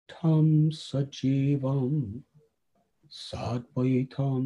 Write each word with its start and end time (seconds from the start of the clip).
तं 0.10 0.48
सजीवं 0.80 1.92
साद्वैतं 3.12 4.44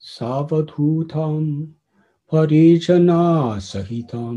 सावधूतं 0.00 1.44
परिजनासहितं 2.32 4.36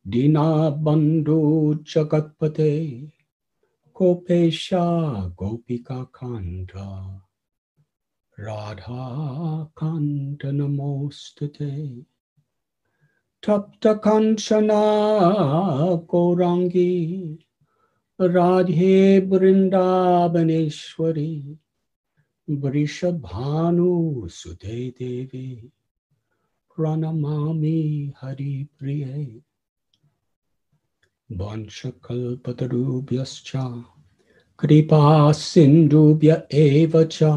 दीनाबन्धु 0.08 1.76
जगत्पते। 1.96 3.12
Gopesha 3.96 5.32
Gopika 5.38 6.06
Kanta 6.12 7.22
Radha 8.38 9.70
Kanta 9.74 10.52
Namostate 10.52 12.04
Tapta 13.42 13.96
Kanchana 14.02 14.84
Gorangi 16.06 17.38
Radhe 18.20 19.22
Brindabaneshwari 19.30 21.58
Vrishabhanu 22.50 24.30
Sudhe 24.30 24.94
Devi. 24.94 25.72
Pranamami 26.78 28.14
Hari 28.20 28.68
Priye 28.78 29.42
वंशकल्पतरुभ्यश्च 31.41 33.51
कृपा 34.61 35.03
सिन्धुभ्य 35.41 36.31
एव 36.63 37.03
च 37.13 37.29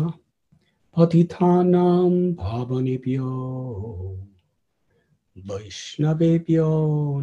पतितानां 0.98 2.09
भावनेभ्यो 2.40 3.30
वैष्णवेभ्यो 5.36 6.66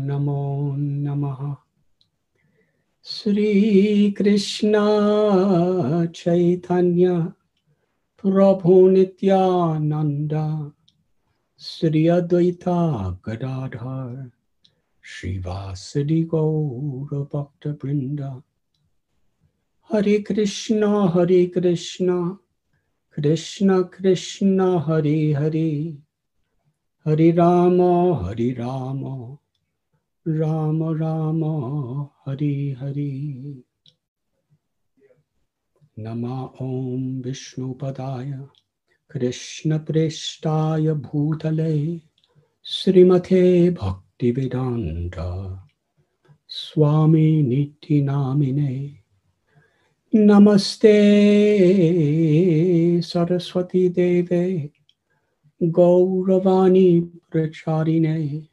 नमो 0.06 0.44
नमः 0.76 1.42
श्रीकृष्ण 3.06 4.81
चैतन्य 6.16 7.19
प्रभु 8.25 8.75
नित्यानन्द 8.91 10.34
श्री 11.60 12.06
अद्वैता 12.16 12.81
गदाधर 13.28 14.31
श्रीवासदि 15.04 16.22
गौरभक्तवृन्द 16.34 18.20
हरे 19.92 20.19
कृष्ण 20.19 20.86
हरे 21.14 21.44
कृष्ण 21.47 22.34
कृष्ण 23.16 23.82
कृष्ण 23.82 24.60
हरे 24.86 25.32
हरे 25.32 25.70
हरे 27.06 27.31
राम 27.31 27.81
हरे 28.25 28.50
राम 28.58 29.04
राम 30.28 30.82
राम 30.97 31.44
हरे 32.26 32.54
हरे 32.81 33.10
नमा 35.98 36.42
ॐ 36.62 37.22
विष्णुपदाय 37.22 38.32
कृष्णप्रेष्ठाय 39.10 40.86
भूतले 44.14 44.22
श्रीमते 44.22 44.70
भक्तिवेदान्त 45.10 45.14
स्वामी 46.48 47.42
नित्यनामिने 47.42 48.97
नमस्ते 50.14 53.00
सरस्वती 53.00 53.88
देवे 53.88 54.72
गौरवाणी 55.62 57.00
प्रचारिणे 57.00 58.47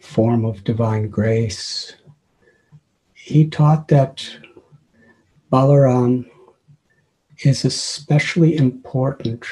form 0.00 0.44
of 0.44 0.64
divine 0.64 1.08
grace. 1.08 1.96
He 3.12 3.46
taught 3.46 3.88
that 3.88 4.26
Balaram 5.52 6.26
is 7.44 7.64
especially 7.64 8.56
important 8.56 9.44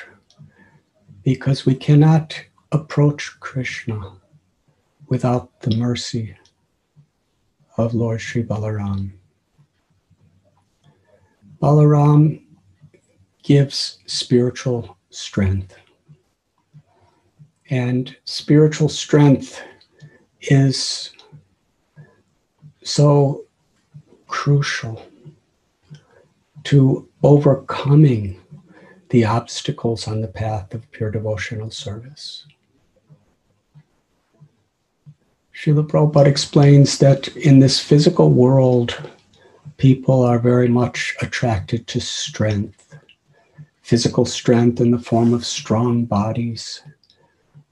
because 1.22 1.66
we 1.66 1.74
cannot 1.74 2.34
approach 2.72 3.38
Krishna 3.40 4.14
without 5.08 5.60
the 5.60 5.76
mercy 5.76 6.34
of 7.76 7.94
Lord 7.94 8.20
Sri 8.20 8.42
Balaram. 8.42 9.12
Balaram 11.62 12.42
gives 13.44 13.98
spiritual 14.06 14.96
strength. 15.10 15.76
And 17.70 18.16
spiritual 18.24 18.88
strength 18.88 19.62
is 20.40 21.12
so 22.82 23.44
crucial 24.26 25.06
to 26.64 27.08
overcoming 27.22 28.40
the 29.10 29.24
obstacles 29.24 30.08
on 30.08 30.20
the 30.20 30.28
path 30.28 30.74
of 30.74 30.90
pure 30.90 31.10
devotional 31.10 31.70
service. 31.70 32.46
Srila 35.54 35.86
Prabhupada 35.86 36.26
explains 36.26 36.98
that 36.98 37.28
in 37.36 37.60
this 37.60 37.78
physical 37.78 38.30
world, 38.30 39.10
people 39.76 40.22
are 40.22 40.38
very 40.38 40.68
much 40.68 41.14
attracted 41.20 41.86
to 41.88 42.00
strength, 42.00 42.96
physical 43.82 44.24
strength 44.24 44.80
in 44.80 44.90
the 44.90 44.98
form 44.98 45.34
of 45.34 45.44
strong 45.44 46.04
bodies, 46.04 46.82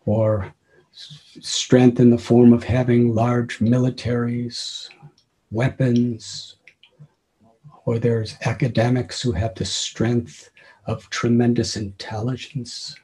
or 0.07 0.53
strength 0.93 2.01
in 2.01 2.11
the 2.11 2.19
form 2.19 2.53
of 2.53 2.65
having 2.65 3.15
large 3.15 3.59
militaries, 3.59 4.89
weapons, 5.51 6.57
or 7.85 7.99
there's 7.99 8.37
academics 8.45 9.21
who 9.21 9.33
have 9.33 9.55
the 9.55 9.65
strength 9.65 10.51
of 10.87 11.09
tremendous 11.11 11.77
intelligence. 11.77 12.97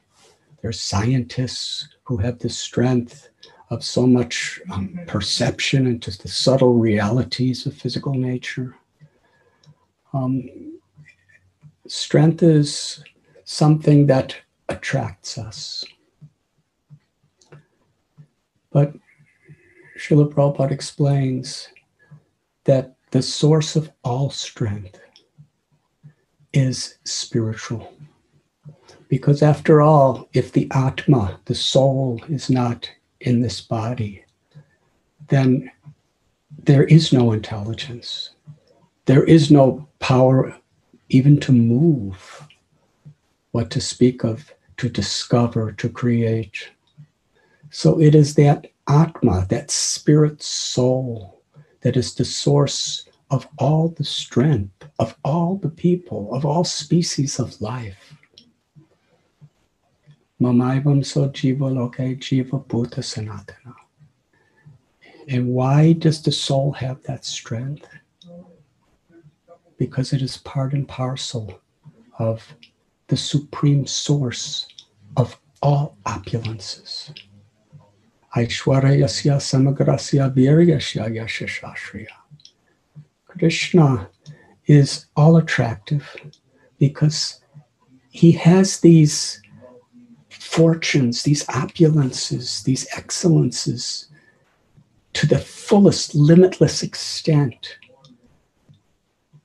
There's 0.61 0.81
scientists 0.81 1.87
who 2.03 2.17
have 2.17 2.39
the 2.39 2.49
strength 2.49 3.29
of 3.69 3.83
so 3.83 4.07
much 4.07 4.61
um, 4.71 4.99
perception 5.07 5.87
into 5.87 6.17
the 6.17 6.27
subtle 6.27 6.75
realities 6.75 7.65
of 7.65 7.75
physical 7.75 8.13
nature. 8.13 8.75
Um, 10.13 10.79
strength 11.87 12.43
is 12.43 13.03
something 13.43 14.07
that 14.07 14.35
attracts 14.69 15.37
us. 15.37 15.85
But 18.71 18.93
Srila 19.97 20.31
Prabhupada 20.31 20.71
explains 20.71 21.69
that 22.65 22.95
the 23.11 23.21
source 23.21 23.75
of 23.75 23.89
all 24.03 24.29
strength 24.29 24.99
is 26.53 26.97
spiritual. 27.03 27.93
Because 29.07 29.41
after 29.41 29.81
all, 29.81 30.27
if 30.33 30.51
the 30.51 30.67
Atma, 30.71 31.39
the 31.45 31.55
soul, 31.55 32.21
is 32.27 32.49
not 32.49 32.89
in 33.21 33.41
this 33.41 33.61
body, 33.61 34.25
then 35.29 35.71
there 36.63 36.83
is 36.83 37.13
no 37.13 37.31
intelligence. 37.31 38.31
There 39.07 39.23
is 39.23 39.49
no 39.49 39.87
power 39.99 40.55
even 41.09 41.39
to 41.39 41.51
move, 41.51 42.47
what 43.51 43.71
to 43.71 43.81
speak 43.81 44.23
of, 44.23 44.53
to 44.77 44.89
discover, 44.89 45.71
to 45.71 45.89
create. 45.89 46.69
So 47.71 47.99
it 47.99 48.13
is 48.13 48.35
that 48.35 48.67
Atma, 48.87 49.47
that 49.49 49.71
spirit 49.71 50.43
soul, 50.43 51.41
that 51.81 51.97
is 51.97 52.15
the 52.15 52.25
source 52.25 53.07
of 53.31 53.47
all 53.57 53.89
the 53.89 54.03
strength 54.03 54.77
of 54.99 55.15
all 55.23 55.57
the 55.57 55.69
people, 55.69 56.33
of 56.33 56.45
all 56.45 56.63
species 56.63 57.39
of 57.39 57.59
life. 57.61 58.15
Mamaivam 60.41 61.05
so 61.05 61.29
jiva 61.29 61.73
loke 61.73 62.19
jiva 62.19 62.65
bhuta 62.65 62.99
sanatana. 62.99 63.73
And 65.27 65.47
why 65.47 65.93
does 65.93 66.21
the 66.21 66.31
soul 66.31 66.71
have 66.73 67.03
that 67.03 67.25
strength? 67.25 67.87
Because 69.77 70.13
it 70.13 70.21
is 70.21 70.37
part 70.37 70.73
and 70.73 70.87
parcel 70.87 71.61
of 72.19 72.55
the 73.07 73.17
supreme 73.17 73.85
source 73.85 74.67
of 75.15 75.39
all 75.61 75.97
opulences. 76.05 77.13
Aishwarayasya 78.35 79.37
samagrasya 79.37 80.33
viryasya 80.35 81.09
yashashashriya. 81.15 82.07
Krishna 83.25 84.09
is 84.65 85.05
all 85.15 85.37
attractive 85.37 86.15
because 86.79 87.41
he 88.09 88.31
has 88.31 88.79
these 88.79 89.41
fortunes, 90.29 91.23
these 91.23 91.45
opulences, 91.45 92.63
these 92.63 92.87
excellences 92.95 94.07
to 95.13 95.27
the 95.27 95.39
fullest, 95.39 96.15
limitless 96.15 96.83
extent. 96.83 97.77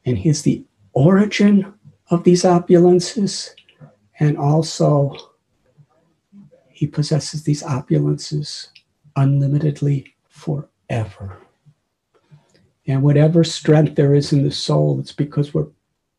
And 0.05 0.19
he 0.19 0.29
is 0.29 0.43
the 0.43 0.65
origin 0.93 1.73
of 2.11 2.25
these 2.25 2.43
opulences, 2.43 3.51
and 4.21 4.37
also 4.37 5.17
he 6.69 6.87
possesses 6.87 7.45
these 7.45 7.63
opulences 7.63 8.69
unlimitedly 9.17 10.15
forever. 10.29 11.39
And 12.87 13.03
whatever 13.03 13.45
strength 13.45 13.95
there 13.95 14.15
is 14.15 14.33
in 14.33 14.43
the 14.43 14.51
soul, 14.51 14.99
it's 14.99 15.13
because 15.13 15.55
we're 15.55 15.69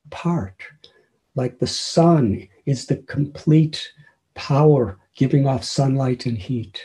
part. 0.10 0.64
Like 1.36 1.60
the 1.60 1.68
sun 1.68 2.48
is 2.66 2.86
the 2.86 2.98
complete 2.98 3.92
power 4.36 4.98
giving 5.16 5.46
off 5.46 5.64
sunlight 5.64 6.26
and 6.26 6.38
heat. 6.38 6.82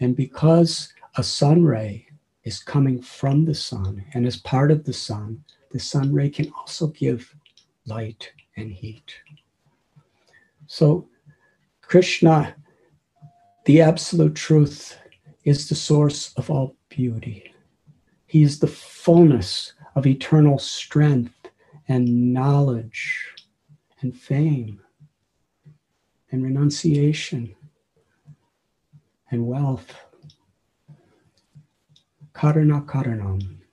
And 0.00 0.14
because 0.14 0.92
a 1.16 1.22
sun 1.22 1.64
ray 1.64 2.06
is 2.44 2.60
coming 2.60 3.02
from 3.02 3.44
the 3.44 3.54
sun 3.54 4.04
and 4.14 4.26
is 4.26 4.36
part 4.36 4.70
of 4.70 4.84
the 4.84 4.92
sun, 4.92 5.42
the 5.76 5.80
sun 5.80 6.10
ray 6.10 6.30
can 6.30 6.50
also 6.56 6.86
give 6.86 7.36
light 7.84 8.32
and 8.56 8.72
heat. 8.72 9.14
So, 10.66 11.06
Krishna, 11.82 12.56
the 13.66 13.82
absolute 13.82 14.34
truth, 14.34 14.96
is 15.44 15.68
the 15.68 15.74
source 15.74 16.32
of 16.38 16.50
all 16.50 16.74
beauty. 16.88 17.52
He 18.26 18.42
is 18.42 18.58
the 18.58 18.66
fullness 18.66 19.74
of 19.94 20.06
eternal 20.06 20.58
strength 20.58 21.34
and 21.88 22.32
knowledge 22.32 23.34
and 24.00 24.16
fame 24.16 24.80
and 26.30 26.42
renunciation 26.42 27.54
and 29.30 29.46
wealth. 29.46 29.94
Karana 32.32 32.82
Karanam. 32.86 33.65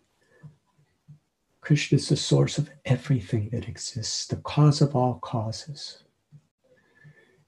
Krishna 1.64 1.96
is 1.96 2.10
the 2.10 2.18
source 2.18 2.58
of 2.58 2.70
everything 2.84 3.48
that 3.54 3.70
exists, 3.70 4.28
the 4.28 4.36
cause 4.36 4.82
of 4.82 4.98
all 4.98 5.20
causes. 5.22 6.04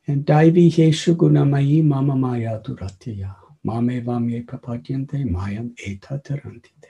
And 0.07 0.25
Daivi 0.25 0.72
Yeshu 0.72 1.15
Gunamayi 1.17 1.84
Mama 1.84 2.15
Maya 2.15 2.62
Duratiya. 2.62 3.36
Mame 3.65 4.01
Vamye 4.01 4.45
Papadyante 4.45 5.29
Mayam 5.29 5.74
Eta 5.86 6.22
Tarantite. 6.24 6.86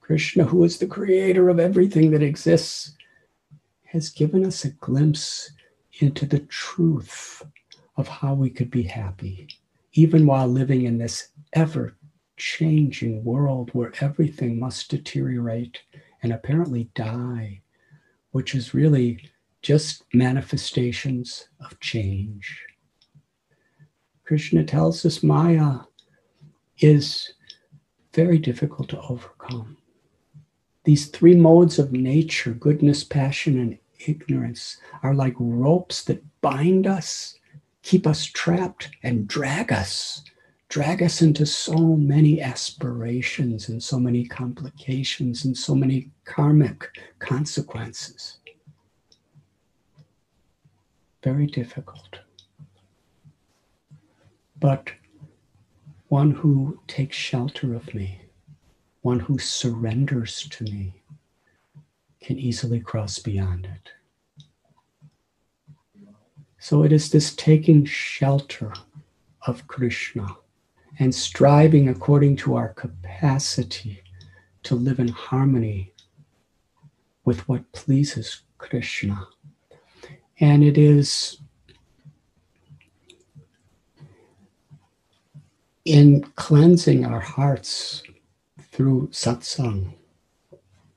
Krishna, 0.00 0.44
who 0.44 0.62
is 0.62 0.78
the 0.78 0.86
creator 0.86 1.48
of 1.48 1.58
everything 1.58 2.12
that 2.12 2.22
exists, 2.22 2.94
has 3.86 4.10
given 4.10 4.46
us 4.46 4.64
a 4.64 4.70
glimpse 4.70 5.50
into 5.98 6.26
the 6.26 6.40
truth 6.40 7.42
of 7.96 8.06
how 8.06 8.34
we 8.34 8.50
could 8.50 8.70
be 8.70 8.84
happy, 8.84 9.48
even 9.94 10.26
while 10.26 10.46
living 10.46 10.84
in 10.84 10.98
this 10.98 11.30
ever 11.54 11.96
changing 12.36 13.24
world 13.24 13.70
where 13.72 13.92
everything 14.00 14.58
must 14.58 14.90
deteriorate 14.90 15.80
and 16.22 16.32
apparently 16.32 16.90
die, 16.94 17.60
which 18.30 18.54
is 18.54 18.74
really 18.74 19.30
just 19.62 20.04
manifestations 20.12 21.48
of 21.60 21.78
change. 21.80 22.62
Krishna 24.24 24.64
tells 24.64 25.04
us 25.04 25.22
Maya 25.22 25.80
is 26.78 27.32
very 28.12 28.38
difficult 28.38 28.88
to 28.88 29.00
overcome. 29.02 29.76
These 30.84 31.06
three 31.08 31.34
modes 31.34 31.78
of 31.78 31.92
nature, 31.92 32.52
goodness, 32.52 33.02
passion, 33.02 33.58
and 33.58 33.78
ignorance, 34.06 34.78
are 35.02 35.14
like 35.14 35.34
ropes 35.38 36.04
that 36.04 36.24
bind 36.40 36.86
us, 36.86 37.38
keep 37.82 38.06
us 38.06 38.24
trapped, 38.24 38.90
and 39.02 39.26
drag 39.26 39.72
us, 39.72 40.22
drag 40.68 41.02
us 41.02 41.22
into 41.22 41.46
so 41.46 41.76
many 41.96 42.40
aspirations 42.40 43.68
and 43.68 43.82
so 43.82 43.98
many 43.98 44.24
complications 44.24 45.44
and 45.44 45.56
so 45.56 45.74
many 45.74 46.10
karmic 46.24 46.88
consequences. 47.18 48.38
Very 51.22 51.46
difficult. 51.46 52.18
But 54.58 54.90
one 56.08 56.30
who 56.30 56.80
takes 56.86 57.16
shelter 57.16 57.74
of 57.74 57.94
me, 57.94 58.20
one 59.02 59.20
who 59.20 59.38
surrenders 59.38 60.48
to 60.50 60.64
me, 60.64 61.02
can 62.20 62.38
easily 62.38 62.80
cross 62.80 63.18
beyond 63.18 63.66
it. 63.66 63.90
So 66.58 66.82
it 66.82 66.92
is 66.92 67.10
this 67.10 67.34
taking 67.36 67.84
shelter 67.84 68.72
of 69.46 69.66
Krishna 69.68 70.26
and 70.98 71.14
striving 71.14 71.88
according 71.88 72.36
to 72.36 72.56
our 72.56 72.68
capacity 72.70 74.02
to 74.62 74.74
live 74.74 74.98
in 74.98 75.08
harmony 75.08 75.92
with 77.24 77.46
what 77.48 77.70
pleases 77.72 78.42
Krishna. 78.58 79.26
And 80.40 80.62
it 80.62 80.78
is 80.78 81.38
in 85.84 86.22
cleansing 86.34 87.04
our 87.04 87.20
hearts 87.20 88.02
through 88.72 89.08
satsang, 89.12 89.94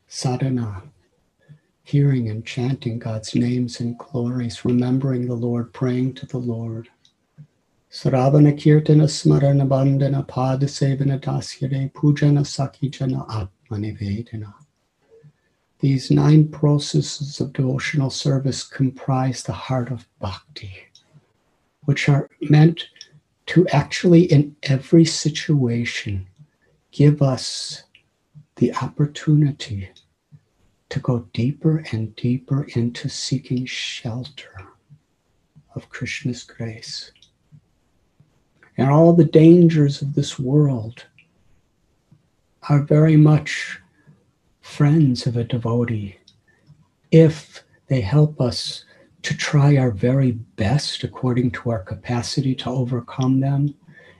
sadhana, 0.07 0.83
hearing 1.83 2.29
and 2.29 2.45
chanting 2.45 2.99
God's 2.99 3.35
names 3.35 3.79
and 3.79 3.97
glories, 3.97 4.65
remembering 4.65 5.27
the 5.27 5.35
Lord, 5.35 5.73
praying 5.73 6.13
to 6.15 6.25
the 6.25 6.37
Lord. 6.37 6.89
Kirtana 7.91 9.07
Smarana 9.07 9.67
Dasyade 11.19 11.91
Pujana 11.91 12.45
Sakijana 12.45 13.27
Atmanivedana. 13.27 14.53
These 15.79 16.11
nine 16.11 16.49
processes 16.49 17.41
of 17.41 17.51
devotional 17.51 18.11
service 18.11 18.63
comprise 18.63 19.41
the 19.41 19.53
heart 19.53 19.91
of 19.91 20.07
bhakti, 20.19 20.71
which 21.85 22.07
are 22.07 22.29
meant 22.41 22.85
to 23.47 23.67
actually, 23.69 24.25
in 24.25 24.55
every 24.61 25.03
situation, 25.03 26.27
give 26.91 27.23
us 27.23 27.85
the 28.57 28.71
opportunity 28.75 29.89
to 30.89 30.99
go 30.99 31.27
deeper 31.33 31.83
and 31.91 32.15
deeper 32.15 32.67
into 32.75 33.09
seeking 33.09 33.65
shelter 33.65 34.53
of 35.73 35.89
Krishna's 35.89 36.43
grace. 36.43 37.11
And 38.79 38.89
all 38.89 39.11
the 39.11 39.25
dangers 39.25 40.01
of 40.01 40.15
this 40.15 40.39
world 40.39 41.05
are 42.69 42.81
very 42.81 43.17
much 43.17 43.77
friends 44.61 45.27
of 45.27 45.35
a 45.35 45.43
devotee 45.43 46.17
if 47.11 47.61
they 47.87 47.99
help 47.99 48.39
us 48.39 48.85
to 49.23 49.35
try 49.35 49.75
our 49.75 49.91
very 49.91 50.31
best 50.31 51.03
according 51.03 51.51
to 51.51 51.71
our 51.71 51.83
capacity 51.83 52.55
to 52.55 52.69
overcome 52.69 53.41
them, 53.41 53.75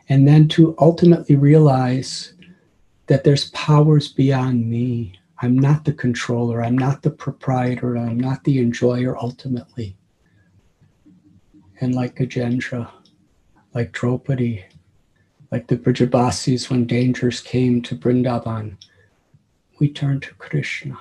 and 0.09 0.27
then 0.27 0.49
to 0.49 0.75
ultimately 0.77 1.37
realize 1.37 2.33
that 3.07 3.23
there's 3.23 3.51
powers 3.51 4.09
beyond 4.09 4.69
me. 4.69 5.17
I'm 5.41 5.57
not 5.57 5.85
the 5.85 5.93
controller, 5.93 6.61
I'm 6.61 6.77
not 6.77 7.01
the 7.01 7.11
proprietor, 7.11 7.95
I'm 7.95 8.19
not 8.19 8.43
the 8.43 8.59
enjoyer 8.59 9.17
ultimately. 9.17 9.95
And 11.79 11.95
like 11.95 12.17
Gajendra, 12.17 12.91
like 13.73 13.91
Draupadi, 13.91 14.65
like 15.51 15.67
the 15.67 15.77
Brijabasis 15.77 16.69
when 16.69 16.85
dangers 16.85 17.41
came 17.41 17.81
to 17.83 17.95
Brindavan, 17.95 18.77
we 19.79 19.89
turn 19.89 20.19
to 20.21 20.33
Krishna. 20.35 20.97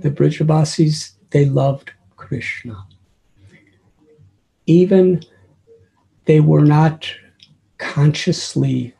The 0.00 0.10
Brijabasis 0.10 1.12
they 1.30 1.46
loved 1.46 1.90
Krishna. 2.16 2.86
Even 4.66 5.22
they 6.26 6.40
were 6.40 6.64
not 6.64 7.12
consciously 7.78 8.94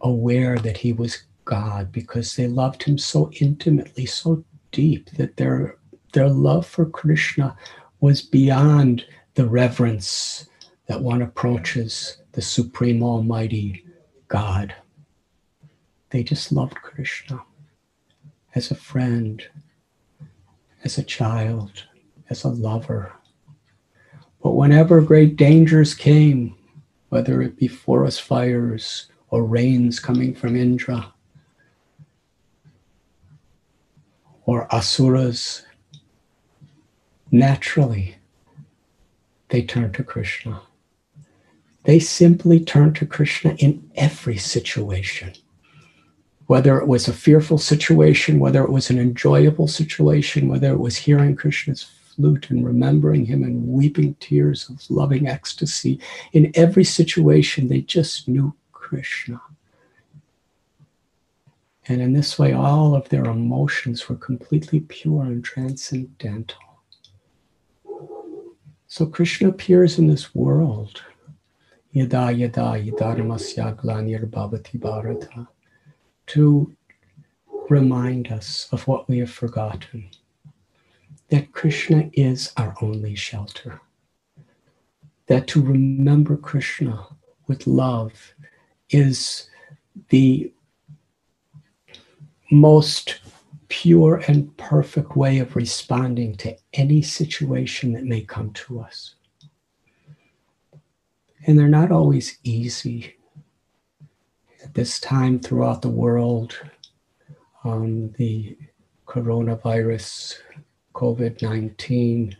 aware 0.00 0.58
that 0.58 0.78
he 0.78 0.92
was 0.92 1.24
God 1.44 1.92
because 1.92 2.34
they 2.34 2.48
loved 2.48 2.82
him 2.82 2.98
so 2.98 3.30
intimately, 3.40 4.06
so 4.06 4.44
deep 4.72 5.10
that 5.10 5.36
their 5.36 5.76
their 6.14 6.28
love 6.28 6.66
for 6.66 6.86
Krishna 6.86 7.56
was 8.00 8.22
beyond 8.22 9.04
the 9.34 9.46
reverence 9.46 10.48
that 10.86 11.00
one 11.00 11.22
approaches 11.22 12.18
the 12.32 12.42
supreme 12.42 13.02
almighty 13.02 13.84
God. 14.28 14.74
They 16.10 16.22
just 16.22 16.52
loved 16.52 16.76
Krishna 16.76 17.42
as 18.54 18.70
a 18.70 18.76
friend, 18.76 19.44
as 20.84 20.98
a 20.98 21.02
child, 21.02 21.84
as 22.30 22.44
a 22.44 22.48
lover. 22.48 23.12
But 24.42 24.52
whenever 24.52 25.00
great 25.00 25.36
dangers 25.36 25.94
came, 25.94 26.54
whether 27.08 27.42
it 27.42 27.56
be 27.56 27.66
forest 27.66 28.22
fires 28.22 29.08
or 29.30 29.44
rains 29.44 29.98
coming 29.98 30.34
from 30.34 30.54
Indra, 30.54 31.12
or 34.46 34.72
asuras, 34.72 35.64
naturally 37.32 38.16
they 39.54 39.62
turn 39.62 39.92
to 39.92 40.02
Krishna. 40.02 40.60
They 41.84 42.00
simply 42.00 42.58
turn 42.58 42.92
to 42.94 43.06
Krishna 43.06 43.54
in 43.60 43.88
every 43.94 44.36
situation 44.36 45.32
whether 46.46 46.78
it 46.78 46.88
was 46.88 47.06
a 47.06 47.12
fearful 47.12 47.56
situation, 47.56 48.40
whether 48.40 48.64
it 48.64 48.70
was 48.70 48.90
an 48.90 48.98
enjoyable 48.98 49.68
situation, 49.68 50.48
whether 50.48 50.72
it 50.72 50.78
was 50.78 50.96
hearing 50.96 51.36
Krishna's 51.36 51.84
flute 51.84 52.50
and 52.50 52.66
remembering 52.66 53.24
him 53.24 53.44
and 53.44 53.66
weeping 53.66 54.14
tears 54.20 54.68
of 54.68 54.82
loving 54.90 55.26
ecstasy, 55.26 56.00
in 56.32 56.52
every 56.54 56.84
situation, 56.84 57.68
they 57.68 57.80
just 57.80 58.28
knew 58.28 58.52
Krishna. 58.72 59.40
And 61.86 62.02
in 62.02 62.12
this 62.12 62.38
way, 62.38 62.52
all 62.52 62.94
of 62.94 63.08
their 63.08 63.24
emotions 63.24 64.08
were 64.08 64.16
completely 64.16 64.80
pure 64.80 65.22
and 65.22 65.42
transcendental. 65.44 66.63
So 68.94 69.06
Krishna 69.06 69.48
appears 69.48 69.98
in 69.98 70.06
this 70.06 70.36
world. 70.36 71.02
Yada 71.90 72.30
yada 72.30 72.78
yadaramasya 72.78 73.74
glanir 73.74 74.24
bhavati 74.24 74.78
bharata 74.78 75.48
to 76.28 76.72
remind 77.68 78.28
us 78.30 78.68
of 78.70 78.86
what 78.86 79.08
we 79.08 79.18
have 79.18 79.32
forgotten 79.32 80.08
that 81.28 81.50
Krishna 81.50 82.08
is 82.12 82.52
our 82.56 82.76
only 82.80 83.16
shelter. 83.16 83.80
That 85.26 85.48
to 85.48 85.60
remember 85.60 86.36
Krishna 86.36 87.04
with 87.48 87.66
love 87.66 88.12
is 88.90 89.50
the 90.10 90.52
most 92.52 93.18
pure 93.74 94.22
and 94.28 94.56
perfect 94.56 95.16
way 95.16 95.40
of 95.40 95.56
responding 95.56 96.36
to 96.36 96.56
any 96.74 97.02
situation 97.02 97.92
that 97.92 98.04
may 98.04 98.20
come 98.20 98.52
to 98.52 98.78
us. 98.78 99.16
And 101.44 101.58
they're 101.58 101.66
not 101.66 101.90
always 101.90 102.38
easy 102.44 103.16
at 104.62 104.74
this 104.74 105.00
time 105.00 105.40
throughout 105.40 105.82
the 105.82 105.88
world, 105.88 106.56
um, 107.64 108.12
the 108.12 108.56
coronavirus, 109.08 110.36
COVID 110.94 111.42
19, 111.42 112.36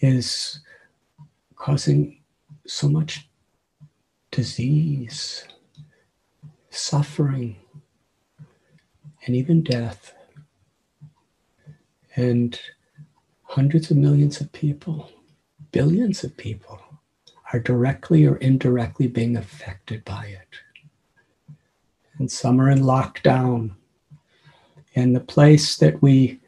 is 0.00 0.60
causing 1.56 2.20
so 2.66 2.90
much 2.90 3.30
disease, 4.30 5.48
suffering, 6.68 7.56
and 9.24 9.34
even 9.34 9.62
death. 9.62 10.13
And 12.16 12.58
hundreds 13.42 13.90
of 13.90 13.96
millions 13.96 14.40
of 14.40 14.52
people, 14.52 15.10
billions 15.72 16.24
of 16.24 16.36
people, 16.36 16.80
are 17.52 17.58
directly 17.58 18.26
or 18.26 18.36
indirectly 18.36 19.06
being 19.06 19.36
affected 19.36 20.04
by 20.04 20.26
it 20.26 20.60
and 22.18 22.30
some 22.30 22.60
are 22.60 22.70
in 22.70 22.80
lockdown. 22.80 23.72
And 24.94 25.14
the 25.14 25.20
place 25.20 25.76
that 25.76 26.00
we 26.00 26.40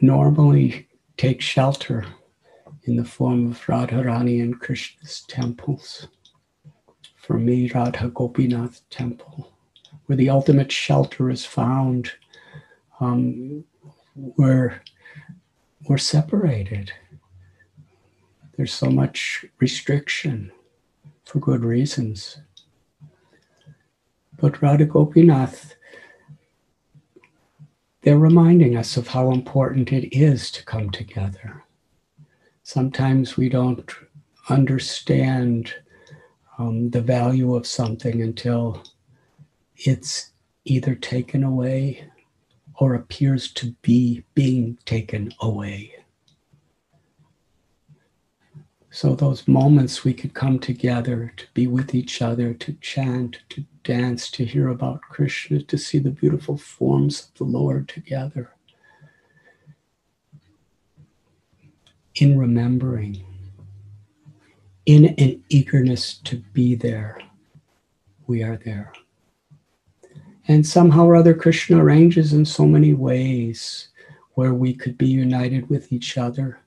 normally 0.00 0.88
take 1.16 1.40
shelter 1.40 2.04
in 2.84 2.96
the 2.96 3.04
form 3.04 3.50
of 3.50 3.64
Radharani 3.66 4.42
and 4.42 4.58
Krishna's 4.58 5.22
temples. 5.28 6.06
For 7.16 7.38
me, 7.38 7.70
Radha 7.70 8.08
Gopinath 8.08 8.82
Temple, 8.90 9.52
where 10.06 10.16
the 10.16 10.30
ultimate 10.30 10.72
shelter 10.72 11.30
is 11.30 11.44
found, 11.44 12.12
um, 12.98 13.64
where 14.36 14.82
we're 15.88 15.98
separated. 15.98 16.92
There's 18.56 18.72
so 18.72 18.90
much 18.90 19.44
restriction 19.58 20.52
for 21.24 21.38
good 21.38 21.64
reasons. 21.64 22.38
But 24.38 24.60
Radha 24.60 24.84
Gopinath, 24.84 25.74
they're 28.02 28.18
reminding 28.18 28.76
us 28.76 28.96
of 28.96 29.08
how 29.08 29.30
important 29.30 29.92
it 29.92 30.16
is 30.16 30.50
to 30.52 30.64
come 30.64 30.90
together. 30.90 31.64
Sometimes 32.62 33.36
we 33.36 33.48
don't 33.48 33.90
understand 34.48 35.74
um, 36.58 36.90
the 36.90 37.00
value 37.00 37.54
of 37.54 37.66
something 37.66 38.22
until 38.22 38.82
it's 39.76 40.32
either 40.64 40.94
taken 40.94 41.44
away 41.44 42.10
or 42.80 42.94
appears 42.94 43.52
to 43.52 43.72
be 43.82 44.24
being 44.34 44.78
taken 44.86 45.30
away. 45.40 45.94
So, 48.90 49.14
those 49.14 49.46
moments 49.46 50.02
we 50.02 50.14
could 50.14 50.34
come 50.34 50.58
together 50.58 51.32
to 51.36 51.46
be 51.54 51.68
with 51.68 51.94
each 51.94 52.20
other, 52.20 52.54
to 52.54 52.72
chant, 52.80 53.38
to 53.50 53.64
dance, 53.84 54.30
to 54.32 54.44
hear 54.44 54.68
about 54.68 55.02
Krishna, 55.02 55.62
to 55.62 55.78
see 55.78 55.98
the 55.98 56.10
beautiful 56.10 56.56
forms 56.56 57.28
of 57.28 57.34
the 57.34 57.44
Lord 57.44 57.88
together. 57.88 58.50
In 62.16 62.36
remembering, 62.36 63.24
in 64.86 65.14
an 65.18 65.44
eagerness 65.50 66.14
to 66.24 66.38
be 66.52 66.74
there, 66.74 67.20
we 68.26 68.42
are 68.42 68.56
there. 68.56 68.92
And 70.50 70.66
somehow 70.66 71.04
or 71.04 71.14
other, 71.14 71.32
Krishna 71.32 71.78
arranges 71.78 72.32
in 72.32 72.44
so 72.44 72.66
many 72.66 72.92
ways 72.92 73.90
where 74.34 74.52
we 74.52 74.74
could 74.74 74.98
be 74.98 75.06
united 75.06 75.70
with 75.70 75.92
each 75.92 76.18
other 76.18 76.58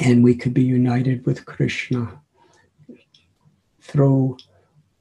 and 0.00 0.24
we 0.24 0.34
could 0.34 0.52
be 0.52 0.64
united 0.64 1.24
with 1.24 1.46
Krishna 1.46 2.20
through 3.80 4.38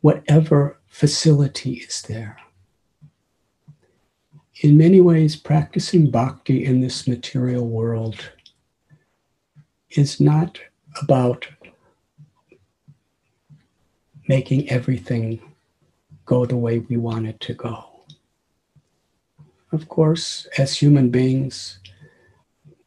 whatever 0.02 0.78
facility 0.90 1.78
is 1.78 2.04
there. 2.04 2.38
In 4.62 4.78
many 4.78 5.02
ways, 5.02 5.36
practicing 5.36 6.12
bhakti 6.12 6.66
in 6.66 6.82
this 6.82 7.08
material 7.08 7.68
world 7.68 8.30
is 9.90 10.22
not 10.22 10.60
about 11.02 11.48
making 14.28 14.70
everything 14.70 15.42
go 16.26 16.46
the 16.46 16.58
way 16.58 16.80
we 16.80 16.98
want 16.98 17.28
it 17.28 17.40
to 17.42 17.54
go. 17.54 17.86
Of 19.72 19.88
course, 19.90 20.48
as 20.58 20.78
human 20.78 21.10
beings, 21.10 21.80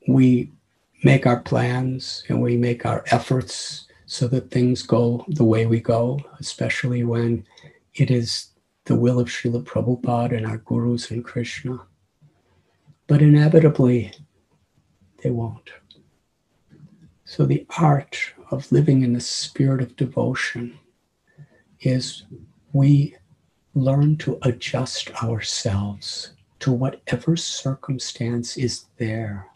we 0.06 0.50
make 1.04 1.26
our 1.26 1.40
plans 1.40 2.24
and 2.28 2.40
we 2.40 2.56
make 2.56 2.84
our 2.84 3.04
efforts 3.10 3.86
so 4.06 4.26
that 4.28 4.50
things 4.50 4.82
go 4.82 5.24
the 5.28 5.44
way 5.44 5.66
we 5.66 5.80
go, 5.80 6.18
especially 6.40 7.04
when 7.04 7.44
it 7.94 8.10
is 8.10 8.48
the 8.86 8.96
will 8.96 9.20
of 9.20 9.28
Srila 9.28 9.64
Prabhupada 9.64 10.36
and 10.36 10.46
our 10.46 10.58
gurus 10.58 11.10
and 11.10 11.24
Krishna. 11.24 11.78
But 13.06 13.22
inevitably, 13.22 14.12
they 15.22 15.30
won't. 15.30 15.70
So, 17.24 17.44
the 17.44 17.66
art 17.78 18.18
of 18.50 18.72
living 18.72 19.02
in 19.02 19.12
the 19.12 19.20
spirit 19.20 19.82
of 19.82 19.96
devotion 19.96 20.78
is 21.80 22.24
we 22.72 23.14
learn 23.78 24.16
to 24.18 24.38
adjust 24.42 25.10
ourselves 25.22 26.32
to 26.60 26.72
whatever 26.72 27.36
circumstance 27.36 28.56
is 28.56 28.86
there 28.96 29.46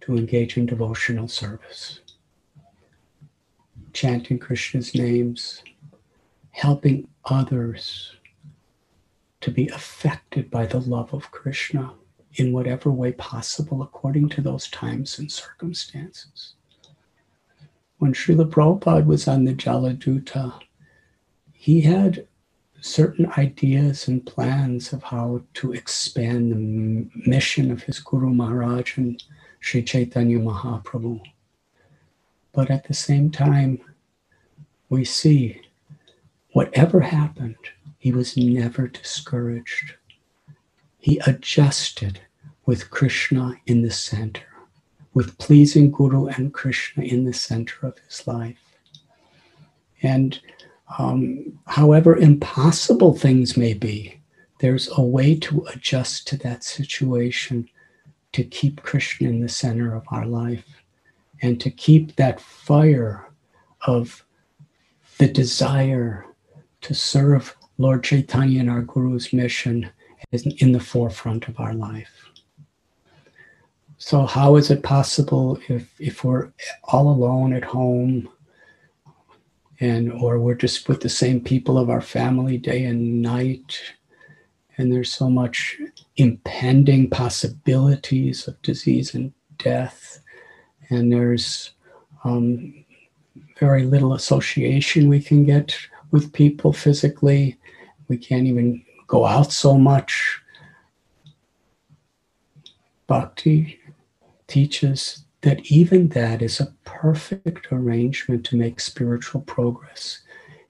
to 0.00 0.16
engage 0.16 0.56
in 0.56 0.66
devotional 0.66 1.28
service, 1.28 2.00
chanting 3.92 4.38
Krishna's 4.38 4.94
names, 4.94 5.62
helping 6.50 7.08
others 7.24 8.16
to 9.40 9.50
be 9.50 9.68
affected 9.68 10.50
by 10.50 10.66
the 10.66 10.80
love 10.80 11.12
of 11.12 11.30
Krishna 11.30 11.92
in 12.34 12.52
whatever 12.52 12.90
way 12.90 13.12
possible 13.12 13.82
according 13.82 14.28
to 14.30 14.40
those 14.40 14.68
times 14.70 15.18
and 15.18 15.30
circumstances. 15.30 16.54
When 17.98 18.12
Srila 18.12 18.50
Prabhupada 18.50 19.06
was 19.06 19.26
on 19.26 19.44
the 19.44 19.54
Jaladuta, 19.54 20.52
he 21.66 21.80
had 21.80 22.24
certain 22.80 23.26
ideas 23.36 24.06
and 24.06 24.24
plans 24.24 24.92
of 24.92 25.02
how 25.02 25.42
to 25.52 25.72
expand 25.72 26.52
the 26.52 27.28
mission 27.28 27.72
of 27.72 27.82
his 27.82 27.98
Guru 27.98 28.32
Maharaj 28.32 28.96
and 28.96 29.20
Sri 29.58 29.82
Chaitanya 29.82 30.38
Mahaprabhu. 30.38 31.20
But 32.52 32.70
at 32.70 32.86
the 32.86 32.94
same 32.94 33.32
time, 33.32 33.80
we 34.90 35.04
see 35.04 35.60
whatever 36.52 37.00
happened, 37.00 37.56
he 37.98 38.12
was 38.12 38.36
never 38.36 38.86
discouraged. 38.86 39.94
He 41.00 41.20
adjusted 41.26 42.20
with 42.64 42.90
Krishna 42.90 43.56
in 43.66 43.82
the 43.82 43.90
center, 43.90 44.46
with 45.14 45.36
pleasing 45.38 45.90
Guru 45.90 46.28
and 46.28 46.54
Krishna 46.54 47.02
in 47.02 47.24
the 47.24 47.32
center 47.32 47.88
of 47.88 47.98
his 47.98 48.24
life. 48.24 48.62
And 50.00 50.38
um, 50.98 51.58
however 51.66 52.16
impossible 52.16 53.16
things 53.16 53.56
may 53.56 53.74
be, 53.74 54.18
there's 54.60 54.88
a 54.96 55.02
way 55.02 55.34
to 55.36 55.66
adjust 55.74 56.26
to 56.28 56.36
that 56.38 56.64
situation 56.64 57.68
to 58.32 58.44
keep 58.44 58.82
Krishna 58.82 59.28
in 59.28 59.40
the 59.40 59.48
center 59.48 59.94
of 59.94 60.04
our 60.08 60.26
life 60.26 60.64
and 61.42 61.60
to 61.60 61.70
keep 61.70 62.16
that 62.16 62.40
fire 62.40 63.28
of 63.86 64.24
the 65.18 65.28
desire 65.28 66.26
to 66.82 66.94
serve 66.94 67.56
Lord 67.78 68.04
Chaitanya 68.04 68.60
and 68.60 68.70
our 68.70 68.82
Guru's 68.82 69.32
mission 69.32 69.90
in 70.32 70.72
the 70.72 70.80
forefront 70.80 71.48
of 71.48 71.58
our 71.60 71.74
life. 71.74 72.30
So, 73.98 74.26
how 74.26 74.56
is 74.56 74.70
it 74.70 74.82
possible 74.82 75.58
if, 75.68 75.98
if 75.98 76.24
we're 76.24 76.52
all 76.84 77.08
alone 77.10 77.52
at 77.52 77.64
home 77.64 78.28
and 79.80 80.12
or 80.12 80.38
we're 80.38 80.54
just 80.54 80.88
with 80.88 81.00
the 81.00 81.08
same 81.08 81.40
people 81.40 81.78
of 81.78 81.90
our 81.90 82.00
family 82.00 82.58
day 82.58 82.84
and 82.84 83.22
night. 83.22 83.80
And 84.78 84.92
there's 84.92 85.12
so 85.12 85.28
much 85.28 85.78
impending 86.16 87.10
possibilities 87.10 88.46
of 88.46 88.60
disease 88.62 89.14
and 89.14 89.32
death. 89.58 90.20
And 90.90 91.12
there's 91.12 91.72
um, 92.24 92.84
very 93.58 93.84
little 93.84 94.14
association 94.14 95.08
we 95.08 95.20
can 95.20 95.44
get 95.44 95.76
with 96.10 96.32
people 96.32 96.72
physically. 96.72 97.58
We 98.08 98.16
can't 98.16 98.46
even 98.46 98.84
go 99.06 99.26
out 99.26 99.52
so 99.52 99.76
much. 99.76 100.40
Bhakti 103.06 103.78
teaches 104.46 105.25
that 105.42 105.66
even 105.66 106.08
that 106.08 106.42
is 106.42 106.60
a 106.60 106.74
perfect 106.84 107.68
arrangement 107.70 108.44
to 108.46 108.56
make 108.56 108.80
spiritual 108.80 109.42
progress. 109.42 110.20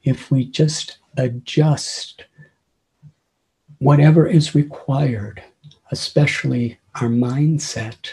If 0.02 0.30
we 0.30 0.44
just 0.44 0.98
adjust 1.16 2.24
whatever 3.78 4.26
is 4.26 4.54
required, 4.54 5.42
especially 5.90 6.78
our 7.00 7.08
mindset, 7.08 8.10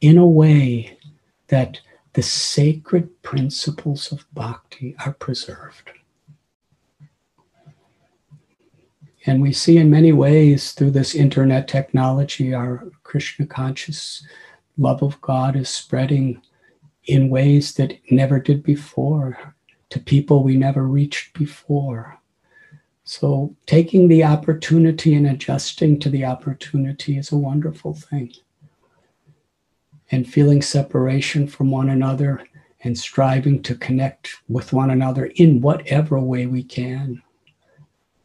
in 0.00 0.18
a 0.18 0.26
way 0.26 0.98
that 1.48 1.80
the 2.12 2.22
sacred 2.22 3.22
principles 3.22 4.12
of 4.12 4.24
bhakti 4.34 4.94
are 5.04 5.12
preserved. 5.14 5.90
And 9.26 9.42
we 9.42 9.52
see 9.52 9.76
in 9.76 9.90
many 9.90 10.12
ways 10.12 10.72
through 10.72 10.92
this 10.92 11.14
internet 11.14 11.68
technology, 11.68 12.54
our 12.54 12.84
Krishna 13.02 13.46
conscious 13.46 14.26
love 14.78 15.02
of 15.02 15.20
God 15.20 15.56
is 15.56 15.68
spreading 15.68 16.40
in 17.04 17.28
ways 17.28 17.74
that 17.74 17.98
never 18.10 18.38
did 18.38 18.62
before 18.62 19.54
to 19.90 19.98
people 19.98 20.42
we 20.42 20.56
never 20.56 20.86
reached 20.86 21.36
before. 21.38 22.18
So, 23.04 23.56
taking 23.66 24.08
the 24.08 24.24
opportunity 24.24 25.14
and 25.14 25.26
adjusting 25.26 25.98
to 26.00 26.10
the 26.10 26.26
opportunity 26.26 27.16
is 27.16 27.32
a 27.32 27.36
wonderful 27.36 27.94
thing. 27.94 28.32
And 30.10 30.28
feeling 30.28 30.60
separation 30.60 31.48
from 31.48 31.70
one 31.70 31.88
another 31.88 32.44
and 32.84 32.96
striving 32.96 33.62
to 33.62 33.74
connect 33.74 34.36
with 34.48 34.72
one 34.72 34.90
another 34.90 35.26
in 35.36 35.60
whatever 35.60 36.20
way 36.20 36.46
we 36.46 36.62
can, 36.62 37.22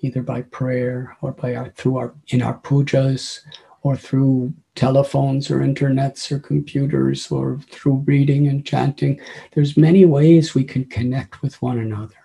either 0.02 0.22
by 0.22 0.42
prayer 0.44 1.16
or 1.22 1.32
by 1.32 1.56
our, 1.56 1.70
through 1.70 1.98
our 1.98 2.14
in 2.28 2.42
our 2.42 2.60
pujas 2.60 3.40
or 3.84 3.96
through 3.96 4.54
telephones 4.76 5.52
or 5.52 5.60
internets 5.60 6.32
or 6.32 6.40
computers 6.40 7.32
or 7.32 7.60
through 7.70 8.04
reading 8.06 8.48
and 8.48 8.66
chanting. 8.66 9.20
There's 9.54 9.78
many 9.78 10.06
ways 10.06 10.56
we 10.56 10.64
can 10.64 10.86
connect 10.86 11.42
with 11.42 11.62
one 11.62 11.78
another. 11.78 12.16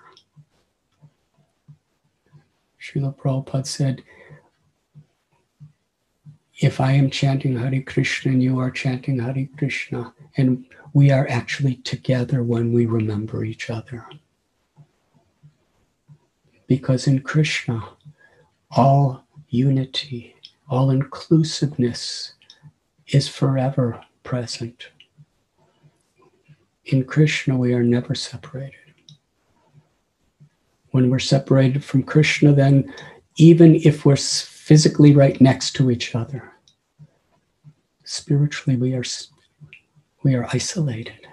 Srila 2.80 3.14
Prabhupada 3.16 3.66
said, 3.66 4.02
if 6.60 6.80
I 6.80 6.92
am 6.92 7.10
chanting 7.10 7.56
Hare 7.56 7.82
Krishna 7.82 8.32
and 8.32 8.42
you 8.42 8.58
are 8.58 8.70
chanting 8.70 9.20
Hare 9.20 9.48
Krishna, 9.56 10.12
and 10.36 10.64
we 10.92 11.10
are 11.10 11.28
actually 11.28 11.76
together 11.76 12.42
when 12.42 12.72
we 12.72 12.86
remember 12.86 13.44
each 13.44 13.70
other. 13.70 14.08
Because 16.66 17.06
in 17.06 17.20
Krishna, 17.20 17.82
all 18.70 19.24
unity, 19.50 20.34
all 20.68 20.90
inclusiveness 20.90 22.34
is 23.08 23.28
forever 23.28 24.00
present. 24.22 24.88
In 26.84 27.04
Krishna, 27.04 27.56
we 27.56 27.74
are 27.74 27.82
never 27.82 28.14
separated. 28.14 28.74
When 30.90 31.10
we're 31.10 31.18
separated 31.18 31.84
from 31.84 32.02
Krishna, 32.02 32.52
then 32.52 32.92
even 33.36 33.76
if 33.76 34.04
we're 34.04 34.16
physically 34.16 35.14
right 35.14 35.40
next 35.40 35.72
to 35.76 35.90
each 35.90 36.14
other, 36.14 36.52
spiritually 38.04 38.76
we 38.76 38.94
are 38.94 39.04
we 40.22 40.34
are 40.34 40.48
isolated. 40.52 41.26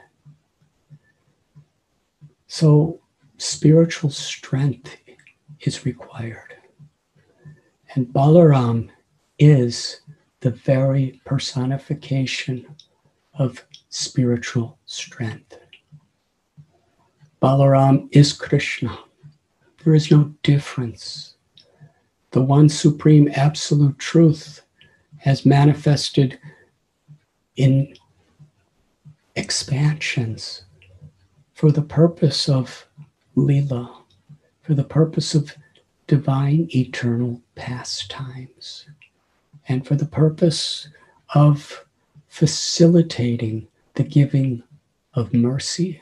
So 2.47 3.01
spiritual 3.37 4.09
strength 4.09 4.95
is 5.61 5.85
required. 5.85 6.55
And 7.95 8.07
Balaram 8.07 8.89
is 9.39 10.01
the 10.45 10.51
very 10.51 11.19
personification 11.25 12.67
of 13.33 13.65
spiritual 13.89 14.77
strength. 14.85 15.57
Balaram 17.41 18.07
is 18.11 18.31
Krishna. 18.31 18.95
There 19.83 19.95
is 19.95 20.11
no 20.11 20.35
difference. 20.43 21.37
The 22.29 22.43
one 22.43 22.69
supreme 22.69 23.27
absolute 23.33 23.97
truth 23.97 24.61
has 25.17 25.47
manifested 25.47 26.37
in 27.55 27.95
expansions 29.35 30.65
for 31.55 31.71
the 31.71 31.81
purpose 31.81 32.47
of 32.47 32.85
Lila, 33.33 34.03
for 34.61 34.75
the 34.75 34.83
purpose 34.83 35.33
of 35.33 35.55
divine 36.05 36.69
eternal 36.69 37.41
pastimes, 37.55 38.85
and 39.67 39.85
for 39.85 39.95
the 39.95 40.05
purpose 40.05 40.87
of 41.33 41.85
facilitating 42.27 43.67
the 43.95 44.03
giving 44.03 44.63
of 45.13 45.33
mercy 45.33 46.01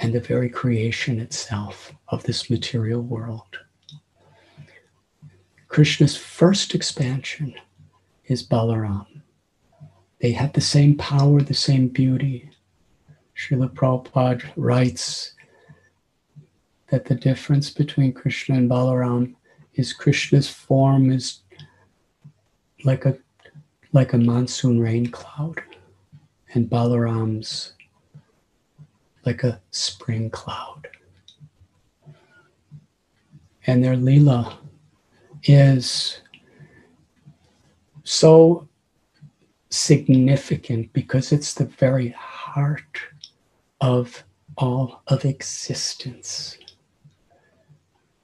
and 0.00 0.14
the 0.14 0.20
very 0.20 0.48
creation 0.48 1.20
itself 1.20 1.92
of 2.08 2.22
this 2.22 2.48
material 2.48 3.02
world. 3.02 3.58
Krishna's 5.68 6.16
first 6.16 6.74
expansion 6.74 7.54
is 8.24 8.46
Balaram. 8.46 9.06
They 10.20 10.32
have 10.32 10.52
the 10.52 10.60
same 10.60 10.96
power, 10.96 11.40
the 11.40 11.54
same 11.54 11.88
beauty. 11.88 12.50
Srila 13.36 13.72
Prabhupada 13.72 14.44
writes 14.56 15.32
that 16.88 17.04
the 17.04 17.14
difference 17.14 17.70
between 17.70 18.12
Krishna 18.12 18.56
and 18.56 18.70
Balaram 18.70 19.34
is 19.74 19.92
Krishna's 19.92 20.48
form 20.48 21.10
is 21.10 21.40
like 22.84 23.04
a 23.04 23.16
like 23.92 24.12
a 24.12 24.18
monsoon 24.18 24.80
rain 24.80 25.06
cloud, 25.10 25.62
and 26.54 26.70
Balaram's 26.70 27.72
like 29.26 29.42
a 29.42 29.60
spring 29.70 30.30
cloud. 30.30 30.88
And 33.66 33.84
their 33.84 33.96
lila 33.96 34.58
is 35.44 36.20
so 38.04 38.68
significant 39.70 40.92
because 40.92 41.32
it's 41.32 41.54
the 41.54 41.66
very 41.66 42.08
heart 42.10 43.00
of 43.80 44.24
all 44.56 45.02
of 45.06 45.24
existence. 45.24 46.58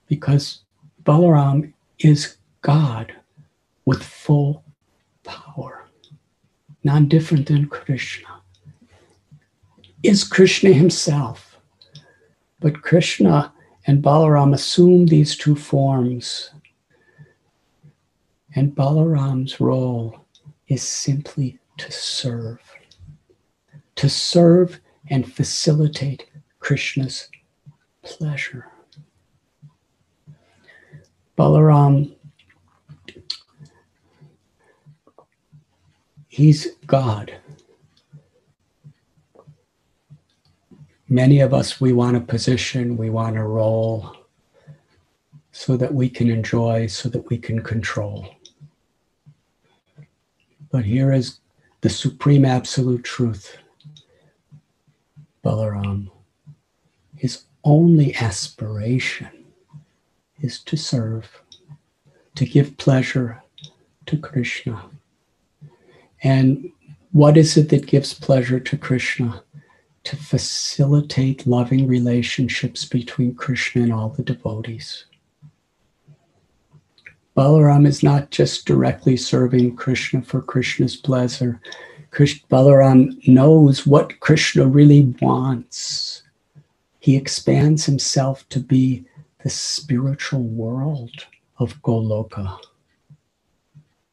Because 0.08 0.60
Balaram 1.04 1.72
is 1.98 2.36
God 2.62 3.14
with 3.86 4.02
full 4.02 4.64
power, 5.24 5.88
non 6.84 7.08
different 7.08 7.46
than 7.46 7.66
Krishna. 7.66 8.28
Is 10.02 10.24
Krishna 10.24 10.72
himself. 10.72 11.56
But 12.60 12.82
Krishna 12.82 13.52
and 13.86 14.02
Balaram 14.02 14.54
assume 14.54 15.06
these 15.06 15.36
two 15.36 15.54
forms. 15.54 16.50
And 18.54 18.74
Balaram's 18.74 19.60
role 19.60 20.26
is 20.68 20.82
simply 20.82 21.58
to 21.78 21.92
serve, 21.92 22.58
to 23.96 24.08
serve 24.08 24.80
and 25.10 25.30
facilitate 25.30 26.26
Krishna's 26.58 27.28
pleasure. 28.02 28.66
Balaram, 31.38 32.15
he's 36.36 36.68
God. 36.86 37.34
Many 41.08 41.40
of 41.40 41.54
us, 41.54 41.80
we 41.80 41.94
want 41.94 42.18
a 42.18 42.20
position, 42.20 42.98
we 42.98 43.08
want 43.08 43.38
a 43.38 43.42
role 43.42 44.14
so 45.50 45.78
that 45.78 45.94
we 45.94 46.10
can 46.10 46.28
enjoy, 46.28 46.88
so 46.88 47.08
that 47.08 47.30
we 47.30 47.38
can 47.38 47.62
control. 47.62 48.28
But 50.70 50.84
here 50.84 51.10
is 51.10 51.38
the 51.80 51.88
supreme 51.88 52.44
absolute 52.44 53.04
truth. 53.04 53.56
Balaram, 55.42 56.10
his 57.16 57.44
only 57.64 58.14
aspiration 58.16 59.46
is 60.42 60.62
to 60.64 60.76
serve, 60.76 61.40
to 62.34 62.44
give 62.44 62.76
pleasure 62.76 63.42
to 64.04 64.18
Krishna. 64.18 64.84
And 66.22 66.70
what 67.12 67.36
is 67.36 67.56
it 67.56 67.68
that 67.70 67.86
gives 67.86 68.14
pleasure 68.14 68.60
to 68.60 68.76
Krishna? 68.76 69.42
To 70.04 70.16
facilitate 70.16 71.46
loving 71.46 71.86
relationships 71.86 72.84
between 72.84 73.34
Krishna 73.34 73.82
and 73.82 73.92
all 73.92 74.10
the 74.10 74.22
devotees. 74.22 75.06
Balaram 77.36 77.86
is 77.86 78.02
not 78.02 78.30
just 78.30 78.66
directly 78.66 79.16
serving 79.16 79.76
Krishna 79.76 80.22
for 80.22 80.40
Krishna's 80.40 80.96
pleasure. 80.96 81.60
Balaram 82.50 83.28
knows 83.28 83.86
what 83.86 84.20
Krishna 84.20 84.66
really 84.66 85.14
wants. 85.20 86.22
He 86.98 87.14
expands 87.14 87.84
himself 87.84 88.48
to 88.48 88.58
be 88.58 89.04
the 89.42 89.50
spiritual 89.50 90.42
world 90.42 91.26
of 91.58 91.80
Goloka. 91.82 92.58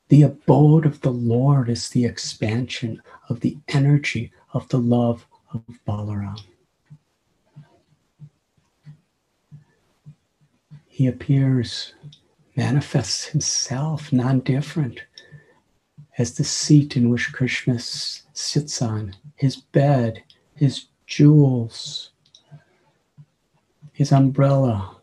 The 0.10 0.22
abode 0.24 0.86
of 0.86 1.02
the 1.02 1.12
Lord 1.12 1.70
is 1.70 1.90
the 1.90 2.06
expansion 2.06 3.02
of 3.30 3.40
the 3.40 3.58
energy 3.70 4.32
of 4.54 4.68
the 4.70 4.80
love 4.80 5.26
of 5.54 5.64
Balaram. 5.88 6.40
He 10.88 11.08
appears 11.08 11.94
manifests 12.56 13.26
himself 13.26 14.14
non 14.14 14.42
different 14.42 15.02
as 16.18 16.36
the 16.36 16.44
seat 16.44 16.96
in 16.96 17.10
which 17.10 17.34
Krishna 17.34 17.80
sits 17.80 18.82
on, 18.82 19.16
his 19.36 19.56
bed, 19.56 20.24
his 20.56 20.86
jewels, 21.08 22.12
his 23.92 24.12
umbrella, 24.12 24.98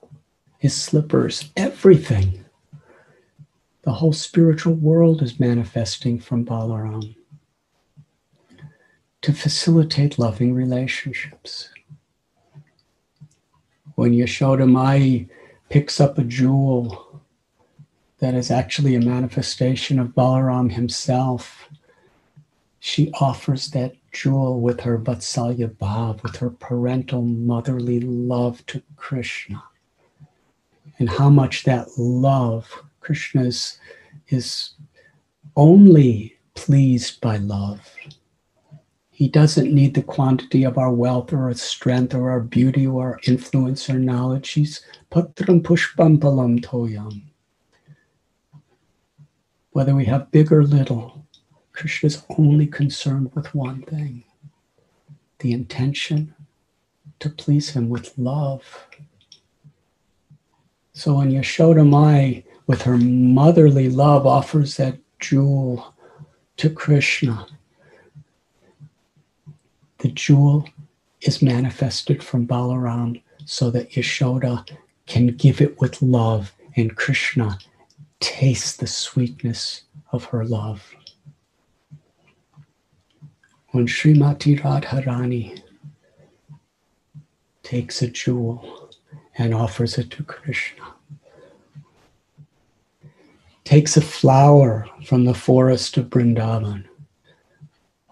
his 0.59 0.75
slippers, 0.75 1.51
everything. 1.57 2.45
The 3.83 3.93
whole 3.93 4.13
spiritual 4.13 4.75
world 4.75 5.23
is 5.23 5.41
manifesting 5.41 6.19
from 6.21 6.45
Balaram 6.45 7.15
to 9.23 9.33
facilitate 9.33 10.19
loving 10.19 10.55
relationships. 10.55 11.71
When 13.95 14.13
Yashoda 14.13 14.69
Mai 14.71 15.27
picks 15.69 16.01
up 16.01 16.19
a 16.19 16.25
jewel 16.25 17.11
that 18.21 18.35
is 18.35 18.51
actually 18.51 18.95
a 18.95 19.01
manifestation 19.01 19.99
of 19.99 20.09
Balaram 20.09 20.71
himself. 20.71 21.69
She 22.79 23.11
offers 23.19 23.71
that 23.71 23.95
jewel 24.13 24.61
with 24.61 24.81
her 24.81 24.99
Vatsalya 24.99 25.75
Bhav, 25.77 26.23
with 26.23 26.37
her 26.37 26.51
parental 26.51 27.23
motherly 27.23 28.01
love 28.01 28.65
to 28.67 28.83
Krishna. 28.97 29.63
And 30.99 31.09
how 31.09 31.31
much 31.31 31.65
that 31.65 31.89
love, 31.97 32.83
Krishna 33.01 33.45
is, 33.45 33.79
is 34.29 34.75
only 35.57 36.39
pleased 36.55 37.21
by 37.21 37.37
love. 37.39 37.95
He 39.11 39.29
doesn't 39.29 39.75
need 39.75 39.95
the 39.95 40.03
quantity 40.03 40.65
of 40.65 40.79
our 40.79 40.93
wealth 40.93 41.33
or 41.33 41.45
our 41.45 41.55
strength 41.55 42.15
or 42.15 42.31
our 42.31 42.41
beauty 42.41 42.87
or 42.87 43.09
our 43.09 43.21
influence 43.27 43.91
or 43.91 43.99
knowledge. 43.99 44.51
He's 44.51 44.81
patram 45.11 45.63
pushpam 45.63 46.21
palam 46.21 46.61
toyam. 46.61 47.23
Whether 49.73 49.95
we 49.95 50.07
have 50.07 50.31
big 50.31 50.51
or 50.51 50.65
little, 50.65 51.27
Krishna 51.73 52.07
is 52.07 52.23
only 52.39 52.67
concerned 52.67 53.31
with 53.35 53.55
one 53.55 53.83
thing 53.83 54.25
the 55.39 55.53
intention 55.53 56.35
to 57.19 57.31
please 57.31 57.71
him 57.71 57.89
with 57.89 58.17
love. 58.19 58.87
So 60.93 61.15
when 61.15 61.31
Yashoda 61.31 61.87
Mai, 61.89 62.45
with 62.71 62.83
her 62.83 62.97
motherly 62.97 63.89
love, 63.89 64.29
offers 64.29 64.77
that 64.77 64.97
jewel 65.19 65.93
to 66.57 66.71
Krishna, 66.71 67.45
the 69.99 70.13
jewel 70.13 70.69
is 71.23 71.43
manifested 71.43 72.23
from 72.23 72.47
Balaram 72.47 73.21
so 73.45 73.73
that 73.73 73.91
Yashoda 73.91 74.65
can 75.09 75.35
give 75.37 75.61
it 75.61 75.81
with 75.81 76.01
love 76.01 76.53
and 76.77 76.97
Krishna 76.97 77.59
tastes 78.21 78.77
the 78.77 78.87
sweetness 78.87 79.83
of 80.13 80.27
her 80.27 80.45
love. 80.45 80.95
When 83.71 83.89
Srimati 83.89 84.61
Radharani 84.61 85.61
takes 87.65 88.01
a 88.01 88.07
jewel 88.07 88.93
and 89.37 89.53
offers 89.53 89.99
it 89.99 90.13
to 90.13 90.23
Krishna, 90.23 90.85
takes 93.71 93.97
a 93.97 94.01
flower 94.01 94.85
from 95.07 95.25
the 95.25 95.35
forest 95.35 95.97
of 95.97 96.11
Brindavan 96.11 96.85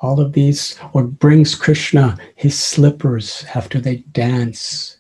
all 0.00 0.20
of 0.20 0.32
these, 0.32 0.78
or 0.92 1.02
brings 1.02 1.56
Krishna 1.56 2.16
his 2.36 2.56
slippers 2.56 3.44
after 3.54 3.80
they 3.80 3.96
dance. 4.12 4.98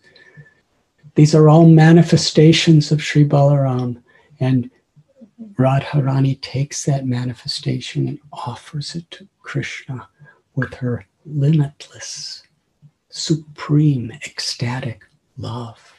These 1.14 1.36
are 1.36 1.48
all 1.48 1.68
manifestations 1.68 2.90
of 2.90 3.00
Sri 3.00 3.24
Balaram. 3.24 4.02
And 4.40 4.70
Radharani 5.54 6.40
takes 6.40 6.84
that 6.86 7.06
manifestation 7.06 8.08
and 8.08 8.18
offers 8.32 8.96
it 8.96 9.08
to 9.12 9.28
Krishna 9.42 10.08
with 10.56 10.74
her 10.74 11.06
limitless, 11.24 12.42
supreme, 13.10 14.10
ecstatic 14.26 15.04
love. 15.36 15.94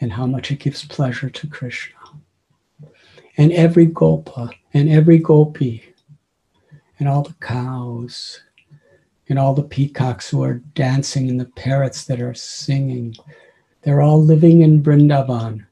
And 0.00 0.12
how 0.12 0.26
much 0.26 0.50
it 0.50 0.60
gives 0.60 0.84
pleasure 0.84 1.28
to 1.28 1.46
Krishna. 1.48 1.99
And 3.40 3.52
every 3.52 3.86
gopa 3.86 4.50
and 4.74 4.90
every 4.90 5.16
gopi 5.16 5.82
and 6.98 7.08
all 7.08 7.22
the 7.22 7.32
cows 7.40 8.42
and 9.30 9.38
all 9.38 9.54
the 9.54 9.62
peacocks 9.62 10.28
who 10.28 10.42
are 10.42 10.60
dancing 10.74 11.30
and 11.30 11.40
the 11.40 11.46
parrots 11.46 12.04
that 12.04 12.20
are 12.20 12.34
singing. 12.34 13.16
They're 13.80 14.02
all 14.02 14.22
living 14.22 14.60
in 14.60 14.82
Vrindavan 14.82 15.64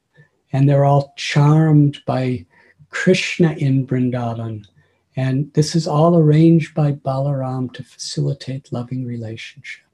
and 0.51 0.67
they're 0.67 0.83
all 0.83 1.13
charmed 1.15 1.99
by 2.07 2.47
Krishna 2.89 3.51
in 3.51 3.85
Vrindavan. 3.85 4.65
And 5.15 5.53
this 5.53 5.75
is 5.75 5.85
all 5.87 6.17
arranged 6.17 6.73
by 6.73 6.93
Balaram 6.93 7.71
to 7.73 7.83
facilitate 7.83 8.73
loving 8.73 9.05
relationship. 9.05 9.85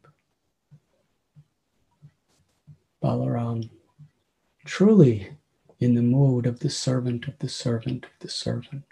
Balaram, 3.03 3.69
truly 4.63 5.35
in 5.85 5.93
the 5.93 6.01
mood 6.01 6.45
of 6.45 6.59
the 6.59 6.69
servant 6.69 7.27
of 7.27 7.37
the 7.39 7.47
servant 7.47 8.03
of 8.03 8.11
the 8.19 8.29
servant. 8.29 8.83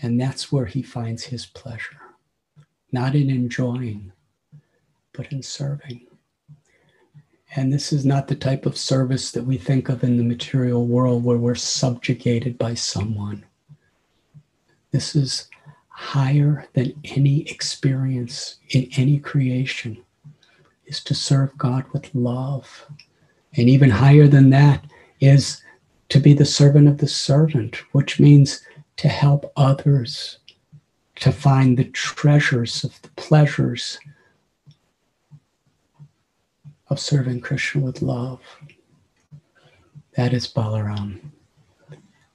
And 0.00 0.20
that's 0.20 0.50
where 0.50 0.64
he 0.64 0.82
finds 0.82 1.24
his 1.24 1.46
pleasure, 1.46 2.00
not 2.90 3.14
in 3.14 3.30
enjoying, 3.30 4.10
but 5.12 5.30
in 5.30 5.42
serving. 5.42 6.06
And 7.54 7.70
this 7.70 7.92
is 7.92 8.06
not 8.06 8.28
the 8.28 8.34
type 8.34 8.64
of 8.64 8.78
service 8.78 9.30
that 9.32 9.44
we 9.44 9.58
think 9.58 9.90
of 9.90 10.02
in 10.02 10.16
the 10.16 10.24
material 10.24 10.86
world 10.86 11.22
where 11.22 11.36
we're 11.36 11.54
subjugated 11.54 12.56
by 12.56 12.72
someone. 12.72 13.44
This 14.90 15.14
is 15.14 15.48
higher 15.88 16.66
than 16.72 16.94
any 17.04 17.42
experience 17.50 18.56
in 18.70 18.88
any 18.96 19.18
creation 19.18 20.02
is 20.86 21.04
to 21.04 21.14
serve 21.14 21.56
God 21.58 21.84
with 21.92 22.14
love. 22.14 22.86
And 23.54 23.68
even 23.68 23.90
higher 23.90 24.26
than 24.26 24.48
that 24.50 24.84
is 25.20 25.61
to 26.12 26.20
be 26.20 26.34
the 26.34 26.44
servant 26.44 26.86
of 26.86 26.98
the 26.98 27.08
servant, 27.08 27.76
which 27.92 28.20
means 28.20 28.62
to 28.98 29.08
help 29.08 29.50
others 29.56 30.40
to 31.14 31.32
find 31.32 31.78
the 31.78 31.86
treasures 31.86 32.84
of 32.84 33.00
the 33.00 33.08
pleasures 33.16 33.98
of 36.88 37.00
serving 37.00 37.40
Krishna 37.40 37.80
with 37.80 38.02
love. 38.02 38.40
That 40.14 40.34
is 40.34 40.46
Balaram. 40.46 41.18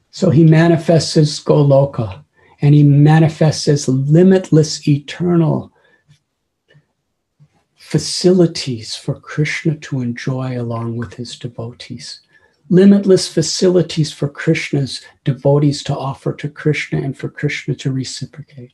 So 0.09 0.31
he 0.31 0.43
manifests 0.43 1.15
as 1.15 1.39
Goloka 1.39 2.23
and 2.63 2.73
he 2.73 2.81
manifests 2.81 3.67
as 3.67 3.87
limitless, 3.87 4.87
eternal 4.87 5.71
facilities 7.75 8.95
for 8.95 9.19
Krishna 9.19 9.75
to 9.75 10.01
enjoy 10.01 10.59
along 10.59 10.97
with 10.97 11.13
his 11.13 11.37
devotees 11.37 12.21
limitless 12.69 13.31
facilities 13.31 14.11
for 14.11 14.27
Krishna's 14.27 15.01
devotees 15.23 15.83
to 15.83 15.97
offer 15.97 16.33
to 16.33 16.49
Krishna 16.49 16.99
and 16.99 17.17
for 17.17 17.29
Krishna 17.29 17.75
to 17.75 17.91
reciprocate. 17.91 18.73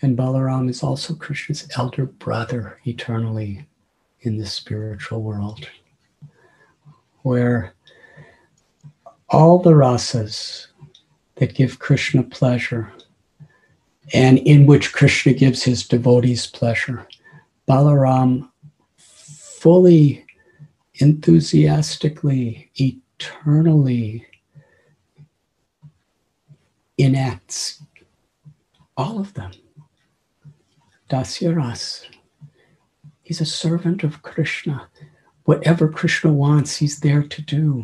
And 0.00 0.16
Balaram 0.16 0.68
is 0.70 0.82
also 0.82 1.14
Krishna's 1.14 1.68
elder 1.76 2.06
brother 2.06 2.78
eternally 2.84 3.66
in 4.20 4.36
the 4.38 4.46
spiritual 4.46 5.22
world, 5.22 5.68
where 7.22 7.74
all 9.28 9.58
the 9.58 9.72
rasas 9.72 10.68
that 11.36 11.54
give 11.54 11.78
Krishna 11.78 12.22
pleasure 12.22 12.92
and 14.14 14.38
in 14.38 14.66
which 14.66 14.92
Krishna 14.92 15.32
gives 15.32 15.62
his 15.62 15.86
devotees 15.86 16.46
pleasure, 16.46 17.06
Balaram 17.68 18.48
fully, 19.58 20.24
enthusiastically, 20.94 22.70
eternally 22.76 24.26
enacts 26.96 27.82
all 28.96 29.18
of 29.18 29.34
them. 29.34 29.52
Dasyaras. 31.10 32.04
He's 33.22 33.40
a 33.40 33.46
servant 33.46 34.04
of 34.04 34.22
Krishna. 34.22 34.88
Whatever 35.44 35.88
Krishna 35.88 36.32
wants, 36.32 36.76
he's 36.76 37.00
there 37.00 37.22
to 37.22 37.42
do. 37.42 37.82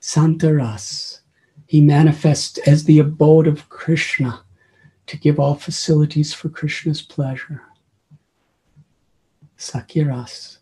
Santaras. 0.00 1.20
He 1.66 1.80
manifests 1.80 2.58
as 2.66 2.84
the 2.84 2.98
abode 2.98 3.46
of 3.46 3.68
Krishna 3.68 4.42
to 5.06 5.16
give 5.16 5.38
all 5.38 5.54
facilities 5.54 6.32
for 6.32 6.48
Krishna's 6.48 7.02
pleasure. 7.02 7.62
Sakiras. 9.58 10.59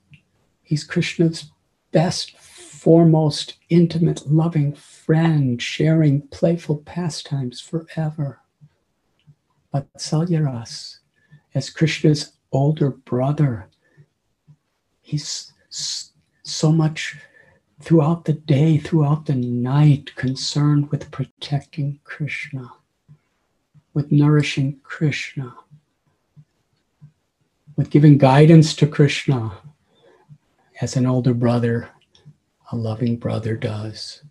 He's 0.68 0.85
Krishna's 0.85 1.50
best, 1.92 2.37
foremost, 2.37 3.54
intimate, 3.70 4.31
loving 4.31 4.74
friend, 4.74 5.62
sharing 5.62 6.28
playful 6.28 6.76
pastimes 6.85 7.59
forever. 7.59 8.40
But 9.72 9.90
Salyaras, 9.94 10.98
as 11.54 11.70
Krishna's 11.70 12.33
older 12.52 12.90
brother, 12.90 13.70
he's 15.00 15.54
so 15.70 16.70
much 16.70 17.16
throughout 17.81 18.26
the 18.26 18.35
day, 18.35 18.76
throughout 18.76 19.24
the 19.24 19.37
night, 19.37 20.14
concerned 20.16 20.90
with 20.90 21.11
protecting 21.11 21.98
Krishna, 22.04 22.70
with 23.94 24.12
nourishing 24.12 24.81
Krishna, 24.83 25.54
with 27.74 27.88
giving 27.88 28.18
guidance 28.18 28.76
to 28.76 28.87
Krishna, 28.87 29.57
as 30.80 30.96
an 30.96 31.06
older 31.06 31.34
brother, 31.34 31.88
a 32.70 32.76
loving 32.76 33.16
brother 33.16 33.56
does. 33.56 34.22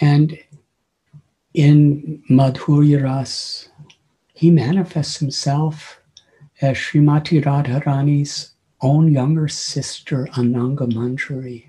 And 0.00 0.38
in 1.54 2.22
Madhurya 2.30 3.02
Ras, 3.02 3.68
he 4.34 4.50
manifests 4.50 5.18
himself 5.18 6.00
as 6.60 6.76
Srimati 6.76 7.42
Radharani's 7.42 8.52
own 8.80 9.12
younger 9.12 9.48
sister, 9.48 10.26
Ananga 10.32 10.90
Manjari, 10.92 11.64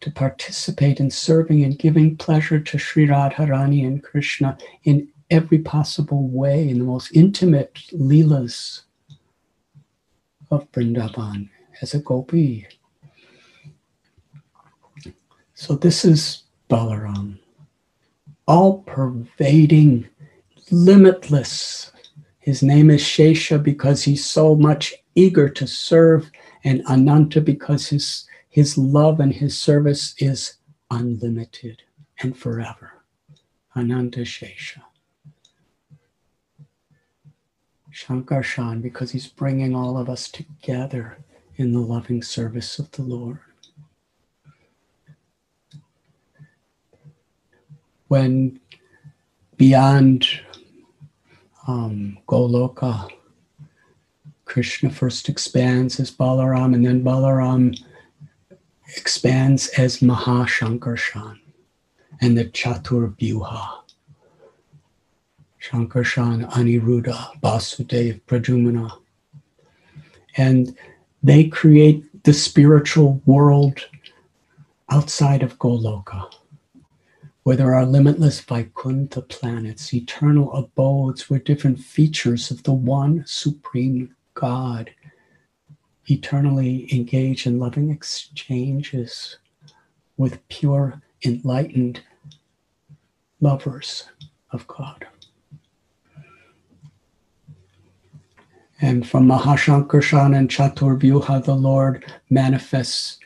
to 0.00 0.10
participate 0.10 1.00
in 1.00 1.10
serving 1.10 1.64
and 1.64 1.78
giving 1.78 2.16
pleasure 2.16 2.60
to 2.60 2.78
Sri 2.78 3.06
Radharani 3.06 3.84
and 3.84 4.02
Krishna 4.02 4.58
in 4.84 5.08
every 5.30 5.58
possible 5.58 6.28
way, 6.28 6.68
in 6.68 6.78
the 6.78 6.84
most 6.84 7.10
intimate 7.16 7.74
leelas 7.92 8.82
of 10.50 10.70
Vrindavan 10.70 11.48
as 11.80 11.94
a 11.94 11.98
gopi. 11.98 12.66
So 15.54 15.76
this 15.76 16.04
is 16.04 16.42
Balaram, 16.68 17.38
all 18.46 18.82
pervading, 18.82 20.08
limitless. 20.70 21.92
His 22.40 22.62
name 22.62 22.90
is 22.90 23.02
Shesha 23.02 23.62
because 23.62 24.02
he's 24.02 24.24
so 24.24 24.54
much 24.54 24.94
eager 25.14 25.48
to 25.48 25.66
serve, 25.66 26.30
and 26.64 26.82
Ananta 26.88 27.40
because 27.40 27.88
his, 27.88 28.26
his 28.48 28.76
love 28.76 29.20
and 29.20 29.32
his 29.32 29.56
service 29.56 30.14
is 30.18 30.56
unlimited 30.90 31.82
and 32.20 32.36
forever. 32.36 32.92
Ananta 33.76 34.20
Shesha. 34.20 34.82
Shankarshan 37.92 38.82
because 38.82 39.12
he's 39.12 39.28
bringing 39.28 39.76
all 39.76 39.96
of 39.96 40.08
us 40.10 40.28
together 40.28 41.18
in 41.56 41.72
the 41.72 41.80
loving 41.80 42.22
service 42.22 42.78
of 42.78 42.90
the 42.92 43.02
Lord. 43.02 43.38
When 48.08 48.60
beyond 49.56 50.26
um, 51.66 52.18
Goloka, 52.28 53.08
Krishna 54.44 54.90
first 54.90 55.28
expands 55.28 55.98
as 55.98 56.10
Balaram, 56.10 56.74
and 56.74 56.84
then 56.84 57.02
Balaram 57.02 57.76
expands 58.96 59.68
as 59.78 59.98
Mahashankarshan 59.98 61.38
and 62.20 62.38
the 62.38 62.44
Chatur 62.46 63.16
Vyuha. 63.16 63.80
Shankarshan, 65.62 66.50
Aniruddha, 66.52 67.40
Vasudev, 67.40 68.20
Pradyumna. 68.22 68.90
And 70.36 70.76
they 71.24 71.44
create 71.44 72.22
the 72.24 72.34
spiritual 72.34 73.22
world 73.24 73.88
outside 74.90 75.42
of 75.42 75.58
Goloka, 75.58 76.30
where 77.44 77.56
there 77.56 77.74
are 77.74 77.86
limitless 77.86 78.40
Vaikuntha 78.40 79.22
planets, 79.22 79.94
eternal 79.94 80.52
abodes 80.52 81.30
where 81.30 81.40
different 81.40 81.80
features 81.80 82.50
of 82.50 82.62
the 82.64 82.74
one 82.74 83.24
supreme 83.26 84.14
God 84.34 84.90
eternally 86.10 86.94
engage 86.94 87.46
in 87.46 87.58
loving 87.58 87.90
exchanges 87.90 89.38
with 90.18 90.46
pure, 90.48 91.00
enlightened 91.24 92.02
lovers 93.40 94.04
of 94.50 94.66
God. 94.66 95.06
And 98.80 99.06
from 99.08 99.28
Mahashankarshan 99.28 100.36
and 100.36 100.48
Chaturvyuha, 100.48 101.44
the 101.44 101.54
Lord 101.54 102.04
manifests 102.28 103.18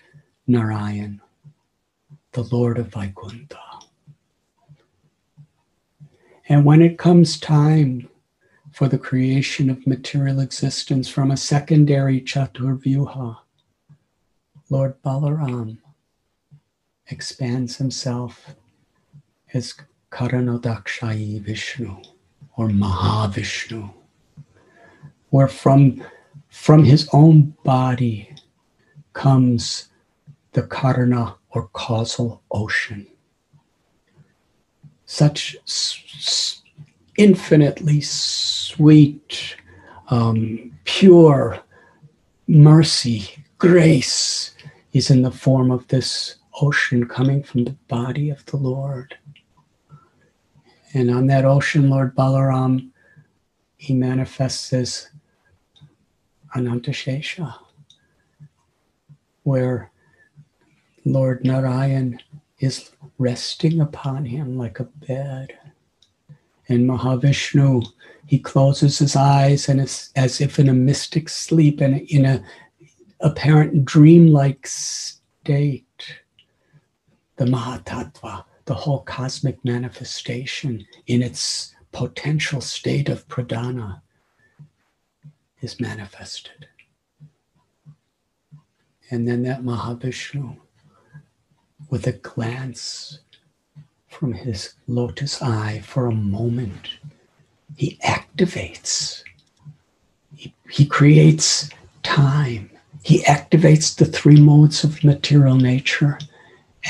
Narayan, 0.46 1.20
the 2.32 2.42
Lord 2.44 2.78
of 2.78 2.88
Vaikuntha. 2.88 3.58
And 6.48 6.64
when 6.64 6.80
it 6.80 6.98
comes 6.98 7.38
time 7.38 8.08
for 8.72 8.88
the 8.88 8.98
creation 8.98 9.68
of 9.70 9.86
material 9.86 10.40
existence 10.40 11.08
from 11.08 11.30
a 11.30 11.36
secondary 11.36 12.20
Chaturvyuha, 12.20 13.38
Lord 14.70 15.02
Balaram 15.02 15.78
expands 17.08 17.76
himself 17.76 18.54
as 19.54 19.74
Karanadakshayi 20.10 21.40
Vishnu 21.40 21.96
or 22.56 22.68
Mahavishnu 22.68 23.92
where 25.30 25.48
from, 25.48 26.02
from 26.48 26.84
his 26.84 27.08
own 27.12 27.54
body 27.64 28.34
comes 29.12 29.88
the 30.52 30.62
karana 30.62 31.36
or 31.50 31.68
causal 31.68 32.42
ocean. 32.50 33.06
Such 35.06 35.56
s- 35.66 36.62
infinitely 37.16 38.00
sweet, 38.00 39.56
um, 40.08 40.72
pure 40.84 41.60
mercy, 42.46 43.44
grace 43.58 44.54
is 44.92 45.10
in 45.10 45.22
the 45.22 45.30
form 45.30 45.70
of 45.70 45.86
this 45.88 46.36
ocean 46.60 47.06
coming 47.06 47.42
from 47.42 47.64
the 47.64 47.76
body 47.88 48.30
of 48.30 48.44
the 48.46 48.56
Lord. 48.56 49.16
And 50.94 51.10
on 51.10 51.26
that 51.26 51.44
ocean, 51.44 51.90
Lord 51.90 52.16
Balaram, 52.16 52.90
he 53.76 53.94
manifests 53.94 54.72
as 54.72 55.10
Anantashesha, 56.54 57.54
where 59.42 59.90
Lord 61.04 61.44
Narayan 61.44 62.20
is 62.60 62.90
resting 63.18 63.80
upon 63.80 64.24
him 64.24 64.56
like 64.56 64.80
a 64.80 64.84
bed. 64.84 65.56
And 66.68 66.88
Mahavishnu, 66.88 67.86
he 68.26 68.38
closes 68.38 68.98
his 68.98 69.16
eyes 69.16 69.68
and 69.68 69.80
is 69.80 70.10
as 70.16 70.40
if 70.40 70.58
in 70.58 70.68
a 70.68 70.74
mystic 70.74 71.28
sleep 71.28 71.80
and 71.80 72.00
in 72.10 72.24
a 72.24 72.44
apparent 73.20 73.84
dreamlike 73.84 74.66
state. 74.66 75.84
The 77.36 77.46
Mahatattva, 77.46 78.44
the 78.64 78.74
whole 78.74 79.00
cosmic 79.00 79.64
manifestation 79.64 80.84
in 81.06 81.22
its 81.22 81.74
potential 81.92 82.60
state 82.60 83.08
of 83.08 83.26
pradhana 83.28 84.02
is 85.60 85.80
manifested. 85.80 86.66
And 89.10 89.26
then 89.26 89.42
that 89.44 89.62
Mahavishnu, 89.62 90.56
with 91.90 92.06
a 92.06 92.12
glance 92.12 93.20
from 94.08 94.32
his 94.32 94.74
lotus 94.86 95.40
eye 95.40 95.80
for 95.80 96.06
a 96.06 96.14
moment, 96.14 96.98
he 97.76 97.98
activates, 98.04 99.22
he, 100.36 100.54
he 100.68 100.84
creates 100.84 101.70
time, 102.02 102.70
he 103.02 103.22
activates 103.22 103.96
the 103.96 104.04
three 104.04 104.40
modes 104.40 104.84
of 104.84 105.02
material 105.04 105.56
nature, 105.56 106.18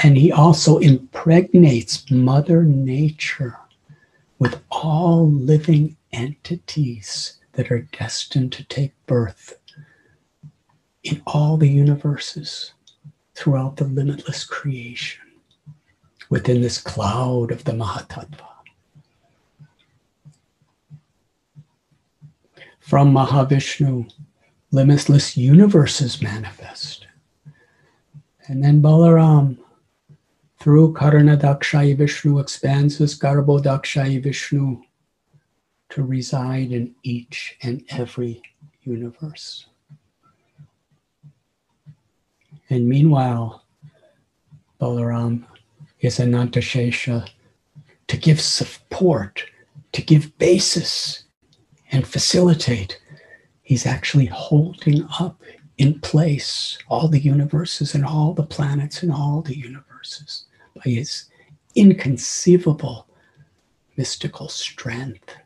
and 0.02 0.16
he 0.16 0.32
also 0.32 0.78
impregnates 0.78 2.10
Mother 2.10 2.64
Nature 2.64 3.56
with 4.38 4.60
all 4.70 5.30
living 5.30 5.96
entities 6.12 7.37
that 7.58 7.72
are 7.72 7.88
destined 7.98 8.52
to 8.52 8.62
take 8.68 8.94
birth 9.06 9.58
in 11.02 11.20
all 11.26 11.56
the 11.56 11.68
universes 11.68 12.72
throughout 13.34 13.74
the 13.74 13.84
limitless 13.84 14.44
creation 14.44 15.26
within 16.30 16.60
this 16.60 16.80
cloud 16.80 17.50
of 17.50 17.64
the 17.64 17.72
Mahatattva. 17.72 18.46
From 22.78 23.12
Mahavishnu, 23.12 24.08
limitless 24.70 25.36
universes 25.36 26.22
manifest. 26.22 27.08
And 28.46 28.62
then 28.62 28.80
Balaram, 28.80 29.58
through 30.60 30.94
Karana 30.94 31.36
Dakshayi 31.36 31.96
Vishnu, 31.96 32.38
expands 32.38 32.98
this 32.98 33.18
Garbhodakshai 33.18 34.22
Vishnu 34.22 34.80
to 35.90 36.02
reside 36.02 36.72
in 36.72 36.94
each 37.02 37.56
and 37.62 37.82
every 37.90 38.42
universe. 38.82 39.66
And 42.70 42.88
meanwhile, 42.88 43.64
Balaram 44.80 45.44
is 46.00 46.18
Anantashesha 46.18 47.28
to 48.06 48.16
give 48.16 48.40
support, 48.40 49.44
to 49.92 50.02
give 50.02 50.36
basis 50.38 51.24
and 51.90 52.06
facilitate. 52.06 53.00
He's 53.62 53.86
actually 53.86 54.26
holding 54.26 55.06
up 55.18 55.40
in 55.78 56.00
place 56.00 56.78
all 56.88 57.08
the 57.08 57.20
universes 57.20 57.94
and 57.94 58.04
all 58.04 58.34
the 58.34 58.42
planets 58.42 59.02
and 59.02 59.12
all 59.12 59.42
the 59.42 59.56
universes 59.56 60.44
by 60.74 60.90
his 60.90 61.26
inconceivable 61.74 63.06
mystical 63.96 64.48
strength 64.48 65.36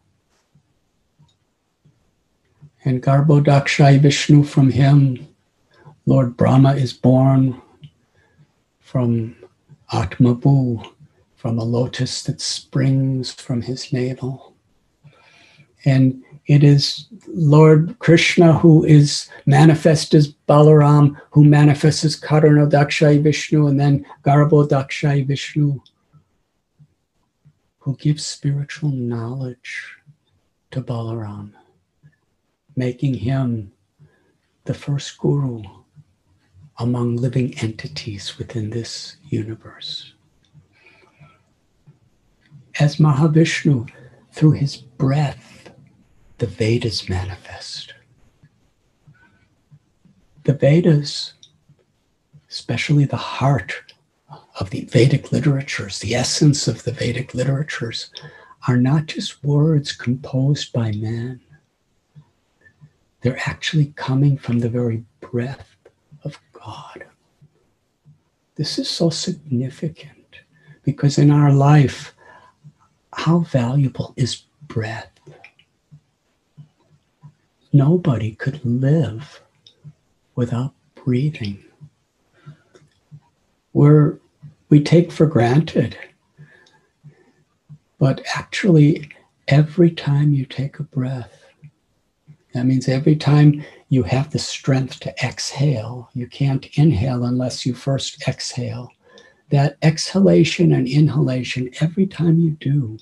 and 2.85 3.03
Garbhodakshai 3.03 4.01
Vishnu 4.01 4.43
from 4.45 4.71
him. 4.71 5.29
Lord 6.07 6.37
Brahma 6.37 6.75
is 6.75 6.93
born 6.93 7.61
from 8.81 9.37
Atmabhu, 9.93 10.85
from 11.37 11.59
a 11.59 11.65
lotus 11.65 12.23
that 12.25 12.41
springs 12.41 13.33
from 13.33 13.63
his 13.63 13.93
navel. 13.93 14.55
And 15.85 16.23
it 16.47 16.65
is 16.65 17.07
Lord 17.29 17.97
Krishna 18.01 18.53
who 18.53 18.85
is 18.85 19.29
manifest 19.47 20.15
as 20.15 20.35
Balaram, 20.49 21.17
who 21.31 21.45
manifests 21.45 22.05
as 22.05 22.21
Karanadakshayi 22.21 23.23
Vishnu, 23.23 23.69
and 23.69 23.79
then 23.79 24.05
Garbhodakshai 24.25 25.27
Vishnu, 25.27 25.81
who 27.79 27.97
gives 27.97 28.27
spiritual 28.27 28.91
knowledge 28.91 29.97
to 30.73 30.81
Balaram 30.81 31.53
making 32.77 33.15
him 33.15 33.73
the 34.65 34.75
first 34.75 35.19
guru 35.19 35.63
among 36.79 37.17
living 37.17 37.55
entities 37.59 38.39
within 38.39 38.71
this 38.71 39.17
universe. 39.29 40.15
As 42.81 42.97
Mahavishnu, 42.97 43.91
through 44.33 44.53
his 44.53 44.77
breath, 44.77 45.71
the 46.39 46.47
Vedas 46.47 47.09
manifest. 47.09 47.95
The 50.45 50.55
Vedas, 50.55 51.35
especially 52.51 53.05
the 53.05 53.17
heart 53.17 53.93
of 54.59 54.71
the 54.71 54.85
Vedic 54.87 55.31
literatures, 55.31 55.99
the 56.01 56.15
essence 56.15 56.67
of 56.67 56.83
the 56.85 56.93
Vedic 56.93 57.35
literatures, 57.35 58.11
are 58.67 58.77
not 58.77 59.07
just 59.07 59.45
words 59.45 59.93
composed 59.93 60.73
by 60.73 60.93
man. 60.93 61.41
They're 63.23 63.39
actually 63.47 63.93
coming 63.97 64.37
from 64.37 64.59
the 64.59 64.69
very 64.69 65.05
breath 65.21 65.77
of 66.25 66.39
God. 66.53 67.05
This 68.57 68.79
is 68.79 68.91
so 68.91 69.11
significant 69.11 70.41
because 70.83 71.19
in 71.19 71.31
our 71.31 71.53
life, 71.53 72.15
how 73.13 73.41
valuable 73.41 74.13
is 74.17 74.43
breath? 74.67 75.11
Nobody 77.73 78.33
could 78.33 78.65
live 78.65 79.41
without 80.35 80.75
breathing. 80.95 81.63
We're, 83.73 84.19
we 84.69 84.83
take 84.83 85.13
for 85.13 85.27
granted, 85.27 85.97
but 87.99 88.21
actually, 88.35 89.11
every 89.49 89.91
time 89.91 90.35
you 90.35 90.45
take 90.45 90.79
a 90.79 90.83
breath, 90.83 91.42
that 92.53 92.67
means 92.67 92.89
every 92.89 93.17
time 93.17 93.65
you 93.89 94.03
have 94.03 94.31
the 94.31 94.39
strength 94.39 95.01
to 95.01 95.15
exhale, 95.25 96.11
you 96.15 96.27
can't 96.27 96.67
inhale 96.75 97.25
unless 97.25 97.65
you 97.65 97.75
first 97.75 98.27
exhale. 98.29 98.91
That 99.51 99.77
exhalation 99.83 100.73
and 100.73 100.87
inhalation, 100.87 101.71
every 101.81 102.07
time 102.07 102.39
you 102.39 102.51
do, 102.53 102.99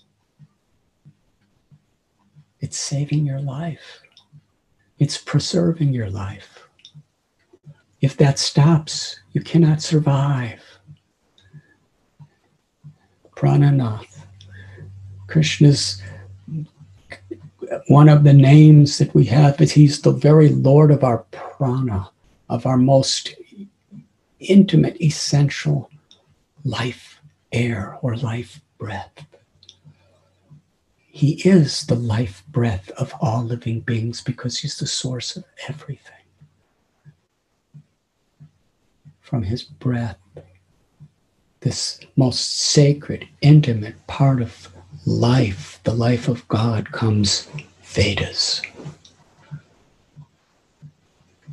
it's 2.60 2.76
saving 2.76 3.24
your 3.24 3.40
life. 3.40 4.00
It's 4.98 5.18
preserving 5.18 5.92
your 5.92 6.10
life. 6.10 6.68
If 8.00 8.16
that 8.18 8.38
stops, 8.38 9.20
you 9.32 9.42
cannot 9.42 9.82
survive. 9.82 10.62
Prananath, 13.36 14.24
Krishna's 15.26 16.02
one 17.86 18.08
of 18.08 18.24
the 18.24 18.32
names 18.32 18.98
that 18.98 19.14
we 19.14 19.24
have 19.26 19.60
is 19.60 19.72
he's 19.72 20.02
the 20.02 20.12
very 20.12 20.48
Lord 20.48 20.90
of 20.90 21.04
our 21.04 21.18
prana, 21.30 22.10
of 22.48 22.66
our 22.66 22.76
most 22.76 23.34
intimate, 24.40 25.00
essential 25.00 25.90
life 26.64 27.20
air 27.52 27.98
or 28.02 28.16
life 28.16 28.60
breath. 28.78 29.24
He 30.96 31.40
is 31.44 31.86
the 31.86 31.96
life 31.96 32.42
breath 32.48 32.90
of 32.92 33.12
all 33.20 33.44
living 33.44 33.80
beings 33.80 34.20
because 34.20 34.58
he's 34.58 34.78
the 34.78 34.86
source 34.86 35.36
of 35.36 35.44
everything. 35.68 36.14
From 39.20 39.42
his 39.42 39.62
breath, 39.62 40.18
this 41.60 42.00
most 42.16 42.58
sacred, 42.58 43.28
intimate 43.42 44.06
part 44.06 44.40
of 44.40 44.68
life, 45.06 45.80
the 45.84 45.94
life 45.94 46.28
of 46.28 46.46
God, 46.48 46.92
comes 46.92 47.48
Vedas. 47.82 48.62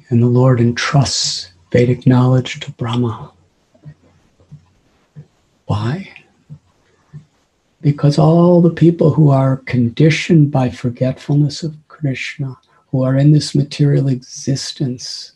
And 0.09 0.21
the 0.21 0.27
Lord 0.27 0.59
entrusts 0.59 1.51
Vedic 1.71 2.07
knowledge 2.07 2.59
to 2.61 2.71
Brahma. 2.71 3.31
Why? 5.65 6.13
Because 7.81 8.17
all 8.17 8.61
the 8.61 8.69
people 8.69 9.11
who 9.11 9.29
are 9.29 9.57
conditioned 9.57 10.49
by 10.51 10.69
forgetfulness 10.69 11.61
of 11.61 11.75
Krishna, 11.87 12.57
who 12.91 13.03
are 13.03 13.15
in 13.15 13.31
this 13.31 13.53
material 13.53 14.07
existence, 14.07 15.33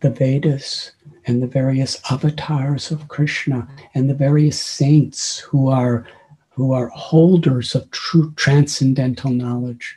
the 0.00 0.10
Vedas 0.10 0.92
and 1.26 1.42
the 1.42 1.46
various 1.46 2.00
avatars 2.10 2.90
of 2.90 3.08
Krishna 3.08 3.68
and 3.94 4.08
the 4.08 4.14
various 4.14 4.60
saints 4.60 5.38
who 5.38 5.68
are 5.68 6.06
who 6.50 6.72
are 6.72 6.88
holders 6.88 7.74
of 7.74 7.90
true 7.90 8.32
transcendental 8.36 9.30
knowledge 9.30 9.96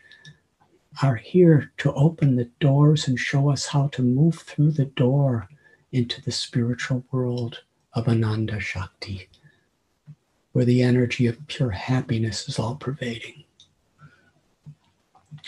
are 1.01 1.15
here 1.15 1.71
to 1.77 1.91
open 1.93 2.35
the 2.35 2.49
doors 2.59 3.07
and 3.07 3.19
show 3.19 3.49
us 3.49 3.65
how 3.65 3.87
to 3.87 4.01
move 4.01 4.35
through 4.35 4.71
the 4.71 4.85
door 4.85 5.47
into 5.91 6.21
the 6.21 6.31
spiritual 6.31 7.03
world 7.11 7.63
of 7.93 8.07
Ananda 8.07 8.59
Shakti, 8.59 9.27
where 10.51 10.65
the 10.65 10.81
energy 10.81 11.27
of 11.27 11.47
pure 11.47 11.71
happiness 11.71 12.47
is 12.47 12.59
all 12.59 12.75
pervading 12.75 13.43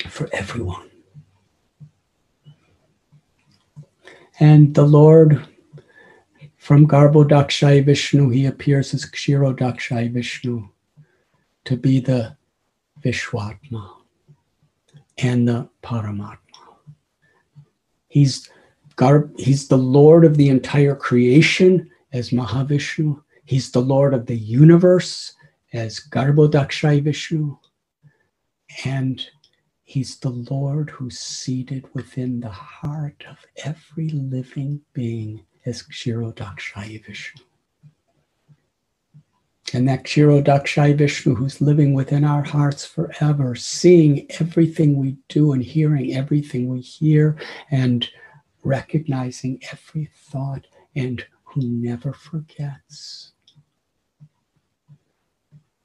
for 0.09 0.29
everyone. 0.33 0.89
And 4.39 4.73
the 4.73 4.85
Lord 4.85 5.47
from 6.65 6.87
Garbhodakshai 6.87 7.85
Vishnu, 7.85 8.29
he 8.29 8.47
appears 8.47 8.91
as 8.95 9.05
Kshirodakshai 9.05 10.11
Vishnu 10.11 10.67
to 11.63 11.77
be 11.77 11.99
the 11.99 12.35
Vishwatma 13.03 13.87
and 15.19 15.47
the 15.47 15.69
Paramatma. 15.83 16.39
He's, 18.07 18.49
Gar- 18.95 19.29
he's 19.37 19.67
the 19.67 19.77
Lord 19.77 20.25
of 20.25 20.37
the 20.37 20.49
entire 20.49 20.95
creation 20.95 21.87
as 22.13 22.31
Mahavishnu. 22.31 23.21
He's 23.43 23.69
the 23.69 23.83
Lord 23.83 24.15
of 24.15 24.25
the 24.25 24.35
universe 24.35 25.35
as 25.71 25.99
Garbhodakshai 25.99 27.03
Vishnu. 27.03 27.55
And 28.85 29.23
he's 29.83 30.17
the 30.17 30.31
Lord 30.31 30.89
who's 30.89 31.19
seated 31.19 31.85
within 31.93 32.39
the 32.39 32.49
heart 32.49 33.23
of 33.29 33.37
every 33.63 34.09
living 34.09 34.81
being 34.93 35.45
is 35.65 35.83
Kshirodakshai 35.83 37.05
Vishnu. 37.05 37.43
And 39.73 39.89
that 39.89 40.03
Kshirodakshai 40.03 40.95
Vishnu 40.95 41.35
who's 41.35 41.59
living 41.59 41.93
within 41.93 42.23
our 42.23 42.43
hearts 42.43 42.85
forever, 42.85 43.55
seeing 43.55 44.27
everything 44.39 44.97
we 44.97 45.17
do 45.27 45.53
and 45.53 45.63
hearing 45.63 46.15
everything 46.15 46.69
we 46.69 46.81
hear 46.81 47.35
and 47.71 48.07
recognizing 48.63 49.59
every 49.71 50.09
thought 50.15 50.67
and 50.95 51.25
who 51.43 51.61
never 51.61 52.13
forgets. 52.13 53.31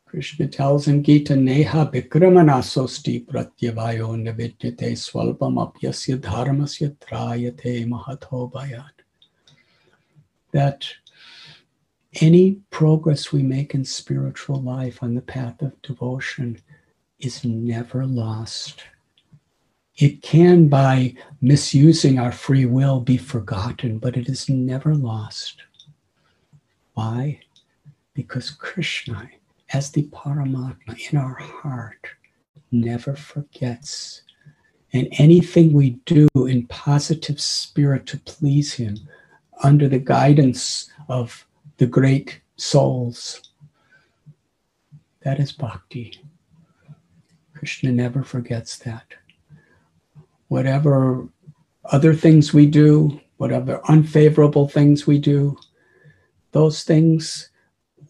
Krishna 0.05 0.49
tells 0.49 0.89
in 0.89 1.05
Gita, 1.05 1.37
Neha 1.37 1.87
Bikramanasosti 1.87 3.25
Pratyavayo 3.27 4.17
Navidyate 4.19 4.93
Swalpam 4.93 5.55
Apyasya 5.55 6.19
Dharmasya 6.19 6.97
Trayate 6.97 7.87
Mahato 7.87 8.51
Bayat 8.51 9.00
that 10.53 10.89
any 12.21 12.53
progress 12.71 13.33
we 13.33 13.43
make 13.43 13.75
in 13.75 13.85
spiritual 13.85 14.61
life 14.61 15.03
on 15.03 15.15
the 15.15 15.21
path 15.21 15.63
of 15.63 15.81
devotion 15.83 16.59
is 17.21 17.45
never 17.45 18.07
lost. 18.07 18.83
It 19.97 20.23
can, 20.23 20.69
by 20.69 21.15
misusing 21.41 22.19
our 22.19 22.33
free 22.33 22.65
will, 22.65 23.01
be 23.01 23.19
forgotten, 23.19 23.99
but 23.99 24.17
it 24.17 24.29
is 24.29 24.49
never 24.49 24.95
lost. 24.95 25.63
Why? 26.95 27.41
Because 28.15 28.51
Krishna, 28.51 29.29
as 29.73 29.91
the 29.91 30.05
Paramatma 30.05 31.13
in 31.13 31.19
our 31.19 31.35
heart, 31.35 32.09
never 32.73 33.15
forgets. 33.15 34.23
And 34.93 35.09
anything 35.13 35.73
we 35.73 35.91
do 36.07 36.29
in 36.35 36.67
positive 36.67 37.41
spirit 37.41 38.07
to 38.07 38.19
please 38.19 38.73
Him 38.75 38.97
under 39.63 39.89
the 39.89 39.99
guidance 39.99 40.91
of 41.09 41.47
the 41.77 41.87
great 41.87 42.41
souls. 42.57 43.53
That 45.23 45.41
is 45.41 45.53
bhakti. 45.53 46.21
Krishna 47.55 47.93
never 47.93 48.23
forgets 48.23 48.79
that. 48.79 49.05
Whatever 50.49 51.29
other 51.85 52.15
things 52.15 52.53
we 52.55 52.67
do, 52.67 53.21
whatever 53.37 53.81
unfavorable 53.89 54.69
things 54.69 55.07
we 55.07 55.19
do, 55.19 55.57
those 56.53 56.83
things 56.83 57.51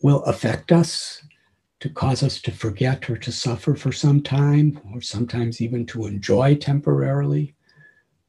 will 0.02 0.22
affect 0.24 0.72
us 0.72 1.22
to 1.80 1.88
cause 1.88 2.22
us 2.22 2.40
to 2.42 2.52
forget 2.52 3.08
or 3.08 3.16
to 3.16 3.32
suffer 3.32 3.74
for 3.74 3.92
some 3.92 4.22
time, 4.22 4.78
or 4.92 5.00
sometimes 5.00 5.60
even 5.60 5.86
to 5.86 6.06
enjoy 6.06 6.54
temporarily 6.54 7.54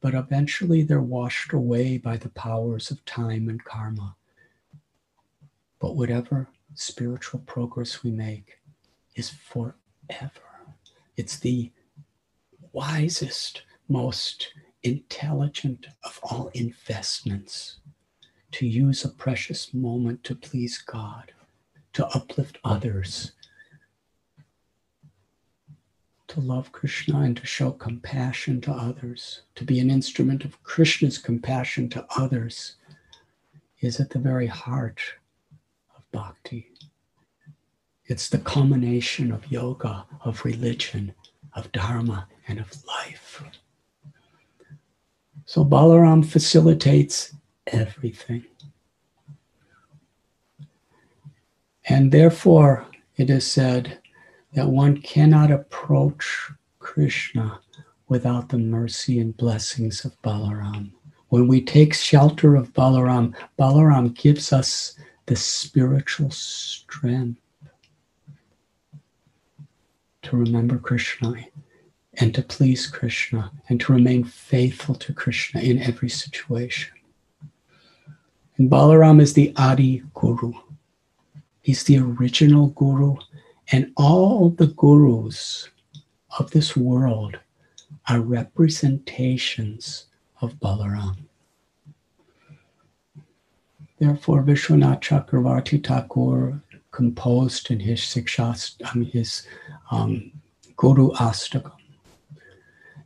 but 0.02 0.14
eventually 0.14 0.82
they're 0.82 1.00
washed 1.00 1.52
away 1.52 1.96
by 1.96 2.16
the 2.16 2.28
powers 2.30 2.90
of 2.90 3.02
time 3.04 3.48
and 3.48 3.64
karma. 3.64 4.16
But 5.78 5.96
whatever 5.96 6.48
spiritual 6.74 7.40
progress 7.46 8.02
we 8.02 8.10
make 8.10 8.58
is 9.14 9.30
forever. 9.30 9.76
It's 11.16 11.38
the 11.38 11.70
wisest, 12.72 13.62
most 13.88 14.52
intelligent 14.82 15.86
of 16.04 16.18
all 16.22 16.50
investments 16.54 17.76
to 18.50 18.66
use 18.66 19.04
a 19.04 19.08
precious 19.08 19.72
moment 19.72 20.24
to 20.24 20.34
please 20.34 20.78
God, 20.78 21.32
to 21.92 22.06
uplift 22.08 22.58
others, 22.64 23.32
to 26.32 26.40
love 26.40 26.72
Krishna 26.72 27.20
and 27.20 27.36
to 27.36 27.46
show 27.46 27.72
compassion 27.72 28.62
to 28.62 28.72
others, 28.72 29.42
to 29.54 29.64
be 29.64 29.80
an 29.80 29.90
instrument 29.90 30.46
of 30.46 30.62
Krishna's 30.62 31.18
compassion 31.18 31.90
to 31.90 32.06
others, 32.16 32.76
is 33.80 34.00
at 34.00 34.08
the 34.08 34.18
very 34.18 34.46
heart 34.46 35.02
of 35.94 36.10
bhakti. 36.10 36.70
It's 38.06 38.30
the 38.30 38.38
culmination 38.38 39.30
of 39.30 39.52
yoga, 39.52 40.06
of 40.24 40.42
religion, 40.46 41.12
of 41.54 41.70
dharma, 41.70 42.26
and 42.48 42.58
of 42.58 42.82
life. 42.86 43.44
So 45.44 45.66
Balaram 45.66 46.24
facilitates 46.24 47.34
everything. 47.66 48.46
And 51.84 52.10
therefore, 52.10 52.86
it 53.18 53.28
is 53.28 53.46
said 53.46 53.98
that 54.54 54.68
one 54.68 54.98
cannot 54.98 55.50
approach 55.50 56.50
Krishna 56.78 57.60
without 58.08 58.48
the 58.48 58.58
mercy 58.58 59.18
and 59.20 59.36
blessings 59.36 60.04
of 60.04 60.20
Balaram. 60.22 60.90
When 61.28 61.48
we 61.48 61.62
take 61.62 61.94
shelter 61.94 62.56
of 62.56 62.74
Balaram, 62.74 63.34
Balaram 63.58 64.14
gives 64.14 64.52
us 64.52 64.98
the 65.26 65.36
spiritual 65.36 66.30
strength 66.30 67.40
to 70.22 70.36
remember 70.36 70.78
Krishna 70.78 71.34
and 72.14 72.34
to 72.34 72.42
please 72.42 72.86
Krishna 72.86 73.50
and 73.68 73.80
to 73.80 73.92
remain 73.92 74.24
faithful 74.24 74.94
to 74.96 75.14
Krishna 75.14 75.62
in 75.62 75.78
every 75.78 76.10
situation. 76.10 76.92
And 78.58 78.70
Balaram 78.70 79.20
is 79.20 79.32
the 79.32 79.52
Adi 79.56 80.02
Guru. 80.12 80.52
He's 81.62 81.84
the 81.84 81.98
original 81.98 82.68
Guru, 82.68 83.16
and 83.70 83.92
all 83.96 84.50
the 84.50 84.66
Gurus 84.66 85.68
of 86.38 86.50
this 86.50 86.76
world 86.76 87.38
are 88.08 88.20
representations 88.20 90.06
of 90.40 90.54
Balaram. 90.54 91.16
Therefore, 93.98 94.42
Vishwanath 94.42 95.00
Chakravarti 95.00 95.86
Thakur 95.86 96.60
composed 96.90 97.70
in 97.70 97.78
his 97.78 98.00
Sikshast, 98.00 98.82
his 99.12 99.46
um, 99.90 100.32
Guru 100.76 101.10
Astakam. 101.12 101.72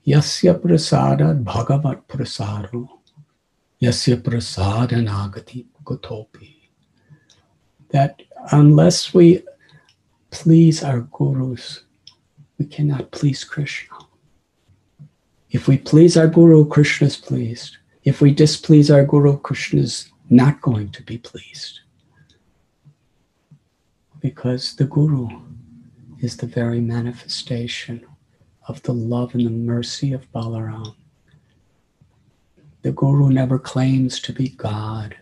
Yasya 0.07 0.59
prasada 0.61 1.43
bhagavat 1.43 2.07
prasado, 2.09 2.89
yasya 3.83 4.23
prasada 4.23 4.93
nagati 4.93 5.67
gotopi. 5.85 6.55
That 7.91 8.23
unless 8.53 9.13
we 9.13 9.43
please 10.37 10.85
our 10.85 11.01
gurus, 11.01 11.85
we 12.59 12.67
cannot 12.67 13.11
please 13.11 13.43
Krishna. 13.43 13.97
If 15.51 15.67
we 15.67 15.79
please 15.79 16.15
our 16.19 16.27
guru, 16.27 16.67
Krishna 16.67 17.07
is 17.07 17.17
pleased. 17.17 17.79
If 18.05 18.21
we 18.21 18.35
displease 18.35 18.91
our 18.91 19.03
guru, 19.03 19.39
Krishna 19.39 19.81
is 19.81 20.13
not 20.29 20.61
going 20.61 20.91
to 20.91 21.03
be 21.05 21.17
pleased. 21.17 21.81
Because 24.21 24.77
the 24.77 24.85
guru 24.85 25.27
is 26.21 26.37
the 26.37 26.47
very 26.47 26.81
manifestation 26.83 28.05
of 28.69 28.83
the 28.83 28.93
love 28.93 29.35
and 29.35 29.47
the 29.47 29.51
mercy 29.51 30.13
of 30.13 30.31
Balaram. 30.33 30.97
The 32.83 32.93
guru 32.93 33.31
never 33.31 33.59
claims 33.59 34.21
to 34.21 34.35
be 34.35 34.51
God. 34.51 35.17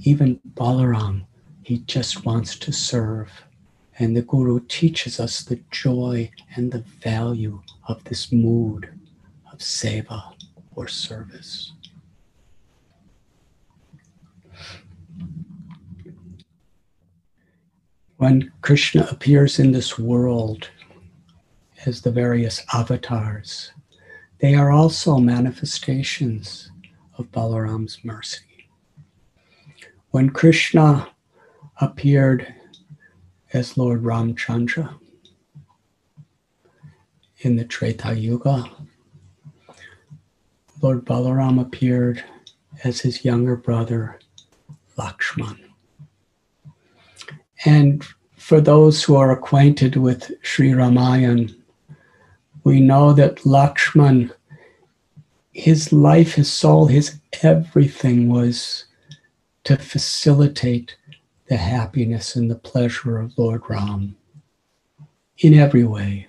Even 0.00 0.40
Balaram 0.54 1.26
he 1.62 1.78
just 1.78 2.26
wants 2.26 2.58
to 2.58 2.72
serve. 2.72 3.30
And 3.98 4.16
the 4.16 4.22
Guru 4.22 4.60
teaches 4.68 5.20
us 5.20 5.42
the 5.42 5.60
joy 5.70 6.30
and 6.56 6.72
the 6.72 6.84
value 7.00 7.62
of 7.86 8.02
this 8.04 8.32
mood 8.32 8.88
of 9.52 9.58
seva 9.58 10.34
or 10.74 10.88
service. 10.88 11.72
When 18.16 18.50
Krishna 18.62 19.06
appears 19.10 19.58
in 19.58 19.72
this 19.72 19.98
world 19.98 20.70
as 21.84 22.00
the 22.00 22.10
various 22.10 22.62
avatars, 22.72 23.70
they 24.38 24.54
are 24.54 24.70
also 24.70 25.18
manifestations 25.18 26.70
of 27.18 27.30
Balaram's 27.30 27.98
mercy. 28.02 28.68
When 30.10 30.30
Krishna 30.30 31.08
appeared 31.80 32.54
as 33.54 33.78
Lord 33.78 34.02
Ramchandra 34.02 34.98
in 37.38 37.54
the 37.54 37.64
Treta 37.64 38.12
Yuga. 38.12 38.64
Lord 40.82 41.04
Balaram 41.04 41.60
appeared 41.60 42.24
as 42.82 43.00
his 43.00 43.24
younger 43.24 43.54
brother, 43.54 44.18
Lakshman. 44.98 45.58
And 47.64 48.04
for 48.36 48.60
those 48.60 49.04
who 49.04 49.14
are 49.14 49.30
acquainted 49.30 49.94
with 49.94 50.32
Sri 50.42 50.70
Ramayan, 50.70 51.54
we 52.64 52.80
know 52.80 53.12
that 53.12 53.36
Lakshman, 53.44 54.32
his 55.52 55.92
life, 55.92 56.34
his 56.34 56.52
soul, 56.52 56.86
his 56.86 57.20
everything 57.42 58.28
was 58.28 58.86
to 59.62 59.76
facilitate 59.76 60.96
the 61.46 61.56
happiness 61.56 62.36
and 62.36 62.50
the 62.50 62.54
pleasure 62.56 63.18
of 63.18 63.36
Lord 63.38 63.62
Ram 63.68 64.16
in 65.38 65.54
every 65.54 65.84
way. 65.84 66.26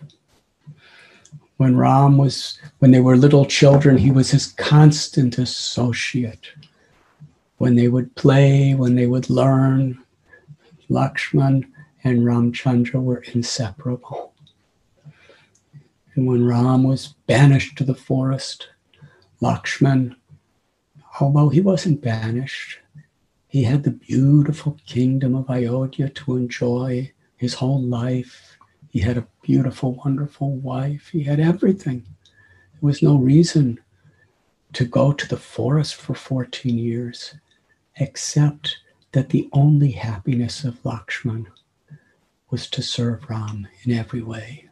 When 1.58 1.78
Ram 1.78 2.18
was, 2.18 2.60
when 2.80 2.92
they 2.92 3.00
were 3.00 3.16
little 3.16 3.46
children, 3.46 3.98
he 3.98 4.12
was 4.12 4.32
his 4.32 4.48
constant 4.48 5.38
associate. 5.38 6.48
When 7.58 7.76
they 7.76 7.88
would 7.88 8.14
play, 8.16 8.76
when 8.76 8.96
they 8.96 9.08
would 9.08 9.30
learn, 9.30 10.04
Lakshman 10.90 11.72
and 12.04 12.26
Ramchandra 12.26 13.02
were 13.02 13.24
inseparable. 13.34 14.34
And 16.16 16.28
when 16.28 16.46
Ram 16.46 16.84
was 16.84 17.16
banished 17.26 17.78
to 17.78 17.86
the 17.86 17.96
forest, 17.96 18.68
Lakshman, 19.42 20.16
although 21.22 21.50
he 21.50 21.62
wasn't 21.62 22.02
banished, 22.02 22.80
he 23.56 23.64
had 23.64 23.84
the 23.84 23.92
beautiful 23.92 24.78
kingdom 24.86 25.34
of 25.34 25.50
Ayodhya 25.50 26.10
to 26.10 26.36
enjoy 26.36 27.10
his 27.38 27.54
whole 27.54 27.82
life. 27.82 28.58
He 28.90 29.00
had 29.00 29.18
a 29.18 29.28
beautiful, 29.44 29.94
wonderful 29.94 30.58
wife. 30.58 31.08
He 31.14 31.24
had 31.24 31.40
everything. 31.40 32.04
There 32.74 32.82
was 32.82 33.02
no 33.02 33.16
reason 33.16 33.80
to 34.74 34.84
go 34.84 35.14
to 35.14 35.26
the 35.30 35.38
forest 35.38 35.96
for 35.96 36.16
14 36.16 36.78
years, 36.78 37.36
except 37.96 38.80
that 39.14 39.30
the 39.30 39.48
only 39.54 39.92
happiness 39.92 40.66
of 40.66 40.84
Lakshman 40.84 41.46
was 42.50 42.70
to 42.72 42.82
serve 42.82 43.30
Ram 43.30 43.70
in 43.86 43.94
every 43.94 44.22
way. 44.22 44.68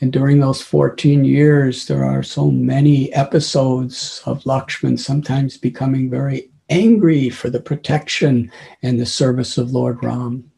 And 0.00 0.14
during 0.14 0.40
those 0.40 0.62
14 0.62 1.26
years, 1.26 1.84
there 1.84 2.04
are 2.04 2.22
so 2.22 2.50
many 2.50 3.12
episodes 3.12 4.22
of 4.24 4.44
Lakshman 4.44 4.98
sometimes 4.98 5.58
becoming 5.58 6.08
very 6.08 6.48
angry 6.68 7.30
for 7.30 7.50
the 7.50 7.60
protection 7.60 8.50
and 8.82 8.98
the 8.98 9.06
service 9.06 9.58
of 9.58 9.72
Lord 9.72 10.02
Ram. 10.02 10.50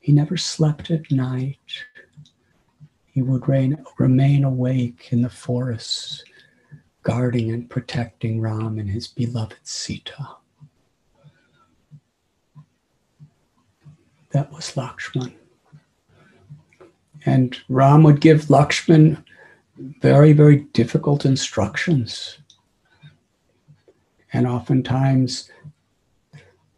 He 0.00 0.12
never 0.12 0.36
slept 0.36 0.90
at 0.90 1.10
night. 1.10 1.58
He 3.04 3.22
would 3.22 3.46
remain 3.98 4.44
awake 4.44 5.08
in 5.10 5.22
the 5.22 5.28
forests, 5.28 6.24
guarding 7.02 7.52
and 7.52 7.68
protecting 7.68 8.40
Ram 8.40 8.78
and 8.78 8.88
his 8.88 9.06
beloved 9.06 9.58
Sita. 9.62 10.36
That 14.30 14.50
was 14.50 14.74
Lakshman. 14.74 15.34
And 17.26 17.56
Ram 17.68 18.02
would 18.02 18.20
give 18.20 18.46
Lakshman 18.46 19.22
very, 19.76 20.32
very 20.32 20.60
difficult 20.72 21.24
instructions 21.24 22.38
and 24.32 24.46
oftentimes 24.46 25.50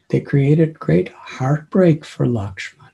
they 0.09 0.21
created 0.21 0.79
great 0.79 1.09
heartbreak 1.11 2.05
for 2.05 2.27
Lakshman 2.27 2.91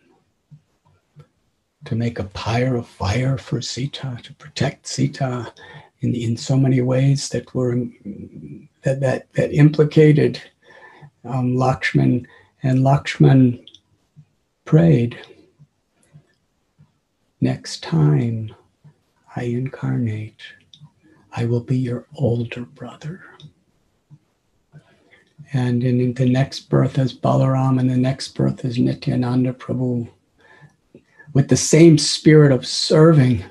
to 1.85 1.95
make 1.95 2.19
a 2.19 2.25
pyre 2.25 2.77
of 2.77 2.87
fire 2.87 3.39
for 3.39 3.61
Sita, 3.61 4.19
to 4.23 4.35
protect 4.35 4.87
Sita 4.87 5.53
in, 6.01 6.15
in 6.15 6.37
so 6.37 6.57
many 6.57 6.81
ways 6.83 7.29
that 7.31 7.55
were 7.55 7.75
that 8.83 9.01
that, 9.01 9.33
that 9.33 9.53
implicated 9.53 10.41
um, 11.25 11.55
Lakshman, 11.55 12.27
and 12.63 12.81
Lakshman 12.81 13.67
prayed, 14.65 15.19
next 17.41 17.83
time 17.83 18.55
I 19.37 19.45
incarnate. 19.45 20.43
I 21.33 21.45
will 21.45 21.61
be 21.61 21.79
your 21.79 22.07
older 22.17 22.63
brother. 22.63 23.23
And 25.53 25.83
in 25.83 26.15
the 26.15 26.29
next 26.29 26.69
birth 26.69 26.99
as 26.99 27.13
Balaram, 27.13 27.81
and 27.81 27.91
the 27.91 27.97
next 27.97 28.29
birth 28.37 28.65
as 28.65 28.79
Nityananda 28.79 29.53
Prabhu, 29.53 30.09
with 31.33 31.49
the 31.49 31.57
same 31.57 31.99
spirit 31.99 32.53
of 32.53 32.67
serving, 32.67 33.45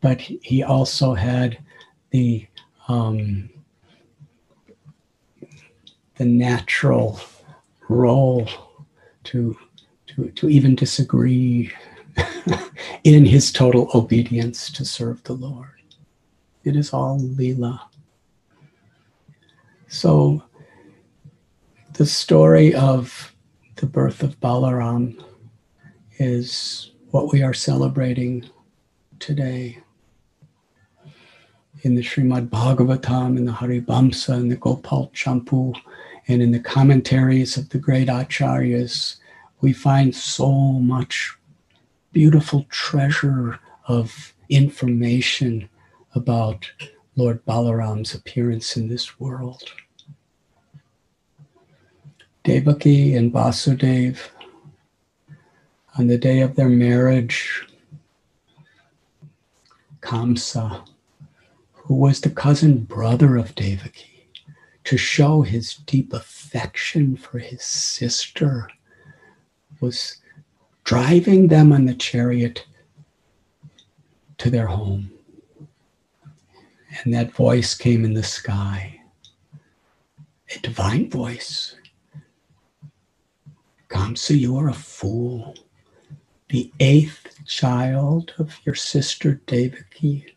but 0.00 0.20
he 0.20 0.62
also 0.62 1.14
had 1.14 1.58
the 2.10 2.46
um, 2.88 3.48
the 6.16 6.24
natural 6.24 7.20
role 7.88 8.48
to 9.24 9.56
to, 10.08 10.30
to 10.30 10.48
even 10.48 10.74
disagree 10.74 11.72
in 13.04 13.24
his 13.24 13.50
total 13.52 13.88
obedience 13.94 14.70
to 14.72 14.84
serve 14.84 15.22
the 15.24 15.32
Lord. 15.32 15.68
It 16.64 16.76
is 16.76 16.92
all 16.92 17.18
Leela. 17.18 17.80
So 19.88 20.42
the 21.94 22.06
story 22.06 22.74
of 22.74 23.34
the 23.76 23.86
birth 23.86 24.22
of 24.22 24.40
Balaram 24.40 25.22
is 26.18 26.92
what 27.10 27.30
we 27.32 27.42
are 27.42 27.52
celebrating 27.52 28.48
today 29.18 29.78
in 31.82 31.94
the 31.94 32.02
Srimad 32.02 32.48
Bhagavatam, 32.48 33.36
in 33.36 33.44
the 33.44 33.52
Harivamsa, 33.52 34.34
in 34.34 34.48
the 34.48 34.56
Gopal 34.56 35.10
Champu, 35.14 35.76
and 36.28 36.40
in 36.40 36.52
the 36.52 36.60
commentaries 36.60 37.58
of 37.58 37.68
the 37.68 37.78
great 37.78 38.08
acharyas, 38.08 39.16
we 39.60 39.72
find 39.72 40.14
so 40.14 40.52
much 40.52 41.36
beautiful 42.12 42.64
treasure 42.70 43.58
of 43.86 44.32
information 44.48 45.68
about 46.14 46.70
Lord 47.16 47.44
Balaram's 47.44 48.14
appearance 48.14 48.76
in 48.76 48.88
this 48.88 49.20
world. 49.20 49.72
Devaki 52.44 53.14
and 53.14 53.32
Vasudev, 53.32 54.18
on 55.96 56.08
the 56.08 56.18
day 56.18 56.40
of 56.40 56.56
their 56.56 56.68
marriage, 56.68 57.66
Kamsa, 60.00 60.84
who 61.72 61.94
was 61.94 62.20
the 62.20 62.30
cousin 62.30 62.78
brother 62.78 63.36
of 63.36 63.54
Devaki, 63.54 64.28
to 64.84 64.96
show 64.96 65.42
his 65.42 65.74
deep 65.86 66.12
affection 66.12 67.16
for 67.16 67.38
his 67.38 67.62
sister, 67.62 68.68
was 69.80 70.16
driving 70.82 71.46
them 71.46 71.72
on 71.72 71.84
the 71.84 71.94
chariot 71.94 72.66
to 74.38 74.50
their 74.50 74.66
home. 74.66 75.12
And 77.04 77.14
that 77.14 77.30
voice 77.30 77.74
came 77.74 78.04
in 78.04 78.14
the 78.14 78.24
sky, 78.24 79.00
a 80.54 80.58
divine 80.58 81.08
voice. 81.08 81.76
Kamsa, 83.92 84.38
you 84.38 84.56
are 84.56 84.68
a 84.68 84.74
fool. 84.74 85.54
The 86.48 86.72
eighth 86.80 87.44
child 87.46 88.32
of 88.38 88.58
your 88.64 88.74
sister 88.74 89.40
Devaki 89.46 90.34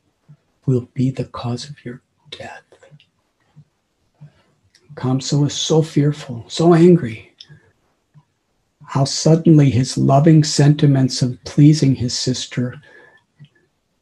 will 0.65 0.89
be 0.93 1.09
the 1.09 1.25
cause 1.25 1.69
of 1.69 1.83
your 1.85 2.01
death. 2.31 2.63
Kamsa 4.95 5.41
was 5.41 5.53
so 5.53 5.81
fearful, 5.81 6.45
so 6.47 6.73
angry 6.73 7.33
how 8.87 9.05
suddenly 9.05 9.69
his 9.69 9.97
loving 9.97 10.43
sentiments 10.43 11.21
of 11.21 11.43
pleasing 11.43 11.95
his 11.95 12.17
sister 12.17 12.75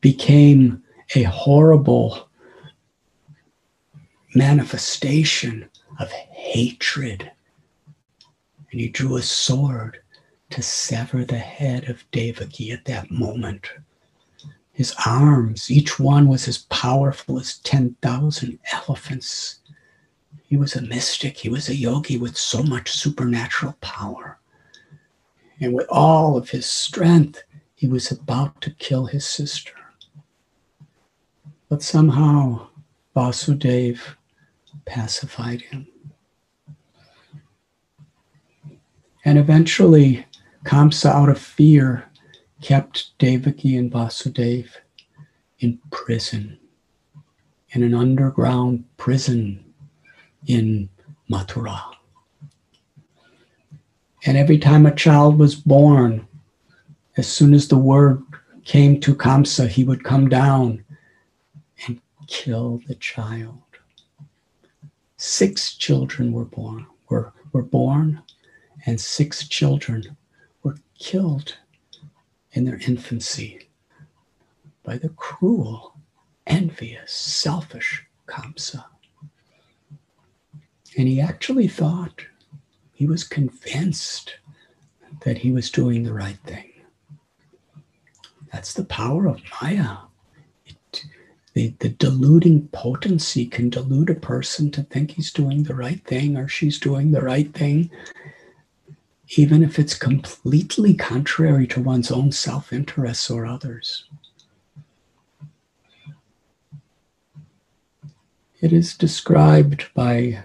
became 0.02 0.84
a 1.16 1.24
horrible 1.24 2.30
manifestation 4.36 5.70
of 6.00 6.12
hatred. 6.12 7.32
And 8.74 8.82
he 8.82 8.90
drew 8.90 9.18
a 9.18 9.22
sword 9.22 10.00
to 10.50 10.64
sever 10.64 11.24
the 11.24 11.38
head 11.38 11.88
of 11.90 12.10
Devaki 12.10 12.72
at 12.72 12.86
that 12.86 13.12
moment. 13.12 13.70
His 14.72 14.96
arms, 15.06 15.70
each 15.70 16.00
one 16.00 16.28
was 16.28 16.48
as 16.48 16.58
powerful 16.58 17.40
as 17.40 17.60
10,000 17.60 18.58
elephants. 18.72 19.60
He 20.42 20.58
was 20.58 20.76
a 20.76 20.82
mystic, 20.82 21.38
he 21.38 21.50
was 21.50 21.70
a 21.70 21.76
yogi 21.76 22.18
with 22.18 22.36
so 22.36 22.64
much 22.64 22.92
supernatural 22.92 23.74
power. 23.80 24.40
And 25.60 25.76
with 25.76 25.86
all 25.90 26.36
of 26.36 26.50
his 26.50 26.66
strength, 26.66 27.44
he 27.76 27.88
was 27.88 28.12
about 28.12 28.60
to 28.62 28.72
kill 28.72 29.06
his 29.06 29.28
sister. 29.28 29.74
But 31.70 31.84
somehow 31.84 32.70
Vasudev 33.16 34.00
pacified 34.86 35.62
him. 35.62 35.93
And 39.26 39.38
eventually, 39.38 40.26
Kamsa, 40.66 41.10
out 41.10 41.30
of 41.30 41.40
fear, 41.40 42.10
kept 42.62 43.18
Devaki 43.20 43.78
and 43.78 43.92
Vasudev 43.92 44.68
in 45.60 45.80
prison, 45.92 46.58
in 47.70 47.84
an 47.84 47.94
underground 47.94 48.84
prison 48.98 49.74
in 50.46 50.90
Mathura. 51.30 51.80
And 54.26 54.38
every 54.38 54.58
time 54.58 54.86
a 54.86 54.96
child 54.96 55.38
was 55.38 55.56
born, 55.56 56.28
as 57.18 57.28
soon 57.28 57.54
as 57.54 57.68
the 57.68 57.78
word 57.78 58.22
came 58.64 59.00
to 59.02 59.16
Kamsa, 59.16 59.68
he 59.68 59.84
would 59.84 60.04
come 60.04 60.30
down 60.30 60.84
and 61.86 62.00
kill 62.28 62.82
the 62.88 62.96
child. 62.96 63.62
Six 65.18 65.76
children 65.76 66.32
were 66.32 66.46
born, 66.46 66.86
were, 67.10 67.34
were 67.52 67.62
born, 67.62 68.22
and 68.86 69.00
six 69.00 69.48
children 69.48 70.18
were 70.62 70.78
killed 71.00 71.58
in 72.52 72.66
their 72.66 72.80
infancy 72.88 73.70
by 74.84 74.98
the 74.98 75.10
cruel, 75.10 75.96
envious, 76.46 77.12
selfish 77.12 78.06
Kamsa. 78.28 78.86
And 80.98 81.08
he 81.08 81.20
actually 81.20 81.68
thought 81.68 82.26
he 82.94 83.08
was 83.08 83.24
convinced 83.24 84.38
that 85.22 85.40
he 85.40 85.52
was 85.52 85.72
doing 85.72 86.04
the 86.04 86.14
right 86.14 86.38
thing. 86.46 86.70
That's 88.52 88.74
the 88.74 88.86
power 88.86 89.26
of 89.26 89.42
Maya. 89.62 89.98
It, 90.66 91.06
the, 91.54 91.74
the 91.80 91.90
deluding 91.90 92.68
potency 92.68 93.46
can 93.48 93.70
delude 93.70 94.10
a 94.10 94.16
person 94.16 94.70
to 94.72 94.84
think 94.84 95.12
he's 95.12 95.32
doing 95.32 95.64
the 95.64 95.76
right 95.76 96.04
thing 96.06 96.38
or 96.38 96.48
she's 96.48 96.80
doing 96.80 97.12
the 97.12 97.22
right 97.22 97.52
thing, 97.54 97.90
even 99.38 99.64
if 99.64 99.80
it's 99.80 99.96
completely 99.96 100.94
contrary 100.94 101.68
to 101.68 101.82
one's 101.82 102.12
own 102.12 102.32
self 102.32 102.72
interests 102.72 103.30
or 103.30 103.46
others. 103.46 104.06
It 108.62 108.72
is 108.72 108.96
described 108.96 109.88
by 109.94 110.44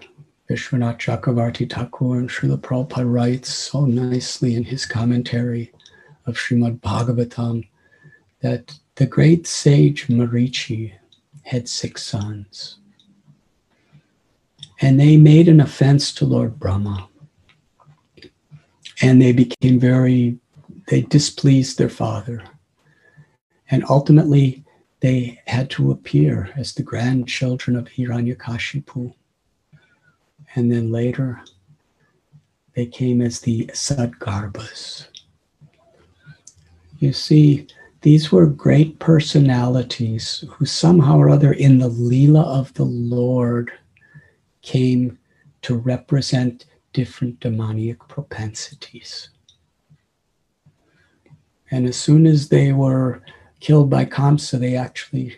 Vishwanath 0.50 0.98
Chakravarti 0.98 1.70
Thakur 1.70 2.18
and 2.18 2.28
Srila 2.28 2.58
Prabhupada 2.58 3.10
writes 3.10 3.52
so 3.52 3.84
nicely 3.84 4.54
in 4.54 4.64
his 4.64 4.86
commentary 4.86 5.72
of 6.26 6.36
Srimad 6.36 6.80
Bhagavatam 6.80 7.68
that 8.40 8.78
the 8.94 9.06
great 9.06 9.46
sage 9.46 10.08
Marichi 10.08 10.94
had 11.42 11.68
six 11.68 12.02
sons. 12.02 12.78
And 14.80 14.98
they 14.98 15.16
made 15.16 15.48
an 15.48 15.60
offense 15.60 16.12
to 16.14 16.24
Lord 16.24 16.58
Brahma. 16.58 17.07
And 19.00 19.20
they 19.22 19.32
became 19.32 19.78
very, 19.78 20.38
they 20.88 21.02
displeased 21.02 21.78
their 21.78 21.88
father. 21.88 22.42
And 23.70 23.84
ultimately, 23.88 24.64
they 25.00 25.40
had 25.46 25.70
to 25.70 25.90
appear 25.90 26.50
as 26.56 26.74
the 26.74 26.82
grandchildren 26.82 27.76
of 27.76 27.86
Hiranyakashipu 27.86 29.14
and 30.54 30.72
then 30.72 30.90
later 30.90 31.40
they 32.74 32.86
came 32.86 33.20
as 33.20 33.40
the 33.40 33.66
Sadgarbhas. 33.74 35.08
You 36.98 37.12
see, 37.12 37.66
these 38.02 38.32
were 38.32 38.46
great 38.46 38.98
personalities 38.98 40.44
who 40.48 40.64
somehow 40.64 41.18
or 41.18 41.30
other 41.30 41.52
in 41.52 41.78
the 41.78 41.90
Leela 41.90 42.44
of 42.44 42.72
the 42.74 42.84
Lord 42.84 43.72
came 44.62 45.18
to 45.62 45.74
represent 45.74 46.66
different 46.92 47.40
demoniac 47.40 48.08
propensities. 48.08 49.30
And 51.70 51.86
as 51.86 51.96
soon 51.96 52.26
as 52.26 52.48
they 52.48 52.72
were 52.72 53.22
killed 53.60 53.90
by 53.90 54.04
Kamsa, 54.04 54.58
they 54.58 54.76
actually 54.76 55.36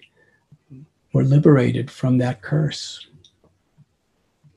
were 1.13 1.25
liberated 1.25 1.91
from 1.91 2.19
that 2.19 2.43
curse 2.43 3.07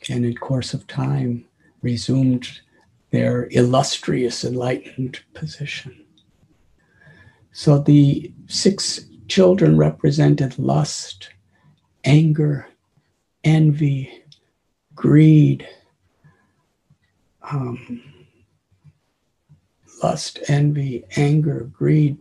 and 0.10 0.26
in 0.26 0.36
course 0.36 0.74
of 0.74 0.86
time 0.88 1.46
resumed 1.82 2.62
their 3.12 3.48
illustrious 3.52 4.44
enlightened 4.44 5.20
position. 5.34 6.04
So 7.52 7.78
the 7.78 8.32
six 8.48 9.06
children 9.28 9.78
represented 9.78 10.58
lust, 10.58 11.30
anger, 12.04 12.68
envy, 13.44 14.24
greed, 14.96 15.68
um, 17.52 18.02
lust, 20.02 20.39
envy, 20.48 21.06
anger, 21.16 21.70
greed, 21.72 22.18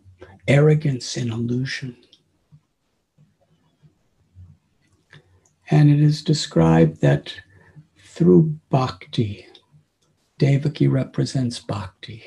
arrogance, 0.48 1.16
and 1.16 1.30
illusion. 1.30 1.96
And 5.70 5.90
it 5.90 6.00
is 6.00 6.22
described 6.22 7.00
that 7.00 7.34
through 7.98 8.58
bhakti, 8.68 9.46
Devaki 10.38 10.88
represents 10.88 11.58
bhakti, 11.60 12.22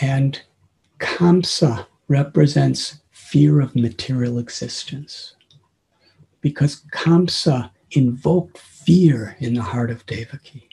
and 0.00 0.42
Kamsa 0.98 1.86
represents 2.08 3.00
fear 3.10 3.60
of 3.60 3.74
material 3.74 4.38
existence. 4.38 5.34
Because 6.40 6.82
Kamsa 6.92 7.70
invoked 7.92 8.58
fear 8.58 9.36
in 9.38 9.54
the 9.54 9.62
heart 9.62 9.90
of 9.90 10.04
Devaki. 10.06 10.68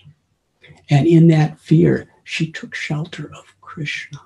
And 0.89 1.07
in 1.07 1.27
that 1.27 1.59
fear, 1.59 2.09
she 2.23 2.51
took 2.51 2.73
shelter 2.73 3.31
of 3.35 3.55
Krishna. 3.61 4.19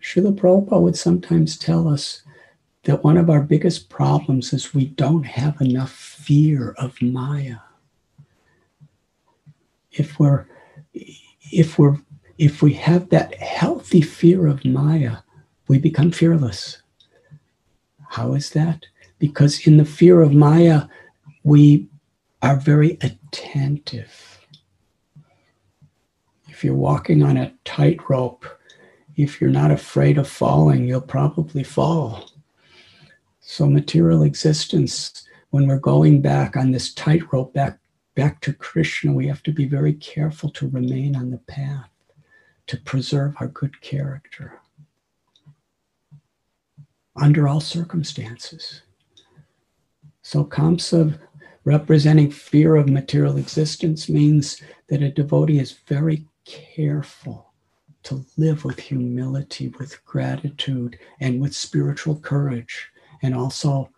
Srila 0.00 0.36
Prabhupada 0.38 0.80
would 0.80 0.96
sometimes 0.96 1.58
tell 1.58 1.88
us 1.88 2.22
that 2.84 3.02
one 3.02 3.16
of 3.16 3.28
our 3.28 3.40
biggest 3.40 3.88
problems 3.88 4.52
is 4.52 4.72
we 4.72 4.86
don't 4.86 5.24
have 5.24 5.60
enough 5.60 5.90
fear 5.90 6.74
of 6.78 7.00
Maya. 7.02 7.56
If 9.90 10.20
we're 10.20 10.46
if 11.52 11.78
we're 11.78 11.96
if 12.38 12.62
we 12.62 12.74
have 12.74 13.08
that 13.08 13.34
healthy 13.34 14.00
fear 14.00 14.46
of 14.46 14.64
Maya, 14.64 15.18
we 15.66 15.78
become 15.78 16.12
fearless. 16.12 16.82
How 18.08 18.34
is 18.34 18.50
that? 18.50 18.86
Because 19.18 19.66
in 19.66 19.78
the 19.78 19.84
fear 19.84 20.20
of 20.20 20.32
Maya, 20.32 20.82
we 21.42 21.88
are 22.42 22.56
very 22.56 22.98
attentive. 23.00 24.25
If 26.56 26.64
you're 26.64 26.74
walking 26.74 27.22
on 27.22 27.36
a 27.36 27.52
tightrope, 27.66 28.46
if 29.14 29.42
you're 29.42 29.50
not 29.50 29.70
afraid 29.70 30.16
of 30.16 30.26
falling, 30.26 30.88
you'll 30.88 31.02
probably 31.02 31.62
fall. 31.62 32.30
So, 33.40 33.66
material 33.66 34.22
existence, 34.22 35.28
when 35.50 35.66
we're 35.66 35.78
going 35.78 36.22
back 36.22 36.56
on 36.56 36.70
this 36.70 36.94
tightrope 36.94 37.52
back, 37.52 37.78
back 38.14 38.40
to 38.40 38.54
Krishna, 38.54 39.12
we 39.12 39.26
have 39.26 39.42
to 39.42 39.52
be 39.52 39.66
very 39.66 39.92
careful 39.92 40.48
to 40.52 40.70
remain 40.70 41.14
on 41.14 41.30
the 41.30 41.36
path, 41.36 41.90
to 42.68 42.78
preserve 42.78 43.34
our 43.38 43.48
good 43.48 43.78
character 43.82 44.58
under 47.16 47.46
all 47.46 47.60
circumstances. 47.60 48.80
So, 50.22 50.42
Kamsa 50.42 51.18
representing 51.64 52.30
fear 52.30 52.76
of 52.76 52.88
material 52.88 53.36
existence 53.36 54.08
means 54.08 54.62
that 54.88 55.02
a 55.02 55.10
devotee 55.10 55.58
is 55.58 55.72
very 55.86 56.24
careful 56.46 57.52
to 58.04 58.24
live 58.36 58.64
with 58.64 58.78
humility, 58.78 59.68
with 59.78 60.04
gratitude, 60.04 60.98
and 61.20 61.40
with 61.40 61.54
spiritual 61.54 62.16
courage, 62.20 62.88
and 63.22 63.34
also 63.34 63.90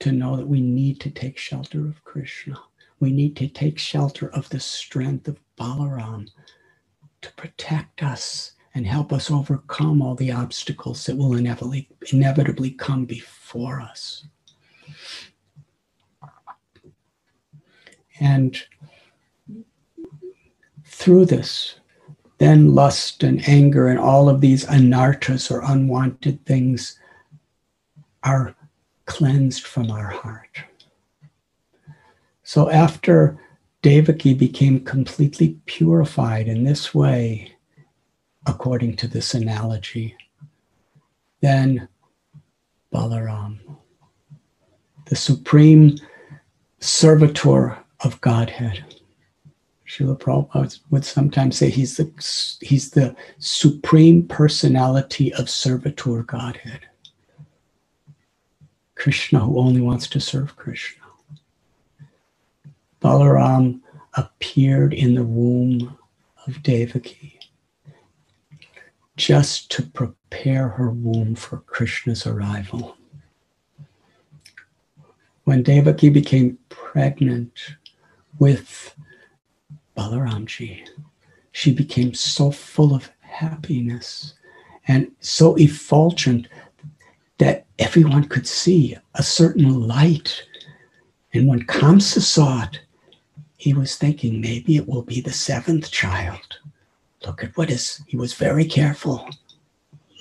to 0.00 0.10
know 0.12 0.36
that 0.36 0.48
we 0.48 0.60
need 0.60 1.00
to 1.00 1.10
take 1.10 1.38
shelter 1.38 1.86
of 1.86 2.02
Krishna. 2.04 2.60
We 2.98 3.12
need 3.12 3.36
to 3.36 3.48
take 3.48 3.78
shelter 3.78 4.30
of 4.30 4.48
the 4.48 4.60
strength 4.60 5.28
of 5.28 5.38
Balaram 5.56 6.28
to 7.20 7.32
protect 7.34 8.02
us 8.02 8.52
and 8.74 8.86
help 8.86 9.12
us 9.12 9.30
overcome 9.30 10.02
all 10.02 10.14
the 10.14 10.32
obstacles 10.32 11.06
that 11.06 11.16
will 11.16 11.36
inevitably, 11.36 11.88
inevitably 12.12 12.70
come 12.70 13.04
before 13.04 13.80
us. 13.80 14.26
And 18.18 18.60
through 20.92 21.24
this, 21.24 21.76
then 22.38 22.74
lust 22.74 23.22
and 23.22 23.46
anger 23.48 23.88
and 23.88 23.98
all 23.98 24.28
of 24.28 24.40
these 24.40 24.64
anarthas 24.66 25.50
or 25.50 25.62
unwanted 25.64 26.44
things 26.44 26.98
are 28.22 28.54
cleansed 29.06 29.64
from 29.64 29.90
our 29.90 30.08
heart. 30.08 30.62
So 32.44 32.70
after 32.70 33.38
Devaki 33.80 34.34
became 34.34 34.84
completely 34.84 35.58
purified 35.66 36.46
in 36.46 36.62
this 36.62 36.94
way, 36.94 37.52
according 38.46 38.96
to 38.96 39.08
this 39.08 39.34
analogy, 39.34 40.14
then 41.40 41.88
Balaram, 42.92 43.58
the 45.06 45.16
supreme 45.16 45.96
servitor 46.80 47.78
of 48.00 48.20
Godhead. 48.20 49.01
Srila 49.92 50.18
Prabhupada 50.18 50.78
would 50.90 51.04
sometimes 51.04 51.58
say 51.58 51.68
he's 51.68 51.98
the, 51.98 52.10
he's 52.66 52.92
the 52.92 53.14
supreme 53.38 54.26
personality 54.26 55.34
of 55.34 55.50
servitor 55.50 56.22
Godhead. 56.22 56.80
Krishna 58.94 59.40
who 59.40 59.58
only 59.58 59.82
wants 59.82 60.06
to 60.08 60.20
serve 60.20 60.56
Krishna. 60.56 61.02
Balaram 63.02 63.80
appeared 64.14 64.94
in 64.94 65.14
the 65.14 65.24
womb 65.24 65.98
of 66.46 66.62
Devaki 66.62 67.38
just 69.16 69.70
to 69.72 69.82
prepare 69.82 70.68
her 70.68 70.88
womb 70.88 71.34
for 71.34 71.58
Krishna's 71.58 72.26
arrival. 72.26 72.96
When 75.44 75.62
Devaki 75.62 76.08
became 76.08 76.56
pregnant 76.70 77.74
with 78.38 78.94
Balaramji, 80.02 80.88
she 81.52 81.72
became 81.72 82.12
so 82.12 82.50
full 82.50 82.94
of 82.94 83.10
happiness 83.20 84.34
and 84.88 85.12
so 85.20 85.54
effulgent 85.56 86.48
that 87.38 87.66
everyone 87.78 88.24
could 88.24 88.46
see 88.46 88.96
a 89.14 89.22
certain 89.22 89.86
light. 89.86 90.42
And 91.32 91.46
when 91.46 91.66
Kamsa 91.66 92.20
saw 92.20 92.64
it, 92.64 92.80
he 93.56 93.74
was 93.74 93.94
thinking 93.94 94.40
maybe 94.40 94.76
it 94.76 94.88
will 94.88 95.02
be 95.02 95.20
the 95.20 95.32
seventh 95.32 95.90
child. 95.90 96.58
Look 97.24 97.44
at 97.44 97.56
what 97.56 97.70
is, 97.70 98.02
he 98.08 98.16
was 98.16 98.34
very 98.34 98.64
careful. 98.64 99.28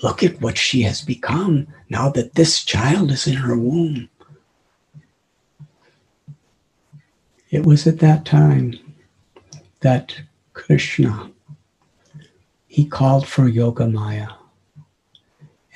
Look 0.04 0.22
at 0.22 0.42
what 0.42 0.60
she 0.60 0.84
has 0.84 1.02
become 1.02 1.68
now 1.90 2.10
that 2.10 2.36
this 2.36 2.64
child 2.64 3.10
is 3.10 3.26
in 3.26 3.34
her 3.34 3.58
womb. 3.58 4.10
It 7.50 7.66
was 7.66 7.88
at 7.88 8.00
that 8.00 8.26
time 8.26 8.91
that 9.82 10.16
Krishna, 10.54 11.32
he 12.68 12.86
called 12.86 13.28
for 13.28 13.48
Yoga 13.48 13.88
Maya 13.88 14.30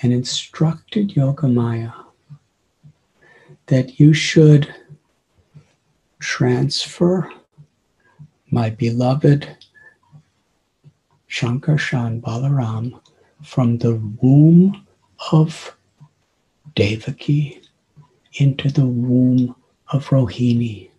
and 0.02 0.14
instructed 0.14 1.16
Yoga 1.16 1.48
Maya 1.48 1.92
that 3.68 4.00
you 4.00 4.14
should 4.14 4.74
transfer 6.20 7.30
my 8.52 8.70
beloved 8.70 9.58
Shankarshan 11.30 12.22
Balaram 12.22 13.02
from 13.44 13.78
the 13.80 13.96
womb 14.22 14.86
of 15.32 15.76
Devaki 16.76 17.62
into 18.36 18.70
the 18.70 18.86
womb 18.86 19.56
of 19.92 20.08
Rohini, 20.10 20.90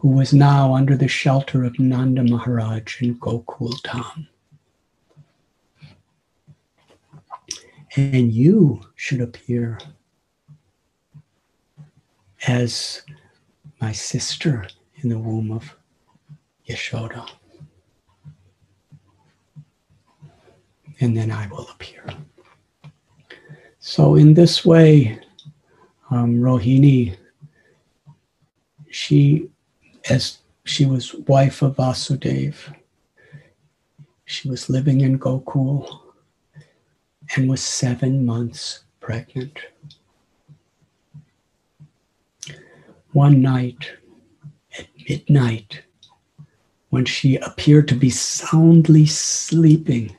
who 0.00 0.08
was 0.08 0.32
now 0.32 0.74
under 0.74 0.96
the 0.96 1.08
shelter 1.08 1.64
of 1.64 1.78
Nanda 1.78 2.22
Maharaj 2.22 3.00
in 3.02 3.18
Gokul 3.18 3.72
Dham. 3.82 4.26
And 7.96 8.32
you 8.32 8.80
should 8.94 9.20
appear 9.20 9.78
as 12.46 13.02
my 13.80 13.92
sister 13.92 14.66
in 14.96 15.08
the 15.08 15.18
womb 15.18 15.50
of 15.50 15.76
Yashoda. 16.68 17.28
and 21.00 21.16
then 21.16 21.30
I 21.30 21.46
will 21.48 21.66
appear. 21.70 22.04
So, 23.78 24.14
in 24.14 24.34
this 24.34 24.64
way, 24.64 25.18
um, 26.10 26.36
Rohini, 26.36 27.16
she, 28.90 29.48
as 30.10 30.38
she 30.64 30.84
was 30.84 31.14
wife 31.14 31.62
of 31.62 31.76
Vasudev, 31.76 32.54
she 34.26 34.48
was 34.48 34.68
living 34.68 35.00
in 35.00 35.18
Gokul 35.18 36.00
and 37.36 37.48
was 37.48 37.62
seven 37.62 38.26
months 38.26 38.80
pregnant. 39.00 39.58
One 43.12 43.40
night 43.42 43.90
at 44.78 44.86
midnight, 45.08 45.82
when 46.90 47.04
she 47.04 47.36
appeared 47.36 47.88
to 47.88 47.94
be 47.94 48.10
soundly 48.10 49.06
sleeping, 49.06 50.16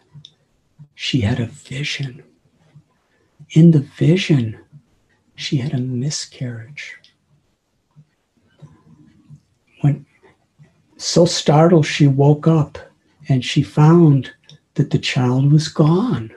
she 0.95 1.21
had 1.21 1.39
a 1.39 1.45
vision. 1.47 2.23
in 3.51 3.71
the 3.71 3.79
vision, 3.79 4.57
she 5.35 5.57
had 5.57 5.73
a 5.73 5.77
miscarriage. 5.77 6.95
When 9.81 10.05
so 11.03 11.25
startled, 11.25 11.85
she 11.85 12.07
woke 12.07 12.47
up 12.47 12.77
and 13.27 13.43
she 13.43 13.63
found 13.63 14.31
that 14.75 14.91
the 14.91 14.99
child 14.99 15.51
was 15.51 15.67
gone. 15.67 16.31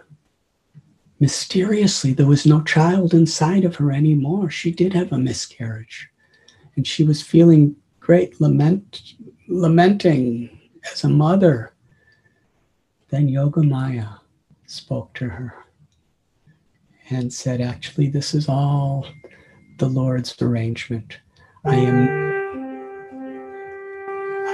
Mysteriously, 1.20 2.12
there 2.12 2.26
was 2.26 2.46
no 2.46 2.62
child 2.62 3.14
inside 3.14 3.64
of 3.64 3.76
her 3.76 3.92
anymore. 3.92 4.50
She 4.50 4.70
did 4.70 4.92
have 4.92 5.12
a 5.12 5.18
miscarriage. 5.18 6.08
And 6.76 6.86
she 6.86 7.04
was 7.04 7.22
feeling 7.22 7.76
great 8.00 8.40
lament, 8.40 9.14
lamenting 9.48 10.60
as 10.90 11.04
a 11.04 11.08
mother. 11.08 11.72
Then 13.10 13.28
Yogamaya 13.28 14.18
spoke 14.66 15.14
to 15.14 15.28
her 15.28 15.54
and 17.10 17.32
said, 17.32 17.60
Actually, 17.60 18.08
this 18.08 18.34
is 18.34 18.48
all 18.48 19.06
the 19.78 19.88
Lord's 19.88 20.40
arrangement. 20.42 21.18
I 21.64 21.76
am 21.76 22.23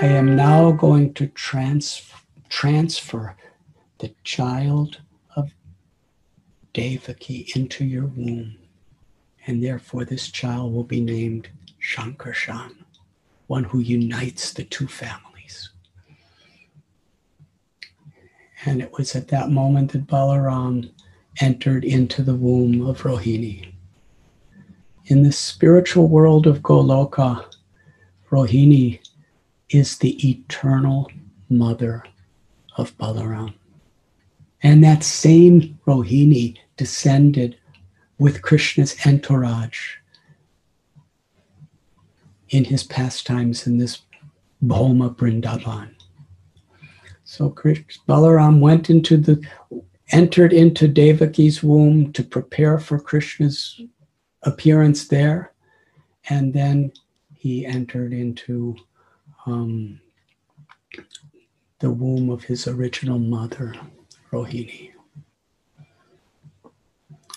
I 0.02 0.06
am 0.06 0.34
now 0.34 0.72
going 0.72 1.12
to 1.14 1.26
trans- 1.26 2.10
transfer 2.48 3.36
the 3.98 4.14
child 4.24 5.02
of 5.36 5.50
Devaki 6.72 7.52
into 7.54 7.84
your 7.84 8.06
womb. 8.06 8.56
And 9.46 9.62
therefore, 9.62 10.06
this 10.06 10.30
child 10.30 10.72
will 10.72 10.84
be 10.84 11.02
named 11.02 11.50
Shankarshan, 11.82 12.76
one 13.46 13.64
who 13.64 13.78
unites 13.78 14.54
the 14.54 14.64
two 14.64 14.86
families. 14.86 15.68
And 18.64 18.80
it 18.80 18.92
was 18.96 19.14
at 19.14 19.28
that 19.28 19.50
moment 19.50 19.92
that 19.92 20.06
Balaram 20.06 20.90
entered 21.42 21.84
into 21.84 22.22
the 22.22 22.34
womb 22.34 22.86
of 22.86 23.02
Rohini. 23.02 23.74
In 25.04 25.24
the 25.24 25.32
spiritual 25.32 26.08
world 26.08 26.46
of 26.46 26.62
Goloka, 26.62 27.44
Rohini 28.30 29.00
is 29.70 29.98
the 29.98 30.28
eternal 30.28 31.10
mother 31.48 32.04
of 32.76 32.96
Balaram. 32.98 33.54
And 34.62 34.84
that 34.84 35.02
same 35.02 35.78
Rohini 35.86 36.58
descended 36.76 37.56
with 38.18 38.42
Krishna's 38.42 38.96
entourage 39.06 39.96
in 42.50 42.64
his 42.64 42.82
pastimes 42.82 43.66
in 43.66 43.78
this 43.78 44.02
Bhoma 44.62 45.14
Brindavan. 45.14 45.94
So 47.24 47.50
Balaram 47.50 48.60
went 48.60 48.90
into 48.90 49.16
the 49.16 49.40
entered 50.12 50.52
into 50.52 50.88
Devaki's 50.88 51.62
womb 51.62 52.12
to 52.12 52.24
prepare 52.24 52.78
for 52.80 52.98
Krishna's 52.98 53.80
appearance 54.42 55.06
there, 55.06 55.52
and 56.28 56.52
then 56.52 56.92
he 57.32 57.64
entered 57.64 58.12
into 58.12 58.74
um, 59.46 60.00
the 61.78 61.90
womb 61.90 62.30
of 62.30 62.44
his 62.44 62.68
original 62.68 63.18
mother, 63.18 63.74
Rohini. 64.32 64.92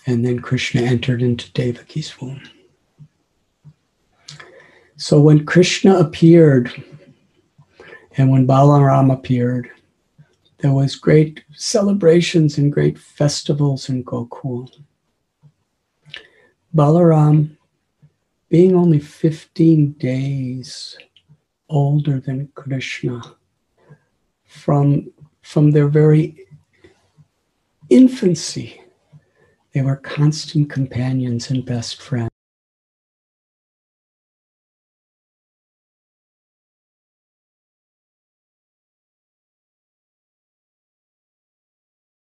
And 0.06 0.26
then 0.26 0.39
Krishna 0.39 0.82
entered 0.82 1.22
into 1.22 1.51
Devaki's 1.51 2.20
womb. 2.20 2.41
So 4.97 5.20
when 5.20 5.45
Krishna 5.45 5.97
appeared 5.97 6.72
and 8.18 8.30
when 8.30 8.45
Balaram 8.45 9.12
appeared, 9.12 9.70
there 10.60 10.74
was 10.74 10.95
great 10.95 11.43
celebrations 11.54 12.58
and 12.58 12.72
great 12.72 12.97
festivals 12.97 13.89
in 13.89 14.04
Gokul. 14.04 14.70
Balaram, 16.76 17.58
being 18.49 18.76
only 18.76 18.99
15 18.99 19.93
days 19.93 20.97
older 21.74 22.20
than 22.20 22.48
Krishna, 22.54 23.20
from, 24.46 25.12
from 25.42 25.72
their 25.72 25.88
very 25.88 26.38
infancy, 27.90 28.80
they 29.74 29.82
were 29.82 29.96
constant 29.96 30.70
companions 30.70 31.50
and 31.50 31.66
best 31.66 32.00
friends. 32.00 32.30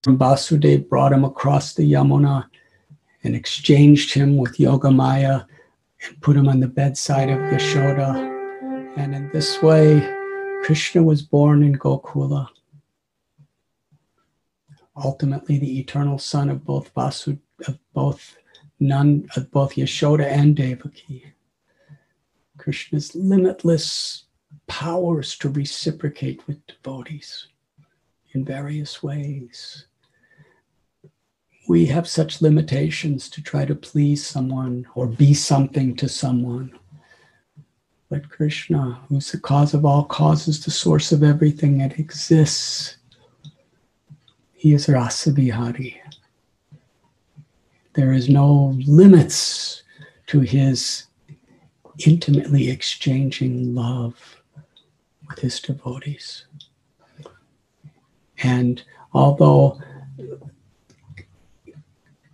Vasudev 0.07 0.89
brought 0.89 1.13
him 1.13 1.25
across 1.25 1.75
the 1.75 1.93
Yamuna 1.93 2.47
and 3.23 3.37
exchanged 3.37 4.15
him 4.15 4.37
with 4.37 4.57
Yogamaya 4.57 5.47
and 6.07 6.21
put 6.23 6.37
him 6.37 6.49
on 6.49 6.61
the 6.61 6.67
bedside 6.67 7.29
of 7.29 7.39
Yashoda. 7.39 8.38
And 8.99 9.15
in 9.15 9.31
this 9.33 9.63
way, 9.63 10.01
Krishna 10.65 11.05
was 11.05 11.23
born 11.23 11.63
in 11.63 11.79
Gokula. 11.79 12.49
Ultimately, 14.97 15.57
the 15.57 15.79
eternal 15.79 16.19
son 16.19 16.51
of 16.51 16.65
both 16.65 16.93
Vasu, 16.95 17.39
of 17.69 17.79
both 17.95 18.37
none 18.81 19.29
of 19.37 19.53
both 19.53 19.77
Yashoda 19.77 20.27
and 20.27 20.57
Devaki. 20.57 21.33
Krishna's 22.57 23.15
limitless 23.15 24.25
powers 24.67 25.39
to 25.39 25.49
reciprocate 25.49 26.45
with 26.49 26.67
devotees 26.67 27.47
in 28.35 28.45
various 28.45 29.01
ways 29.01 29.87
we 31.69 31.85
have 31.85 32.09
such 32.09 32.41
limitations 32.41 33.29
to 33.29 33.43
try 33.43 33.67
to 33.67 33.75
please 33.75 34.27
someone 34.27 34.87
or 34.95 35.07
be 35.07 35.35
something 35.35 35.95
to 35.97 36.09
someone. 36.09 36.73
But 38.09 38.31
Krishna, 38.31 39.01
who's 39.09 39.31
the 39.31 39.39
cause 39.39 39.75
of 39.75 39.85
all 39.85 40.05
causes, 40.05 40.65
the 40.65 40.71
source 40.71 41.13
of 41.13 41.23
everything 41.23 41.79
that 41.79 41.99
exists, 41.99 42.97
he 44.55 44.73
is 44.73 44.89
Rasa 44.89 45.33
Vihari. 45.33 46.01
There 47.93 48.13
is 48.13 48.29
no 48.29 48.75
limits 48.87 49.83
to 50.29 50.41
his 50.41 51.05
intimately 52.07 52.71
exchanging 52.71 53.75
love 53.75 54.41
with 55.29 55.41
his 55.41 55.61
devotees. 55.61 56.47
And 58.43 58.83
although 59.13 59.81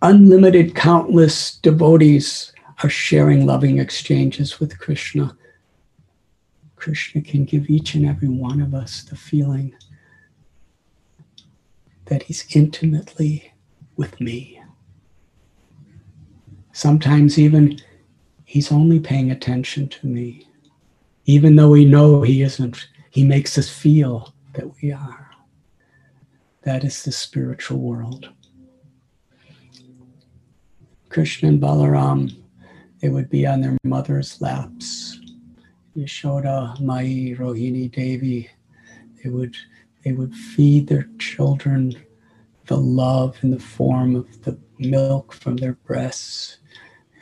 unlimited, 0.01 0.75
countless 0.75 1.57
devotees 1.57 2.53
are 2.83 2.89
sharing 2.89 3.45
loving 3.45 3.79
exchanges 3.79 4.59
with 4.59 4.77
Krishna. 4.79 5.35
Krishna 6.85 7.23
can 7.23 7.45
give 7.45 7.67
each 7.67 7.95
and 7.95 8.05
every 8.05 8.27
one 8.27 8.61
of 8.61 8.75
us 8.75 9.01
the 9.01 9.15
feeling 9.15 9.73
that 12.05 12.21
he's 12.21 12.45
intimately 12.55 13.51
with 13.95 14.21
me. 14.21 14.61
Sometimes, 16.73 17.39
even 17.39 17.79
he's 18.43 18.71
only 18.71 18.99
paying 18.99 19.31
attention 19.31 19.87
to 19.87 20.05
me. 20.05 20.47
Even 21.25 21.55
though 21.55 21.69
we 21.69 21.85
know 21.85 22.21
he 22.21 22.43
isn't, 22.43 22.87
he 23.09 23.23
makes 23.23 23.57
us 23.57 23.67
feel 23.67 24.35
that 24.53 24.67
we 24.79 24.91
are. 24.91 25.31
That 26.65 26.83
is 26.83 27.01
the 27.01 27.11
spiritual 27.11 27.79
world. 27.79 28.29
Krishna 31.09 31.49
and 31.49 31.59
Balaram, 31.59 32.43
they 32.99 33.09
would 33.09 33.31
be 33.31 33.47
on 33.47 33.61
their 33.61 33.75
mother's 33.83 34.39
laps. 34.39 35.19
Yashoda, 35.95 36.79
Mai, 36.81 37.35
Rohini, 37.37 37.91
Devi, 37.91 38.49
they 39.23 39.29
would 39.29 39.55
they 40.03 40.11
would 40.11 40.35
feed 40.35 40.87
their 40.87 41.07
children 41.17 41.95
the 42.67 42.77
love 42.77 43.37
in 43.41 43.51
the 43.51 43.59
form 43.59 44.15
of 44.15 44.43
the 44.43 44.57
milk 44.77 45.33
from 45.33 45.57
their 45.57 45.73
breasts. 45.73 46.57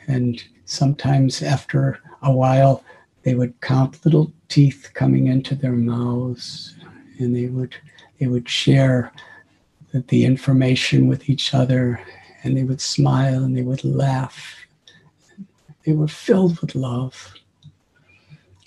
And 0.06 0.42
sometimes 0.64 1.42
after 1.42 2.00
a 2.22 2.32
while, 2.32 2.84
they 3.22 3.34
would 3.34 3.58
count 3.60 4.04
little 4.04 4.32
teeth 4.48 4.90
coming 4.94 5.26
into 5.26 5.54
their 5.54 5.72
mouths 5.72 6.74
and 7.18 7.34
they 7.34 7.46
would 7.46 7.74
they 8.18 8.26
would 8.26 8.48
share 8.48 9.12
the, 9.92 10.00
the 10.08 10.24
information 10.24 11.08
with 11.08 11.28
each 11.28 11.54
other 11.54 12.00
and 12.42 12.56
they 12.56 12.64
would 12.64 12.80
smile 12.80 13.42
and 13.42 13.56
they 13.56 13.62
would 13.62 13.84
laugh. 13.84 14.66
They 15.84 15.92
were 15.92 16.08
filled 16.08 16.60
with 16.60 16.74
love. 16.74 17.34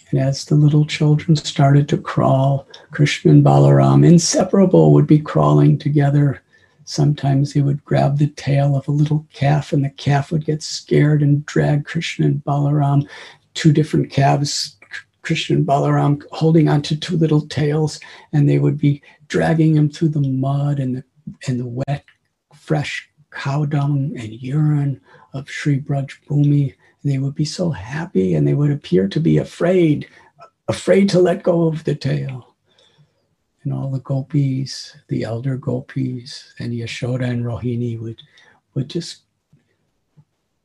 And 0.10 0.20
as 0.20 0.46
the 0.46 0.56
little 0.56 0.86
children 0.86 1.36
started 1.36 1.90
to 1.90 1.98
crawl, 1.98 2.68
Krishna 2.92 3.32
and 3.32 3.44
Balaram, 3.44 4.06
inseparable, 4.06 4.94
would 4.94 5.08
be 5.08 5.20
crawling 5.20 5.78
together. 5.78 6.42
Sometimes 6.86 7.54
they 7.54 7.62
would 7.62 7.84
grab 7.84 8.18
the 8.18 8.28
tail 8.28 8.78
of 8.78 8.88
a 8.88 8.92
little 8.92 9.28
calf, 9.34 9.74
and 9.74 9.84
the 9.84 9.90
calf 9.90 10.32
would 10.32 10.46
get 10.46 10.64
scared 10.64 11.22
and 11.22 11.46
drag 11.46 11.86
Krishna 11.86 12.28
and 12.28 12.44
Balaram, 12.46 13.06
two 13.54 13.74
different 13.74 14.10
calves, 14.10 14.78
Krishna 15.24 15.58
and 15.58 15.68
Balaram 15.68 16.24
holding 16.32 16.70
onto 16.70 16.96
two 16.96 17.18
little 17.18 17.42
tails, 17.42 18.00
and 18.32 18.48
they 18.48 18.60
would 18.60 18.78
be 18.78 19.02
dragging 19.28 19.76
him 19.76 19.90
through 19.90 20.10
the 20.10 20.22
mud 20.22 20.80
and 20.80 20.96
the, 20.96 21.04
and 21.50 21.60
the 21.60 21.66
wet, 21.66 22.06
fresh 22.56 23.10
cow 23.32 23.66
dung 23.66 24.14
and 24.18 24.42
urine 24.42 25.02
of 25.34 25.50
Sri 25.50 25.82
Braj 25.82 26.14
Bhumi. 26.30 26.76
They 27.08 27.20
would 27.20 27.36
be 27.36 27.46
so 27.46 27.70
happy 27.70 28.34
and 28.34 28.46
they 28.46 28.54
would 28.54 28.70
appear 28.70 29.08
to 29.08 29.20
be 29.22 29.38
afraid, 29.38 30.10
afraid 30.68 31.08
to 31.10 31.20
let 31.20 31.42
go 31.42 31.66
of 31.66 31.86
the 31.86 31.96
tail. 31.96 32.56
And 33.64 33.72
all 33.74 33.90
the 33.90 34.02
gopis, 34.02 34.94
the 35.08 35.24
elder 35.24 35.56
gopis, 35.56 36.54
and 36.60 36.74
Yashoda 36.74 37.24
and 37.24 37.46
Rohini 37.46 37.98
would, 37.98 38.22
would 38.74 38.90
just 38.90 39.22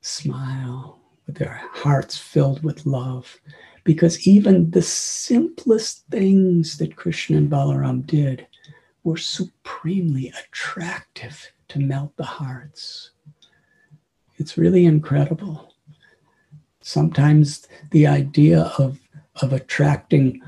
smile 0.00 0.98
with 1.26 1.36
their 1.36 1.62
hearts 1.72 2.18
filled 2.18 2.64
with 2.64 2.86
love. 2.86 3.40
Because 3.84 4.26
even 4.26 4.72
the 4.72 4.82
simplest 4.82 6.04
things 6.10 6.76
that 6.78 6.96
Krishna 6.96 7.36
and 7.36 7.48
Balaram 7.50 8.04
did 8.04 8.48
were 9.04 9.16
supremely 9.16 10.32
attractive 10.40 11.52
to 11.68 11.78
melt 11.78 12.16
the 12.16 12.24
hearts. 12.24 13.10
It's 14.38 14.58
really 14.58 14.84
incredible. 14.84 15.71
Sometimes 16.82 17.66
the 17.92 18.06
idea 18.06 18.72
of, 18.78 18.98
of 19.40 19.52
attracting 19.52 20.42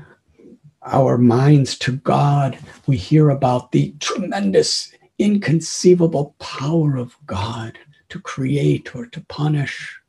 our 0.83 1.17
minds 1.17 1.77
to 1.79 1.93
God, 1.97 2.57
we 2.85 2.97
hear 2.97 3.29
about 3.29 3.71
the 3.71 3.95
tremendous, 3.99 4.93
inconceivable 5.17 6.35
power 6.39 6.97
of 6.97 7.15
God 7.25 7.79
to 8.09 8.19
create 8.19 8.95
or 8.95 9.07
to 9.07 9.21
punish 9.21 9.99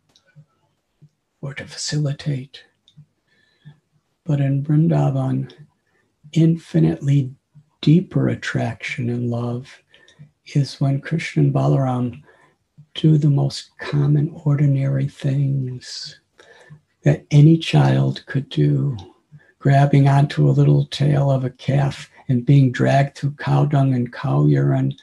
or 1.41 1.55
to 1.55 1.65
facilitate. 1.65 2.65
But 4.25 4.41
in 4.41 4.65
Vrindavan, 4.65 5.53
infinitely 6.33 7.33
deeper 7.81 8.29
attraction 8.29 9.09
and 9.09 9.31
love 9.31 9.81
is 10.55 10.81
when 10.81 11.01
Krishna 11.01 11.45
and 11.45 11.55
Balaram 11.55 12.23
do 12.97 13.19
the 13.19 13.31
most 13.31 13.77
common, 13.79 14.31
ordinary 14.45 15.07
things 15.07 16.19
that 17.05 17.25
any 17.31 17.57
child 17.57 18.25
could 18.27 18.49
do. 18.49 18.97
Grabbing 19.59 20.09
onto 20.09 20.49
a 20.49 20.53
little 20.53 20.87
tail 20.87 21.31
of 21.31 21.45
a 21.45 21.51
calf 21.51 22.11
and 22.29 22.47
being 22.47 22.73
dragged 22.73 23.17
through 23.17 23.33
cow 23.33 23.65
dung 23.65 23.95
and 23.95 24.13
cow 24.13 24.47
urine. 24.47 24.95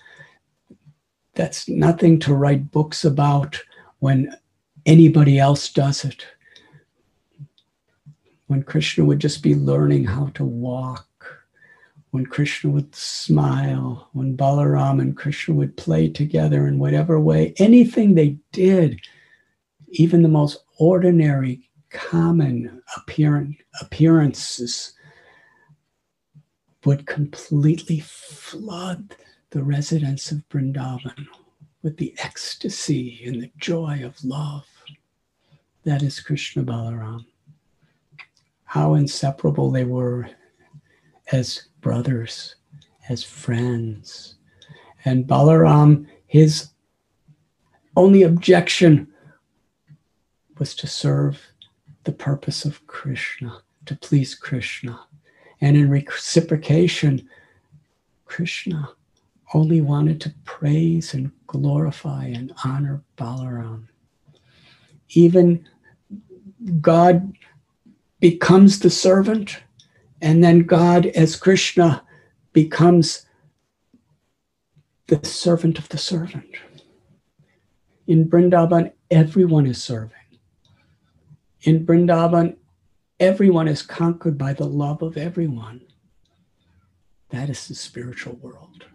That's 1.36 1.68
nothing 1.68 2.20
to 2.20 2.34
write 2.34 2.72
books 2.72 3.06
about 3.06 3.60
when 4.00 4.36
anybody 4.86 5.39
else 5.39 5.72
does 5.72 6.04
it. 6.04 6.26
When 8.48 8.64
Krishna 8.64 9.06
would 9.06 9.20
just 9.20 9.41
be 9.41 9.56
learning 9.56 10.06
how 10.06 10.28
to 10.36 10.44
walk 10.44 11.08
when 12.14 12.28
Krishna 12.28 12.70
would 12.70 12.93
smile, 12.93 14.07
when 14.14 14.38
Balaram 14.38 15.01
and 15.01 15.18
Krishna 15.18 15.55
would 15.55 15.76
play 15.76 16.07
together 16.07 16.68
in 16.68 16.78
whatever 16.78 17.20
way, 17.20 17.55
anything 17.57 18.14
they 18.14 18.38
did, 18.51 19.01
even 19.88 20.22
the 20.22 20.30
most 20.30 20.64
ordinary, 20.78 21.72
common 21.89 22.84
appearance, 22.95 23.55
appearances, 23.82 24.93
would 26.86 27.07
completely 27.07 27.99
flood 28.01 29.16
the 29.49 29.64
residents 29.64 30.32
of 30.32 30.47
Vrindavan 30.49 31.26
with 31.82 31.97
the 31.97 32.14
ecstasy 32.20 33.24
and 33.26 33.41
the 33.41 33.51
joy 33.57 34.01
of 34.05 34.24
love. 34.24 34.68
That 35.84 36.03
is 36.03 36.20
Krishna 36.20 36.61
Balaram. 36.61 37.26
How 38.66 38.93
inseparable 38.93 39.72
they 39.72 39.86
were 39.86 40.30
as 41.32 41.70
brothers, 41.84 42.55
as 43.09 43.23
friends. 43.23 44.36
And 45.05 45.27
Balaram, 45.27 46.07
his 46.25 46.69
only 47.95 48.23
objection 48.23 49.07
was 50.57 50.73
to 50.75 50.88
serve 50.88 51.39
the 52.05 52.11
purpose 52.11 52.65
of 52.65 52.86
Krishna, 52.88 53.61
to 53.86 53.95
please 53.95 54.34
Krishna. 54.34 54.99
And 55.61 55.77
in 55.77 55.89
reciprocation, 55.89 57.29
Krishna 58.25 58.89
only 59.53 59.81
wanted 59.81 60.19
to 60.21 60.34
praise 60.45 61.13
and 61.13 61.31
glorify 61.47 62.25
and 62.25 62.53
honor 62.65 63.03
Balaram. 63.17 63.88
Even 65.09 65.67
God 66.81 67.34
becomes 68.19 68.79
the 68.79 68.89
servant 68.89 69.57
and 70.24 70.41
then 70.41 70.59
God, 70.59 71.07
as 71.07 71.36
Krishna, 71.36 72.01
becomes 72.53 73.26
the 75.07 75.19
servant 75.28 75.78
of 75.78 75.89
the 75.89 75.97
servant. 75.97 76.55
In 78.07 78.30
Brindavan, 78.30 78.93
everyone 79.11 79.65
is 79.65 79.84
serving. 79.84 80.39
In 81.63 81.86
Brindavan, 81.86 82.55
everyone 83.19 83.67
is 83.67 83.82
conquered 83.82 84.38
by 84.38 84.53
the 84.53 84.65
love 84.65 85.01
of 85.01 85.17
everyone. 85.17 85.82
That 87.32 87.49
is 87.49 87.67
the 87.67 87.76
spiritual 87.76 88.36
world. 88.36 88.86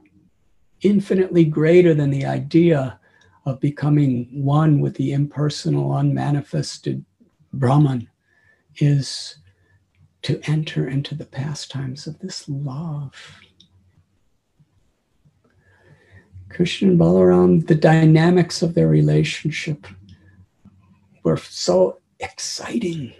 Infinitely 0.80 1.44
greater 1.44 1.92
than 1.92 2.08
the 2.08 2.24
idea 2.24 2.98
of 3.44 3.60
becoming 3.60 4.30
one 4.32 4.80
with 4.80 4.94
the 4.94 5.12
impersonal, 5.12 5.92
unmanifested 5.92 7.04
Brahman 7.52 8.08
is 8.76 9.36
to 10.28 10.38
enter 10.44 10.86
into 10.86 11.14
the 11.14 11.24
pastimes 11.24 12.06
of 12.06 12.18
this 12.18 12.46
love. 12.50 13.40
Krishna 16.50 16.90
and 16.90 17.00
Balaram, 17.00 17.66
the 17.66 17.74
dynamics 17.74 18.60
of 18.60 18.74
their 18.74 18.88
relationship 18.88 19.86
were 21.22 21.38
so 21.38 22.00
exciting. 22.20 23.14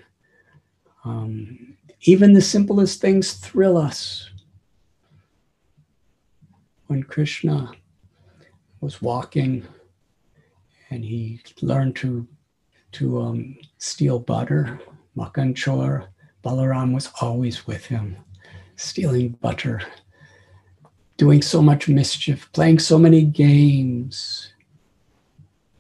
Um, 1.02 1.78
even 2.02 2.34
the 2.34 2.42
simplest 2.42 3.00
things 3.00 3.32
thrill 3.32 3.78
us. 3.78 4.28
When 6.88 7.02
Krishna 7.02 7.72
was 8.82 9.00
walking 9.00 9.66
and 10.90 11.02
he 11.02 11.40
learned 11.62 11.96
to, 11.96 12.28
to 12.92 13.22
um, 13.22 13.56
steal 13.78 14.18
butter, 14.18 14.78
makan 15.16 15.54
chor, 15.54 16.11
Balaram 16.49 16.94
was 16.94 17.11
always 17.20 17.66
with 17.66 17.84
him, 17.84 18.16
stealing 18.76 19.28
butter, 19.28 19.82
doing 21.18 21.42
so 21.42 21.61
much 21.61 21.90
mischief, 21.90 22.51
playing 22.53 22.78
so 22.78 22.99
many 22.99 23.22
games. 23.22 24.55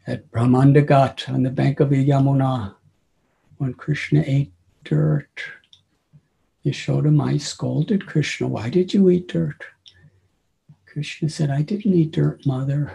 At 0.06 0.30
Brahmandagat 0.30 1.30
on 1.30 1.42
the 1.42 1.48
bank 1.48 1.80
of 1.80 1.88
the 1.88 2.06
Yamuna, 2.06 2.74
when 3.56 3.72
Krishna 3.72 4.22
ate 4.26 4.52
dirt, 4.84 5.42
Yashoda 6.66 7.40
scolded 7.40 8.06
Krishna, 8.06 8.46
Why 8.46 8.68
did 8.68 8.92
you 8.92 9.08
eat 9.08 9.28
dirt? 9.28 9.64
Krishna 10.84 11.30
said, 11.30 11.48
I 11.48 11.62
didn't 11.62 11.94
eat 11.94 12.10
dirt, 12.10 12.44
mother. 12.44 12.94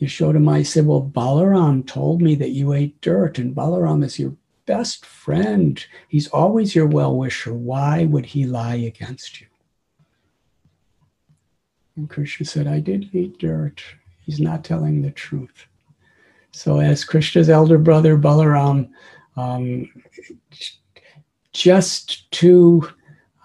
Yashoda 0.00 0.66
said, 0.66 0.86
Well, 0.86 1.08
Balaram 1.14 1.86
told 1.86 2.20
me 2.20 2.34
that 2.34 2.50
you 2.50 2.72
ate 2.72 3.00
dirt, 3.00 3.38
and 3.38 3.54
Balaram 3.54 4.02
is 4.04 4.18
your 4.18 4.34
best 4.68 5.06
friend. 5.06 5.84
He's 6.08 6.28
always 6.28 6.74
your 6.74 6.86
well 6.86 7.16
wisher. 7.16 7.54
Why 7.54 8.04
would 8.04 8.26
he 8.26 8.44
lie 8.44 8.76
against 8.76 9.40
you? 9.40 9.46
And 11.96 12.08
Krishna 12.08 12.46
said, 12.46 12.66
I 12.68 12.78
did 12.78 13.12
eat 13.14 13.38
dirt. 13.38 13.82
He's 14.24 14.38
not 14.38 14.62
telling 14.62 15.00
the 15.00 15.10
truth. 15.10 15.66
So, 16.52 16.80
as 16.80 17.02
Krishna's 17.02 17.48
elder 17.48 17.78
brother 17.78 18.16
Balaram, 18.18 18.90
um, 19.36 19.90
just 21.52 22.30
to 22.32 22.88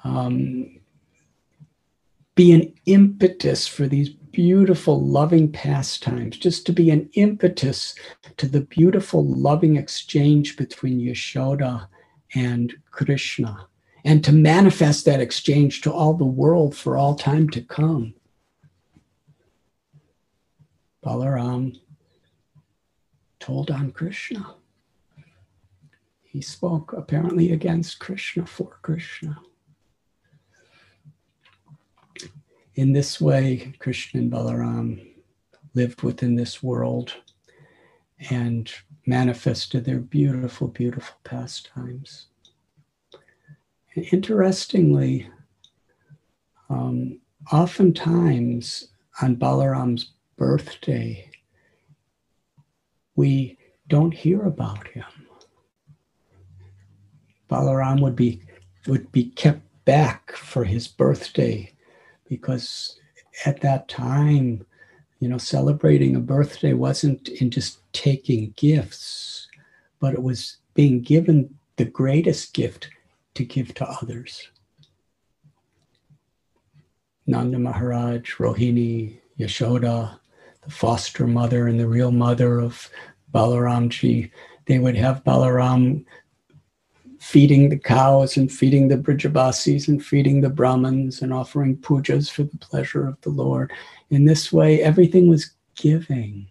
um, 0.04 0.80
be 2.36 2.52
an 2.52 2.74
impetus 2.86 3.66
for 3.66 3.88
these 3.88 4.10
beautiful, 4.34 5.00
loving 5.00 5.50
pastimes, 5.52 6.38
just 6.38 6.66
to 6.66 6.74
be 6.74 6.90
an 6.90 7.10
impetus 7.14 7.96
to 8.36 8.48
the 8.48 8.62
beautiful, 8.62 9.24
loving 9.24 9.78
exchange 9.78 10.58
between 10.58 11.00
Yashoda 11.00 11.88
and 12.36 12.74
Krishna, 12.92 13.68
and 14.04 14.24
to 14.26 14.34
manifest 14.34 15.06
that 15.06 15.22
exchange 15.22 15.82
to 15.82 15.94
all 15.94 16.16
the 16.16 16.26
world 16.26 16.76
for 16.76 16.98
all 16.98 17.16
time 17.16 17.50
to 17.52 17.62
come. 17.62 18.16
Balaram 21.06 21.80
told 23.40 23.70
on 23.70 23.92
Krishna. 23.92 24.56
He 26.24 26.42
spoke 26.42 26.94
apparently 26.94 27.52
against 27.52 28.00
Krishna 28.00 28.46
for 28.46 28.80
Krishna. 28.82 29.38
In 32.76 32.94
this 32.94 33.22
way, 33.22 33.74
Krishna 33.78 34.22
and 34.22 34.32
Balaram 34.32 35.06
lived 35.76 36.02
within 36.02 36.36
this 36.36 36.64
world 36.64 37.14
and 38.30 38.72
manifested 39.06 39.86
their 39.86 40.00
beautiful, 40.00 40.68
beautiful 40.68 41.16
pastimes. 41.24 42.28
And 43.96 44.06
interestingly, 44.12 45.28
um, 46.70 47.20
oftentimes 47.52 48.88
on 49.22 49.36
Balaram's 49.36 50.12
birthday, 50.36 51.30
we 53.16 53.58
don't 53.88 54.14
hear 54.14 54.42
about 54.44 54.88
him. 54.88 55.06
Balaram 57.50 58.02
would 58.02 58.16
be 58.16 58.42
would 58.88 59.12
be 59.12 59.26
kept 59.26 59.62
back 59.86 60.32
for 60.32 60.64
his 60.64 60.88
birthday 60.88 61.73
because 62.36 63.00
at 63.46 63.62
that 63.62 63.88
time, 63.88 64.66
you 65.20 65.28
know, 65.28 65.38
celebrating 65.38 66.16
a 66.16 66.20
birthday 66.20 66.74
wasn't 66.74 67.30
in 67.30 67.52
just 67.52 67.80
taking 67.94 68.54
gifts, 68.56 69.48
but 70.00 70.14
it 70.14 70.24
was 70.24 70.58
being 70.74 71.02
given 71.02 71.54
the 71.76 71.86
greatest 71.86 72.54
gift 72.54 72.90
to 73.36 73.46
give 73.46 73.74
to 73.76 73.88
others. 73.88 74.50
Nanda 77.28 77.60
Maharaj, 77.60 78.36
Rohini, 78.38 79.20
Yashoda, 79.40 80.20
the 80.64 80.72
foster 80.72 81.28
mother 81.28 81.68
and 81.68 81.80
the 81.80 81.88
real 81.88 82.12
mother 82.12 82.60
of 82.60 82.90
Balaramji, 83.32 84.32
they 84.66 84.80
would 84.80 84.96
have 84.96 85.24
Balaram 85.24 86.04
feeding 87.24 87.70
the 87.70 87.80
cows 87.80 88.36
and 88.36 88.52
feeding 88.52 88.90
the 88.90 88.98
Brijabasis 88.98 89.88
and 89.88 90.04
feeding 90.04 90.42
the 90.42 90.50
Brahmins 90.50 91.22
and 91.22 91.34
offering 91.34 91.78
pujas 91.78 92.30
for 92.30 92.44
the 92.44 92.58
pleasure 92.58 93.08
of 93.08 93.20
the 93.22 93.30
Lord. 93.30 93.72
In 94.10 94.26
this 94.26 94.52
way, 94.52 94.84
everything 94.84 95.30
was 95.30 95.52
giving. 95.76 96.48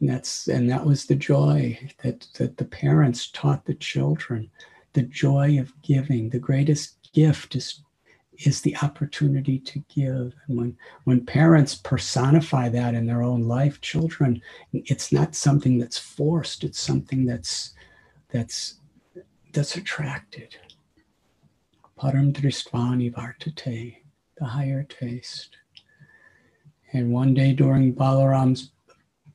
And 0.00 0.08
that's 0.08 0.48
and 0.48 0.70
that 0.70 0.86
was 0.86 1.04
the 1.04 1.14
joy 1.14 1.78
that, 2.02 2.26
that 2.38 2.56
the 2.56 2.64
parents 2.64 3.30
taught 3.32 3.66
the 3.66 3.74
children. 3.74 4.50
The 4.94 5.02
joy 5.02 5.60
of 5.60 5.74
giving. 5.82 6.30
The 6.30 6.38
greatest 6.38 7.12
gift 7.12 7.54
is 7.54 7.82
is 8.38 8.62
the 8.62 8.76
opportunity 8.78 9.58
to 9.58 9.78
give. 9.94 10.34
And 10.48 10.56
when, 10.56 10.76
when 11.04 11.24
parents 11.24 11.74
personify 11.74 12.70
that 12.70 12.94
in 12.94 13.06
their 13.06 13.22
own 13.22 13.42
life, 13.42 13.82
children, 13.82 14.40
it's 14.72 15.12
not 15.12 15.34
something 15.34 15.78
that's 15.78 15.98
forced, 15.98 16.64
it's 16.64 16.80
something 16.80 17.26
that's 17.26 17.74
that's 18.30 18.80
that's 19.54 19.76
attracted. 19.76 20.56
Param 21.98 22.32
dristvani 22.32 23.12
vartate, 23.14 23.98
the 24.36 24.44
higher 24.44 24.82
taste. 24.82 25.56
And 26.92 27.12
one 27.12 27.34
day 27.34 27.52
during 27.52 27.94
Balaram's 27.94 28.72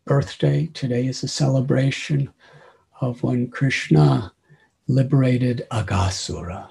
birthday, 0.05 0.69
today 0.73 1.07
is 1.07 1.23
a 1.23 1.27
celebration 1.27 2.31
of 2.99 3.23
when 3.23 3.49
Krishna 3.49 4.33
liberated 4.87 5.65
Aghasura. 5.71 6.69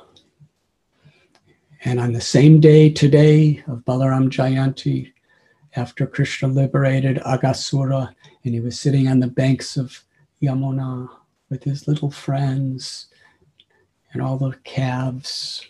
and 1.85 2.01
on 2.01 2.13
the 2.13 2.21
same 2.21 2.61
day 2.61 2.91
today 2.91 3.63
of 3.67 3.85
Balaram 3.85 4.29
Jayanti, 4.29 5.13
after 5.77 6.07
Krishna 6.07 6.49
liberated 6.49 7.19
Aghasura, 7.19 8.15
and 8.45 8.55
he 8.55 8.61
was 8.61 8.79
sitting 8.79 9.09
on 9.09 9.21
the 9.21 9.29
banks 9.29 9.77
of 9.77 10.05
Yamuna 10.43 11.09
with 11.49 11.65
his 11.65 11.89
little 11.89 12.11
friends 12.11 13.09
and 14.13 14.23
all 14.23 14.37
the 14.37 14.57
calves, 14.65 15.67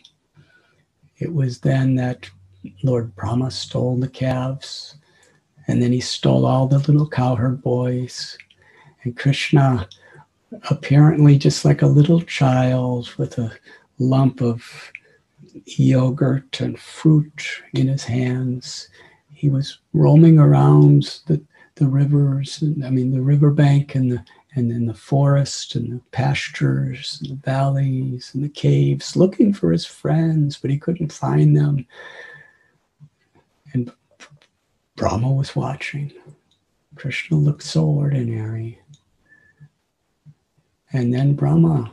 it 1.18 1.32
was 1.32 1.60
then 1.60 1.96
that 1.96 2.30
Lord 2.82 3.14
Brahma 3.16 3.50
stole 3.50 3.96
the 3.96 4.08
calves, 4.08 4.96
and 5.66 5.82
then 5.82 5.92
he 5.92 6.00
stole 6.00 6.46
all 6.46 6.66
the 6.66 6.78
little 6.78 7.08
cowherd 7.08 7.62
boys. 7.62 8.38
And 9.02 9.16
Krishna, 9.16 9.88
apparently 10.70 11.38
just 11.38 11.64
like 11.64 11.82
a 11.82 11.86
little 11.86 12.22
child 12.22 13.10
with 13.18 13.38
a 13.38 13.52
lump 13.98 14.40
of 14.40 14.92
yogurt 15.66 16.60
and 16.60 16.78
fruit 16.78 17.62
in 17.74 17.88
his 17.88 18.04
hands. 18.04 18.88
He 19.32 19.48
was 19.48 19.78
roaming 19.92 20.38
around 20.38 21.20
the, 21.26 21.40
the 21.76 21.86
rivers, 21.86 22.62
and, 22.62 22.84
I 22.84 22.90
mean, 22.90 23.12
the 23.12 23.20
riverbank 23.20 23.94
and 23.94 24.12
the 24.12 24.24
and 24.58 24.72
in 24.72 24.86
the 24.86 24.94
forest 24.94 25.76
and 25.76 25.92
the 25.92 26.00
pastures 26.10 27.18
and 27.22 27.30
the 27.30 27.42
valleys 27.46 28.32
and 28.34 28.44
the 28.44 28.48
caves, 28.48 29.16
looking 29.16 29.54
for 29.54 29.72
his 29.72 29.86
friends, 29.86 30.58
but 30.58 30.70
he 30.70 30.78
couldn't 30.78 31.12
find 31.12 31.56
them. 31.56 31.86
And 33.72 33.92
Brahma 34.96 35.32
was 35.32 35.54
watching. 35.54 36.12
Krishna 36.96 37.36
looked 37.36 37.62
so 37.62 37.84
ordinary. 37.84 38.80
And 40.92 41.14
then 41.14 41.34
Brahma, 41.34 41.92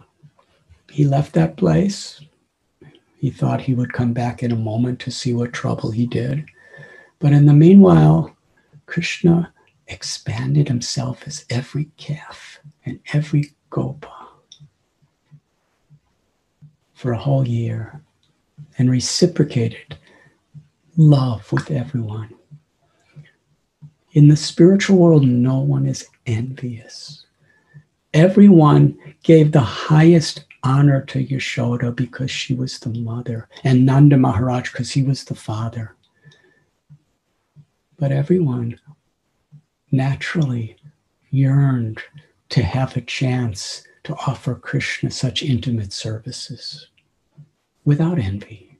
he 0.89 1.05
left 1.05 1.33
that 1.33 1.57
place, 1.57 2.21
he 3.19 3.29
thought 3.29 3.61
he 3.61 3.73
would 3.73 3.93
come 3.93 4.13
back 4.13 4.41
in 4.41 4.51
a 4.51 4.55
moment 4.55 4.99
to 5.01 5.11
see 5.11 5.33
what 5.33 5.53
trouble 5.53 5.91
he 5.91 6.07
did. 6.07 6.45
But 7.19 7.31
in 7.31 7.45
the 7.45 7.53
meanwhile, 7.53 8.35
Krishna 8.85 9.53
expanded 9.87 10.67
himself 10.67 11.27
as 11.27 11.45
every 11.49 11.85
calf 11.97 12.59
and 12.85 12.99
every 13.13 13.51
gopa 13.69 14.27
for 16.93 17.11
a 17.11 17.17
whole 17.17 17.47
year 17.47 18.01
and 18.77 18.89
reciprocated 18.89 19.97
love 20.97 21.51
with 21.51 21.69
everyone. 21.71 22.33
In 24.13 24.29
the 24.29 24.37
spiritual 24.37 24.97
world, 24.97 25.27
no 25.27 25.59
one 25.59 25.85
is 25.85 26.07
envious. 26.25 27.25
Everyone 28.13 28.97
gave 29.23 29.51
the 29.51 29.59
highest 29.59 30.45
honor 30.63 31.01
to 31.01 31.23
Yashoda 31.23 31.93
because 31.93 32.31
she 32.31 32.53
was 32.53 32.79
the 32.79 32.89
mother, 32.89 33.49
and 33.63 33.85
Nanda 33.85 34.17
Maharaj 34.17 34.71
because 34.71 34.91
he 34.91 35.03
was 35.03 35.25
the 35.25 35.35
father. 35.35 35.95
But 37.97 38.11
everyone 38.11 38.79
naturally 39.91 40.77
yearned 41.29 42.01
to 42.49 42.63
have 42.63 42.95
a 42.95 43.01
chance 43.01 43.83
to 44.03 44.15
offer 44.27 44.55
Krishna 44.55 45.11
such 45.11 45.43
intimate 45.43 45.91
services 45.91 46.87
without 47.83 48.19
envy. 48.19 48.77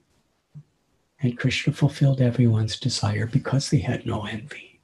And 1.20 1.38
Krishna 1.38 1.72
fulfilled 1.72 2.20
everyone's 2.20 2.78
desire 2.78 3.26
because 3.26 3.70
they 3.70 3.78
had 3.78 4.06
no 4.06 4.26
envy. 4.26 4.80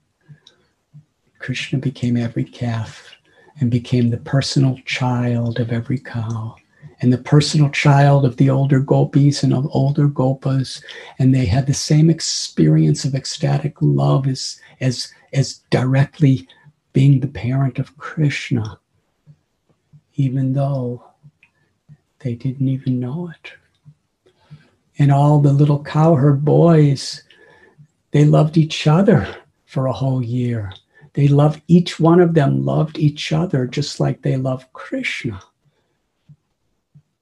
Krishna 1.39 1.79
became 1.79 2.17
every 2.17 2.45
calf 2.45 3.17
and 3.61 3.71
became 3.71 4.11
the 4.11 4.17
personal 4.17 4.79
child 4.85 5.61
of 5.61 5.73
every 5.73 5.99
cow 5.99 6.57
and 7.01 7.13
the 7.13 7.19
personal 7.19 7.69
child 7.71 8.25
of 8.25 8.37
the 8.37 8.49
older 8.49 8.79
gopis 8.79 9.43
and 9.43 9.53
of 9.53 9.69
older 9.73 10.09
gopas 10.09 10.83
and 11.19 11.35
they 11.35 11.45
had 11.45 11.67
the 11.67 11.75
same 11.75 12.09
experience 12.09 13.05
of 13.05 13.15
ecstatic 13.15 13.75
love 13.81 14.27
as 14.27 14.61
as 14.81 15.13
as 15.33 15.61
directly 15.71 16.47
being 16.93 17.21
the 17.21 17.29
parent 17.29 17.79
of 17.79 17.97
krishna 17.97 18.79
even 20.15 20.53
though 20.53 21.03
they 22.21 22.35
didn't 22.35 22.69
even 22.69 23.01
know 23.01 23.31
it. 23.31 23.53
And 24.99 25.11
all 25.11 25.41
the 25.41 25.53
little 25.53 25.83
cowherd 25.83 26.45
boys 26.45 27.23
they 28.11 28.25
loved 28.25 28.59
each 28.59 28.87
other 28.87 29.37
for 29.65 29.87
a 29.87 29.93
whole 29.93 30.23
year. 30.23 30.71
They 31.15 31.29
loved 31.29 31.63
each 31.67 31.99
one 31.99 32.21
of 32.21 32.35
them 32.35 32.65
loved 32.65 32.99
each 32.99 33.33
other 33.33 33.67
just 33.67 34.01
like 34.01 34.21
they 34.21 34.37
loved 34.37 34.71
krishna. 34.73 35.43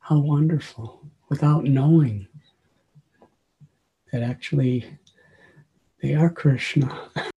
How 0.00 0.18
wonderful 0.18 1.00
without 1.28 1.64
knowing 1.64 2.26
that 4.12 4.22
actually 4.22 4.98
they 6.02 6.14
are 6.14 6.30
Krishna. 6.30 6.90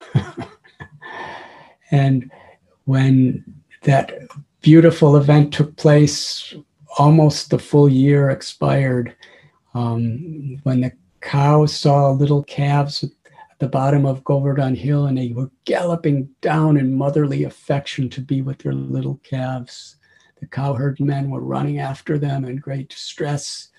and 1.94 2.32
when 2.86 3.45
that 3.84 4.14
beautiful 4.61 5.15
event 5.15 5.53
took 5.53 5.76
place, 5.76 6.56
almost 6.98 7.52
the 7.52 7.60
full 7.60 7.88
year 7.88 8.32
expired. 8.32 9.15
Um, 9.76 10.60
when 10.64 10.82
the 10.82 10.91
cows 11.22 11.74
saw 11.74 12.10
little 12.10 12.44
calves 12.44 13.03
at 13.03 13.11
the 13.60 13.68
bottom 13.68 14.07
of 14.07 14.24
Govardhan 14.24 14.76
Hill 14.76 15.06
and 15.06 15.18
they 15.18 15.30
were 15.30 15.52
galloping 15.65 16.30
down 16.41 16.78
in 16.78 16.98
motherly 16.98 17.44
affection 17.44 18.10
to 18.10 18.22
be 18.22 18.41
with 18.41 18.57
their 18.57 18.74
little 18.74 19.20
calves. 19.24 19.98
The 20.40 20.48
cowherd 20.48 20.99
men 20.99 21.30
were 21.30 21.41
running 21.44 21.78
after 21.78 22.18
them 22.18 22.44
in 22.44 22.56
great 22.56 22.90
distress. 22.90 23.70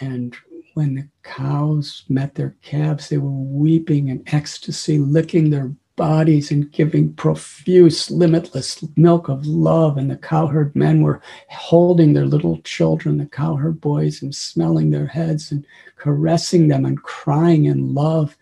And 0.00 0.36
when 0.74 0.94
the 0.94 1.08
cows 1.24 2.04
met 2.08 2.36
their 2.36 2.56
calves, 2.62 3.08
they 3.08 3.18
were 3.18 3.30
weeping 3.30 4.08
in 4.08 4.22
ecstasy, 4.28 4.98
licking 4.98 5.50
their 5.50 5.72
bodies 5.96 6.50
and 6.50 6.70
giving 6.72 7.12
profuse, 7.14 8.10
limitless 8.10 8.84
milk 8.96 9.28
of 9.28 9.46
love. 9.46 9.96
And 9.96 10.10
the 10.10 10.16
cowherd 10.16 10.76
men 10.76 11.02
were 11.02 11.20
holding 11.48 12.12
their 12.12 12.26
little 12.26 12.58
children, 12.62 13.18
the 13.18 13.26
cowherd 13.26 13.80
boys, 13.80 14.22
and 14.22 14.34
smelling 14.34 14.90
their 14.90 15.06
heads 15.06 15.50
and 15.50 15.66
caressing 15.96 16.68
them 16.68 16.84
and 16.84 17.02
crying 17.02 17.64
in 17.64 17.94
love. 17.94 18.36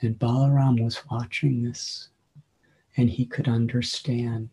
And 0.00 0.18
Balaram 0.18 0.82
was 0.82 1.02
watching 1.10 1.62
this 1.62 2.08
and 2.96 3.10
he 3.10 3.26
could 3.26 3.48
understand 3.48 4.48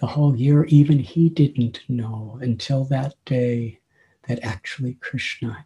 the 0.00 0.06
whole 0.06 0.34
year, 0.34 0.64
even 0.64 0.98
he 0.98 1.28
didn't 1.28 1.80
know 1.88 2.38
until 2.40 2.84
that 2.84 3.14
day 3.24 3.80
that 4.28 4.42
actually 4.42 4.94
Krishna 4.94 5.64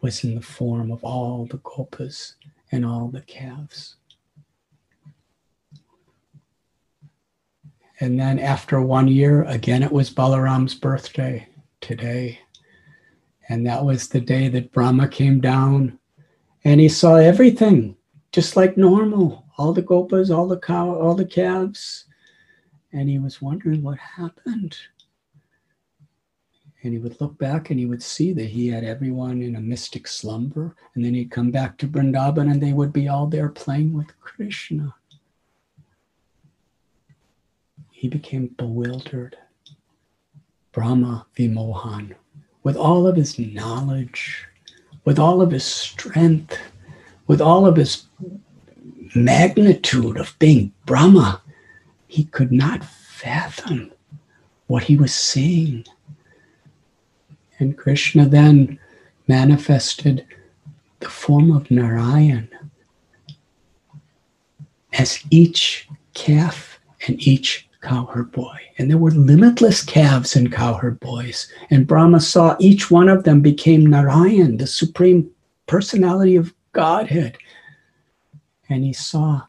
was 0.00 0.24
in 0.24 0.34
the 0.34 0.40
form 0.40 0.90
of 0.90 1.04
all 1.04 1.44
the 1.44 1.58
gopas 1.58 2.34
and 2.72 2.86
all 2.86 3.08
the 3.08 3.20
calves. 3.22 3.96
And 8.00 8.18
then 8.18 8.38
after 8.38 8.80
one 8.80 9.08
year, 9.08 9.44
again, 9.44 9.82
it 9.82 9.92
was 9.92 10.10
Balaram's 10.10 10.74
birthday 10.74 11.46
today. 11.80 12.40
And 13.48 13.66
that 13.66 13.84
was 13.84 14.08
the 14.08 14.20
day 14.20 14.48
that 14.48 14.72
Brahma 14.72 15.08
came 15.08 15.40
down 15.40 15.98
and 16.64 16.80
he 16.80 16.88
saw 16.88 17.16
everything 17.16 17.96
just 18.32 18.56
like 18.56 18.76
normal 18.76 19.44
all 19.58 19.74
the 19.74 19.82
gopas, 19.82 20.34
all 20.34 20.48
the 20.48 20.58
cow, 20.58 20.94
all 20.94 21.14
the 21.14 21.24
calves. 21.24 22.06
And 22.92 23.10
he 23.10 23.18
was 23.18 23.42
wondering 23.42 23.82
what 23.82 23.98
happened. 23.98 24.78
And 26.82 26.94
he 26.94 26.98
would 26.98 27.20
look 27.20 27.36
back 27.36 27.68
and 27.68 27.78
he 27.78 27.84
would 27.84 28.02
see 28.02 28.32
that 28.32 28.46
he 28.46 28.68
had 28.68 28.84
everyone 28.84 29.42
in 29.42 29.56
a 29.56 29.60
mystic 29.60 30.08
slumber. 30.08 30.74
And 30.94 31.04
then 31.04 31.12
he'd 31.12 31.30
come 31.30 31.50
back 31.50 31.76
to 31.78 31.86
Vrindavan 31.86 32.50
and 32.50 32.62
they 32.62 32.72
would 32.72 32.92
be 32.92 33.08
all 33.08 33.26
there 33.26 33.50
playing 33.50 33.92
with 33.92 34.18
Krishna. 34.20 34.94
He 38.00 38.08
became 38.08 38.46
bewildered. 38.56 39.36
Brahma 40.72 41.26
Vimohan, 41.36 42.14
with 42.62 42.74
all 42.74 43.06
of 43.06 43.14
his 43.14 43.38
knowledge, 43.38 44.46
with 45.04 45.18
all 45.18 45.42
of 45.42 45.50
his 45.50 45.66
strength, 45.66 46.56
with 47.26 47.42
all 47.42 47.66
of 47.66 47.76
his 47.76 48.06
magnitude 49.14 50.16
of 50.16 50.34
being 50.38 50.72
Brahma, 50.86 51.42
he 52.06 52.24
could 52.24 52.50
not 52.50 52.82
fathom 52.82 53.92
what 54.66 54.84
he 54.84 54.96
was 54.96 55.12
seeing. 55.12 55.84
And 57.58 57.76
Krishna 57.76 58.24
then 58.24 58.78
manifested 59.28 60.24
the 61.00 61.10
form 61.10 61.50
of 61.54 61.70
Narayan 61.70 62.48
as 64.94 65.22
each 65.28 65.86
calf 66.14 66.80
and 67.06 67.20
each 67.28 67.66
cowherd 67.80 68.30
boy. 68.32 68.56
And 68.78 68.90
there 68.90 68.98
were 68.98 69.10
limitless 69.10 69.82
calves 69.82 70.36
and 70.36 70.52
cowherd 70.52 71.00
boys. 71.00 71.50
And 71.70 71.86
Brahma 71.86 72.20
saw 72.20 72.56
each 72.60 72.90
one 72.90 73.08
of 73.08 73.24
them 73.24 73.40
became 73.40 73.86
Narayan, 73.86 74.56
the 74.58 74.66
supreme 74.66 75.30
personality 75.66 76.36
of 76.36 76.54
Godhead. 76.72 77.38
And 78.68 78.84
he 78.84 78.92
saw 78.92 79.42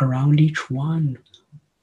around 0.00 0.40
each 0.40 0.70
one 0.70 1.18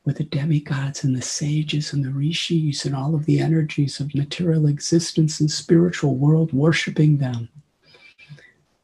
with 0.06 0.18
the 0.18 0.24
demigods 0.24 1.03
and 1.03 1.16
the 1.16 1.22
sages 1.22 1.94
and 1.94 2.03
the 2.03 2.11
rishis 2.11 2.86
and 2.86 2.95
all 2.95 3.14
of 3.14 3.26
the 3.26 3.40
energies 3.40 3.99
of 3.99 4.16
material 4.16 4.68
existence 4.68 5.40
and 5.40 5.52
spiritual 5.52 6.16
world 6.16 6.52
worshiping 6.53 7.18
them. 7.18 7.49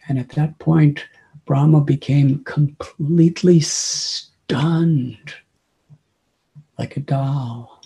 And 0.08 0.20
at 0.20 0.30
that 0.30 0.60
point, 0.60 1.06
Brahma 1.46 1.82
became 1.82 2.44
completely 2.44 3.60
stunned 3.60 5.34
like 6.78 6.98
a 6.98 7.02
doll. 7.02 7.82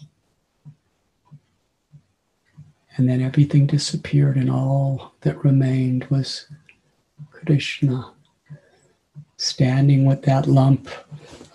And 2.97 3.07
then 3.07 3.21
everything 3.21 3.65
disappeared, 3.65 4.35
and 4.35 4.51
all 4.51 5.13
that 5.21 5.43
remained 5.43 6.05
was 6.05 6.47
Krishna 7.31 8.11
standing 9.37 10.05
with 10.05 10.23
that 10.23 10.47
lump 10.47 10.89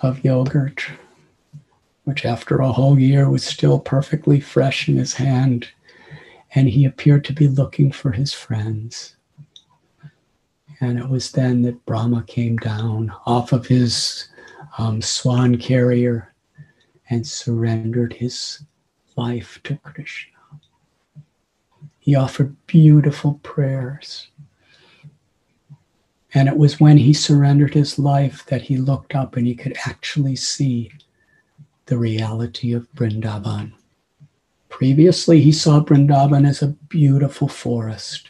of 0.00 0.24
yogurt, 0.24 0.86
which 2.04 2.24
after 2.24 2.60
a 2.60 2.72
whole 2.72 2.98
year 2.98 3.28
was 3.28 3.44
still 3.44 3.78
perfectly 3.78 4.40
fresh 4.40 4.88
in 4.88 4.96
his 4.96 5.14
hand. 5.14 5.68
And 6.54 6.68
he 6.68 6.84
appeared 6.84 7.24
to 7.26 7.32
be 7.32 7.48
looking 7.48 7.90
for 7.90 8.12
his 8.12 8.32
friends. 8.32 9.16
And 10.80 10.98
it 10.98 11.08
was 11.08 11.32
then 11.32 11.62
that 11.62 11.84
Brahma 11.84 12.24
came 12.26 12.56
down 12.56 13.12
off 13.26 13.52
of 13.52 13.66
his 13.66 14.28
um, 14.78 15.02
swan 15.02 15.56
carrier 15.58 16.33
and 17.10 17.26
surrendered 17.26 18.14
his 18.14 18.62
life 19.16 19.60
to 19.64 19.76
Krishna. 19.76 20.32
He 21.98 22.14
offered 22.14 22.54
beautiful 22.66 23.40
prayers. 23.42 24.28
And 26.34 26.48
it 26.48 26.56
was 26.56 26.80
when 26.80 26.98
he 26.98 27.14
surrendered 27.14 27.74
his 27.74 27.98
life 27.98 28.44
that 28.46 28.62
he 28.62 28.76
looked 28.76 29.14
up 29.14 29.36
and 29.36 29.46
he 29.46 29.54
could 29.54 29.76
actually 29.86 30.36
see 30.36 30.92
the 31.86 31.96
reality 31.96 32.72
of 32.72 32.92
Brindavan. 32.94 33.72
Previously, 34.68 35.40
he 35.40 35.52
saw 35.52 35.80
Brindavan 35.80 36.46
as 36.46 36.60
a 36.60 36.76
beautiful 36.88 37.48
forest. 37.48 38.28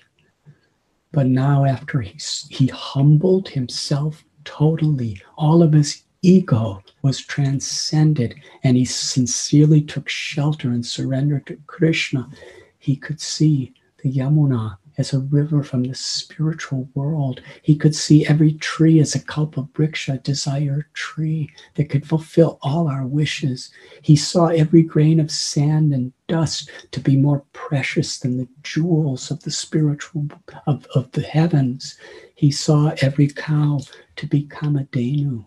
But 1.10 1.26
now, 1.26 1.64
after 1.64 2.00
he, 2.00 2.18
he 2.50 2.66
humbled 2.66 3.48
himself 3.48 4.24
totally, 4.44 5.20
all 5.36 5.62
of 5.62 5.72
his 5.72 6.03
ego 6.24 6.82
was 7.02 7.20
transcended 7.20 8.34
and 8.62 8.78
he 8.78 8.84
sincerely 8.84 9.82
took 9.82 10.08
shelter 10.08 10.70
and 10.70 10.86
surrendered 10.86 11.46
to 11.46 11.58
Krishna, 11.66 12.30
he 12.78 12.96
could 12.96 13.20
see 13.20 13.74
the 14.02 14.10
Yamuna 14.10 14.78
as 14.96 15.12
a 15.12 15.18
river 15.18 15.62
from 15.62 15.82
the 15.82 15.94
spiritual 15.94 16.88
world. 16.94 17.42
He 17.62 17.76
could 17.76 17.94
see 17.94 18.26
every 18.26 18.52
tree 18.52 19.00
as 19.00 19.14
a 19.14 19.22
kalpa 19.22 19.68
vriksha, 19.74 20.22
desire 20.22 20.88
tree 20.94 21.50
that 21.74 21.90
could 21.90 22.06
fulfill 22.06 22.58
all 22.62 22.88
our 22.88 23.06
wishes. 23.06 23.70
He 24.00 24.16
saw 24.16 24.46
every 24.46 24.82
grain 24.82 25.20
of 25.20 25.30
sand 25.30 25.92
and 25.92 26.12
dust 26.26 26.70
to 26.92 27.00
be 27.00 27.16
more 27.16 27.44
precious 27.52 28.18
than 28.18 28.38
the 28.38 28.48
jewels 28.62 29.30
of 29.30 29.42
the 29.42 29.50
spiritual 29.50 30.28
of, 30.66 30.86
of 30.94 31.10
the 31.12 31.22
heavens. 31.22 31.98
He 32.34 32.50
saw 32.50 32.94
every 33.02 33.28
cow 33.28 33.80
to 34.16 34.26
be 34.26 34.44
kamadhenu 34.44 35.44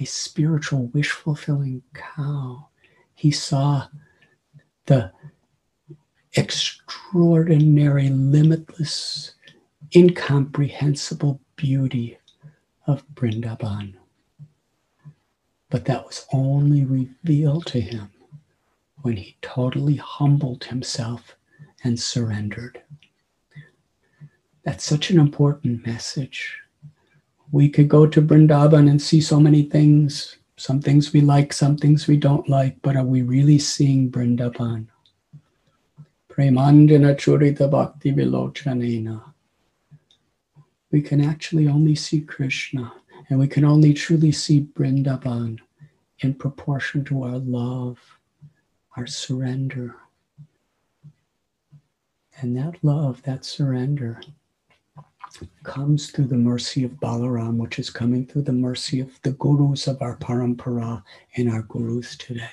a 0.00 0.04
spiritual, 0.06 0.86
wish 0.86 1.10
fulfilling 1.10 1.82
cow. 1.94 2.68
He 3.14 3.30
saw 3.30 3.88
the 4.86 5.12
extraordinary, 6.34 8.08
limitless, 8.08 9.34
incomprehensible 9.94 11.40
beauty 11.56 12.18
of 12.86 13.06
Brindaban. 13.14 13.94
But 15.68 15.84
that 15.84 16.06
was 16.06 16.26
only 16.32 16.84
revealed 16.84 17.66
to 17.66 17.80
him 17.80 18.10
when 19.02 19.16
he 19.16 19.36
totally 19.42 19.96
humbled 19.96 20.64
himself 20.64 21.36
and 21.84 21.98
surrendered. 21.98 22.82
That's 24.64 24.84
such 24.84 25.10
an 25.10 25.18
important 25.18 25.86
message 25.86 26.58
we 27.52 27.68
could 27.68 27.88
go 27.88 28.06
to 28.06 28.22
Brindavan 28.22 28.88
and 28.88 29.00
see 29.00 29.20
so 29.20 29.40
many 29.40 29.62
things. 29.62 30.36
Some 30.56 30.80
things 30.80 31.12
we 31.12 31.20
like, 31.20 31.52
some 31.52 31.76
things 31.76 32.06
we 32.06 32.16
don't 32.16 32.48
like, 32.48 32.76
but 32.82 32.96
are 32.96 33.04
we 33.04 33.22
really 33.22 33.58
seeing 33.58 34.10
Brindavan? 34.10 34.86
Premanjana 36.28 37.16
Chhurita 37.16 37.70
Bhakti 37.70 38.12
Vilochanena. 38.12 39.22
We 40.92 41.02
can 41.02 41.20
actually 41.22 41.66
only 41.66 41.94
see 41.94 42.20
Krishna, 42.20 42.92
and 43.28 43.38
we 43.38 43.48
can 43.48 43.64
only 43.64 43.94
truly 43.94 44.32
see 44.32 44.60
Brindavan 44.60 45.58
in 46.20 46.34
proportion 46.34 47.04
to 47.06 47.22
our 47.22 47.38
love, 47.38 47.98
our 48.96 49.06
surrender. 49.06 49.96
And 52.40 52.56
that 52.56 52.76
love, 52.82 53.22
that 53.22 53.44
surrender, 53.44 54.20
comes 55.62 56.10
through 56.10 56.26
the 56.26 56.36
mercy 56.36 56.84
of 56.84 56.92
Balaram, 56.92 57.56
which 57.56 57.78
is 57.78 57.90
coming 57.90 58.26
through 58.26 58.42
the 58.42 58.52
mercy 58.52 59.00
of 59.00 59.20
the 59.22 59.32
gurus 59.32 59.86
of 59.86 60.00
our 60.02 60.16
parampara 60.16 61.02
and 61.36 61.50
our 61.50 61.62
gurus 61.62 62.16
today. 62.16 62.48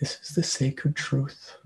This 0.00 0.18
is 0.22 0.34
the 0.34 0.42
sacred 0.42 0.94
truth. 0.94 1.56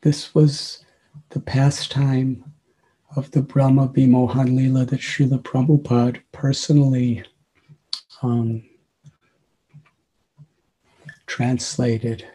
This 0.00 0.34
was 0.34 0.84
the 1.30 1.40
pastime 1.40 2.52
of 3.16 3.30
the 3.30 3.42
Brahma 3.42 3.88
Vimohan 3.88 4.56
Lila 4.56 4.84
that 4.86 5.00
Srila 5.00 5.40
Prabhupada 5.42 6.20
personally 6.32 7.24
um, 8.22 8.64
translated 11.26 12.26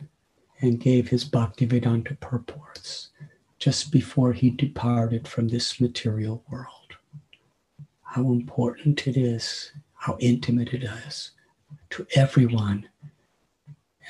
and 0.61 0.79
gave 0.79 1.07
his 1.09 1.25
Bhaktivedanta 1.25 2.19
purports 2.19 3.09
just 3.59 3.91
before 3.91 4.33
he 4.33 4.49
departed 4.49 5.27
from 5.27 5.47
this 5.47 5.79
material 5.81 6.43
world. 6.49 6.95
How 8.03 8.31
important 8.31 9.07
it 9.07 9.17
is, 9.17 9.71
how 9.93 10.17
intimate 10.19 10.73
it 10.73 10.83
is 10.83 11.31
to 11.91 12.05
everyone, 12.15 12.87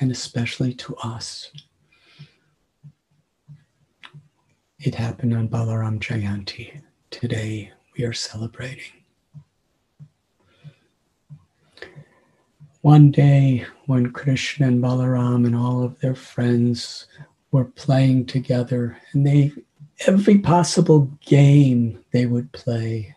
and 0.00 0.10
especially 0.10 0.72
to 0.74 0.96
us. 0.96 1.50
It 4.78 4.94
happened 4.94 5.34
on 5.34 5.48
Balaram 5.48 5.98
Jayanti. 6.00 6.80
Today 7.10 7.72
we 7.96 8.04
are 8.04 8.12
celebrating. 8.12 8.92
One 12.82 13.10
day, 13.10 13.66
when 13.90 14.12
Krishna 14.12 14.68
and 14.68 14.80
Balaram 14.80 15.44
and 15.44 15.56
all 15.56 15.82
of 15.82 15.98
their 15.98 16.14
friends 16.14 17.08
were 17.50 17.64
playing 17.64 18.26
together, 18.26 18.96
and 19.12 19.26
they 19.26 19.52
every 20.06 20.38
possible 20.38 21.10
game 21.26 21.98
they 22.12 22.24
would 22.24 22.52
play. 22.52 23.16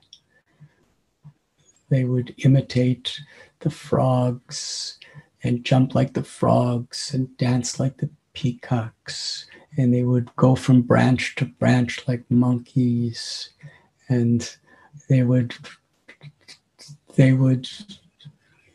they 1.89 2.05
would 2.05 2.33
imitate 2.43 3.19
the 3.59 3.69
frogs 3.69 4.97
and 5.43 5.63
jump 5.63 5.93
like 5.93 6.13
the 6.13 6.23
frogs 6.23 7.13
and 7.13 7.37
dance 7.37 7.79
like 7.79 7.97
the 7.97 8.09
peacocks. 8.33 9.45
And 9.77 9.93
they 9.93 10.03
would 10.03 10.35
go 10.35 10.55
from 10.55 10.81
branch 10.81 11.35
to 11.35 11.45
branch 11.45 12.07
like 12.07 12.23
monkeys. 12.31 13.49
And 14.09 14.49
they 15.07 15.21
would 15.21 15.53
they 17.15 17.33
would 17.33 17.69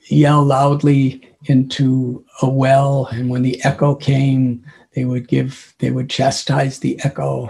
yell 0.07 0.45
loudly 0.45 1.28
into 1.45 2.25
a 2.43 2.49
well. 2.49 3.07
And 3.07 3.31
when 3.31 3.43
the 3.43 3.63
echo 3.65 3.95
came, 3.95 4.65
they 4.95 5.05
would 5.05 5.29
give 5.29 5.75
they 5.79 5.91
would 5.91 6.11
chastise 6.11 6.79
the 6.79 6.99
echo. 7.05 7.49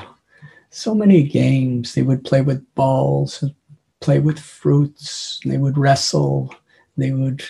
So 0.71 0.95
many 0.95 1.23
games. 1.23 1.95
They 1.95 2.03
would 2.03 2.25
play 2.25 2.43
with 2.43 2.65
balls, 2.75 3.43
play 4.01 4.19
with 4.19 4.39
fruits. 4.39 5.41
They 5.45 5.59
would 5.59 5.79
wrestle. 5.79 6.55
They 6.97 7.13
would 7.13 7.43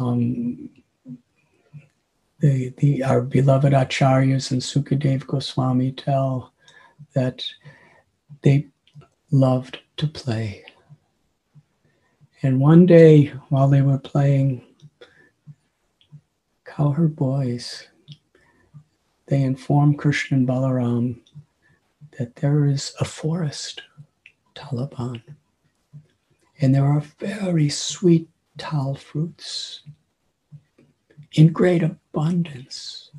um, 0.00 0.70
the, 2.40 2.72
the 2.78 3.02
our 3.02 3.20
beloved 3.20 3.72
acharyas 3.72 4.50
and 4.50 4.60
Sukadev 4.60 5.26
Goswami 5.26 5.92
tell 5.92 6.52
that 7.14 7.44
they 8.42 8.68
loved 9.30 9.78
to 9.96 10.06
play. 10.06 10.64
And 12.42 12.60
one 12.60 12.86
day, 12.86 13.26
while 13.48 13.68
they 13.68 13.82
were 13.82 13.98
playing 13.98 14.64
cowherd 16.78 17.16
boys, 17.16 17.88
they 19.26 19.42
inform 19.42 19.96
Krishna 19.96 20.36
and 20.36 20.46
Balaram 20.46 21.18
that 22.16 22.36
there 22.36 22.66
is 22.66 22.94
a 23.00 23.04
forest, 23.04 23.82
Talavan, 24.54 25.20
and 26.60 26.72
there 26.72 26.84
are 26.84 27.02
very 27.18 27.68
sweet 27.68 28.28
tal 28.58 28.94
fruits 28.94 29.80
in 31.32 31.48
great 31.48 31.82
abundance. 31.82 33.10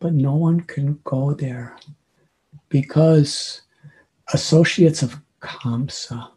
But 0.00 0.14
no 0.14 0.34
one 0.34 0.62
can 0.62 0.98
go 1.04 1.32
there 1.32 1.76
because 2.70 3.62
associates 4.32 5.02
of 5.02 5.20
Kamsa, 5.40 6.28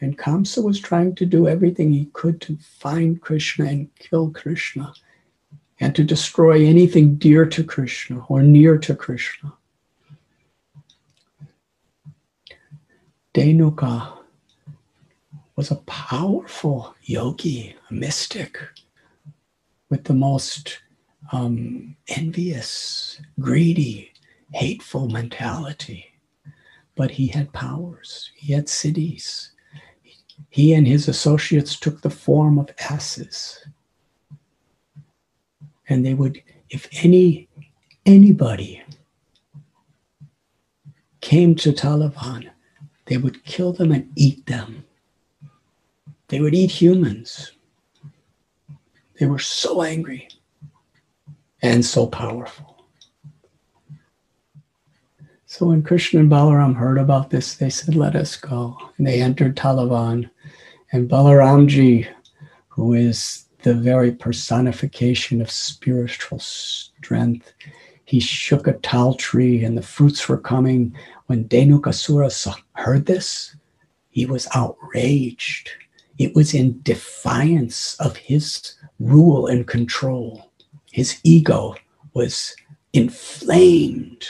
and 0.00 0.16
Kamsa 0.16 0.64
was 0.64 0.80
trying 0.80 1.14
to 1.16 1.26
do 1.26 1.48
everything 1.48 1.92
he 1.92 2.06
could 2.14 2.40
to 2.42 2.56
find 2.56 3.20
Krishna 3.20 3.66
and 3.66 3.94
kill 3.96 4.30
Krishna 4.30 4.94
and 5.80 5.94
to 5.94 6.02
destroy 6.02 6.66
anything 6.66 7.16
dear 7.16 7.46
to 7.46 7.62
Krishna 7.62 8.24
or 8.28 8.42
near 8.42 8.78
to 8.78 8.94
Krishna. 8.94 9.52
Dhenuka 13.34 14.18
was 15.54 15.70
a 15.70 15.76
powerful 15.86 16.94
yogi, 17.02 17.74
a 17.90 17.94
mystic, 17.94 18.58
with 19.90 20.04
the 20.04 20.14
most 20.14 20.80
um, 21.32 21.96
envious, 22.08 23.20
greedy, 23.40 24.12
hateful 24.52 25.08
mentality. 25.08 26.06
But 26.96 27.10
he 27.12 27.28
had 27.28 27.52
powers, 27.52 28.30
he 28.34 28.52
had 28.52 28.66
siddhis. 28.66 29.50
He 30.50 30.74
and 30.74 30.86
his 30.86 31.08
associates 31.08 31.78
took 31.78 32.00
the 32.00 32.10
form 32.10 32.58
of 32.58 32.70
asses. 32.90 33.64
And 35.88 36.04
they 36.04 36.14
would, 36.14 36.42
if 36.70 36.88
any 37.02 37.48
anybody 38.04 38.82
came 41.20 41.54
to 41.56 41.72
Talavan, 41.72 42.50
they 43.06 43.16
would 43.16 43.44
kill 43.44 43.72
them 43.72 43.92
and 43.92 44.10
eat 44.16 44.46
them. 44.46 44.84
They 46.28 46.40
would 46.40 46.54
eat 46.54 46.70
humans. 46.70 47.52
They 49.18 49.26
were 49.26 49.38
so 49.38 49.82
angry 49.82 50.28
and 51.62 51.84
so 51.84 52.06
powerful. 52.06 52.84
So 55.46 55.66
when 55.66 55.82
Krishna 55.82 56.20
and 56.20 56.30
Balaram 56.30 56.76
heard 56.76 56.98
about 56.98 57.30
this, 57.30 57.54
they 57.54 57.70
said, 57.70 57.94
Let 57.94 58.14
us 58.14 58.36
go. 58.36 58.76
And 58.96 59.06
they 59.06 59.20
entered 59.20 59.56
Talavan. 59.56 60.28
And 60.92 61.08
Balaramji, 61.08 62.06
who 62.68 62.92
is 62.92 63.47
the 63.68 63.74
very 63.74 64.10
personification 64.10 65.42
of 65.42 65.50
spiritual 65.50 66.38
strength, 66.38 67.52
he 68.06 68.18
shook 68.18 68.66
a 68.66 68.72
tall 68.72 69.12
tree 69.12 69.62
and 69.62 69.76
the 69.76 69.82
fruits 69.82 70.26
were 70.26 70.38
coming. 70.38 70.96
When 71.26 71.44
Dhenukasura 71.44 72.56
heard 72.72 73.04
this, 73.04 73.54
he 74.08 74.24
was 74.24 74.48
outraged. 74.54 75.70
It 76.16 76.34
was 76.34 76.54
in 76.54 76.80
defiance 76.80 77.94
of 78.00 78.16
his 78.16 78.72
rule 79.00 79.46
and 79.46 79.66
control. 79.66 80.50
His 80.90 81.20
ego 81.22 81.74
was 82.14 82.56
inflamed. 82.94 84.26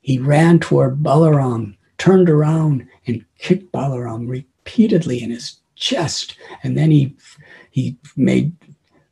He 0.00 0.18
ran 0.18 0.60
toward 0.60 1.02
Balaram, 1.02 1.76
turned 1.98 2.30
around, 2.30 2.88
and 3.06 3.22
kicked 3.38 3.70
Balaram 3.70 4.30
repeatedly 4.30 5.22
in 5.22 5.28
his 5.28 5.58
chest. 5.74 6.38
And 6.62 6.74
then 6.74 6.90
he, 6.90 7.14
he 7.76 7.94
made 8.16 8.56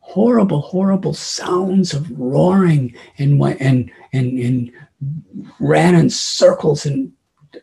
horrible, 0.00 0.62
horrible 0.62 1.12
sounds 1.12 1.92
of 1.92 2.10
roaring 2.18 2.96
and, 3.18 3.38
and, 3.60 3.92
and, 4.14 4.38
and 4.38 4.72
ran 5.60 5.94
in 5.94 6.08
circles 6.08 6.86
and 6.86 7.12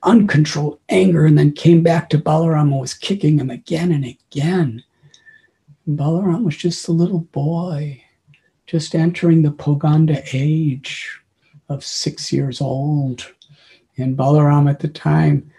uncontrolled 0.03 0.79
anger 0.89 1.25
and 1.25 1.39
then 1.39 1.53
came 1.53 1.81
back 1.81 2.07
to 2.07 2.19
Balaram 2.19 2.71
and 2.71 2.79
was 2.79 2.93
kicking 2.93 3.39
him 3.39 3.49
again 3.49 3.91
and 3.91 4.05
again. 4.05 4.83
And 5.87 5.97
Balaram 5.97 6.43
was 6.43 6.55
just 6.55 6.87
a 6.87 6.91
little 6.91 7.21
boy, 7.21 8.03
just 8.67 8.93
entering 8.93 9.41
the 9.41 9.49
Poganda 9.49 10.21
age 10.33 11.19
of 11.67 11.83
six 11.83 12.31
years 12.31 12.61
old. 12.61 13.33
And 13.97 14.15
Balaram 14.15 14.69
at 14.69 14.81
the 14.81 14.87
time, 14.87 15.50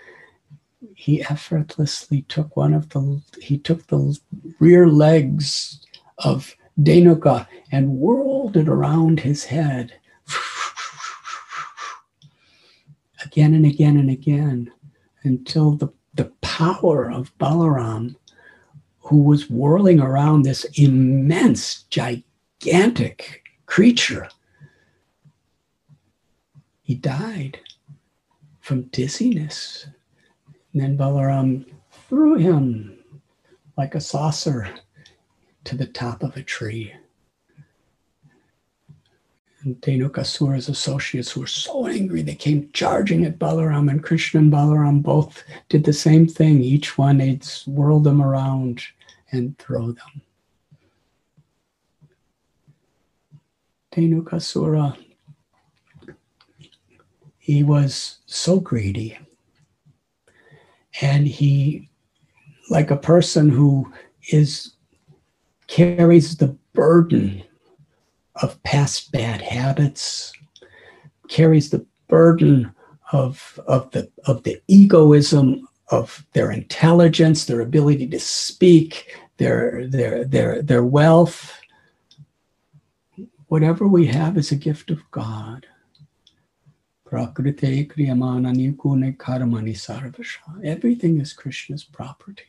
he 1.02 1.20
effortlessly 1.22 2.22
took 2.28 2.56
one 2.56 2.72
of 2.72 2.88
the, 2.90 3.20
he 3.40 3.58
took 3.58 3.84
the 3.88 4.16
rear 4.60 4.86
legs 4.86 5.84
of 6.18 6.54
Dhenuka 6.80 7.48
and 7.72 7.98
whirled 7.98 8.56
it 8.56 8.68
around 8.68 9.18
his 9.18 9.46
head 9.46 9.94
again 13.24 13.52
and 13.52 13.66
again 13.66 13.96
and 13.96 14.10
again 14.10 14.70
until 15.24 15.72
the, 15.72 15.88
the 16.14 16.26
power 16.40 17.10
of 17.10 17.36
Balaram, 17.36 18.14
who 19.00 19.24
was 19.24 19.50
whirling 19.50 19.98
around 19.98 20.42
this 20.42 20.62
immense, 20.76 21.82
gigantic 21.90 23.42
creature, 23.66 24.28
he 26.82 26.94
died 26.94 27.58
from 28.60 28.82
dizziness. 28.82 29.88
And 30.72 30.82
then 30.82 30.96
Balaram 30.96 31.66
threw 32.08 32.36
him 32.36 32.98
like 33.76 33.94
a 33.94 34.00
saucer 34.00 34.68
to 35.64 35.76
the 35.76 35.86
top 35.86 36.22
of 36.22 36.36
a 36.36 36.42
tree. 36.42 36.92
And 39.62 39.80
Dhenukasura's 39.80 40.68
associates 40.68 41.36
were 41.36 41.46
so 41.46 41.86
angry 41.86 42.22
they 42.22 42.34
came 42.34 42.70
charging 42.72 43.24
at 43.24 43.38
Balaram, 43.38 43.88
and 43.88 44.02
Krishna 44.02 44.40
and 44.40 44.52
Balaram 44.52 45.02
both 45.02 45.44
did 45.68 45.84
the 45.84 45.92
same 45.92 46.26
thing. 46.26 46.62
Each 46.62 46.98
one, 46.98 47.18
they'd 47.18 47.44
swirl 47.44 48.00
them 48.00 48.20
around 48.20 48.82
and 49.30 49.56
throw 49.58 49.92
them. 49.92 50.22
Dhenukasura, 53.92 54.96
he 57.38 57.62
was 57.62 58.18
so 58.26 58.58
greedy. 58.58 59.18
And 61.00 61.26
he, 61.26 61.88
like 62.70 62.90
a 62.90 62.96
person 62.96 63.48
who 63.48 63.92
is 64.30 64.74
carries 65.66 66.36
the 66.36 66.56
burden 66.74 67.30
mm. 67.30 67.44
of 68.42 68.62
past 68.62 69.10
bad 69.10 69.40
habits, 69.40 70.32
carries 71.28 71.70
the 71.70 71.86
burden 72.08 72.70
of, 73.12 73.58
of, 73.66 73.90
the, 73.92 74.10
of 74.26 74.42
the 74.42 74.60
egoism 74.68 75.66
of 75.90 76.26
their 76.32 76.50
intelligence, 76.50 77.44
their 77.44 77.60
ability 77.60 78.06
to 78.08 78.20
speak, 78.20 79.16
their, 79.38 79.86
their, 79.86 80.24
their, 80.24 80.62
their 80.62 80.84
wealth. 80.84 81.58
Whatever 83.48 83.86
we 83.86 84.06
have 84.06 84.36
is 84.36 84.52
a 84.52 84.56
gift 84.56 84.90
of 84.90 85.10
God. 85.10 85.66
Everything 90.64 91.20
is 91.20 91.32
Krishna's 91.32 91.84
property. 91.84 92.44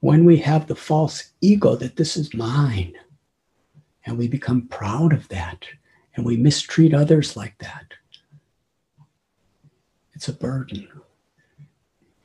When 0.00 0.24
we 0.24 0.38
have 0.38 0.66
the 0.66 0.74
false 0.74 1.32
ego 1.40 1.76
that 1.76 1.96
this 1.96 2.16
is 2.16 2.34
mine, 2.34 2.94
and 4.06 4.16
we 4.16 4.28
become 4.28 4.68
proud 4.68 5.12
of 5.12 5.28
that 5.28 5.66
and 6.14 6.24
we 6.24 6.36
mistreat 6.36 6.94
others 6.94 7.36
like 7.36 7.58
that. 7.58 7.92
It's 10.14 10.28
a 10.28 10.32
burden. 10.32 10.88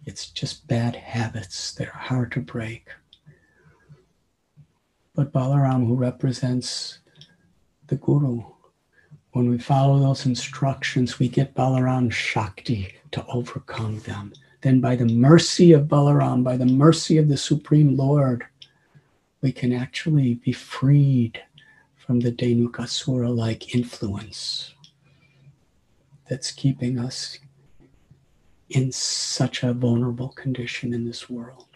It's 0.06 0.30
just 0.30 0.68
bad 0.68 0.96
habits 0.96 1.74
that 1.74 1.90
are 1.90 2.00
hard 2.00 2.32
to 2.34 2.40
break. 2.40 2.88
but 5.14 5.34
Balaram, 5.34 5.86
who 5.86 5.96
represents 5.96 7.00
the 7.88 7.98
Guru. 7.98 8.44
When 9.34 9.50
we 9.50 9.58
follow 9.58 10.00
those 10.00 10.26
instructions, 10.26 11.18
we 11.18 11.30
get 11.30 11.56
Balaram 11.56 12.12
Shakti 12.12 12.94
to 13.12 13.26
overcome 13.28 14.00
them. 14.00 14.34
Then, 14.62 14.82
by 14.82 14.96
the 14.96 15.06
mercy 15.06 15.72
of 15.72 15.88
Balaram, 15.88 16.44
by 16.44 16.58
the 16.58 16.66
mercy 16.66 17.18
of 17.18 17.30
the 17.30 17.38
Supreme 17.38 17.96
Lord, 17.96 18.46
we 19.42 19.52
can 19.52 19.74
actually 19.74 20.36
be 20.36 20.52
freed 20.52 21.42
from 21.96 22.20
the 22.20 22.32
Dhenukasura 22.32 23.34
like 23.36 23.74
influence 23.74 24.74
that's 26.30 26.52
keeping 26.52 27.00
us 27.00 27.40
in 28.70 28.92
such 28.92 29.64
a 29.64 29.74
vulnerable 29.74 30.30
condition 30.30 30.94
in 30.94 31.06
this 31.06 31.30
world. 31.30 31.68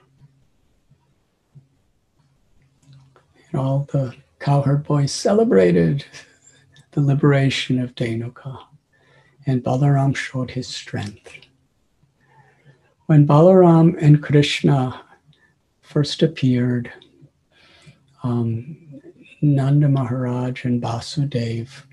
And 3.51 3.59
all 3.59 3.87
the 3.91 4.15
cowherd 4.39 4.83
boys 4.83 5.11
celebrated 5.11 6.05
the 6.95 7.01
liberation 7.01 7.77
of 7.77 7.93
Dhenuka, 7.93 8.57
and 9.45 9.61
Balaram 9.61 10.15
showed 10.15 10.49
his 10.49 10.65
strength. 10.65 11.29
When 13.07 13.27
Balaram 13.27 13.97
and 14.01 14.23
Krishna 14.23 15.01
first 15.81 16.23
appeared, 16.23 16.89
um, 18.23 18.77
Nanda 19.41 19.89
Maharaj 19.89 20.63
and 20.63 20.81
Vasudev 20.81 21.83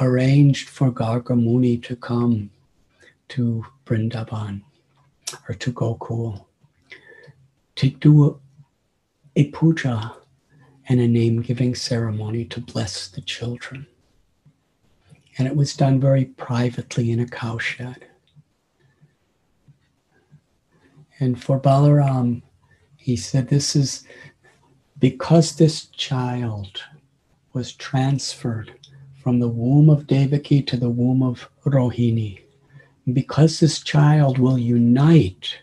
arranged 0.00 0.68
for 0.68 0.90
Garga 0.90 1.40
Muni 1.40 1.78
to 1.78 1.94
come 1.94 2.50
to 3.28 3.64
Vrindavan 3.86 4.62
or 5.48 5.54
to 5.54 5.72
Gokul 5.72 6.44
to 7.76 7.90
do 7.90 8.40
a 9.36 9.44
puja 9.50 10.16
and 10.88 10.98
a 11.00 11.06
name 11.06 11.42
giving 11.42 11.76
ceremony 11.76 12.44
to 12.46 12.60
bless 12.60 13.06
the 13.06 13.20
children. 13.20 13.86
And 15.38 15.46
it 15.46 15.54
was 15.54 15.76
done 15.76 16.00
very 16.00 16.24
privately 16.24 17.12
in 17.12 17.20
a 17.20 17.26
cowshed. 17.26 18.04
And 21.20 21.40
for 21.40 21.60
Balaram, 21.60 22.42
he 22.96 23.16
said, 23.16 23.48
This 23.48 23.76
is 23.76 24.04
because 24.98 25.56
this 25.56 25.86
child 25.86 26.82
was 27.52 27.72
transferred 27.72 28.72
from 29.22 29.38
the 29.38 29.48
womb 29.48 29.88
of 29.88 30.06
Devaki 30.06 30.62
to 30.62 30.76
the 30.76 30.90
womb 30.90 31.22
of 31.22 31.48
Rohini. 31.64 32.40
Because 33.12 33.60
this 33.60 33.80
child 33.80 34.38
will 34.38 34.58
unite 34.58 35.58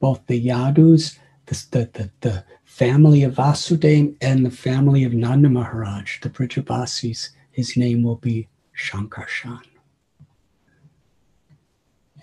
both 0.00 0.26
the 0.26 0.44
Yadus, 0.44 1.18
the, 1.46 1.88
the, 1.92 2.10
the, 2.20 2.44
family 2.64 3.22
of 3.22 3.36
Vasudeva, 3.36 4.16
and 4.20 4.44
the 4.44 4.50
family 4.50 5.04
of 5.04 5.12
Nanda 5.14 5.48
Maharaj, 5.48 6.20
the 6.20 6.28
Brijabasis, 6.28 7.28
his 7.52 7.76
name 7.76 8.02
will 8.02 8.16
be 8.16 8.48
Shankarshan. 8.76 9.60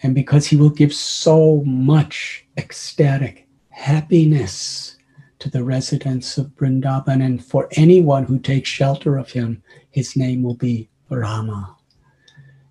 And 0.04 0.16
because 0.16 0.48
he 0.48 0.56
will 0.56 0.70
give 0.70 0.94
so 0.94 1.62
much 1.66 2.46
ecstatic 2.58 3.48
happiness 3.70 4.98
to 5.40 5.50
the 5.50 5.64
residents 5.64 6.38
of 6.38 6.48
Vrindavan, 6.56 7.24
and 7.24 7.44
for 7.44 7.68
anyone 7.74 8.26
who 8.26 8.40
takes 8.40 8.70
shelter 8.70 9.18
of 9.18 9.32
him, 9.32 9.64
his 9.90 10.16
name 10.16 10.44
will 10.44 10.56
be 10.56 10.90
Rama. 11.10 11.76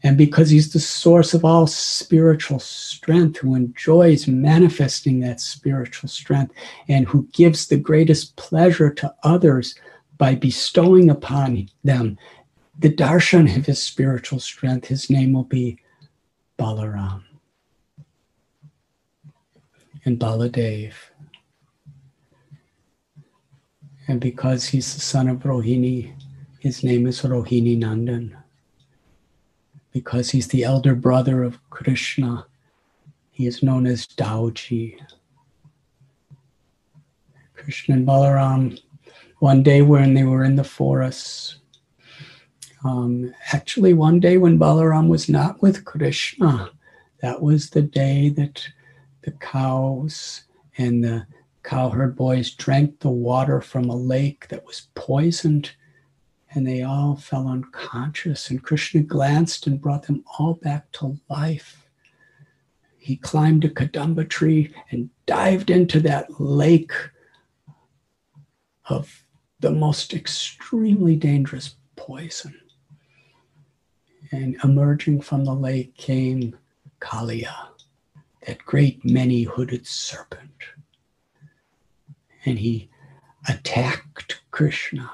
And 0.02 0.16
because 0.16 0.50
he's 0.50 0.72
the 0.72 0.80
source 0.80 1.34
of 1.34 1.44
all 1.44 1.66
spiritual 1.66 2.58
strength, 2.58 3.38
who 3.38 3.54
enjoys 3.54 4.26
manifesting 4.26 5.20
that 5.20 5.40
spiritual 5.40 6.08
strength, 6.08 6.54
and 6.88 7.06
who 7.06 7.28
gives 7.32 7.66
the 7.66 7.76
greatest 7.76 8.36
pleasure 8.36 8.90
to 8.94 9.14
others 9.22 9.74
by 10.16 10.34
bestowing 10.34 11.10
upon 11.10 11.68
them 11.84 12.16
the 12.80 12.88
darshan 12.88 13.54
of 13.58 13.66
his 13.66 13.82
spiritual 13.82 14.40
strength, 14.40 14.88
his 14.88 15.10
name 15.10 15.34
will 15.34 15.44
be 15.44 15.78
Balaram. 16.58 17.22
And 20.06 20.18
Baladev. 20.18 20.94
And 24.08 24.18
because 24.18 24.66
he's 24.68 24.94
the 24.94 25.00
son 25.00 25.28
of 25.28 25.40
Rohini, 25.40 26.14
his 26.58 26.82
name 26.82 27.06
is 27.06 27.20
Rohini 27.20 27.78
Nandan. 27.78 28.34
Because 29.92 30.30
he's 30.30 30.48
the 30.48 30.64
elder 30.64 30.94
brother 30.94 31.42
of 31.42 31.58
Krishna, 31.68 32.46
he 33.30 33.46
is 33.46 33.62
known 33.62 33.86
as 33.86 34.06
Dauji. 34.06 34.98
Krishna 37.54 37.96
and 37.96 38.06
Balaram, 38.06 38.80
one 39.40 39.62
day 39.62 39.82
when 39.82 40.14
they 40.14 40.24
were 40.24 40.44
in 40.44 40.56
the 40.56 40.64
forest, 40.64 41.59
um, 42.84 43.34
actually, 43.52 43.92
one 43.92 44.20
day 44.20 44.38
when 44.38 44.58
Balaram 44.58 45.08
was 45.08 45.28
not 45.28 45.60
with 45.60 45.84
Krishna, 45.84 46.70
that 47.20 47.42
was 47.42 47.70
the 47.70 47.82
day 47.82 48.30
that 48.30 48.66
the 49.22 49.32
cows 49.32 50.44
and 50.78 51.04
the 51.04 51.26
cowherd 51.62 52.16
boys 52.16 52.50
drank 52.50 53.00
the 53.00 53.10
water 53.10 53.60
from 53.60 53.90
a 53.90 53.96
lake 53.96 54.48
that 54.48 54.64
was 54.64 54.88
poisoned 54.94 55.72
and 56.52 56.66
they 56.66 56.82
all 56.82 57.16
fell 57.16 57.46
unconscious. 57.48 58.50
And 58.50 58.62
Krishna 58.62 59.02
glanced 59.02 59.66
and 59.66 59.80
brought 59.80 60.04
them 60.04 60.24
all 60.38 60.54
back 60.54 60.90
to 60.92 61.18
life. 61.28 61.86
He 62.98 63.16
climbed 63.16 63.64
a 63.64 63.68
kadamba 63.68 64.28
tree 64.28 64.74
and 64.90 65.10
dived 65.26 65.70
into 65.70 66.00
that 66.00 66.40
lake 66.40 66.92
of 68.86 69.24
the 69.60 69.70
most 69.70 70.12
extremely 70.12 71.14
dangerous 71.14 71.76
poison. 71.94 72.59
And 74.32 74.56
emerging 74.62 75.22
from 75.22 75.44
the 75.44 75.54
lake 75.54 75.96
came 75.96 76.56
Kalia, 77.00 77.54
that 78.46 78.64
great 78.64 79.04
many 79.04 79.42
hooded 79.42 79.86
serpent. 79.86 80.50
And 82.44 82.58
he 82.58 82.88
attacked 83.48 84.40
Krishna 84.50 85.10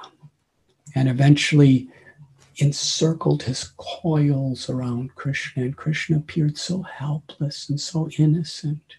and 0.95 1.09
eventually 1.09 1.89
encircled 2.59 3.43
his 3.43 3.73
coils 3.77 4.69
around 4.69 5.15
Krishna. 5.15 5.65
And 5.65 5.77
Krishna 5.77 6.19
appeared 6.19 6.59
so 6.59 6.83
helpless 6.83 7.69
and 7.69 7.81
so 7.81 8.09
innocent. 8.19 8.97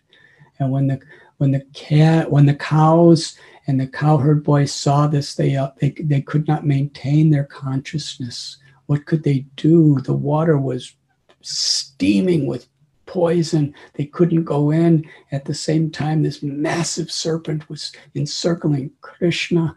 And 0.59 0.71
when 0.71 0.87
the 0.87 0.99
when 1.37 1.51
the 1.51 1.65
cat 1.73 2.31
when 2.31 2.47
the 2.47 2.55
cows 2.55 3.37
and 3.67 3.79
the 3.79 3.87
cowherd 3.87 4.43
boys 4.43 4.71
saw 4.71 5.05
this, 5.07 5.35
they, 5.35 5.55
uh, 5.55 5.71
they 5.79 5.91
they 5.91 6.21
could 6.21 6.47
not 6.47 6.65
maintain 6.65 7.29
their 7.29 7.43
consciousness 7.43 8.57
what 8.87 9.05
could 9.05 9.23
they 9.23 9.45
do? 9.55 9.99
The 10.01 10.13
water 10.13 10.57
was 10.57 10.95
steaming 11.41 12.47
with 12.47 12.67
poison. 13.05 13.73
They 13.93 14.05
couldn't 14.05 14.43
go 14.43 14.71
in. 14.71 15.05
At 15.31 15.45
the 15.45 15.53
same 15.53 15.91
time, 15.91 16.23
this 16.23 16.41
massive 16.41 17.11
serpent 17.11 17.69
was 17.69 17.91
encircling 18.15 18.91
Krishna 19.01 19.75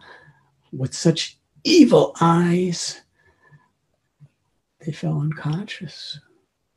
with 0.72 0.94
such 0.94 1.38
evil 1.64 2.16
eyes. 2.20 3.00
They 4.84 4.92
fell 4.92 5.20
unconscious. 5.20 6.18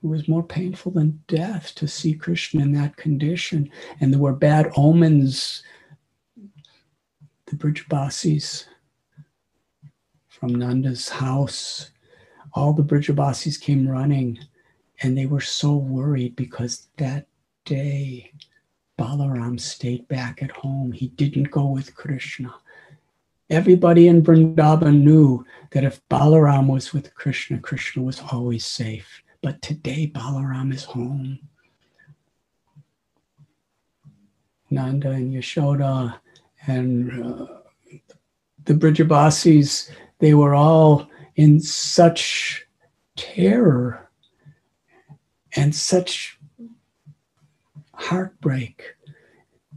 It 0.04 0.08
was 0.08 0.28
more 0.28 0.44
painful 0.44 0.92
than 0.92 1.24
death 1.28 1.74
to 1.76 1.88
see 1.88 2.14
Krishna 2.14 2.64
in 2.64 2.74
that 2.74 2.98
condition. 2.98 3.70
And 4.02 4.12
there 4.12 4.20
were 4.20 4.34
bad 4.34 4.72
omens. 4.76 5.64
The 7.46 7.56
bridge 7.56 7.88
Brijabasis 7.88 8.66
from 10.28 10.56
Nanda's 10.56 11.08
house 11.08 11.92
all 12.54 12.74
the 12.74 12.84
Brijabasis 12.84 13.60
came 13.60 13.88
running 13.88 14.40
and 15.02 15.18
they 15.18 15.26
were 15.26 15.42
so 15.42 15.76
worried 15.76 16.36
because 16.36 16.88
that 16.98 17.28
day 17.66 18.32
Balaram 18.98 19.60
stayed 19.60 20.08
back 20.08 20.44
at 20.44 20.52
home. 20.52 20.92
He 20.92 21.08
didn't 21.10 21.52
go 21.52 21.66
with 21.68 21.96
Krishna. 21.96 22.54
Everybody 23.50 24.08
in 24.08 24.24
Vrindavan 24.24 25.04
knew 25.04 25.46
that 25.72 25.84
if 25.84 26.02
Balaram 26.10 26.68
was 26.68 26.94
with 26.94 27.14
Krishna, 27.16 27.60
Krishna 27.60 28.04
was 28.04 28.22
always 28.32 28.66
safe. 28.66 29.24
But 29.42 29.62
today 29.62 30.12
Balaram 30.14 30.74
is 30.74 30.84
home. 30.84 31.40
Nanda 34.70 35.12
and 35.12 35.34
Yashoda 35.34 36.20
and 36.66 37.26
uh, 37.26 37.48
the 38.66 38.74
Brijabasis, 38.74 39.92
they 40.20 40.34
were 40.34 40.56
all 40.56 41.10
in 41.36 41.60
such 41.60 42.66
terror 43.16 44.10
and 45.56 45.74
such 45.74 46.40
heartbreak. 47.94 48.96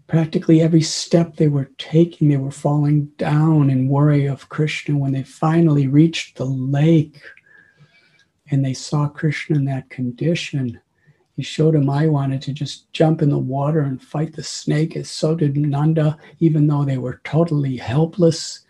Practically 0.06 0.60
every 0.60 0.82
step 0.82 1.36
they 1.36 1.48
were 1.48 1.70
taking, 1.78 2.28
they 2.28 2.36
were 2.36 2.50
falling 2.50 3.06
down 3.18 3.70
in 3.70 3.88
worry 3.88 4.26
of 4.26 4.48
Krishna. 4.48 4.96
When 4.96 5.12
they 5.12 5.24
finally 5.24 5.88
reached 5.88 6.36
the 6.36 6.44
lake 6.44 7.20
and 8.50 8.64
they 8.64 8.74
saw 8.74 9.08
Krishna 9.08 9.56
in 9.56 9.64
that 9.64 9.90
condition, 9.90 10.80
he 11.34 11.42
showed 11.42 11.74
him 11.74 11.90
I 11.90 12.06
wanted 12.06 12.40
to 12.42 12.52
just 12.52 12.90
jump 12.92 13.20
in 13.20 13.28
the 13.28 13.38
water 13.38 13.80
and 13.80 14.00
fight 14.00 14.34
the 14.34 14.42
snake, 14.42 14.96
as 14.96 15.10
so 15.10 15.34
did 15.34 15.56
Nanda, 15.56 16.16
even 16.38 16.66
though 16.66 16.84
they 16.84 16.98
were 16.98 17.20
totally 17.24 17.76
helpless 17.76 18.65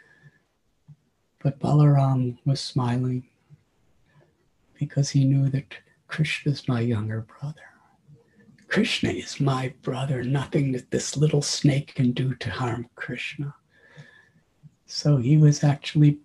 But 1.47 1.61
Balaram 1.61 2.39
was 2.45 2.61
smiling 2.61 3.23
because 4.75 5.11
he 5.11 5.25
knew 5.25 5.49
that 5.51 5.77
Krishna 6.09 6.51
is 6.51 6.67
my 6.67 6.81
younger 6.81 7.21
brother. 7.21 7.69
Krishna 8.67 9.11
is 9.11 9.39
my 9.39 9.73
brother. 9.83 10.25
Nothing 10.25 10.73
that 10.73 10.91
this 10.91 11.17
little 11.17 11.43
snake 11.43 11.95
can 11.95 12.11
do 12.11 12.35
to 12.35 12.51
harm 12.51 12.89
Krishna. 12.97 13.55
So 14.87 15.19
he 15.19 15.37
was 15.37 15.63
actually 15.63 16.19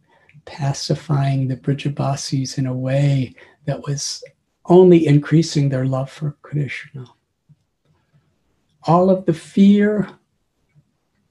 pacifying 0.46 1.48
the 1.48 1.56
Brijabasis 1.56 2.58
in 2.58 2.66
a 2.66 2.74
way 2.74 3.36
that 3.66 3.86
was 3.86 4.24
only 4.66 5.06
increasing 5.06 5.70
their 5.70 5.86
love 5.86 6.10
for 6.10 6.36
Krishna. 6.42 7.06
All 8.88 9.12
of 9.12 9.28
the 9.28 9.36
fear, 9.36 10.10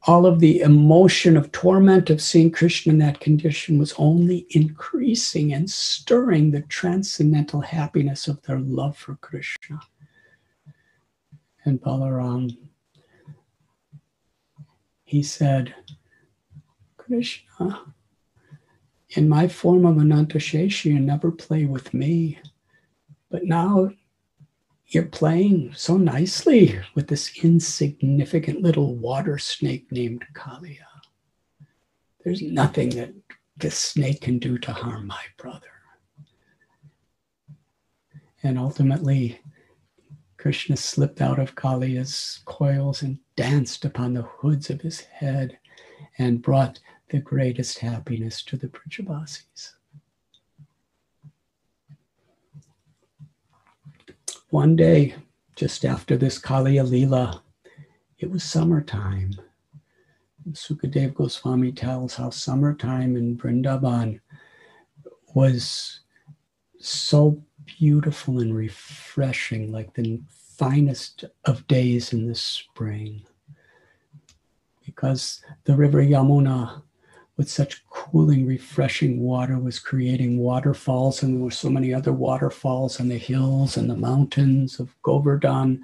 all 0.05 0.25
of 0.25 0.41
the 0.41 0.61
emotion 0.61 1.37
of 1.37 1.53
torment 1.53 2.09
of 2.09 2.23
seeing 2.23 2.51
Krishna 2.51 2.93
in 2.93 2.99
that 3.01 3.21
condition 3.21 3.79
was 3.79 3.95
only 3.99 4.47
increasing 4.51 5.53
and 5.53 5.69
stirring 5.69 6.51
the 6.51 6.63
transcendental 6.63 7.61
happiness 7.61 8.27
of 8.27 8.41
their 8.43 8.61
love 8.61 8.97
for 8.97 9.17
Krishna. 9.17 9.81
And 11.65 11.81
Balaram, 11.81 12.57
he 15.05 15.23
said, 15.23 15.75
Krishna, 16.97 17.83
in 19.11 19.29
my 19.29 19.49
form 19.49 19.85
of 19.85 19.97
Anantasheshi, 19.97 20.87
you 20.87 21.01
never 21.01 21.31
play 21.31 21.67
with 21.67 21.93
me. 21.93 22.39
But 23.31 23.45
now 23.45 23.91
you're 24.91 25.05
playing 25.05 25.73
so 25.75 25.97
nicely 25.97 26.79
with 26.97 27.07
this 27.07 27.39
insignificant 27.45 28.61
little 28.61 28.97
water 28.97 29.39
snake 29.39 29.91
named 29.93 30.25
Kalia. 30.35 30.87
There's 32.25 32.43
nothing 32.43 32.91
that 32.91 33.15
this 33.57 33.79
snake 33.79 34.23
can 34.23 34.41
do 34.41 34.59
to 34.59 34.73
harm 34.73 35.07
my 35.07 35.23
brother. 35.37 35.69
And 38.43 38.59
ultimately, 38.59 39.41
Krishna 40.39 40.77
slipped 40.77 41.21
out 41.21 41.39
of 41.39 41.55
Kalia's 41.55 42.41
coils 42.47 43.03
and 43.03 43.19
danced 43.37 43.85
upon 43.85 44.15
the 44.15 44.23
hoods 44.23 44.71
of 44.71 44.81
his 44.81 45.01
head 45.01 45.59
and 46.19 46.43
brought 46.43 46.81
the 47.11 47.21
greatest 47.21 47.79
happiness 47.79 48.43
to 48.45 48.57
the 48.57 48.69
Brijabasis. 48.69 49.75
One 54.51 54.75
day, 54.75 55.15
just 55.55 55.85
after 55.85 56.17
this 56.17 56.37
Kaliya 56.41 56.89
Lila, 56.89 57.41
it 58.19 58.29
was 58.29 58.43
summertime. 58.43 59.33
Sukadev 60.51 61.15
Goswami 61.15 61.71
tells 61.71 62.17
how 62.17 62.31
summertime 62.31 63.15
in 63.15 63.37
Vrindavan 63.37 64.19
was 65.35 66.01
so 66.81 67.41
beautiful 67.65 68.41
and 68.41 68.53
refreshing, 68.53 69.71
like 69.71 69.95
the 69.95 70.21
finest 70.29 71.25
of 71.45 71.69
days 71.69 72.13
in 72.13 72.27
the 72.27 72.35
spring. 72.35 73.23
Because 74.85 75.45
the 75.63 75.77
river 75.77 76.03
Yamuna 76.03 76.83
with 77.41 77.49
such 77.49 77.83
cooling, 77.89 78.47
refreshing 78.47 79.19
water 79.19 79.59
was 79.59 79.79
creating 79.79 80.37
waterfalls, 80.37 81.23
and 81.23 81.35
there 81.35 81.43
were 81.43 81.51
so 81.51 81.71
many 81.71 81.95
other 81.95 82.13
waterfalls 82.13 83.01
on 83.01 83.09
the 83.09 83.17
hills 83.17 83.79
and 83.79 83.89
the 83.89 83.97
mountains 83.97 84.79
of 84.79 84.95
Govardhan, 85.01 85.83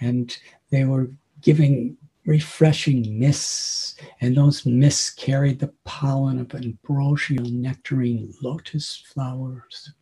and 0.00 0.36
they 0.70 0.82
were 0.82 1.08
giving 1.42 1.96
refreshing 2.26 3.20
mists, 3.20 3.94
and 4.20 4.36
those 4.36 4.66
mists 4.66 5.10
carried 5.10 5.60
the 5.60 5.72
pollen 5.84 6.40
of 6.40 6.52
ambrosial 6.56 7.44
nectarine 7.44 8.34
lotus 8.42 8.96
flowers. 8.96 9.92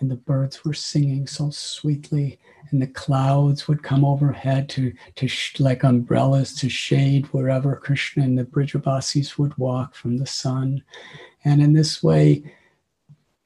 And 0.00 0.10
the 0.10 0.16
birds 0.16 0.64
were 0.64 0.74
singing 0.74 1.26
so 1.26 1.50
sweetly, 1.50 2.38
and 2.70 2.82
the 2.82 2.86
clouds 2.86 3.68
would 3.68 3.82
come 3.82 4.04
overhead 4.04 4.68
to, 4.70 4.92
to 5.16 5.28
sh- 5.28 5.60
like 5.60 5.84
umbrellas 5.84 6.54
to 6.56 6.68
shade 6.68 7.26
wherever 7.26 7.76
Krishna 7.76 8.24
and 8.24 8.36
the 8.36 8.44
Brijabasis 8.44 9.38
would 9.38 9.56
walk 9.56 9.94
from 9.94 10.16
the 10.16 10.26
sun. 10.26 10.82
And 11.44 11.62
in 11.62 11.72
this 11.72 12.02
way, 12.02 12.42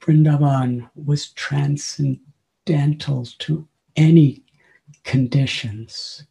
Vrindavan 0.01 0.89
was 0.95 1.29
transcendental 1.33 3.25
to 3.39 3.67
any 3.95 4.43
conditions 5.03 6.23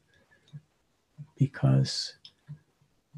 because 1.36 2.14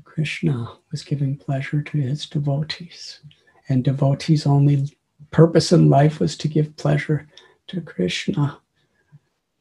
Krishna 0.04 0.68
was 0.90 1.02
giving 1.02 1.36
pleasure 1.36 1.82
to 1.82 1.98
his 1.98 2.26
devotees. 2.26 3.20
And 3.68 3.84
devotees' 3.84 4.46
only 4.46 4.96
purpose 5.30 5.72
in 5.72 5.88
life 5.88 6.20
was 6.20 6.36
to 6.38 6.48
give 6.48 6.76
pleasure 6.76 7.26
to 7.68 7.80
Krishna. 7.80 8.58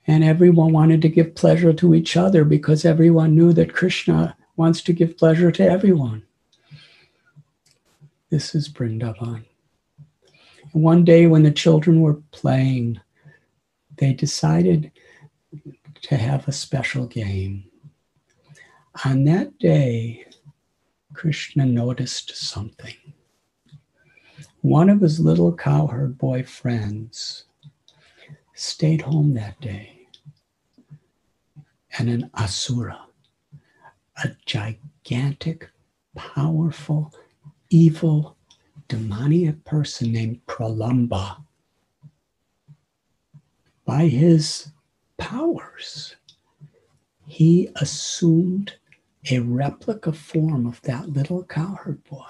And 0.07 0.23
everyone 0.23 0.73
wanted 0.73 1.01
to 1.03 1.09
give 1.09 1.35
pleasure 1.35 1.73
to 1.73 1.93
each 1.93 2.17
other 2.17 2.43
because 2.43 2.83
everyone 2.83 3.35
knew 3.35 3.53
that 3.53 3.73
Krishna 3.73 4.35
wants 4.55 4.81
to 4.81 4.93
give 4.93 5.17
pleasure 5.17 5.51
to 5.51 5.63
everyone. 5.63 6.23
This 8.29 8.53
is 8.53 8.69
Brindavan. 8.69 9.43
One 10.71 11.03
day, 11.03 11.25
when 11.25 11.43
the 11.43 11.51
children 11.51 12.01
were 12.01 12.21
playing, 12.31 12.99
they 13.97 14.13
decided 14.13 14.91
to 16.01 16.15
have 16.15 16.47
a 16.47 16.51
special 16.51 17.07
game. 17.07 17.65
On 19.05 19.23
that 19.25 19.57
day, 19.57 20.25
Krishna 21.13 21.65
noticed 21.65 22.35
something. 22.35 22.95
One 24.61 24.89
of 24.89 24.99
his 24.99 25.21
little 25.21 25.55
cowherd 25.55 26.17
boy 26.17 26.43
friends 26.43 27.45
stayed 28.53 29.01
home 29.01 29.33
that 29.35 29.59
day 29.61 30.07
and 31.97 32.09
an 32.09 32.29
asura, 32.33 33.05
a 34.21 34.31
gigantic, 34.45 35.69
powerful, 36.13 37.13
evil, 37.69 38.35
demoniac 38.89 39.63
person 39.63 40.11
named 40.11 40.45
Pralamba. 40.45 41.37
By 43.85 44.07
his 44.07 44.71
powers, 45.17 46.17
he 47.25 47.69
assumed 47.77 48.73
a 49.31 49.39
replica 49.39 50.11
form 50.11 50.67
of 50.67 50.81
that 50.81 51.07
little 51.07 51.45
cowherd 51.45 52.03
boy. 52.03 52.25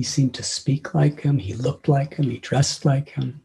He 0.00 0.04
seemed 0.04 0.32
to 0.36 0.42
speak 0.42 0.94
like 0.94 1.20
him, 1.20 1.36
he 1.36 1.52
looked 1.52 1.86
like 1.86 2.14
him, 2.14 2.30
he 2.30 2.38
dressed 2.38 2.86
like 2.86 3.10
him. 3.10 3.42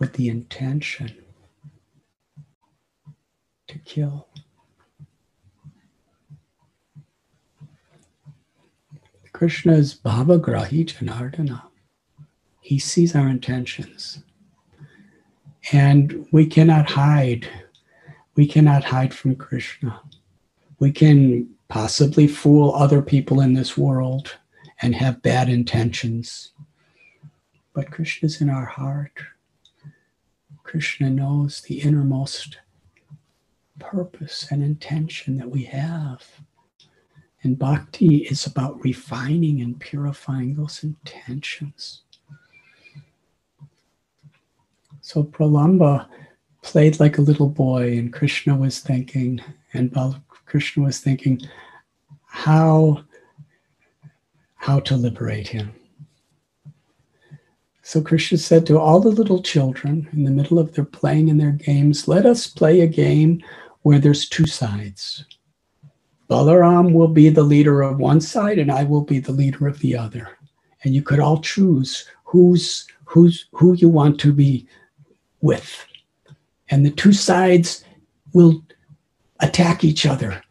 with 0.00 0.14
the 0.14 0.28
intention 0.28 1.22
to 3.68 3.78
kill. 3.78 4.26
Krishna 9.32 9.74
is 9.74 9.94
Bhavagrahi 9.94 10.84
Janardana. 10.84 11.62
He 12.60 12.80
sees 12.80 13.14
our 13.14 13.28
intentions. 13.28 14.24
And 15.70 16.26
we 16.32 16.46
cannot 16.46 16.90
hide. 16.90 17.46
We 18.34 18.48
cannot 18.48 18.82
hide 18.82 19.14
from 19.14 19.36
Krishna. 19.36 20.00
We 20.80 20.90
can 20.90 21.48
possibly 21.72 22.26
fool 22.26 22.74
other 22.74 23.00
people 23.00 23.40
in 23.40 23.54
this 23.54 23.78
world 23.78 24.36
and 24.82 24.94
have 24.94 25.22
bad 25.22 25.48
intentions. 25.48 26.52
But 27.72 27.90
Krishna 27.90 28.26
is 28.26 28.42
in 28.42 28.50
our 28.50 28.66
heart. 28.66 29.18
Krishna 30.64 31.08
knows 31.08 31.62
the 31.62 31.80
innermost 31.80 32.58
purpose 33.78 34.48
and 34.50 34.62
intention 34.62 35.38
that 35.38 35.48
we 35.48 35.64
have. 35.64 36.22
And 37.42 37.58
bhakti 37.58 38.16
is 38.16 38.44
about 38.44 38.84
refining 38.84 39.62
and 39.62 39.80
purifying 39.80 40.54
those 40.54 40.84
intentions. 40.84 42.02
So 45.00 45.24
Pralamba 45.24 46.06
played 46.60 47.00
like 47.00 47.16
a 47.16 47.22
little 47.22 47.48
boy, 47.48 47.96
and 47.96 48.12
Krishna 48.12 48.54
was 48.54 48.80
thinking, 48.80 49.40
and 49.72 49.90
Krishna 50.52 50.82
was 50.82 50.98
thinking, 50.98 51.40
how, 52.26 53.02
how 54.56 54.80
to 54.80 54.98
liberate 54.98 55.48
him. 55.48 55.72
So 57.80 58.02
Krishna 58.02 58.36
said 58.36 58.66
to 58.66 58.78
all 58.78 59.00
the 59.00 59.08
little 59.08 59.42
children 59.42 60.06
in 60.12 60.24
the 60.24 60.30
middle 60.30 60.58
of 60.58 60.74
their 60.74 60.84
playing 60.84 61.28
in 61.28 61.38
their 61.38 61.52
games, 61.52 62.06
let 62.06 62.26
us 62.26 62.46
play 62.46 62.80
a 62.82 62.86
game 62.86 63.42
where 63.80 63.98
there's 63.98 64.28
two 64.28 64.44
sides. 64.44 65.24
Balaram 66.28 66.92
will 66.92 67.08
be 67.08 67.30
the 67.30 67.42
leader 67.42 67.80
of 67.80 67.98
one 67.98 68.20
side 68.20 68.58
and 68.58 68.70
I 68.70 68.84
will 68.84 69.04
be 69.04 69.20
the 69.20 69.32
leader 69.32 69.66
of 69.66 69.78
the 69.78 69.96
other. 69.96 70.36
And 70.84 70.94
you 70.94 71.00
could 71.00 71.18
all 71.18 71.40
choose 71.40 72.06
who's 72.24 72.86
who's 73.06 73.46
who 73.52 73.72
you 73.72 73.88
want 73.88 74.20
to 74.20 74.34
be 74.34 74.66
with. 75.40 75.86
And 76.68 76.84
the 76.84 76.90
two 76.90 77.14
sides 77.14 77.84
will 78.34 78.62
attack 79.42 79.84
each 79.84 80.06
other 80.06 80.41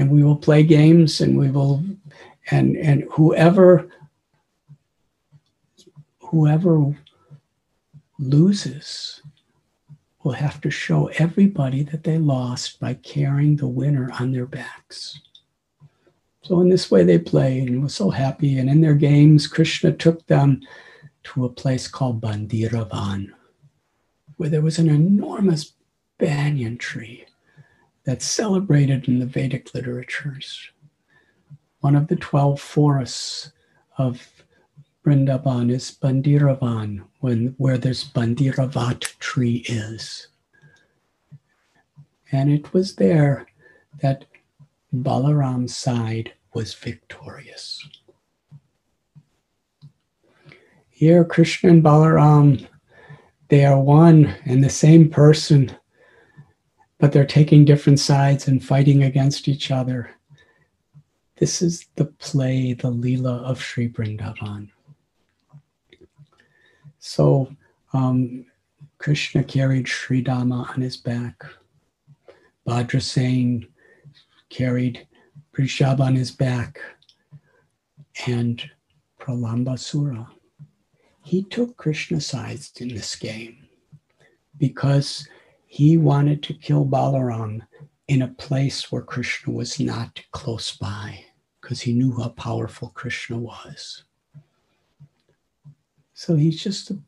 and 0.00 0.10
we 0.10 0.24
will 0.24 0.36
play 0.36 0.62
games 0.62 1.20
and 1.20 1.36
we 1.38 1.50
will 1.50 1.84
and 2.50 2.74
and 2.78 3.04
whoever 3.12 3.86
whoever 6.20 6.96
loses 8.18 9.20
will 10.22 10.32
have 10.32 10.58
to 10.62 10.70
show 10.70 11.08
everybody 11.18 11.82
that 11.82 12.02
they 12.02 12.16
lost 12.16 12.80
by 12.80 12.94
carrying 12.94 13.56
the 13.56 13.66
winner 13.66 14.10
on 14.18 14.32
their 14.32 14.46
backs. 14.46 15.20
So 16.42 16.60
in 16.60 16.70
this 16.70 16.90
way 16.90 17.04
they 17.04 17.18
played 17.18 17.68
and 17.68 17.82
were 17.82 17.88
so 17.88 18.08
happy. 18.10 18.58
And 18.58 18.68
in 18.68 18.80
their 18.80 18.94
games, 18.94 19.46
Krishna 19.46 19.92
took 19.92 20.26
them 20.26 20.60
to 21.24 21.46
a 21.46 21.48
place 21.48 21.88
called 21.88 22.20
Bhandiravan, 22.20 23.30
where 24.36 24.50
there 24.50 24.60
was 24.62 24.78
an 24.78 24.88
enormous 24.88 25.72
banyan 26.18 26.76
tree 26.76 27.24
that's 28.04 28.24
celebrated 28.24 29.08
in 29.08 29.18
the 29.18 29.26
Vedic 29.26 29.74
literatures. 29.74 30.70
One 31.80 31.96
of 31.96 32.08
the 32.08 32.16
12 32.16 32.60
forests 32.60 33.52
of 33.98 34.28
Vrindavan 35.04 35.70
is 35.70 35.96
Bhandiravan, 36.00 37.02
when, 37.20 37.54
where 37.58 37.78
this 37.78 38.04
Bhandiravat 38.04 39.18
tree 39.18 39.64
is. 39.68 40.28
And 42.32 42.50
it 42.50 42.72
was 42.72 42.96
there 42.96 43.46
that 44.02 44.26
Balaram's 44.94 45.74
side 45.74 46.32
was 46.54 46.74
victorious. 46.74 47.86
Here, 50.88 51.24
Krishna 51.24 51.70
and 51.70 51.82
Balaram, 51.82 52.66
they 53.48 53.64
are 53.64 53.80
one 53.80 54.34
and 54.44 54.62
the 54.62 54.70
same 54.70 55.08
person, 55.08 55.74
but 57.00 57.12
they're 57.12 57.24
taking 57.24 57.64
different 57.64 57.98
sides 57.98 58.46
and 58.46 58.62
fighting 58.62 59.02
against 59.02 59.48
each 59.48 59.70
other. 59.70 60.10
This 61.36 61.62
is 61.62 61.86
the 61.96 62.04
play, 62.04 62.74
the 62.74 62.92
Leela 62.92 63.42
of 63.42 63.60
Sri 63.60 63.88
Vrindavan. 63.88 64.68
So 66.98 67.50
um, 67.94 68.44
Krishna 68.98 69.42
carried 69.42 69.88
Sri 69.88 70.20
Dama 70.20 70.70
on 70.74 70.82
his 70.82 70.98
back. 70.98 71.42
Bhadrasena 72.68 73.66
carried 74.50 75.08
Prishab 75.54 76.00
on 76.00 76.14
his 76.14 76.30
back. 76.30 76.78
And 78.26 78.62
Pralambasura. 79.18 80.26
He 81.24 81.44
took 81.44 81.78
Krishna's 81.78 82.26
sides 82.26 82.72
in 82.78 82.88
this 82.88 83.16
game 83.16 83.66
because 84.58 85.26
he 85.72 85.96
wanted 85.96 86.42
to 86.42 86.52
kill 86.52 86.84
Balaram 86.84 87.60
in 88.08 88.22
a 88.22 88.26
place 88.26 88.90
where 88.90 89.02
Krishna 89.02 89.52
was 89.52 89.78
not 89.78 90.20
close 90.32 90.76
by 90.76 91.24
because 91.60 91.80
he 91.80 91.92
knew 91.92 92.12
how 92.18 92.30
powerful 92.30 92.88
Krishna 92.88 93.38
was. 93.38 94.02
So 96.12 96.34
he's 96.34 96.60
just 96.60 96.90
a 96.90 96.98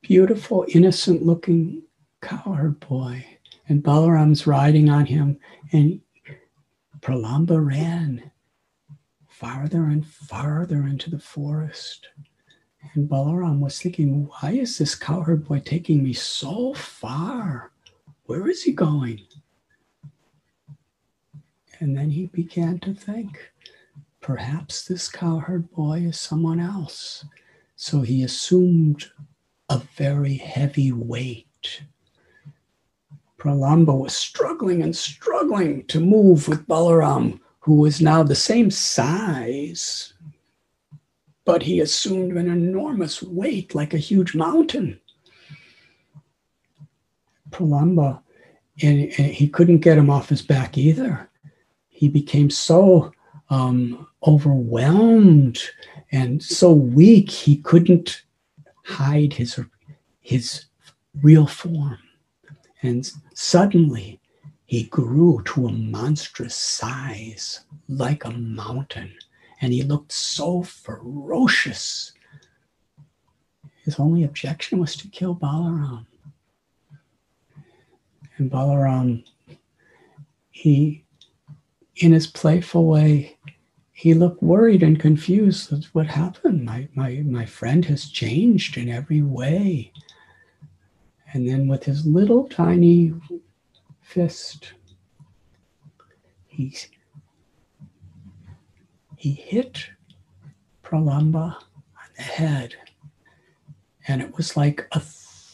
beautiful, 0.00 0.64
innocent 0.68 1.26
looking 1.26 1.82
cowherd 2.20 2.78
boy. 2.78 3.26
And 3.68 3.82
Balaram's 3.82 4.46
riding 4.46 4.88
on 4.88 5.06
him, 5.06 5.40
and 5.72 6.00
Pralamba 7.00 7.58
ran 7.58 8.30
farther 9.26 9.86
and 9.86 10.06
farther 10.06 10.86
into 10.86 11.10
the 11.10 11.18
forest. 11.18 12.06
And 12.94 13.08
Balaram 13.08 13.58
was 13.58 13.82
thinking, 13.82 14.28
why 14.28 14.52
is 14.52 14.78
this 14.78 14.94
cowherd 14.94 15.48
boy 15.48 15.58
taking 15.64 16.04
me 16.04 16.12
so 16.12 16.74
far? 16.74 17.71
Where 18.26 18.48
is 18.48 18.62
he 18.62 18.72
going? 18.72 19.20
And 21.80 21.96
then 21.96 22.10
he 22.10 22.26
began 22.26 22.78
to 22.80 22.94
think, 22.94 23.52
perhaps 24.20 24.84
this 24.84 25.08
cowherd 25.08 25.70
boy 25.72 26.00
is 26.00 26.20
someone 26.20 26.60
else. 26.60 27.24
So 27.76 28.02
he 28.02 28.22
assumed 28.22 29.10
a 29.68 29.78
very 29.96 30.34
heavy 30.34 30.92
weight. 30.92 31.82
Pralamba 33.38 33.98
was 33.98 34.14
struggling 34.14 34.82
and 34.82 34.94
struggling 34.94 35.84
to 35.86 35.98
move 35.98 36.46
with 36.46 36.68
Balaram, 36.68 37.40
who 37.58 37.74
was 37.74 38.00
now 38.00 38.22
the 38.22 38.36
same 38.36 38.70
size, 38.70 40.12
but 41.44 41.62
he 41.62 41.80
assumed 41.80 42.36
an 42.36 42.48
enormous 42.48 43.20
weight 43.20 43.74
like 43.74 43.94
a 43.94 43.98
huge 43.98 44.36
mountain. 44.36 45.00
Pralamba, 47.52 48.20
and, 48.82 49.12
and 49.18 49.32
he 49.32 49.48
couldn't 49.48 49.78
get 49.78 49.98
him 49.98 50.10
off 50.10 50.28
his 50.28 50.42
back 50.42 50.76
either. 50.76 51.28
He 51.88 52.08
became 52.08 52.50
so 52.50 53.12
um, 53.50 54.08
overwhelmed 54.26 55.62
and 56.10 56.42
so 56.42 56.72
weak 56.72 57.30
he 57.30 57.56
couldn't 57.56 58.22
hide 58.84 59.32
his 59.34 59.60
his 60.20 60.64
real 61.22 61.46
form. 61.46 61.98
And 62.82 63.10
suddenly 63.34 64.20
he 64.64 64.84
grew 64.84 65.42
to 65.44 65.66
a 65.66 65.72
monstrous 65.72 66.54
size 66.54 67.60
like 67.88 68.24
a 68.24 68.30
mountain 68.30 69.12
and 69.60 69.72
he 69.72 69.82
looked 69.82 70.12
so 70.12 70.62
ferocious. 70.62 72.12
His 73.84 73.98
only 73.98 74.24
objection 74.24 74.80
was 74.80 74.96
to 74.96 75.08
kill 75.08 75.36
balaram 75.36 76.06
and 78.42 78.50
balaram 78.50 79.24
he 80.50 81.04
in 81.96 82.12
his 82.12 82.26
playful 82.26 82.86
way 82.86 83.36
he 84.02 84.14
looked 84.14 84.42
worried 84.42 84.82
and 84.82 84.98
confused. 84.98 85.72
what 85.92 86.08
happened? 86.08 86.64
My, 86.64 86.88
my, 86.94 87.22
my 87.24 87.46
friend 87.46 87.84
has 87.84 88.08
changed 88.08 88.76
in 88.76 88.88
every 88.88 89.22
way. 89.22 89.92
And 91.32 91.48
then 91.48 91.68
with 91.68 91.84
his 91.84 92.04
little 92.04 92.48
tiny 92.48 93.14
fist, 94.00 94.72
he, 96.48 96.76
he 99.16 99.32
hit 99.34 99.86
Pralamba 100.82 101.54
on 101.54 102.08
the 102.16 102.22
head. 102.22 102.74
And 104.08 104.20
it 104.20 104.36
was 104.36 104.56
like 104.56 104.88
a 104.90 105.00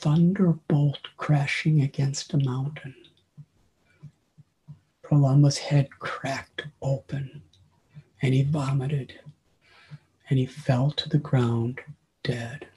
thunderbolt 0.00 1.08
crashing 1.16 1.80
against 1.82 2.32
a 2.32 2.38
mountain. 2.38 2.94
Pralamba's 5.02 5.58
head 5.58 5.88
cracked 5.98 6.66
open 6.82 7.42
and 8.22 8.32
he 8.32 8.44
vomited 8.44 9.18
and 10.30 10.38
he 10.38 10.46
fell 10.46 10.92
to 10.92 11.08
the 11.08 11.18
ground 11.18 11.80
dead. 12.22 12.68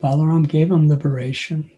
Balaram 0.00 0.46
gave 0.46 0.70
him 0.70 0.88
liberation, 0.88 1.68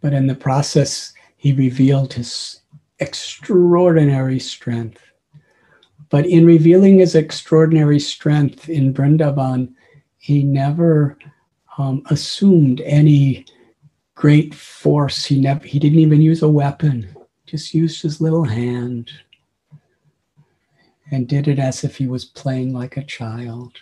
but 0.00 0.12
in 0.12 0.28
the 0.28 0.34
process, 0.34 1.12
he 1.36 1.52
revealed 1.52 2.12
his 2.12 2.60
extraordinary 3.00 4.38
strength. 4.38 5.02
But 6.10 6.26
in 6.26 6.46
revealing 6.46 7.00
his 7.00 7.16
extraordinary 7.16 7.98
strength 7.98 8.68
in 8.68 8.94
Vrindavan, 8.94 9.74
he 10.18 10.44
never 10.44 11.18
um, 11.78 12.02
assumed 12.10 12.80
any 12.82 13.46
great 14.14 14.54
force. 14.54 15.24
He 15.24 15.40
never 15.40 15.64
he 15.66 15.78
didn't 15.78 15.98
even 15.98 16.20
use 16.20 16.42
a 16.42 16.48
weapon, 16.48 17.14
just 17.46 17.74
used 17.74 18.02
his 18.02 18.20
little 18.20 18.44
hand 18.44 19.10
and 21.10 21.28
did 21.28 21.48
it 21.48 21.58
as 21.58 21.84
if 21.84 21.96
he 21.96 22.06
was 22.06 22.24
playing 22.24 22.72
like 22.72 22.96
a 22.96 23.04
child. 23.04 23.74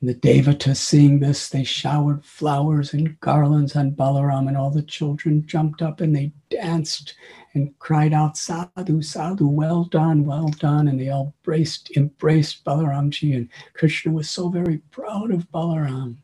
And 0.00 0.08
the 0.08 0.14
Devatas 0.14 0.76
seeing 0.76 1.18
this, 1.18 1.48
they 1.48 1.64
showered 1.64 2.24
flowers 2.24 2.94
and 2.94 3.18
garlands 3.20 3.74
on 3.74 3.92
Balaram, 3.92 4.46
and 4.46 4.56
all 4.56 4.70
the 4.70 4.82
children 4.82 5.44
jumped 5.46 5.82
up 5.82 6.00
and 6.00 6.14
they 6.14 6.32
danced 6.50 7.14
and 7.54 7.76
cried 7.80 8.12
out, 8.12 8.36
Sadhu, 8.36 9.02
Sadhu, 9.02 9.48
well 9.48 9.84
done, 9.84 10.24
well 10.24 10.48
done. 10.48 10.86
And 10.86 11.00
they 11.00 11.08
all 11.08 11.34
embraced, 11.38 11.90
embraced 11.96 12.64
Balaramji, 12.64 13.34
and 13.34 13.48
Krishna 13.74 14.12
was 14.12 14.30
so 14.30 14.48
very 14.48 14.78
proud 14.92 15.32
of 15.32 15.50
Balaram. 15.50 16.18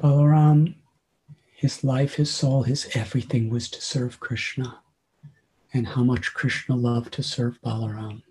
Balaram 0.00 0.74
his 1.60 1.84
life, 1.84 2.14
his 2.14 2.30
soul, 2.30 2.62
his 2.62 2.88
everything 2.94 3.50
was 3.50 3.68
to 3.68 3.82
serve 3.82 4.18
Krishna, 4.18 4.78
and 5.74 5.88
how 5.88 6.02
much 6.02 6.32
Krishna 6.32 6.74
loved 6.74 7.12
to 7.12 7.22
serve 7.22 7.60
Balaram. 7.60 8.22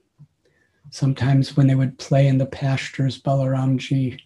Sometimes 0.90 1.56
when 1.56 1.68
they 1.68 1.76
would 1.76 2.00
play 2.00 2.26
in 2.26 2.40
the 2.40 2.48
pastures, 2.48 3.22
Balaramji 3.22 4.20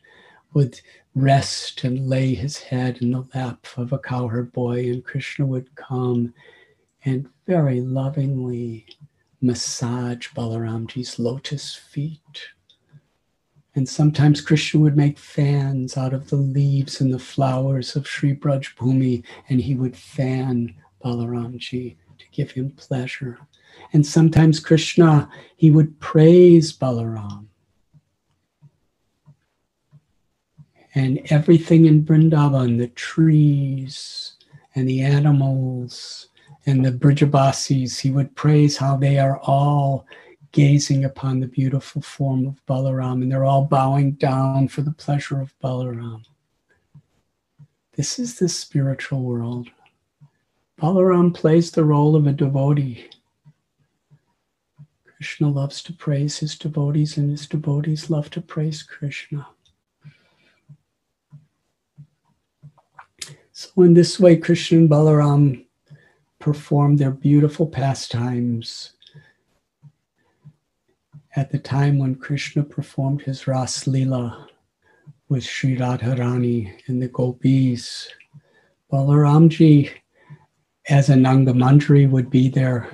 would 0.53 0.79
rest 1.15 1.83
and 1.83 2.07
lay 2.07 2.33
his 2.33 2.59
head 2.59 2.99
in 3.01 3.11
the 3.11 3.27
lap 3.35 3.67
of 3.75 3.91
a 3.91 3.99
cowherd 3.99 4.53
boy, 4.53 4.89
and 4.89 5.03
Krishna 5.03 5.45
would 5.45 5.75
come 5.75 6.33
and 7.03 7.27
very 7.45 7.81
lovingly 7.81 8.85
massage 9.41 10.29
Balaramji's 10.29 11.19
lotus 11.19 11.75
feet 11.75 12.52
And 13.75 13.89
sometimes 13.89 14.39
Krishna 14.41 14.79
would 14.81 14.95
make 14.95 15.17
fans 15.17 15.97
out 15.97 16.13
of 16.13 16.29
the 16.29 16.35
leaves 16.35 17.01
and 17.01 17.11
the 17.11 17.19
flowers 17.19 17.95
of 17.95 18.07
Sri 18.07 18.35
Braj 18.35 18.75
Bhumi, 18.75 19.23
and 19.49 19.59
he 19.59 19.73
would 19.73 19.97
fan 19.97 20.75
Balaramji 21.03 21.95
to 22.19 22.25
give 22.31 22.51
him 22.51 22.71
pleasure. 22.71 23.39
And 23.91 24.05
sometimes 24.05 24.59
Krishna, 24.59 25.29
he 25.55 25.71
would 25.71 25.99
praise 25.99 26.71
Balaram. 26.71 27.47
And 30.95 31.19
everything 31.31 31.85
in 31.85 32.05
Vrindavan, 32.05 32.77
the 32.77 32.89
trees 32.89 34.33
and 34.75 34.87
the 34.87 35.01
animals 35.01 36.27
and 36.67 36.85
the 36.85 36.91
Brijabasis, 36.91 37.99
he 37.99 38.11
would 38.11 38.35
praise 38.35 38.77
how 38.77 38.97
they 38.97 39.17
are 39.17 39.39
all 39.39 40.05
gazing 40.53 41.03
upon 41.03 41.39
the 41.39 41.47
beautiful 41.47 42.01
form 42.01 42.45
of 42.45 42.65
Balaram 42.67 43.23
and 43.23 43.31
they're 43.31 43.43
all 43.43 43.65
bowing 43.65 44.13
down 44.13 44.67
for 44.67 44.81
the 44.81 44.91
pleasure 44.91 45.41
of 45.41 45.53
Balaram. 45.59 46.23
This 47.95 48.19
is 48.19 48.38
the 48.38 48.47
spiritual 48.47 49.21
world. 49.21 49.67
Balaram 50.80 51.34
plays 51.34 51.71
the 51.71 51.84
role 51.84 52.15
of 52.15 52.27
a 52.27 52.31
devotee. 52.31 53.09
Krishna 55.05 55.49
loves 55.49 55.81
to 55.84 55.93
praise 55.93 56.38
his 56.39 56.57
devotees, 56.57 57.17
and 57.17 57.30
his 57.30 57.47
devotees 57.47 58.09
love 58.09 58.30
to 58.31 58.41
praise 58.41 58.84
Krishna. 58.84 59.47
So, 63.53 63.69
in 63.84 63.93
this 63.93 64.19
way, 64.19 64.35
Krishna 64.35 64.80
and 64.80 64.89
Balaram 64.89 65.65
perform 66.39 66.97
their 66.97 67.11
beautiful 67.11 67.67
pastimes 67.67 68.93
at 71.35 71.51
the 71.51 71.60
time 71.60 71.97
when 71.97 72.15
Krishna 72.15 72.64
performed 72.64 73.22
his 73.22 73.47
Ras 73.47 73.88
Lila 73.88 74.47
with 75.30 75.43
Sri 75.43 75.76
Radharani 75.76 76.72
and 76.88 77.01
the 77.01 77.07
gopis. 77.07 78.07
Balaramji, 78.91 79.89
as 80.89 81.10
a 81.10 81.15
Nangamandri, 81.15 82.07
would 82.10 82.30
be 82.30 82.49
there 82.49 82.88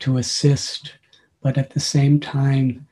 to 0.00 0.16
assist, 0.16 0.94
but 1.40 1.56
at 1.56 1.70
the 1.70 1.80
same 1.80 2.18
time, 2.18 2.86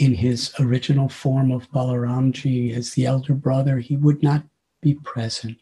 in 0.00 0.12
his 0.12 0.52
original 0.58 1.08
form 1.08 1.52
of 1.52 1.70
Balaramji 1.70 2.74
as 2.76 2.92
the 2.92 3.06
elder 3.06 3.34
brother, 3.34 3.78
he 3.78 3.96
would 3.96 4.22
not 4.22 4.42
be 4.80 4.94
present. 5.04 5.58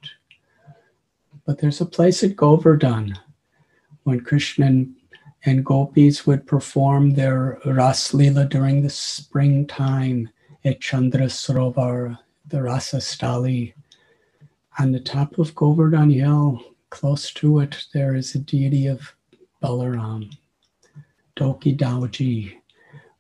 But 1.45 1.59
there's 1.59 1.81
a 1.81 1.87
place 1.87 2.25
at 2.25 2.37
Govardhan 2.37 3.19
when 4.05 4.21
Krishna 4.21 4.67
and, 4.67 4.95
and 5.47 5.65
gopis 5.65 6.27
would 6.27 6.47
perform 6.47 7.11
their 7.11 7.59
Ras 7.67 8.15
Lila 8.15 8.47
during 8.47 8.83
the 8.83 8.91
springtime 8.91 10.29
at 10.65 10.81
Chandra 10.81 11.27
Sarovar, 11.27 12.19
the 12.47 12.63
Rasa 12.63 12.97
Stali. 12.97 13.75
On 14.79 14.93
the 14.93 15.01
top 15.01 15.39
of 15.39 15.55
Govardhan 15.55 16.11
Hill, 16.11 16.61
close 16.91 17.33
to 17.35 17.61
it, 17.61 17.87
there 17.93 18.15
is 18.15 18.35
a 18.35 18.39
deity 18.39 18.87
of 18.87 19.15
Balaram, 19.63 20.31
Doki 21.37 21.77
Dauji, 21.77 22.55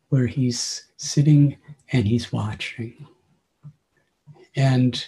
where 0.08 0.26
he's 0.26 0.84
sitting 0.96 1.56
and 1.92 2.06
he's 2.06 2.32
watching. 2.32 3.06
And 4.56 5.04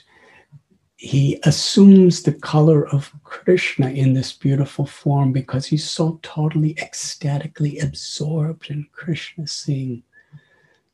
he 1.07 1.39
assumes 1.45 2.23
the 2.23 2.33
color 2.33 2.89
of 2.89 3.13
Krishna 3.23 3.91
in 3.91 4.13
this 4.13 4.33
beautiful 4.33 4.85
form 4.85 5.33
because 5.33 5.65
he's 5.65 5.89
so 5.89 6.19
totally 6.23 6.77
ecstatically 6.79 7.79
absorbed 7.79 8.71
in 8.71 8.89
Krishna, 8.91 9.47
seeing 9.47 10.03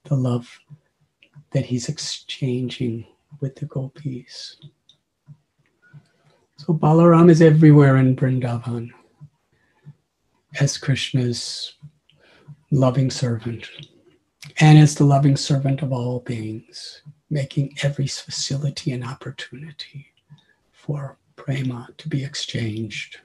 the 0.05 0.15
love 0.15 0.61
that 1.53 1.65
he's 1.65 1.89
exchanging 1.89 3.07
with 3.41 3.57
the 3.57 3.65
gopis. 3.65 4.59
So 6.59 6.75
Balaram 6.75 7.31
is 7.31 7.41
everywhere 7.41 7.97
in 7.97 8.15
Vrindavan 8.15 8.91
as 10.61 10.77
Krishna's 10.77 11.77
loving 12.71 13.11
servant 13.11 13.67
and 14.61 14.79
as 14.79 14.95
the 14.95 15.05
loving 15.05 15.39
servant 15.39 15.81
of 15.81 15.91
all 15.91 16.21
beings 16.21 17.01
making 17.33 17.75
every 17.83 18.07
facility 18.07 18.93
an 18.93 19.03
opportunity 19.03 20.13
for 20.71 21.17
prema 21.35 21.89
to 21.97 22.09
be 22.09 22.23
exchanged. 22.23 23.21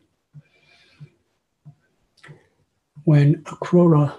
When 3.04 3.44
Akrura, 3.44 4.16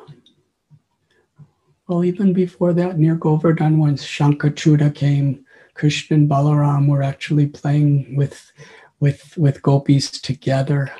well, 1.86 2.04
even 2.04 2.34
before 2.34 2.74
that, 2.74 2.98
near 2.98 3.14
Govardhan, 3.14 3.78
when 3.78 3.96
Shankachuda 3.96 4.94
came, 4.94 5.46
Krishna 5.72 6.16
and 6.16 6.28
Balaram 6.28 6.86
were 6.86 7.02
actually 7.02 7.46
playing 7.46 8.14
with, 8.14 8.52
with, 9.00 9.38
with 9.38 9.62
gopis 9.62 10.10
together, 10.10 10.92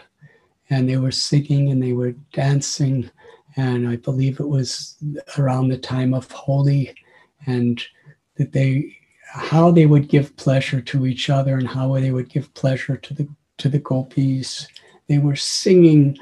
and 0.71 0.89
they 0.89 0.97
were 0.97 1.11
singing 1.11 1.71
and 1.71 1.83
they 1.83 1.93
were 1.93 2.13
dancing. 2.33 3.11
And 3.57 3.87
I 3.87 3.97
believe 3.97 4.41
it 4.41 4.49
was 4.49 4.97
around 5.37 5.69
the 5.69 5.79
time 5.79 6.15
of 6.15 6.31
Holi, 6.31 6.95
and 7.47 7.83
that 8.39 8.53
they 8.53 8.97
how 9.31 9.71
they 9.71 9.85
would 9.85 10.09
give 10.09 10.35
pleasure 10.37 10.81
to 10.81 11.05
each 11.07 11.29
other 11.29 11.59
and 11.59 11.69
how 11.69 11.93
they 11.95 12.11
would 12.11 12.31
give 12.31 12.53
pleasure 12.55 12.97
to 12.97 13.15
the 13.15 13.29
to 13.59 13.69
the 13.69 13.79
gopis. 13.79 14.67
They 15.07 15.19
were 15.19 15.37
singing 15.37 16.17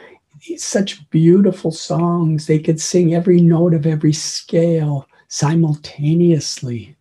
such 0.57 1.09
beautiful 1.11 1.71
songs. 1.71 2.47
They 2.47 2.59
could 2.59 2.81
sing 2.81 3.15
every 3.15 3.41
note 3.41 3.75
of 3.75 3.87
every 3.87 4.13
scale 4.13 5.07
simultaneously. 5.29 6.97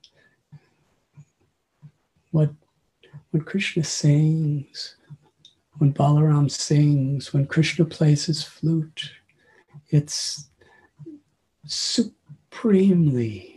What 2.32 2.52
when 3.32 3.44
Krishna 3.44 3.84
sings, 3.84 4.96
when 5.78 5.94
Balaram 5.94 6.50
sings, 6.50 7.34
when 7.34 7.46
Krishna 7.46 7.86
plays 7.86 8.26
his 8.26 8.44
flute, 8.44 9.12
it's 9.90 10.50
supremely 11.66 13.55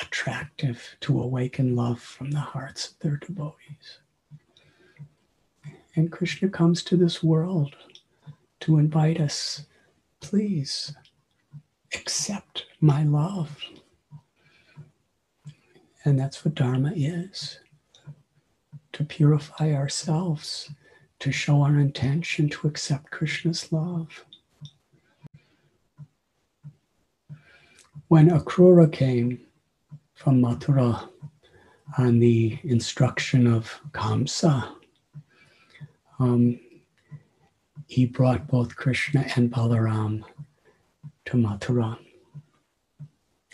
attractive 0.00 0.96
to 1.00 1.20
awaken 1.20 1.74
love 1.76 2.00
from 2.00 2.30
the 2.30 2.40
hearts 2.40 2.90
of 2.90 2.98
their 3.00 3.16
devotees. 3.16 3.98
And 5.94 6.12
Krishna 6.12 6.48
comes 6.48 6.82
to 6.84 6.96
this 6.96 7.22
world 7.22 7.74
to 8.60 8.78
invite 8.78 9.20
us 9.20 9.66
please 10.20 10.94
accept 11.94 12.66
my 12.80 13.04
love. 13.04 13.58
And 16.04 16.18
that's 16.18 16.44
what 16.44 16.54
Dharma 16.54 16.92
is 16.94 17.60
to 18.92 19.04
purify 19.04 19.72
ourselves, 19.72 20.70
to 21.20 21.30
show 21.30 21.62
our 21.62 21.78
intention 21.78 22.48
to 22.48 22.66
accept 22.66 23.10
Krishna's 23.10 23.72
love. 23.72 24.24
When 28.08 28.30
Akrura 28.30 28.90
came, 28.90 29.40
from 30.16 30.42
Mathura 30.42 31.08
on 31.98 32.18
the 32.18 32.58
instruction 32.64 33.46
of 33.46 33.78
Kamsa. 33.92 34.74
Um, 36.18 36.58
he 37.86 38.06
brought 38.06 38.48
both 38.48 38.74
Krishna 38.74 39.26
and 39.36 39.52
Balaram 39.52 40.24
to 41.26 41.36
Mathura. 41.36 41.98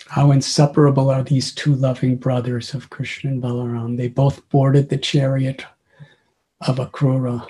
How 0.07 0.31
inseparable 0.31 1.11
are 1.11 1.23
these 1.23 1.53
two 1.53 1.75
loving 1.75 2.17
brothers 2.17 2.75
of 2.75 2.91
Krishna 2.91 3.31
and 3.31 3.43
Balaram? 3.43 3.97
They 3.97 4.09
both 4.09 4.49
boarded 4.49 4.89
the 4.89 4.99
chariot 4.99 5.67
of 6.61 6.77
Akrura 6.77 7.47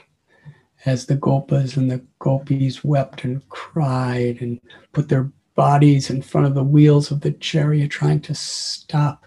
as 0.84 1.06
the 1.06 1.16
gopas 1.16 1.76
and 1.76 1.90
the 1.90 2.04
gopis 2.18 2.82
wept 2.82 3.24
and 3.24 3.46
cried 3.50 4.40
and 4.40 4.60
put 4.92 5.08
their 5.08 5.30
bodies 5.54 6.10
in 6.10 6.22
front 6.22 6.46
of 6.46 6.54
the 6.54 6.64
wheels 6.64 7.10
of 7.10 7.20
the 7.20 7.32
chariot 7.32 7.90
trying 7.90 8.20
to 8.20 8.34
stop. 8.34 9.24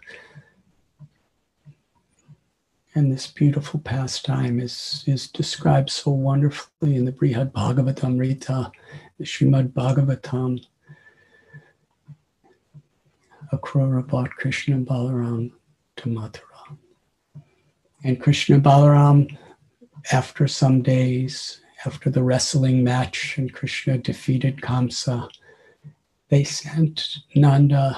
And 2.94 3.12
this 3.12 3.28
beautiful 3.28 3.82
pastime 3.82 4.60
is, 4.60 5.04
is 5.06 5.28
described 5.28 5.90
so 5.90 6.12
wonderfully 6.12 6.96
in 6.96 7.04
the 7.04 7.12
Brihad 7.12 7.52
Bhagavatamrita, 7.52 8.72
the 9.18 9.26
Srimad 9.26 9.74
Bhagavatam. 9.74 10.66
Akrura 13.52 14.06
brought 14.06 14.32
Krishna 14.32 14.78
Balaram 14.78 15.52
to 15.98 16.10
Mathura. 16.10 16.78
And 18.04 18.20
Krishna 18.22 18.60
Balaram, 18.60 19.38
after 20.12 20.48
some 20.48 20.82
days, 20.82 21.60
after 21.86 22.10
the 22.10 22.24
wrestling 22.24 22.84
match, 22.84 23.38
and 23.38 23.54
Krishna 23.54 23.98
defeated 23.98 24.62
Kamsa, 24.62 25.30
they 26.30 26.44
sent 26.44 27.20
Nanda 27.36 27.98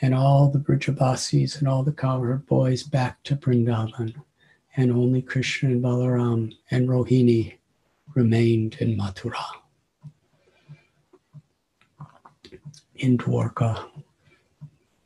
and 0.00 0.14
all 0.14 0.48
the 0.48 0.58
Brijabasis 0.58 1.58
and 1.58 1.68
all 1.68 1.82
the 1.82 1.92
cowherd 1.92 2.46
boys 2.46 2.82
back 2.82 3.22
to 3.24 3.36
Vrindavan, 3.36 4.14
and 4.76 4.92
only 4.92 5.22
Krishna 5.22 5.70
and 5.70 5.82
Balaram 5.82 6.54
and 6.70 6.88
Rohini 6.88 7.54
remained 8.14 8.76
in 8.80 8.96
Mathura. 8.96 9.44
In 12.96 13.18
Dwarka, 13.18 13.88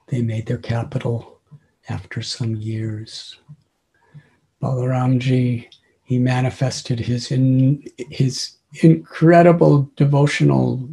they 0.09 0.23
made 0.23 0.47
their 0.47 0.59
capital 0.59 1.41
after 1.89 2.23
some 2.23 2.55
years. 2.57 3.39
Balaramji, 4.63 5.69
he 6.05 6.19
manifested 6.19 7.01
his 7.01 7.31
in, 7.31 7.85
his 7.97 8.57
incredible 8.83 9.91
devotional 9.97 10.89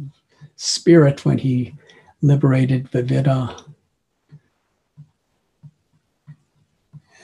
spirit 0.62 1.24
when 1.24 1.38
he 1.38 1.74
liberated 2.20 2.90
Vivida. 2.90 3.64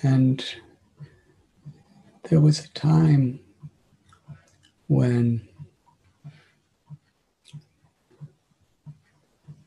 And 0.02 0.42
there 2.30 2.40
was 2.40 2.64
a 2.64 2.68
time 2.70 3.38
when 4.86 5.46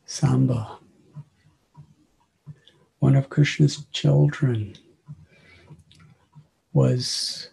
Samba, 0.04 0.78
one 2.98 3.14
of 3.14 3.28
Krishna's 3.28 3.86
children, 3.92 4.74
was 6.72 7.50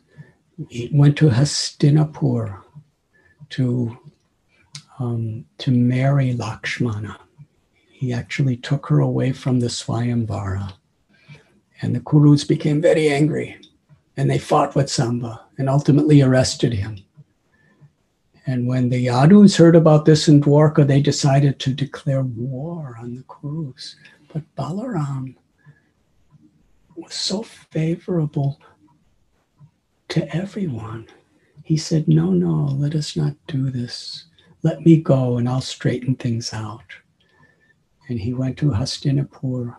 he 0.69 0.89
went 0.91 1.15
to 1.17 1.29
Hastinapur 1.29 2.59
to 3.49 3.97
um, 4.99 5.45
to 5.59 5.71
marry 5.71 6.33
Lakshmana. 6.33 7.19
He 7.91 8.13
actually 8.13 8.57
took 8.57 8.87
her 8.87 8.99
away 8.99 9.31
from 9.31 9.59
the 9.59 9.67
Swayamvara. 9.67 10.73
And 11.81 11.95
the 11.95 11.99
Kurus 11.99 12.47
became 12.47 12.81
very 12.81 13.09
angry 13.09 13.57
and 14.17 14.29
they 14.29 14.39
fought 14.39 14.75
with 14.75 14.89
Samba 14.89 15.41
and 15.57 15.69
ultimately 15.69 16.21
arrested 16.21 16.73
him. 16.73 16.97
And 18.47 18.67
when 18.67 18.89
the 18.89 19.05
Yadus 19.05 19.57
heard 19.57 19.75
about 19.75 20.05
this 20.05 20.27
in 20.27 20.41
Dwarka, 20.41 20.87
they 20.87 21.01
decided 21.01 21.59
to 21.59 21.73
declare 21.73 22.23
war 22.23 22.97
on 22.99 23.15
the 23.15 23.23
Kurus. 23.23 23.95
But 24.33 24.43
Balaram 24.55 25.35
was 26.95 27.13
so 27.13 27.43
favorable 27.43 28.59
to 30.09 30.35
everyone. 30.35 31.07
He 31.63 31.77
said, 31.77 32.07
No, 32.07 32.31
no, 32.31 32.73
let 32.73 32.95
us 32.95 33.15
not 33.15 33.35
do 33.47 33.69
this. 33.69 34.25
Let 34.63 34.85
me 34.85 34.97
go 34.97 35.37
and 35.37 35.47
I'll 35.47 35.61
straighten 35.61 36.15
things 36.15 36.53
out. 36.53 36.85
And 38.09 38.19
he 38.19 38.33
went 38.33 38.57
to 38.59 38.71
Hastinapur. 38.71 39.75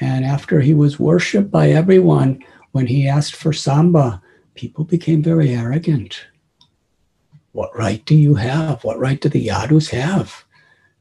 And 0.00 0.24
after 0.24 0.60
he 0.60 0.74
was 0.74 0.98
worshipped 0.98 1.50
by 1.50 1.70
everyone, 1.70 2.44
when 2.72 2.86
he 2.86 3.08
asked 3.08 3.36
for 3.36 3.52
Samba, 3.52 4.20
people 4.54 4.84
became 4.84 5.22
very 5.22 5.50
arrogant 5.50 6.26
what 7.54 7.74
right 7.78 8.04
do 8.04 8.16
you 8.16 8.34
have? 8.34 8.82
What 8.82 8.98
right 8.98 9.20
do 9.20 9.28
the 9.28 9.46
Yadus 9.46 9.90
have 9.90 10.44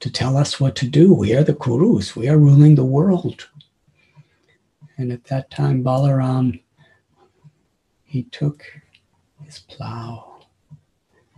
to 0.01 0.11
tell 0.11 0.38
us 0.38 0.59
what 0.59 0.75
to 0.77 0.88
do? 0.88 1.11
We 1.11 1.34
are 1.34 1.43
the 1.43 1.55
Kurus, 1.55 2.15
we 2.15 2.30
are 2.30 2.38
ruling 2.38 2.75
the 2.75 2.85
world. 2.85 3.49
And 4.95 5.11
at 5.11 5.23
that 5.25 5.49
time, 5.49 5.84
Balaram, 5.84 6.61
he 8.03 8.23
took 8.25 8.63
his 9.43 9.59
plow 9.61 10.32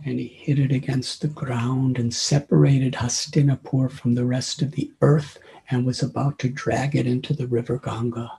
and 0.06 0.20
he 0.20 0.28
hit 0.28 0.60
it 0.60 0.70
against 0.70 1.20
the 1.20 1.28
ground 1.28 1.98
and 1.98 2.14
separated 2.14 2.94
Hastinapur 2.94 3.90
from 3.90 4.14
the 4.14 4.24
rest 4.24 4.62
of 4.62 4.70
the 4.70 4.88
earth 5.02 5.36
and 5.68 5.84
was 5.84 6.00
about 6.00 6.38
to 6.38 6.48
drag 6.48 6.94
it 6.94 7.08
into 7.08 7.34
the 7.34 7.48
river 7.48 7.78
Ganga. 7.78 8.30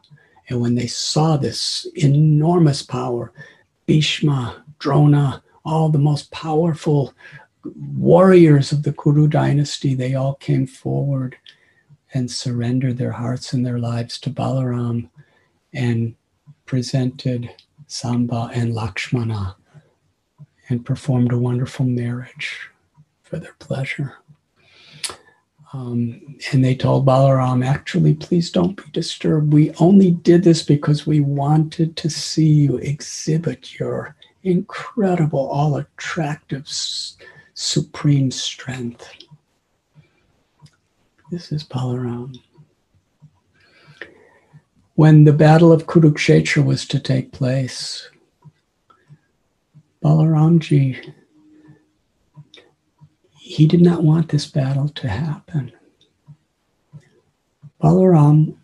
And 0.47 0.61
when 0.61 0.75
they 0.75 0.87
saw 0.87 1.35
this 1.35 1.85
enormous 1.95 2.81
power, 2.81 3.33
Bhishma, 3.85 4.63
Drona, 4.79 5.43
all 5.65 5.89
the 5.89 5.99
most 5.99 6.31
powerful 6.31 7.13
warriors 7.97 8.71
of 8.71 8.83
the 8.83 8.93
Kuru 8.93 9.27
dynasty, 9.27 9.93
they 9.93 10.15
all 10.15 10.35
came 10.35 10.67
forward 10.67 11.35
and 12.13 12.31
surrendered 12.31 12.97
their 12.97 13.11
hearts 13.11 13.51
and 13.51 13.65
their 13.65 13.77
lives 13.77 14.17
to 14.19 14.29
Balaram 14.29 15.09
and 15.73 16.15
presented 16.65 17.49
Samba 17.87 18.51
and 18.53 18.73
Lakshmana 18.73 19.57
and 20.69 20.85
performed 20.85 21.31
a 21.31 21.37
wonderful 21.37 21.85
marriage 21.85 22.69
for 23.23 23.39
their 23.39 23.55
pleasure. 23.59 24.15
Um, 25.73 26.37
and 26.51 26.63
they 26.63 26.75
told 26.75 27.05
Balaram, 27.05 27.65
actually, 27.65 28.13
please 28.13 28.51
don't 28.51 28.77
be 28.77 28.89
disturbed. 28.91 29.51
We 29.51 29.73
only 29.79 30.11
did 30.11 30.43
this 30.43 30.63
because 30.63 31.05
we 31.05 31.19
wanted 31.19 31.97
to 31.97 32.09
see 32.09 32.47
you 32.47 32.77
exhibit 32.77 33.77
your 33.77 34.15
incredible, 34.43 35.47
all 35.47 35.75
attractive, 35.75 36.65
supreme 37.53 38.31
strength. 38.31 39.09
This 41.29 41.51
is 41.51 41.65
Balaram. 41.65 42.39
When 44.95 45.25
the 45.25 45.33
Battle 45.33 45.71
of 45.73 45.85
Kurukshetra 45.85 46.63
was 46.63 46.87
to 46.87 46.99
take 46.99 47.31
place, 47.33 48.09
Balaramji, 50.07 51.13
he 53.37 53.67
did 53.67 53.81
not 53.81 54.03
want 54.03 54.29
this 54.29 54.45
battle 54.45 54.87
to 54.87 55.09
happen. 55.09 55.73
Balaram 57.83 58.55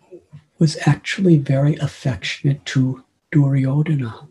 was 0.58 0.78
actually 0.86 1.36
very 1.36 1.76
affectionate 1.76 2.64
to 2.64 3.04
Duryodhana. 3.30 4.26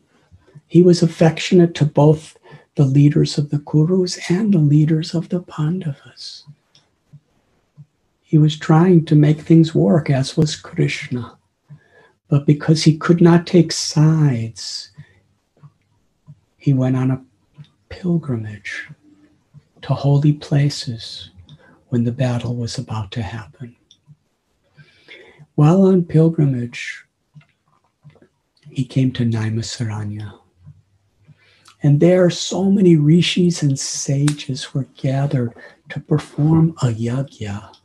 He 0.65 0.81
was 0.81 1.03
affectionate 1.03 1.75
to 1.75 1.85
both 1.85 2.35
the 2.73 2.85
leaders 2.85 3.37
of 3.37 3.51
the 3.51 3.59
Kurus 3.59 4.17
and 4.31 4.51
the 4.51 4.57
leaders 4.57 5.13
of 5.13 5.29
the 5.29 5.41
Pandavas. 5.41 6.45
He 8.23 8.39
was 8.39 8.57
trying 8.57 9.05
to 9.05 9.15
make 9.15 9.41
things 9.41 9.75
work, 9.75 10.09
as 10.09 10.35
was 10.35 10.55
Krishna. 10.55 11.37
But 12.27 12.47
because 12.47 12.81
he 12.81 12.97
could 12.97 13.21
not 13.21 13.45
take 13.45 13.71
sides, 13.71 14.89
he 16.63 16.71
went 16.71 16.95
on 16.95 17.11
a 17.11 17.21
pilgrimage 17.89 18.87
to 19.81 19.93
holy 19.93 20.31
places 20.31 21.29
when 21.89 22.05
the 22.05 22.11
battle 22.13 22.55
was 22.55 22.77
about 22.77 23.11
to 23.11 23.21
happen. 23.21 23.75
While 25.55 25.81
on 25.81 26.05
pilgrimage, 26.05 27.03
he 28.69 28.85
came 28.85 29.11
to 29.11 29.25
Naimisaranya. 29.25 30.39
And 31.81 31.99
there, 31.99 32.29
so 32.29 32.71
many 32.71 32.95
rishis 32.95 33.61
and 33.61 33.77
sages 33.77 34.73
were 34.73 34.87
gathered 34.95 35.53
to 35.89 35.99
perform 35.99 36.77
a 36.81 36.85
yajna, 36.85 37.75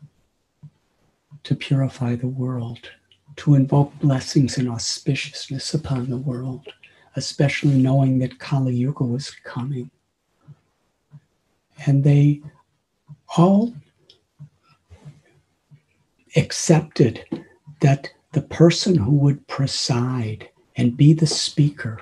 to 1.43 1.55
purify 1.57 2.15
the 2.15 2.29
world, 2.29 2.91
to 3.39 3.57
invoke 3.57 3.99
blessings 3.99 4.57
and 4.57 4.69
auspiciousness 4.69 5.75
upon 5.75 6.11
the 6.11 6.17
world, 6.17 6.69
especially 7.19 7.75
knowing 7.75 8.21
that 8.21 8.39
Kali 8.39 8.75
Yuga 8.75 9.05
was 9.05 9.31
coming. 9.43 9.91
And 11.87 12.03
they 12.03 12.41
all 13.37 13.75
accepted 16.37 17.25
that 17.81 18.11
the 18.33 18.43
person 18.43 18.97
who 18.97 19.13
would 19.17 19.47
preside 19.49 20.49
and 20.77 20.97
be 20.97 21.13
the 21.13 21.27
speaker 21.27 22.01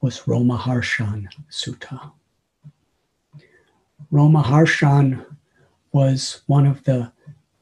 was 0.00 0.26
Roma 0.26 0.58
Romaharshan 0.58 1.28
Suta. 1.48 2.12
Romaharshan 4.12 5.24
was 5.92 6.42
one 6.46 6.66
of 6.66 6.82
the 6.84 7.10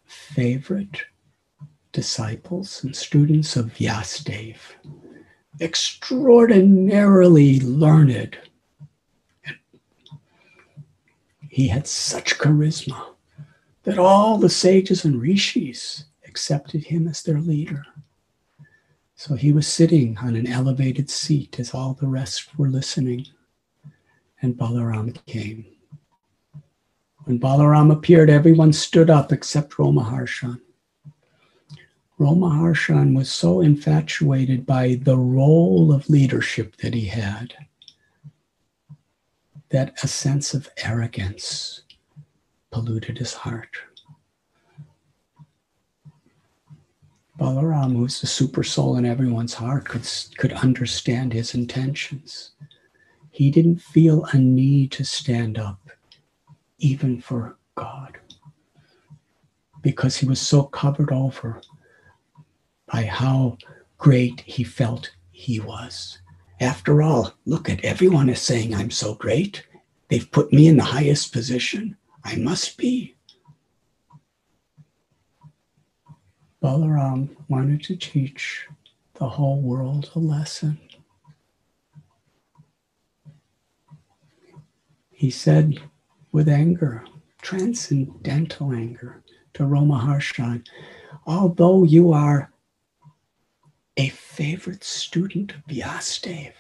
favorite 0.07 1.03
disciples 1.93 2.83
and 2.83 2.97
students 2.97 3.57
of 3.57 3.67
Vyasadeva, 3.67 4.59
extraordinarily 5.61 7.61
learned. 7.61 8.39
He 11.49 11.69
had 11.69 11.87
such 11.87 12.39
charisma 12.39 13.15
that 13.83 13.99
all 13.99 14.39
the 14.39 14.49
sages 14.49 15.05
and 15.05 15.21
rishis 15.21 16.07
accepted 16.27 16.85
him 16.85 17.07
as 17.07 17.23
their 17.23 17.41
leader. 17.41 17.85
So 19.17 19.35
he 19.35 19.53
was 19.53 19.69
sitting 19.69 20.17
on 20.19 20.35
an 20.35 20.47
elevated 20.47 21.11
seat 21.11 21.61
as 21.61 21.75
all 21.75 21.95
the 21.95 22.09
rest 22.09 22.59
were 22.59 22.69
listening. 22.69 23.27
And 24.41 24.57
Balaram 24.57 25.15
came. 25.27 25.67
When 27.25 27.39
Balaram 27.39 27.93
appeared, 27.93 28.31
everyone 28.31 28.73
stood 28.73 29.11
up 29.11 29.31
except 29.31 29.79
Romaharshan. 32.19 33.15
Romaharshan 33.15 33.17
was 33.17 33.31
so 33.31 33.61
infatuated 33.61 34.67
by 34.67 35.01
the 35.03 35.17
role 35.17 35.93
of 35.93 36.11
leadership 36.11 36.77
that 36.77 36.95
he 36.95 37.07
had 37.07 37.55
that 39.71 39.95
a 40.03 40.09
sense 40.09 40.53
of 40.55 40.69
arrogance 40.85 41.83
polluted 42.71 43.19
his 43.19 43.33
heart. 43.33 43.77
Balaram, 47.39 47.97
who's 47.97 48.21
the 48.21 48.27
super 48.27 48.63
soul 48.63 48.97
in 48.97 49.07
everyone's 49.07 49.55
heart, 49.55 49.87
could, 49.87 50.07
could 50.37 50.53
understand 50.53 51.33
his 51.33 51.55
intentions. 51.55 52.53
He 53.31 53.51
didn't 53.51 53.81
feel 53.81 54.27
a 54.27 54.39
need 54.39 54.93
to 54.93 55.05
stand 55.05 55.59
up, 55.59 55.81
even 56.79 57.21
for 57.21 57.57
God, 57.75 58.19
because 59.81 60.19
he 60.19 60.27
was 60.27 60.41
so 60.41 60.65
covered 60.65 61.11
over 61.11 61.63
by 62.93 63.05
how 63.05 63.57
great 63.97 64.43
he 64.43 64.63
felt 64.63 65.11
he 65.31 65.59
was. 65.59 66.19
After 66.61 67.03
all, 67.03 67.33
look 67.47 67.71
at 67.71 67.85
everyone 67.85 68.29
is 68.29 68.41
saying 68.41 68.75
I'm 68.75 68.91
so 68.91 69.15
great. 69.15 69.67
They've 70.09 70.31
put 70.31 70.53
me 70.53 70.69
in 70.69 70.77
the 70.77 70.85
highest 70.85 71.33
position. 71.33 71.97
I 72.23 72.37
must 72.37 72.77
be. 72.77 73.17
Balaram 76.63 77.31
wanted 77.49 77.83
to 77.85 77.97
teach 77.97 78.69
the 79.15 79.29
whole 79.29 79.61
world 79.61 80.11
a 80.15 80.19
lesson. 80.19 80.79
He 85.11 85.31
said 85.31 85.81
with 86.31 86.49
anger, 86.49 87.05
transcendental 87.41 88.73
anger, 88.73 89.23
to 89.55 89.65
Romaharshan, 89.65 90.67
although 91.27 91.85
you 91.85 92.13
are 92.13 92.52
a 93.97 94.09
favorite 94.09 94.85
student 94.85 95.53
of 95.53 95.65
Vyasadeva, 95.67 96.53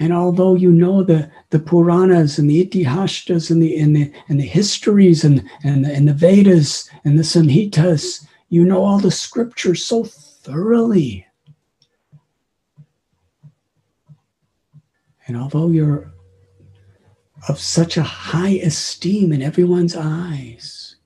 and 0.00 0.14
although 0.14 0.54
you 0.54 0.72
know 0.72 1.02
the, 1.02 1.30
the 1.50 1.58
Puranas 1.58 2.38
and 2.38 2.48
the 2.48 2.64
Itihasas 2.64 3.50
and 3.50 3.62
the, 3.62 3.78
and 3.78 3.94
the, 3.94 4.10
and 4.30 4.40
the 4.40 4.46
histories 4.46 5.24
and, 5.24 5.44
and, 5.62 5.84
the, 5.84 5.94
and 5.94 6.08
the 6.08 6.14
Vedas 6.14 6.88
and 7.04 7.18
the 7.18 7.22
Samhitas, 7.22 8.26
you 8.48 8.64
know 8.64 8.82
all 8.82 8.98
the 8.98 9.10
scriptures 9.10 9.84
so 9.84 10.04
thoroughly. 10.04 11.26
And 15.26 15.36
although 15.36 15.68
you're 15.68 16.10
of 17.46 17.60
such 17.60 17.98
a 17.98 18.02
high 18.02 18.58
esteem 18.62 19.32
in 19.32 19.42
everyone's 19.42 19.94
eyes, 19.94 20.96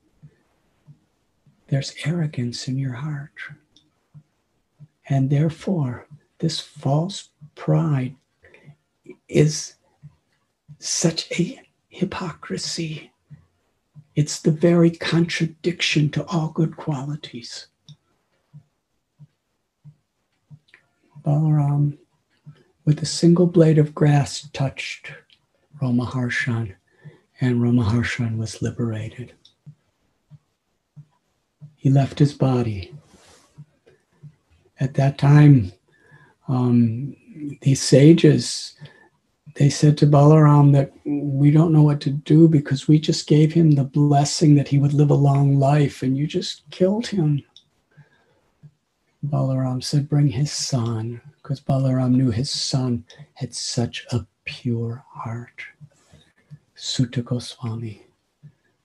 there's 1.66 1.94
arrogance 2.04 2.68
in 2.68 2.78
your 2.78 2.94
heart. 2.94 3.32
And 5.08 5.30
therefore, 5.30 6.06
this 6.38 6.60
false 6.60 7.30
pride 7.54 8.16
is 9.28 9.74
such 10.78 11.30
a 11.32 11.60
hypocrisy. 11.88 13.10
It's 14.14 14.40
the 14.40 14.50
very 14.50 14.90
contradiction 14.90 16.10
to 16.10 16.24
all 16.26 16.48
good 16.48 16.76
qualities. 16.76 17.66
Balaram, 21.24 21.98
with 22.84 23.02
a 23.02 23.06
single 23.06 23.46
blade 23.46 23.78
of 23.78 23.94
grass, 23.94 24.48
touched 24.52 25.12
Romaharshan, 25.80 26.74
and 27.40 27.60
Romaharshan 27.60 28.36
was 28.36 28.60
liberated. 28.62 29.32
He 31.76 31.90
left 31.90 32.18
his 32.18 32.34
body. 32.34 32.94
At 34.80 34.94
that 34.94 35.18
time, 35.18 35.72
um, 36.48 37.16
these 37.62 37.80
sages 37.80 38.76
they 39.54 39.70
said 39.70 39.96
to 39.98 40.06
Balaram 40.06 40.72
that 40.72 40.92
we 41.04 41.50
don't 41.50 41.72
know 41.72 41.82
what 41.82 42.00
to 42.02 42.10
do 42.10 42.48
because 42.48 42.88
we 42.88 42.98
just 42.98 43.28
gave 43.28 43.52
him 43.52 43.72
the 43.72 43.84
blessing 43.84 44.56
that 44.56 44.68
he 44.68 44.78
would 44.78 44.92
live 44.92 45.10
a 45.10 45.14
long 45.14 45.58
life 45.58 46.02
and 46.02 46.16
you 46.16 46.26
just 46.26 46.68
killed 46.70 47.06
him. 47.06 47.42
Balaram 49.24 49.82
said, 49.82 50.08
Bring 50.08 50.28
his 50.28 50.52
son, 50.52 51.20
because 51.36 51.60
Balaram 51.60 52.10
knew 52.10 52.30
his 52.30 52.50
son 52.50 53.04
had 53.34 53.54
such 53.54 54.04
a 54.10 54.26
pure 54.44 55.04
heart. 55.08 55.64
Suta 56.74 57.22
Goswami, 57.22 58.04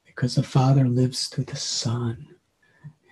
because 0.06 0.36
the 0.36 0.44
Father 0.44 0.88
lives 0.88 1.28
through 1.28 1.46
the 1.46 1.58
Son. 1.58 2.28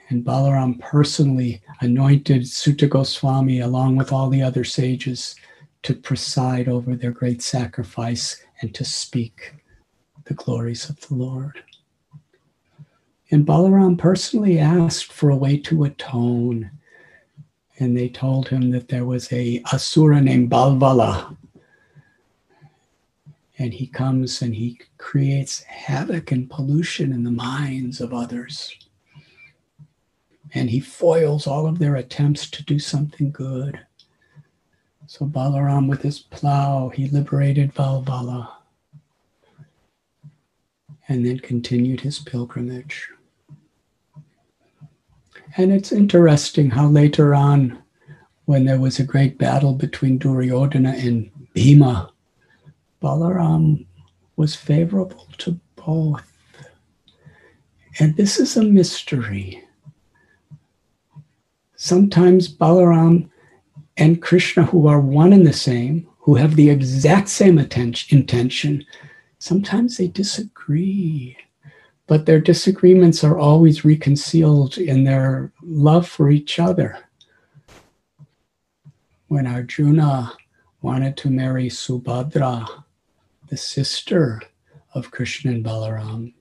And 0.09 0.23
Balaram 0.23 0.79
personally 0.79 1.61
anointed 1.81 2.47
Suta 2.47 2.87
Goswami 2.87 3.59
along 3.59 3.97
with 3.97 4.11
all 4.11 4.29
the 4.29 4.41
other 4.41 4.63
sages 4.63 5.35
to 5.83 5.93
preside 5.93 6.67
over 6.67 6.95
their 6.95 7.11
great 7.11 7.41
sacrifice 7.41 8.41
and 8.61 8.73
to 8.73 8.85
speak 8.85 9.53
the 10.25 10.33
glories 10.33 10.89
of 10.89 10.99
the 11.01 11.15
Lord. 11.15 11.61
And 13.31 13.45
Balaram 13.45 13.97
personally 13.97 14.57
asked 14.59 15.11
for 15.11 15.29
a 15.29 15.35
way 15.35 15.57
to 15.57 15.83
atone. 15.83 16.71
And 17.79 17.95
they 17.95 18.09
told 18.09 18.47
him 18.47 18.71
that 18.71 18.87
there 18.87 19.05
was 19.05 19.31
a 19.33 19.61
asura 19.73 20.21
named 20.21 20.49
Balvala. 20.49 21.35
And 23.59 23.73
he 23.73 23.87
comes 23.87 24.41
and 24.41 24.55
he 24.55 24.79
creates 24.97 25.63
havoc 25.63 26.31
and 26.31 26.49
pollution 26.49 27.11
in 27.11 27.23
the 27.23 27.31
minds 27.31 27.99
of 27.99 28.13
others. 28.13 28.73
And 30.53 30.69
he 30.69 30.79
foils 30.79 31.47
all 31.47 31.67
of 31.67 31.79
their 31.79 31.95
attempts 31.95 32.49
to 32.51 32.63
do 32.63 32.79
something 32.79 33.31
good. 33.31 33.79
So 35.07 35.25
Balaram, 35.25 35.87
with 35.87 36.01
his 36.01 36.19
plow, 36.19 36.89
he 36.89 37.07
liberated 37.07 37.73
Balvala 37.73 38.49
and 41.07 41.25
then 41.25 41.39
continued 41.39 42.01
his 42.01 42.19
pilgrimage. 42.19 43.09
And 45.55 45.71
it's 45.71 45.91
interesting 45.91 46.69
how 46.69 46.87
later 46.87 47.33
on, 47.33 47.81
when 48.45 48.65
there 48.65 48.79
was 48.79 48.99
a 48.99 49.03
great 49.03 49.37
battle 49.37 49.73
between 49.73 50.17
Duryodhana 50.17 50.91
and 50.91 51.31
Bhima, 51.53 52.11
Balaram 53.01 53.85
was 54.35 54.55
favorable 54.55 55.27
to 55.39 55.59
both. 55.75 56.23
And 57.99 58.15
this 58.15 58.39
is 58.39 58.57
a 58.57 58.63
mystery. 58.63 59.63
Sometimes 61.87 62.53
Balaram 62.53 63.29
and 63.95 64.21
Krishna, 64.21 64.65
who 64.65 64.87
are 64.87 64.99
one 64.99 65.31
and 65.31 65.47
the 65.47 65.53
same, 65.53 66.05
who 66.19 66.35
have 66.35 66.57
the 66.57 66.69
exact 66.69 67.29
same 67.29 67.57
intention, 67.57 68.85
sometimes 69.39 69.95
they 69.95 70.09
disagree. 70.09 71.37
But 72.05 72.25
their 72.25 72.41
disagreements 72.41 73.23
are 73.23 73.37
always 73.39 73.85
reconciled 73.85 74.77
in 74.77 75.05
their 75.05 75.53
love 75.61 76.05
for 76.05 76.29
each 76.29 76.59
other. 76.59 76.97
When 79.29 79.47
Arjuna 79.47 80.33
wanted 80.81 81.15
to 81.15 81.29
marry 81.29 81.69
Subhadra, 81.69 82.67
the 83.47 83.55
sister 83.55 84.41
of 84.93 85.11
Krishna 85.11 85.51
and 85.53 85.63
Balaram, 85.63 86.33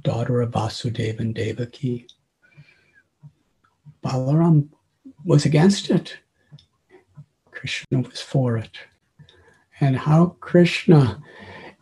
daughter 0.00 0.40
of 0.40 0.52
Vasudeva 0.52 1.20
and 1.20 1.34
Devaki, 1.34 2.06
Balaram 4.04 4.68
was 5.24 5.44
against 5.44 5.90
it. 5.90 6.18
Krishna 7.50 8.00
was 8.00 8.20
for 8.20 8.56
it. 8.56 8.78
And 9.80 9.96
how 9.96 10.36
Krishna, 10.40 11.22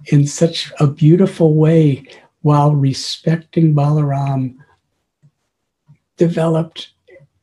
in 0.06 0.26
such 0.26 0.72
a 0.80 0.86
beautiful 0.86 1.54
way, 1.54 2.06
while 2.42 2.74
respecting 2.74 3.74
Balaram, 3.74 4.56
developed 6.16 6.90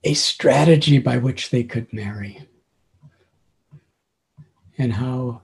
a 0.04 0.14
strategy 0.14 0.98
by 0.98 1.18
which 1.18 1.50
they 1.50 1.64
could 1.64 1.92
marry. 1.94 2.48
And 4.78 4.94
how 4.94 5.42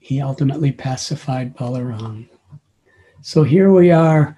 he 0.00 0.20
ultimately 0.20 0.72
pacified 0.72 1.56
Balaram. 1.56 2.28
So 3.22 3.42
here 3.42 3.72
we 3.72 3.90
are. 3.90 4.36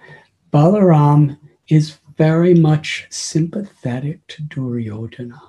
Balaram 0.53 1.39
is 1.69 1.99
very 2.17 2.55
much 2.55 3.07
sympathetic 3.11 4.27
to 4.29 4.43
Duryodhana. 4.43 5.41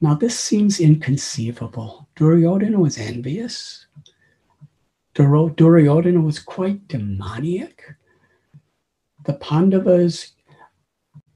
Now, 0.00 0.14
this 0.14 0.38
seems 0.38 0.80
inconceivable. 0.80 2.08
Duryodhana 2.16 2.78
was 2.78 2.98
envious. 2.98 3.86
Duryodhana 5.14 6.20
was 6.20 6.38
quite 6.38 6.86
demoniac. 6.86 7.96
The 9.24 9.34
Pandavas 9.34 10.32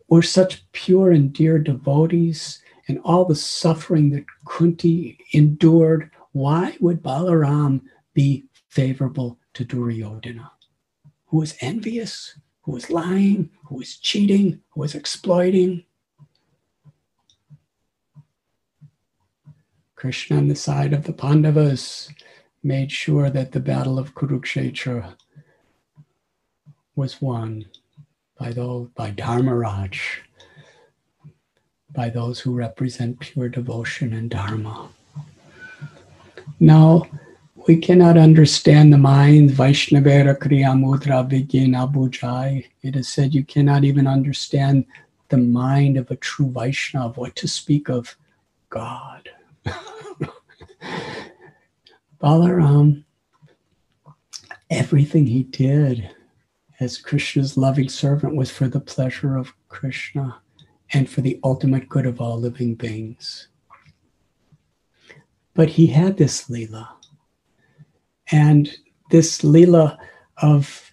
were 0.08 0.22
such 0.22 0.70
pure 0.72 1.10
and 1.10 1.32
dear 1.32 1.58
devotees, 1.58 2.62
and 2.86 3.00
all 3.04 3.24
the 3.24 3.34
suffering 3.34 4.10
that 4.10 4.24
Kunti 4.46 5.18
endured. 5.32 6.10
Why 6.32 6.76
would 6.80 7.02
Balaram 7.02 7.82
be 8.14 8.44
favorable 8.68 9.38
to 9.54 9.64
Duryodhana, 9.64 10.52
who 11.26 11.38
was 11.38 11.56
envious, 11.60 12.38
who 12.62 12.72
was 12.72 12.90
lying, 12.90 13.51
who 13.66 13.76
was 13.76 13.97
cheating, 13.97 14.60
who 14.70 14.80
was 14.80 14.94
exploiting? 14.94 15.84
Krishna 19.94 20.36
on 20.36 20.48
the 20.48 20.56
side 20.56 20.93
of 20.93 21.05
the 21.05 21.12
Pandavas 21.12 22.10
made 22.62 22.90
sure 22.90 23.30
that 23.30 23.52
the 23.52 23.60
battle 23.60 23.98
of 23.98 24.14
Kurukshetra 24.14 25.14
was 26.97 27.20
won 27.20 27.66
by 28.39 28.52
those 28.52 28.89
by 28.97 29.10
Dharmaraj, 29.12 30.01
by 31.93 32.10
those 32.10 32.40
who 32.40 32.55
represent 32.55 33.20
pure 33.20 33.48
devotion 33.48 34.12
and 34.12 34.30
Dharma. 34.30 34.89
Now, 36.59 37.06
we 37.68 37.76
cannot 37.76 38.16
understand 38.16 38.93
the 38.93 38.98
mind, 38.98 39.51
Vaishnavera 39.51 40.36
Kriya 40.36 40.74
Mudra 40.76 41.28
Vigyena 41.28 41.93
Bujai. 41.93 42.66
It 42.82 42.97
is 42.97 43.09
said 43.09 43.34
you 43.34 43.44
cannot 43.44 43.84
even 43.84 44.06
understand 44.06 44.84
the 45.28 45.36
mind 45.36 45.97
of 45.97 46.10
a 46.10 46.16
true 46.16 46.51
Vaishnav, 46.51 47.16
what 47.16 47.36
to 47.36 47.47
speak 47.47 47.89
of 47.89 48.16
God. 48.68 49.28
Balaram, 52.20 53.05
everything 54.70 55.26
he 55.26 55.44
did 55.44 56.10
as 56.80 56.98
Krishna's 56.98 57.56
loving 57.56 57.89
servant 57.89 58.34
was 58.34 58.51
for 58.51 58.66
the 58.66 58.80
pleasure 58.80 59.36
of 59.36 59.52
Krishna 59.68 60.40
and 60.93 61.09
for 61.09 61.20
the 61.20 61.39
ultimate 61.44 61.89
good 61.89 62.06
of 62.06 62.20
all 62.20 62.40
living 62.40 62.74
beings. 62.74 63.48
But 65.55 65.70
he 65.70 65.86
had 65.86 66.16
this 66.16 66.48
Leela. 66.48 66.89
And 68.32 68.74
this 69.10 69.42
Leela 69.42 69.98
of 70.38 70.92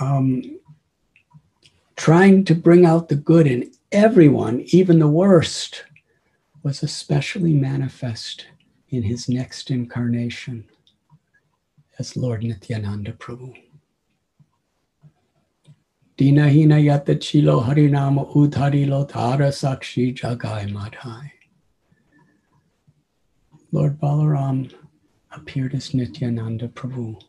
um, 0.00 0.42
trying 1.96 2.44
to 2.44 2.54
bring 2.54 2.84
out 2.84 3.08
the 3.08 3.14
good 3.14 3.46
in 3.46 3.70
everyone, 3.92 4.62
even 4.66 4.98
the 4.98 5.08
worst, 5.08 5.84
was 6.62 6.82
especially 6.82 7.54
manifest 7.54 8.46
in 8.88 9.04
his 9.04 9.28
next 9.28 9.70
incarnation 9.70 10.64
as 11.98 12.16
Lord 12.16 12.42
Nityananda 12.42 13.12
Prabhu. 13.12 13.54
Dinahina 16.18 16.82
yata 16.82 17.20
chilo 17.20 17.60
harinama 17.62 18.34
udharilo 18.34 19.08
tara 19.08 19.48
sakshi 19.48 20.14
jagai 20.14 20.72
madhai. 20.72 21.30
Lord 23.70 24.00
Balaram 24.00 24.72
appeared 25.36 25.74
as 25.74 25.94
Nityananda 25.94 26.68
Prabhu 26.68 27.20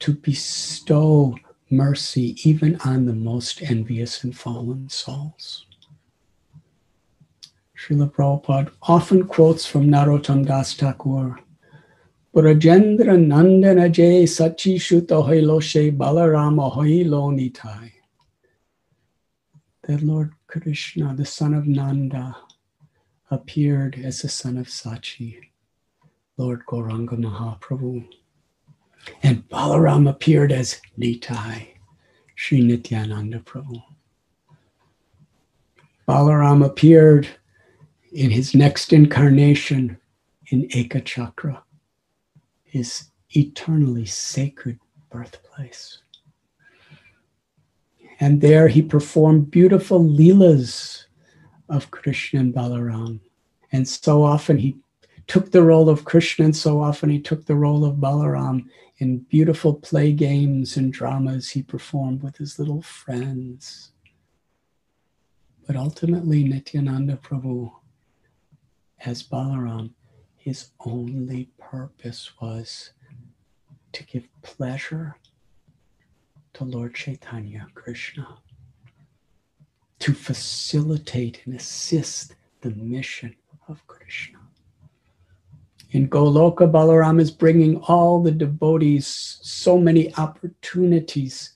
to 0.00 0.12
bestow 0.14 1.36
mercy 1.70 2.36
even 2.48 2.78
on 2.84 3.06
the 3.06 3.12
most 3.12 3.62
envious 3.62 4.24
and 4.24 4.36
fallen 4.36 4.88
souls. 4.88 5.66
Srila 7.76 8.10
Prabhupada 8.10 8.72
often 8.82 9.26
quotes 9.26 9.66
from 9.66 9.86
Narottam 9.86 10.46
Das 10.46 10.74
Thakur 10.74 11.38
Brajendra 12.34 13.16
Nandana 13.16 13.90
Jay 13.92 14.24
Sachi 14.24 14.76
Shuta 14.76 15.24
Hoilo 15.24 15.62
She 15.62 15.92
Balarama 15.92 16.74
Hoilo 16.74 17.30
Nitai. 17.30 17.92
That 19.82 20.02
Lord 20.02 20.32
Krishna, 20.46 21.14
the 21.14 21.26
son 21.26 21.54
of 21.54 21.66
Nanda, 21.66 22.36
appeared 23.30 24.00
as 24.02 24.22
the 24.22 24.28
son 24.28 24.56
of 24.56 24.66
Sachi, 24.66 25.50
Lord 26.36 26.64
Gauranga 26.66 27.16
Mahaprabhu. 27.16 28.06
And 29.22 29.48
Balaram 29.48 30.08
appeared 30.08 30.50
as 30.50 30.80
Nitai, 30.98 31.68
Sri 32.34 32.60
Nityananda 32.60 33.40
Prabhu. 33.40 33.82
Balaram 36.08 36.64
appeared 36.64 37.28
in 38.12 38.30
his 38.30 38.54
next 38.54 38.92
incarnation 38.92 39.98
in 40.48 40.68
Ekachakra 40.68 41.62
his 42.74 43.04
eternally 43.30 44.04
sacred 44.04 44.78
birthplace. 45.10 45.98
And 48.18 48.40
there 48.40 48.66
he 48.66 48.82
performed 48.82 49.50
beautiful 49.50 50.02
leelas 50.02 51.04
of 51.68 51.90
Krishna 51.92 52.40
and 52.40 52.54
Balaram. 52.54 53.20
And 53.70 53.86
so 53.86 54.24
often 54.24 54.58
he 54.58 54.76
took 55.26 55.50
the 55.50 55.62
role 55.62 55.88
of 55.88 56.04
Krishna, 56.04 56.46
and 56.46 56.56
so 56.56 56.80
often 56.80 57.10
he 57.10 57.20
took 57.20 57.46
the 57.46 57.54
role 57.54 57.84
of 57.84 57.96
Balaram 57.96 58.66
in 58.98 59.18
beautiful 59.18 59.74
play 59.74 60.12
games 60.12 60.76
and 60.76 60.92
dramas 60.92 61.50
he 61.50 61.62
performed 61.62 62.22
with 62.22 62.36
his 62.36 62.58
little 62.58 62.82
friends. 62.82 63.90
But 65.66 65.76
ultimately, 65.76 66.44
Nityananda 66.44 67.16
Prabhu, 67.16 67.72
as 69.04 69.22
Balaram, 69.22 69.92
his 70.36 70.68
only 70.80 71.50
purpose 71.58 72.32
was 72.40 72.90
to 73.92 74.04
give 74.04 74.28
pleasure 74.42 75.16
to 76.52 76.64
Lord 76.64 76.94
Chaitanya 76.94 77.66
Krishna, 77.74 78.38
to 80.00 80.12
facilitate 80.12 81.40
and 81.46 81.54
assist 81.54 82.34
the 82.60 82.70
mission 82.70 83.34
of 83.68 83.86
Krishna. 83.86 84.38
In 85.94 86.08
Goloka, 86.08 86.68
Balaram 86.68 87.20
is 87.20 87.30
bringing 87.30 87.76
all 87.82 88.20
the 88.20 88.32
devotees 88.32 89.38
so 89.42 89.78
many 89.78 90.12
opportunities 90.16 91.52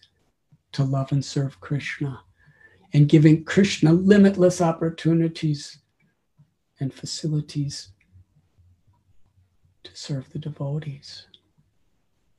to 0.70 0.84
love 0.84 1.10
and 1.10 1.24
serve 1.24 1.60
Krishna 1.60 2.20
and 2.92 3.08
giving 3.08 3.42
Krishna 3.42 3.92
limitless 3.92 4.60
opportunities 4.60 5.78
and 6.78 6.94
facilities 6.94 7.88
to 9.82 9.90
serve 9.96 10.30
the 10.30 10.38
devotees. 10.38 11.26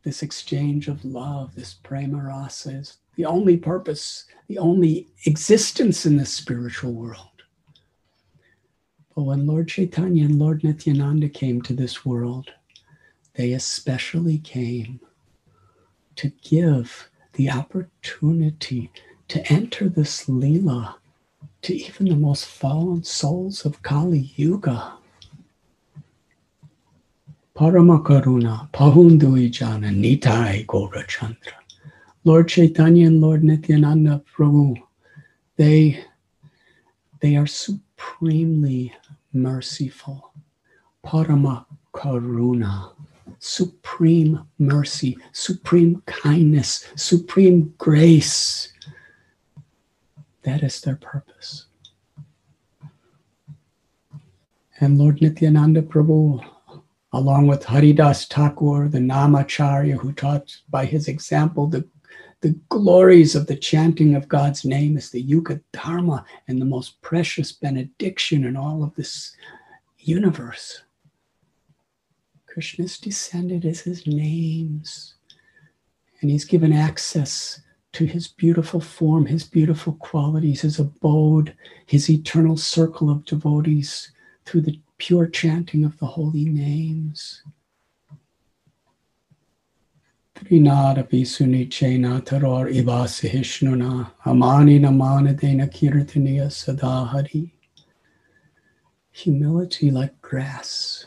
This 0.03 0.23
exchange 0.23 0.87
of 0.87 1.03
love, 1.03 1.53
this 1.53 1.73
prema 1.73 2.23
rasa, 2.23 2.75
is 2.75 2.97
the 3.17 3.25
only 3.25 3.57
purpose, 3.57 4.23
the 4.47 4.57
only 4.57 5.09
existence 5.25 6.05
in 6.05 6.15
the 6.15 6.25
spiritual 6.25 6.93
world. 6.93 7.38
But 9.15 9.23
when 9.23 9.47
Lord 9.47 9.67
Chaitanya 9.67 10.25
and 10.25 10.39
Lord 10.39 10.63
Nityananda 10.63 11.29
came 11.29 11.61
to 11.63 11.73
this 11.73 12.05
world, 12.05 12.51
they 13.33 13.53
especially 13.53 14.37
came 14.39 14.99
to 16.15 16.31
give 16.41 17.09
the 17.33 17.49
opportunity 17.49 18.91
to 19.29 19.51
enter 19.51 19.87
this 19.87 20.25
Leela 20.25 20.95
to 21.61 21.73
even 21.73 22.09
the 22.09 22.15
most 22.15 22.45
fallen 22.45 23.03
souls 23.03 23.65
of 23.65 23.81
Kali 23.81 24.31
Yuga. 24.35 24.93
Paramakaruna, 27.55 28.71
Pahunduijana, 28.71 29.93
Nitai 29.93 30.65
Gaurachandra. 30.65 31.59
Lord 32.23 32.47
Chaitanya 32.47 33.07
and 33.07 33.21
Lord 33.21 33.43
Nityananda 33.43 34.23
Prabhu, 34.33 34.75
they, 35.57 36.03
they 37.19 37.35
are 37.35 37.47
supremely 37.99 38.93
merciful. 39.33 40.31
Paramakaruna, 41.05 42.91
supreme 43.39 44.41
mercy, 44.57 45.17
supreme 45.31 46.01
kindness, 46.05 46.87
supreme 46.95 47.73
grace. 47.77 48.73
That 50.43 50.63
is 50.63 50.81
their 50.81 50.95
purpose. 50.95 51.65
And 54.79 54.97
Lord 54.97 55.21
Nityananda 55.21 55.81
Prabhu 55.81 56.43
along 57.11 57.47
with 57.47 57.65
Haridas 57.65 58.25
Thakur, 58.25 58.87
the 58.87 58.99
Namacharya, 58.99 59.97
who 59.97 60.13
taught 60.13 60.55
by 60.69 60.85
his 60.85 61.07
example 61.07 61.65
the, 61.65 61.83
the 62.41 62.55
glories 62.69 63.35
of 63.35 63.47
the 63.47 63.55
chanting 63.55 64.15
of 64.15 64.29
God's 64.29 64.63
name 64.63 64.95
is 64.95 65.09
the 65.09 65.21
Yuga 65.21 65.59
Dharma 65.73 66.25
and 66.47 66.61
the 66.61 66.65
most 66.65 67.01
precious 67.01 67.51
benediction 67.51 68.45
in 68.45 68.55
all 68.55 68.83
of 68.83 68.95
this 68.95 69.35
universe. 69.97 70.83
Krishna's 72.45 72.97
descended 72.97 73.65
as 73.65 73.81
his 73.81 74.07
names, 74.07 75.15
and 76.21 76.31
he's 76.31 76.45
given 76.45 76.71
access 76.71 77.61
to 77.91 78.05
his 78.05 78.27
beautiful 78.27 78.79
form, 78.79 79.25
his 79.25 79.43
beautiful 79.43 79.93
qualities, 79.93 80.61
his 80.61 80.79
abode, 80.79 81.55
his 81.85 82.09
eternal 82.09 82.55
circle 82.55 83.09
of 83.09 83.25
devotees 83.25 84.11
through 84.45 84.61
the 84.61 84.79
pure 84.97 85.27
chanting 85.27 85.83
of 85.83 85.97
the 85.99 86.05
holy 86.05 86.45
names. 86.45 87.43
Humility 99.11 99.91
like 99.91 100.19
grass, 100.21 101.05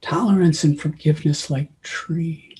tolerance 0.00 0.64
and 0.64 0.80
forgiveness 0.80 1.50
like 1.50 1.70
tree, 1.82 2.56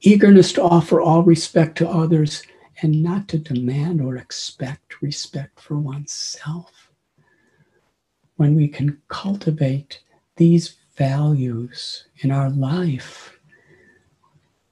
eagerness 0.00 0.52
to 0.52 0.62
offer 0.62 1.00
all 1.00 1.22
respect 1.22 1.78
to 1.78 1.88
others 1.88 2.42
and 2.82 3.02
not 3.02 3.28
to 3.28 3.38
demand 3.38 4.02
or 4.02 4.16
expect 4.16 5.00
respect 5.00 5.58
for 5.58 5.78
oneself. 5.78 6.92
When 8.36 8.54
we 8.54 8.68
can 8.68 9.00
cultivate 9.08 10.00
these 10.36 10.76
values 10.96 12.04
in 12.18 12.30
our 12.30 12.50
life, 12.50 13.35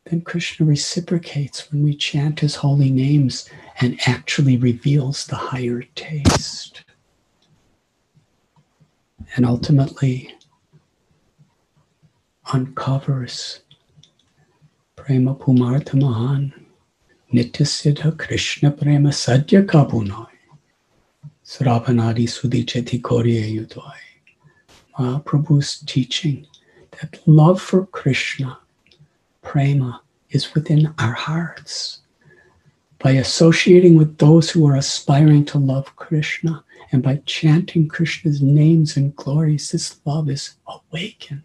then 0.06 0.20
Krishna 0.20 0.66
reciprocates 0.66 1.72
when 1.72 1.82
we 1.82 1.94
chant 1.94 2.40
his 2.40 2.56
holy 2.56 2.90
names 2.90 3.48
and 3.80 3.98
actually 4.06 4.56
reveals 4.56 5.26
the 5.26 5.36
higher 5.36 5.82
taste. 5.94 6.84
And 9.36 9.46
ultimately 9.46 10.34
uncovers 12.52 13.60
Prema 14.96 15.34
Pumartha 15.34 15.94
Mahan 16.00 16.52
Nitya 17.32 17.66
Siddha 17.66 18.16
Krishna 18.16 18.70
Prema 18.70 19.08
Sadhya 19.08 19.64
Kabunai 19.64 20.28
Sravanadi 21.44 22.26
Sudicheti 22.28 23.00
Korye 23.00 23.54
Yudoi. 23.56 23.92
Mahaprabhu's 24.98 25.80
teaching 25.86 26.46
that 26.92 27.18
love 27.26 27.60
for 27.60 27.86
Krishna, 27.86 28.58
prema, 29.44 30.02
is 30.30 30.54
within 30.54 30.92
our 30.98 31.12
hearts. 31.12 32.00
By 32.98 33.12
associating 33.12 33.96
with 33.96 34.18
those 34.18 34.50
who 34.50 34.66
are 34.66 34.76
aspiring 34.76 35.44
to 35.46 35.58
love 35.58 35.94
Krishna 35.94 36.64
and 36.90 37.02
by 37.02 37.22
chanting 37.26 37.86
Krishna's 37.86 38.42
names 38.42 38.96
and 38.96 39.14
glories, 39.14 39.70
this 39.70 40.00
love 40.04 40.28
is 40.28 40.56
awakened. 40.66 41.42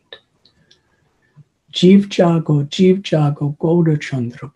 Jeev 1.71 2.17
Jago, 2.17 2.63
Jeev 2.63 3.11
Jago, 3.11 3.49
Goda 3.59 3.97
Chandra 3.97 4.51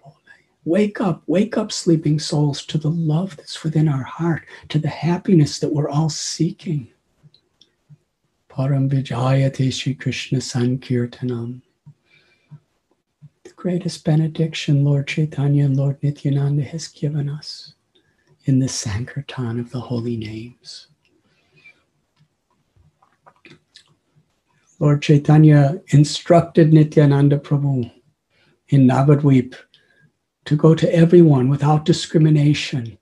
Wake 0.66 1.02
up, 1.02 1.24
wake 1.28 1.58
up, 1.58 1.74
sleeping 1.74 2.20
souls, 2.20 2.66
to 2.66 2.78
the 2.78 2.90
love 2.90 3.36
that's 3.36 3.64
within 3.64 3.90
our 3.90 4.04
heart, 4.04 4.44
to 4.70 4.80
the 4.80 4.88
happiness 4.88 5.60
that 5.60 5.74
we're 5.74 5.90
all 5.90 6.10
seeking. 6.10 6.88
Param 8.50 8.90
Vijayate 8.90 9.74
Sri 9.74 9.94
Krishna 9.94 10.40
Sankirtanam. 10.40 11.62
Greatest 13.64 14.04
benediction 14.04 14.84
Lord 14.84 15.08
Chaitanya 15.08 15.64
and 15.64 15.78
Lord 15.78 15.98
Nityananda 16.04 16.64
has 16.64 16.90
given 16.90 17.30
us 17.30 17.76
in 18.44 18.60
the 18.60 18.68
Sankirtan 18.68 19.58
of 19.58 19.72
the 19.72 19.80
holy 19.80 20.18
names. 20.18 20.88
Lord 24.80 25.02
Chaitanya 25.02 25.82
instructed 25.94 26.74
Nityananda 26.74 27.40
Prabhu 27.40 27.90
in 28.68 28.86
Navadvip 28.86 29.56
to 30.44 30.58
go 30.58 30.76
to 30.76 30.94
everyone 30.94 31.48
without 31.48 31.86
discrimination, 31.86 32.98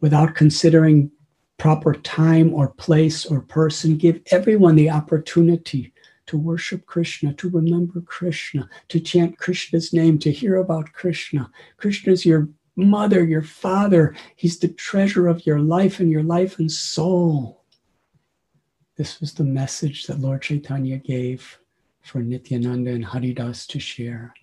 without 0.00 0.36
considering 0.36 1.10
proper 1.58 1.92
time 1.92 2.54
or 2.54 2.68
place 2.68 3.26
or 3.26 3.40
person. 3.40 3.96
Give 3.96 4.20
everyone 4.30 4.76
the 4.76 4.90
opportunity 4.90 5.92
to 6.26 6.38
worship 6.38 6.86
Krishna, 6.86 7.34
to 7.34 7.48
remember 7.48 8.00
Krishna, 8.00 8.68
to 8.88 9.00
chant 9.00 9.38
Krishna's 9.38 9.92
name, 9.92 10.18
to 10.20 10.32
hear 10.32 10.56
about 10.56 10.92
Krishna. 10.92 11.50
Krishna 11.76 12.12
is 12.12 12.24
your 12.24 12.48
mother, 12.76 13.24
your 13.24 13.42
father. 13.42 14.14
He's 14.36 14.58
the 14.58 14.68
treasure 14.68 15.28
of 15.28 15.46
your 15.46 15.60
life 15.60 16.00
and 16.00 16.10
your 16.10 16.22
life 16.22 16.58
and 16.58 16.70
soul. 16.70 17.64
This 18.96 19.20
was 19.20 19.34
the 19.34 19.44
message 19.44 20.06
that 20.06 20.20
Lord 20.20 20.42
Chaitanya 20.42 20.98
gave 20.98 21.58
for 22.02 22.20
Nityananda 22.20 22.92
and 22.92 23.04
Haridas 23.04 23.66
to 23.68 23.80
share. 23.80 24.34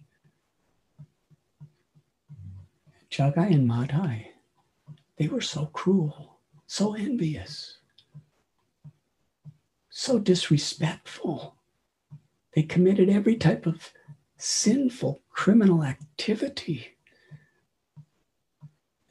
Jagai 3.09 3.53
and 3.53 3.69
Madhai, 3.69 4.27
they 5.17 5.27
were 5.27 5.41
so 5.41 5.65
cruel, 5.67 6.39
so 6.65 6.93
envious, 6.95 7.77
so 9.89 10.17
disrespectful. 10.17 11.55
They 12.53 12.63
committed 12.63 13.09
every 13.09 13.35
type 13.35 13.65
of 13.65 13.91
sinful 14.37 15.21
criminal 15.29 15.83
activity. 15.83 16.97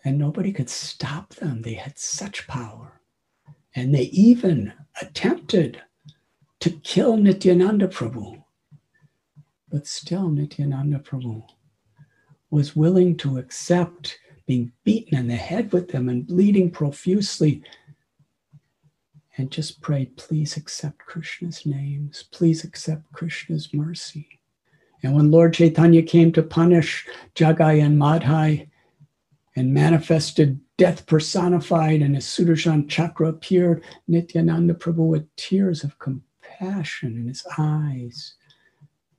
And 0.05 0.19
nobody 0.19 0.53
could 0.53 0.71
stop 0.71 1.35
them. 1.35 1.62
They 1.62 1.75
had 1.75 1.99
such 1.99 2.47
power. 2.47 3.01
And 3.75 3.95
they 3.95 4.05
even 4.05 4.73
attempted 5.01 5.81
to 6.61 6.71
kill 6.71 7.17
Nityananda 7.17 7.89
Prabhu. 7.89 8.43
But 9.71 9.87
still, 9.87 10.29
Nityananda 10.29 10.99
Prabhu 10.99 11.45
was 12.51 12.75
willing 12.75 13.17
to 13.19 13.39
accept 13.39 14.19
being 14.47 14.73
beaten 14.85 15.17
in 15.17 15.29
the 15.29 15.37
head 15.37 15.73
with 15.73 15.89
them 15.89 16.09
and 16.09 16.27
bleeding 16.27 16.71
profusely 16.71 17.62
and 19.36 19.51
just 19.51 19.81
prayed, 19.81 20.16
please 20.16 20.57
accept 20.57 20.98
Krishna's 20.98 21.65
names, 21.65 22.24
please 22.31 22.65
accept 22.65 23.12
Krishna's 23.12 23.73
mercy. 23.73 24.40
And 25.02 25.15
when 25.15 25.31
Lord 25.31 25.55
Chaitanya 25.55 26.02
came 26.02 26.32
to 26.32 26.43
punish 26.43 27.07
Jagai 27.35 27.82
and 27.82 27.98
Madhai 27.98 28.69
and 29.57 29.73
manifested 29.73 30.61
death 30.77 31.07
personified, 31.07 32.02
and 32.02 32.16
as 32.16 32.27
Sudarshan 32.27 32.89
Chakra 32.89 33.28
appeared, 33.28 33.82
Nityananda 34.09 34.74
Prabhu 34.74 35.07
with 35.07 35.35
tears 35.36 35.85
of 35.85 35.98
compassion 35.98 37.16
in 37.16 37.28
his 37.28 37.47
eyes 37.59 38.35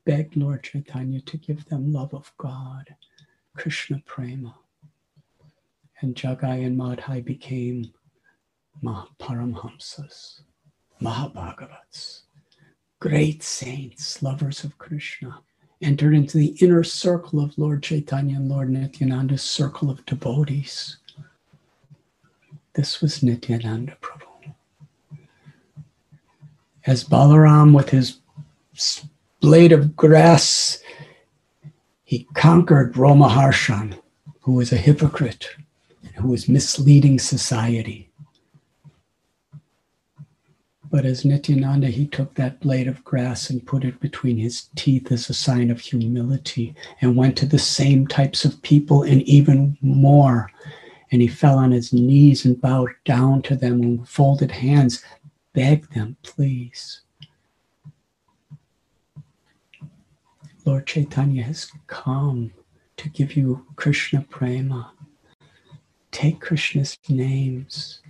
begged 0.06 0.36
Lord 0.36 0.64
Chaitanya 0.64 1.22
to 1.22 1.38
give 1.38 1.66
them 1.66 1.92
love 1.92 2.14
of 2.14 2.32
God 2.38 2.96
Krishna 3.56 4.02
Prema. 4.06 4.56
And 6.02 6.16
Jagai 6.16 6.66
and 6.66 6.78
Madhai 6.78 7.24
became 7.24 7.92
Paramhamsas, 8.84 10.42
Mahabhagavats, 11.02 12.22
great 13.00 13.44
saints, 13.44 14.22
lovers 14.24 14.64
of 14.64 14.78
Krishna, 14.78 15.42
entered 15.82 16.14
into 16.14 16.38
the 16.38 16.56
inner 16.62 16.84
circle 16.84 17.44
of 17.44 17.58
Lord 17.58 17.84
Chaitanya 17.84 18.36
and 18.36 18.50
Lord 18.50 18.70
Nityananda's 18.70 19.42
circle 19.42 19.90
of 19.90 20.06
devotees. 20.06 20.98
This 22.74 23.02
was 23.02 23.24
Nityananda 23.24 23.98
Prabhu. 24.02 24.54
As 26.86 27.04
Balaram, 27.04 27.76
with 27.76 27.90
his 27.90 28.20
blade 29.40 29.72
of 29.72 29.96
grass, 29.96 30.82
he 32.04 32.28
conquered 32.34 32.94
Romaharshan, 32.94 34.00
who 34.42 34.54
was 34.54 34.72
a 34.72 34.78
hypocrite, 34.78 35.50
and 36.04 36.16
who 36.16 36.30
was 36.30 36.50
misleading 36.50 37.20
society. 37.20 38.11
But 40.92 41.06
as 41.06 41.24
Nityananda, 41.26 41.88
he 41.88 42.06
took 42.06 42.36
that 42.36 42.60
blade 42.60 42.88
of 42.88 43.04
grass 43.04 43.50
and 43.50 43.66
put 43.66 43.86
it 43.86 44.00
between 44.02 44.38
his 44.38 44.70
teeth 44.76 45.12
as 45.12 45.30
a 45.30 45.34
sign 45.34 45.72
of 45.72 45.80
humility 45.80 46.76
and 47.00 47.16
went 47.16 47.38
to 47.38 47.46
the 47.46 47.60
same 47.60 48.06
types 48.06 48.44
of 48.44 48.62
people 48.62 49.04
and 49.04 49.22
even 49.24 49.78
more. 49.82 50.52
And 51.12 51.22
he 51.22 51.28
fell 51.30 51.58
on 51.58 51.72
his 51.72 51.94
knees 51.94 52.46
and 52.46 52.60
bowed 52.60 52.92
down 53.06 53.42
to 53.44 53.56
them 53.56 53.82
and 53.82 54.08
folded 54.08 54.52
hands, 54.52 55.04
begged 55.54 55.94
them, 55.96 56.18
please, 56.24 57.02
Lord 60.66 60.86
Chaitanya 60.86 61.44
has 61.44 61.72
come 61.88 62.52
to 62.98 63.10
give 63.10 63.36
you 63.36 63.66
Krishna 63.78 64.22
prema. 64.30 64.92
Take 66.12 66.40
Krishna's 66.40 66.98
names. 67.10 68.02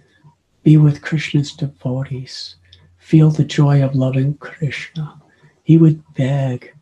Be 0.63 0.75
with 0.75 1.01
Krishna's 1.01 1.53
devotees. 1.53 2.55
Feel 3.11 3.29
the 3.29 3.43
joy 3.43 3.83
of 3.83 3.93
loving 3.93 4.35
Krishna. 4.35 5.21
He 5.63 5.77
would 5.77 6.01
beg. 6.13 6.73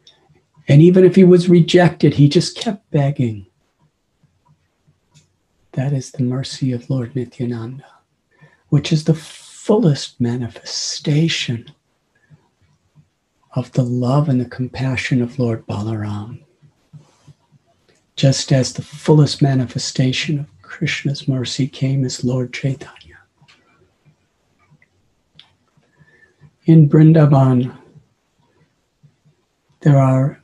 And 0.68 0.80
even 0.80 1.04
if 1.04 1.16
he 1.16 1.24
was 1.24 1.50
rejected, 1.50 2.14
he 2.14 2.30
just 2.30 2.56
kept 2.56 2.92
begging. 2.92 3.48
That 5.72 5.92
is 5.92 6.12
the 6.12 6.22
mercy 6.22 6.72
of 6.72 6.88
Lord 6.88 7.16
Nityananda, 7.16 7.88
which 8.68 8.94
is 8.94 9.06
the 9.06 9.16
fullest 9.16 10.22
manifestation 10.22 11.72
of 13.56 13.72
the 13.72 13.84
love 13.84 14.30
and 14.30 14.40
the 14.40 14.46
compassion 14.46 15.24
of 15.24 15.40
Lord 15.40 15.66
Balaram. 15.66 16.44
Just 18.16 18.52
as 18.52 18.74
the 18.74 18.84
fullest 18.84 19.42
manifestation 19.42 20.38
of 20.38 20.62
Krishna's 20.62 21.28
mercy 21.28 21.68
came 21.68 22.06
as 22.06 22.24
Lord 22.24 22.54
Chaitanya. 22.54 22.99
In 26.70 26.88
Brindavan, 26.88 27.76
there 29.80 29.98
are 29.98 30.40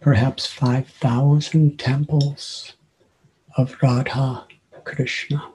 perhaps 0.00 0.46
5,000 0.46 1.78
temples 1.78 2.72
of 3.58 3.76
Radha 3.82 4.46
Krishna. 4.84 5.52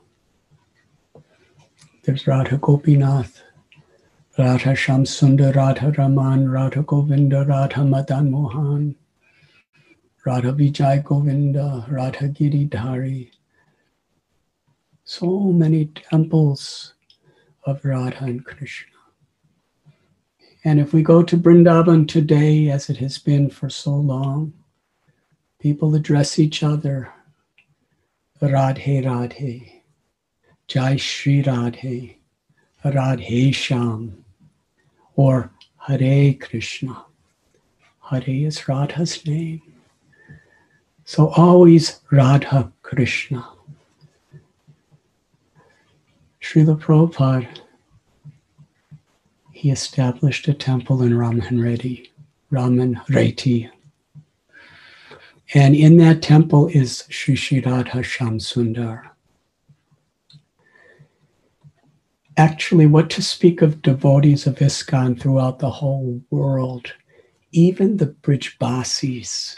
There's 2.03 2.27
Radha 2.27 2.59
Gopinath, 2.59 3.41
Radha 4.37 4.75
Shamsundar, 4.75 5.55
Radha 5.55 5.91
Raman, 5.91 6.47
Radha 6.47 6.83
Govinda, 6.83 7.43
Radha 7.43 7.83
Madan 7.83 8.29
Mohan, 8.29 8.95
Radha 10.23 10.53
Vijay 10.53 11.03
Govinda, 11.03 11.87
Radha 11.89 12.27
Giridhari. 12.27 13.31
So 15.05 15.39
many 15.39 15.85
temples 15.85 16.94
of 17.65 17.83
Radha 17.83 18.25
and 18.25 18.45
Krishna. 18.45 18.91
And 20.63 20.79
if 20.79 20.93
we 20.93 21.03
go 21.03 21.21
to 21.23 21.37
Brindavan 21.37 22.07
today, 22.07 22.69
as 22.69 22.89
it 22.89 22.97
has 22.97 23.17
been 23.17 23.49
for 23.49 23.69
so 23.69 23.91
long, 23.91 24.53
people 25.59 25.95
address 25.95 26.39
each 26.39 26.63
other 26.63 27.11
Radhe 28.41 29.03
Radhe, 29.03 29.81
Jai 30.67 30.95
Shri 30.95 31.43
Radhe, 31.43 32.15
Radhe 32.83 33.53
Sham 33.53 34.23
or 35.15 35.51
Hare 35.77 36.33
Krishna. 36.33 37.05
Hare 38.09 38.23
is 38.27 38.67
Radha's 38.67 39.25
name. 39.25 39.61
So 41.05 41.29
always 41.29 42.01
Radha 42.11 42.71
Krishna. 42.81 43.54
Srila 46.45 46.79
Prabhupada, 46.79 47.47
he 49.51 49.71
established 49.71 50.47
a 50.47 50.53
temple 50.53 51.01
in 51.01 51.17
Raman 51.17 51.41
Raman 52.51 53.01
Reti. 53.09 53.71
And 55.55 55.75
in 55.75 55.97
that 55.97 56.21
temple 56.21 56.67
is 56.67 57.05
Sri 57.09 57.35
Sri 57.35 57.61
Radha 57.61 58.03
Sham 58.03 58.37
Sundar. 58.37 59.09
Actually, 62.37 62.85
what 62.85 63.09
to 63.09 63.23
speak 63.23 63.63
of 63.63 63.81
devotees 63.81 64.45
of 64.45 64.59
ISKCON 64.59 65.19
throughout 65.19 65.57
the 65.57 65.71
whole 65.71 66.21
world, 66.29 66.93
even 67.53 67.97
the 67.97 68.15
Brijbasis, 68.21 69.55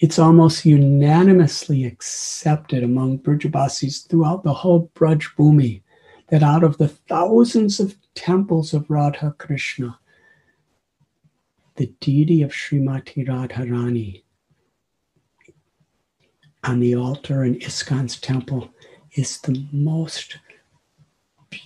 it's 0.00 0.18
almost 0.18 0.64
unanimously 0.64 1.84
accepted 1.84 2.82
among 2.82 3.18
Brijbasis 3.18 4.08
throughout 4.08 4.42
the 4.42 4.54
whole 4.54 4.90
Braj 4.94 5.22
Bhumi 5.36 5.82
that 6.28 6.42
out 6.42 6.64
of 6.64 6.78
the 6.78 6.88
thousands 6.88 7.80
of 7.80 7.96
temples 8.14 8.72
of 8.72 8.88
Radha 8.90 9.34
Krishna, 9.38 9.98
the 11.76 11.92
deity 12.00 12.42
of 12.42 12.52
Srimati 12.52 13.26
Radharani 13.26 14.22
on 16.62 16.80
the 16.80 16.94
altar 16.94 17.44
in 17.44 17.56
ISKCON's 17.56 18.18
temple 18.20 18.70
is 19.12 19.38
the 19.38 19.66
most 19.70 20.38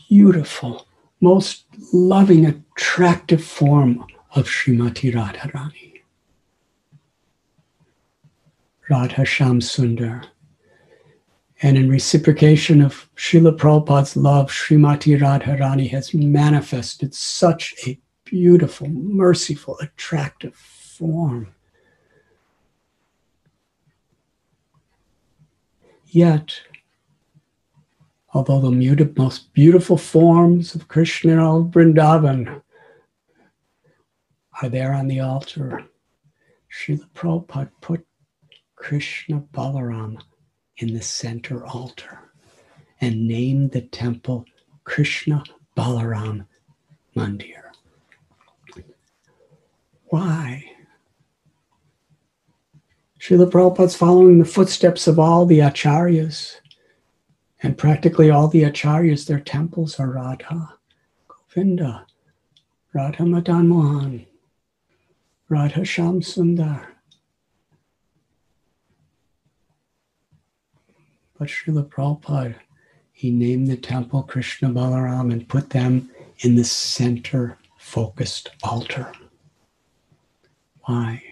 beautiful, 0.08 0.86
most 1.20 1.64
loving, 1.92 2.46
attractive 2.46 3.44
form 3.44 4.04
of 4.34 4.46
Srimati 4.46 5.12
Radharani. 5.12 6.00
Radha 8.90 9.24
Sham 9.24 9.60
Sundar. 9.60 10.24
And 11.60 11.76
in 11.76 11.90
reciprocation 11.90 12.80
of 12.80 13.08
Srila 13.16 13.56
Prabhupada's 13.56 14.16
love, 14.16 14.50
Srimati 14.50 15.18
Radharani 15.18 15.90
has 15.90 16.14
manifested 16.14 17.14
such 17.14 17.74
a 17.86 17.98
beautiful, 18.24 18.88
merciful, 18.88 19.76
attractive 19.80 20.54
form. 20.54 21.52
Yet, 26.06 26.60
although 28.32 28.60
the 28.60 29.12
most 29.16 29.52
beautiful 29.52 29.96
forms 29.96 30.76
of 30.76 30.86
Krishna 30.86 31.32
and 31.32 31.40
all 31.40 31.64
Vrindavan 31.64 32.62
are 34.62 34.68
there 34.68 34.92
on 34.92 35.08
the 35.08 35.20
altar, 35.20 35.84
Srila 36.72 37.08
Prabhupada 37.14 37.70
put 37.80 38.06
Krishna 38.76 39.40
Balaram 39.52 40.18
in 40.78 40.94
the 40.94 41.02
center 41.02 41.66
altar 41.66 42.30
and 43.00 43.26
named 43.28 43.72
the 43.72 43.80
temple 43.80 44.44
Krishna 44.84 45.42
Balaram 45.76 46.46
Mandir. 47.14 47.64
Why? 50.06 50.64
Srila 53.20 53.50
Prabhupada's 53.50 53.96
following 53.96 54.38
the 54.38 54.44
footsteps 54.44 55.06
of 55.06 55.18
all 55.18 55.44
the 55.44 55.58
acharyas, 55.58 56.56
and 57.62 57.76
practically 57.76 58.30
all 58.30 58.48
the 58.48 58.62
acharyas, 58.62 59.26
their 59.26 59.40
temples 59.40 59.98
are 59.98 60.10
Radha, 60.12 60.74
Govinda, 61.26 62.06
Radha 62.94 63.26
Madan 63.26 63.68
Mohan, 63.68 64.26
Radha 65.48 65.84
Sham 65.84 66.22
But 71.38 71.48
Srila 71.48 71.88
Prabhupada, 71.88 72.56
he 73.12 73.30
named 73.30 73.68
the 73.68 73.76
temple 73.76 74.22
Krishna 74.22 74.68
Balaram 74.70 75.32
and 75.32 75.48
put 75.48 75.70
them 75.70 76.10
in 76.40 76.56
the 76.56 76.64
center 76.64 77.58
focused 77.76 78.50
altar. 78.62 79.12
Why? 80.82 81.22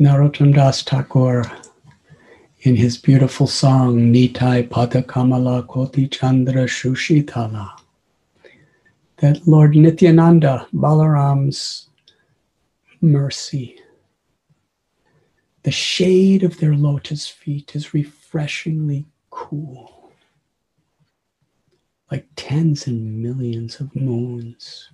Narottam 0.00 0.54
Das 0.54 0.82
Thakur 0.82 1.44
in 2.62 2.76
his 2.76 2.98
beautiful 2.98 3.46
song 3.46 4.12
Nitai 4.12 4.68
Padakamala 4.68 5.66
Koti 5.66 6.08
Chandra 6.08 6.64
Shushitala 6.64 7.78
that 9.18 9.46
Lord 9.46 9.76
Nityananda, 9.76 10.66
Balaram's 10.74 11.88
mercy, 13.00 13.80
the 15.64 15.70
shade 15.70 16.42
of 16.42 16.58
their 16.58 16.74
lotus 16.74 17.26
feet 17.26 17.74
is 17.74 17.92
refreshingly 17.92 19.04
cool, 19.30 20.12
like 22.10 22.26
tens 22.36 22.86
and 22.86 23.22
millions 23.22 23.80
of 23.80 23.94
moons 23.96 24.88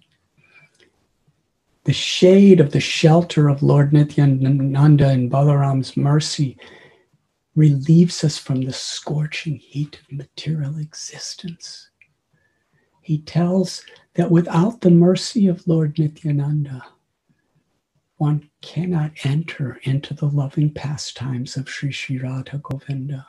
the 1.85 1.93
shade 1.93 2.61
of 2.61 2.73
the 2.73 2.81
shelter 2.81 3.49
of 3.49 3.63
Lord 3.63 3.93
Nityananda 3.93 5.09
and 5.09 5.31
Balaram's 5.31 5.97
mercy 5.97 6.59
relieves 7.57 8.23
us 8.23 8.39
from 8.39 8.63
the 8.63 8.73
scorching 8.73 9.57
heat 9.57 9.99
of 10.01 10.13
material 10.13 10.79
existence. 10.79 11.91
He 13.01 13.19
tells 13.23 13.83
that 14.15 14.31
without 14.31 14.83
the 14.83 14.91
mercy 14.91 15.49
of 15.49 15.67
Lord 15.67 15.99
Nityananda, 15.99 16.85
one 18.19 18.50
cannot 18.63 19.13
enter 19.25 19.81
into 19.85 20.15
the 20.15 20.27
loving 20.27 20.71
pastimes 20.73 21.57
of 21.57 21.69
Sri 21.69 21.91
Sri 21.91 22.19
Radha 22.19 22.59
Govinda. 22.59 23.27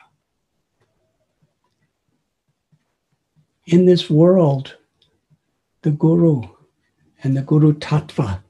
In 3.66 3.86
this 3.86 4.10
world, 4.10 4.76
the 5.82 5.90
Guru 5.90 6.42
and 7.22 7.36
the 7.36 7.42
Guru 7.42 7.72
Tattva 7.72 8.42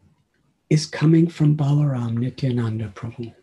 is 0.70 0.86
coming 0.86 1.28
from 1.28 1.56
Balaram 1.56 2.16
Nityananda 2.16 2.92
Prabhu. 2.94 3.34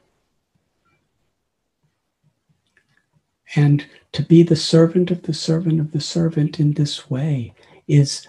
And 3.56 3.86
to 4.11 4.24
be 4.24 4.44
the 4.44 4.56
servant 4.56 5.11
of 5.11 5.24
the 5.24 5.34
servant 5.34 5.80
of 5.80 5.91
the 5.91 6.02
servant 6.02 6.60
in 6.60 6.74
this 6.74 7.10
way 7.10 7.53
is 7.88 8.28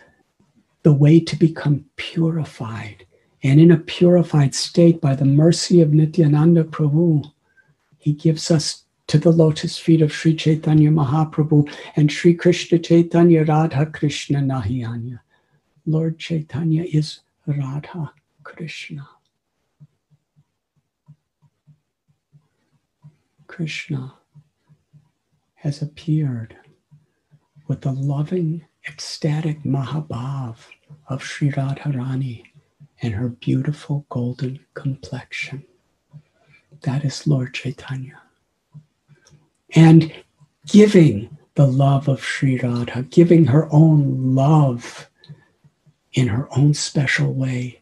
the 0.83 0.93
way 0.93 1.21
to 1.21 1.37
become 1.37 1.87
purified. 1.97 3.07
And 3.43 3.59
in 3.61 3.71
a 3.71 3.79
purified 3.79 4.55
state, 4.55 5.01
by 5.01 5.15
the 5.15 5.25
mercy 5.25 5.81
of 5.81 5.93
Nityananda 5.93 6.65
Prabhu, 6.65 7.33
he 7.99 8.13
gives 8.13 8.51
us 8.51 8.85
to 9.07 9.19
the 9.19 9.33
lotus 9.33 9.79
feet 9.79 10.03
of 10.03 10.13
Sri 10.13 10.37
Chaitanya 10.37 10.91
Mahaprabhu 10.91 11.69
and 11.97 12.13
Sri 12.13 12.35
Krishna 12.35 12.79
Chaitanya 12.79 13.45
Radha 13.45 13.87
Krishna 13.87 14.39
nahi 14.39 14.87
anya. 14.87 15.23
Lord 15.87 16.19
Chaitanya 16.19 16.85
is 16.85 17.21
Radha 17.47 18.13
Krishna. 18.45 19.09
Krishna 23.47 24.15
has 25.55 25.83
appeared 25.83 26.57
with 27.67 27.81
the 27.81 27.93
loving, 27.93 28.65
ecstatic 28.89 29.63
Mahabhav 29.65 30.57
of 31.09 31.25
Sri 31.25 31.51
Radharani 31.51 32.45
and 33.03 33.15
her 33.15 33.29
beautiful 33.29 34.05
golden 34.09 34.61
complexion. 34.75 35.65
That 36.83 37.05
is 37.05 37.27
Lord 37.27 37.55
Chaitanya. 37.55 38.21
And 39.75 40.13
giving 40.67 41.37
the 41.55 41.67
love 41.67 42.09
of 42.09 42.23
Sri 42.23 42.59
Radha, 42.59 43.03
giving 43.03 43.47
her 43.47 43.69
own 43.73 44.35
love 44.35 45.09
in 46.13 46.29
her 46.29 46.49
own 46.57 46.75
special 46.75 47.33
way 47.33 47.81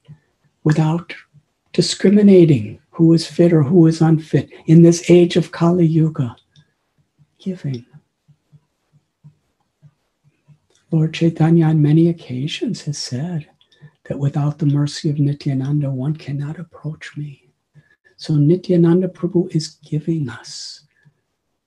without 0.65 1.15
discriminating 1.73 2.79
who 2.91 3.13
is 3.13 3.27
fit 3.27 3.53
or 3.53 3.63
who 3.63 3.87
is 3.87 4.01
unfit 4.01 4.51
in 4.67 4.83
this 4.83 5.09
age 5.11 5.37
of 5.37 5.53
Kali 5.53 5.87
Yuga. 5.87 6.37
Giving. 7.39 7.87
Lord 10.91 11.15
Chaitanya, 11.15 11.67
on 11.67 11.83
many 11.83 12.09
occasions, 12.09 12.83
has 12.83 12.99
said 12.99 13.49
that 14.09 14.19
without 14.19 14.59
the 14.59 14.67
mercy 14.67 15.11
of 15.11 15.19
Nityananda, 15.19 15.91
one 15.91 16.17
cannot 16.17 16.59
approach 16.59 17.17
me. 17.17 17.51
So 18.17 18.35
Nityananda 18.35 19.09
Prabhu 19.09 19.55
is 19.55 19.77
giving 19.85 20.31
us 20.31 20.87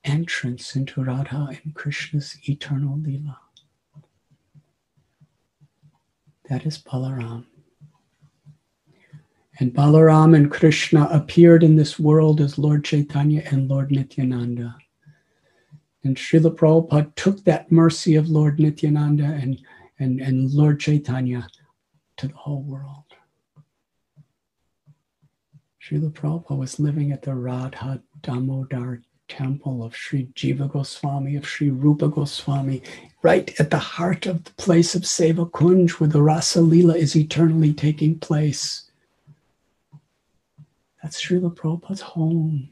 entrance 0.03 0.76
into 0.76 1.03
Radha 1.03 1.49
and 1.63 1.76
Krishna's 1.76 2.35
eternal 2.49 2.97
Leela. 2.97 3.38
That 6.49 6.65
is 6.65 6.80
Balaram. 6.80 7.45
And 9.59 9.72
Balaram 9.72 10.35
and 10.35 10.49
Krishna 10.49 11.07
appeared 11.11 11.63
in 11.63 11.76
this 11.76 11.99
world 11.99 12.41
as 12.41 12.57
Lord 12.57 12.84
Chaitanya 12.84 13.43
and 13.51 13.69
Lord 13.69 13.91
Nityananda. 13.91 14.76
And 16.03 16.18
Srila 16.18 16.55
Prabhupada 16.55 17.13
took 17.13 17.43
that 17.43 17.72
mercy 17.72 18.15
of 18.15 18.30
Lord 18.30 18.59
Nityananda 18.59 19.26
and, 19.26 19.61
and, 19.99 20.19
and 20.19 20.51
Lord 20.51 20.80
Chaitanya 20.80 21.47
to 22.22 22.27
the 22.27 22.35
whole 22.35 22.61
world. 22.61 23.03
Srila 25.81 26.11
Prabhupada 26.11 26.56
was 26.56 26.80
living 26.80 27.11
at 27.11 27.23
the 27.23 27.34
Radha 27.34 27.99
Damodar 28.22 29.02
temple 29.27 29.84
of 29.84 29.95
Sri 29.95 30.27
Jiva 30.35 30.72
Goswami, 30.72 31.35
of 31.35 31.48
Sri 31.48 31.72
Rupa 31.72 32.07
Goswami, 32.10 32.84
right 33.23 33.60
at 33.60 33.72
the 33.72 33.80
heart 33.80 34.27
of 34.27 34.43
the 34.43 34.52
place 34.52 34.93
of 34.93 35.02
Seva 35.02 35.49
Kunj, 35.49 35.93
where 35.93 36.10
the 36.10 36.22
Rasa 36.22 36.61
Lila 36.61 36.95
is 36.95 37.15
eternally 37.15 37.73
taking 37.73 38.19
place. 38.19 38.91
That's 41.02 41.19
Srila 41.19 41.56
Prabhupada's 41.56 42.02
home, 42.02 42.69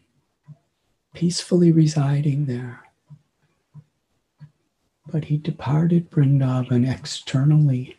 peacefully 1.15 1.71
residing 1.71 2.45
there. 2.45 2.81
But 5.11 5.25
he 5.25 5.37
departed 5.37 6.11
Vrindavan 6.11 6.87
externally 6.87 7.95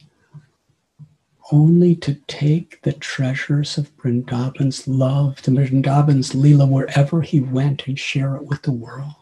only 1.53 1.95
to 1.97 2.15
take 2.27 2.81
the 2.83 2.93
treasures 2.93 3.77
of 3.77 3.95
Vrindavan's 3.97 4.87
love, 4.87 5.43
the 5.43 5.51
Vrindavan's 5.51 6.33
Leela, 6.33 6.69
wherever 6.69 7.23
he 7.23 7.41
went 7.41 7.87
and 7.87 7.99
share 7.99 8.37
it 8.37 8.45
with 8.45 8.63
the 8.63 8.73
world. 8.73 9.15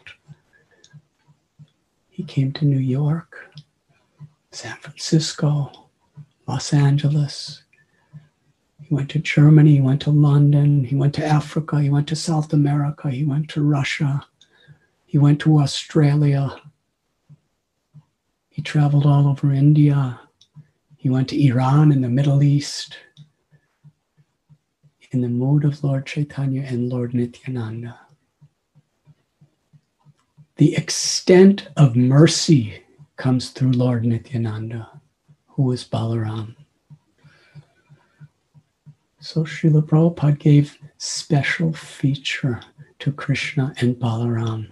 He 2.08 2.22
came 2.24 2.52
to 2.52 2.64
New 2.64 2.78
York, 2.78 3.54
San 4.50 4.76
Francisco, 4.76 5.88
Los 6.46 6.72
Angeles. 6.72 7.62
He 8.82 8.94
went 8.94 9.10
to 9.10 9.18
Germany, 9.18 9.74
he 9.74 9.80
went 9.80 10.02
to 10.02 10.10
London, 10.10 10.84
he 10.84 10.96
went 10.96 11.14
to 11.14 11.26
Africa, 11.26 11.80
he 11.80 11.90
went 11.90 12.08
to 12.08 12.16
South 12.16 12.52
America, 12.52 13.10
he 13.10 13.24
went 13.24 13.48
to 13.50 13.62
Russia, 13.62 14.26
he 15.06 15.18
went 15.18 15.40
to 15.40 15.58
Australia. 15.58 16.60
He 18.50 18.62
traveled 18.62 19.06
all 19.06 19.28
over 19.28 19.52
India, 19.52 20.18
he 20.98 21.08
went 21.08 21.28
to 21.28 21.46
Iran 21.46 21.92
and 21.92 22.02
the 22.02 22.08
Middle 22.08 22.42
East 22.42 22.98
in 25.12 25.20
the 25.20 25.28
mood 25.28 25.64
of 25.64 25.82
Lord 25.84 26.04
Chaitanya 26.06 26.62
and 26.62 26.90
Lord 26.90 27.14
Nityananda. 27.14 27.98
The 30.56 30.74
extent 30.74 31.68
of 31.76 31.94
mercy 31.94 32.82
comes 33.16 33.50
through 33.50 33.70
Lord 33.70 34.04
Nityananda, 34.04 35.00
who 35.46 35.70
is 35.70 35.84
Balaram. 35.84 36.56
So 39.20 39.44
Srila 39.44 39.82
Prabhupada 39.82 40.36
gave 40.36 40.78
special 40.98 41.72
feature 41.72 42.60
to 42.98 43.12
Krishna 43.12 43.72
and 43.78 43.94
Balaram 43.94 44.68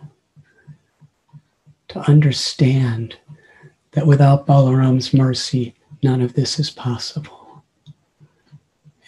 to 1.87 2.01
understand 2.11 3.17
that 3.93 4.09
without 4.09 4.45
Balaram's 4.45 5.15
mercy, 5.15 5.76
None 6.03 6.21
of 6.21 6.35
this 6.35 6.59
is 6.59 6.71
possible. 6.71 7.65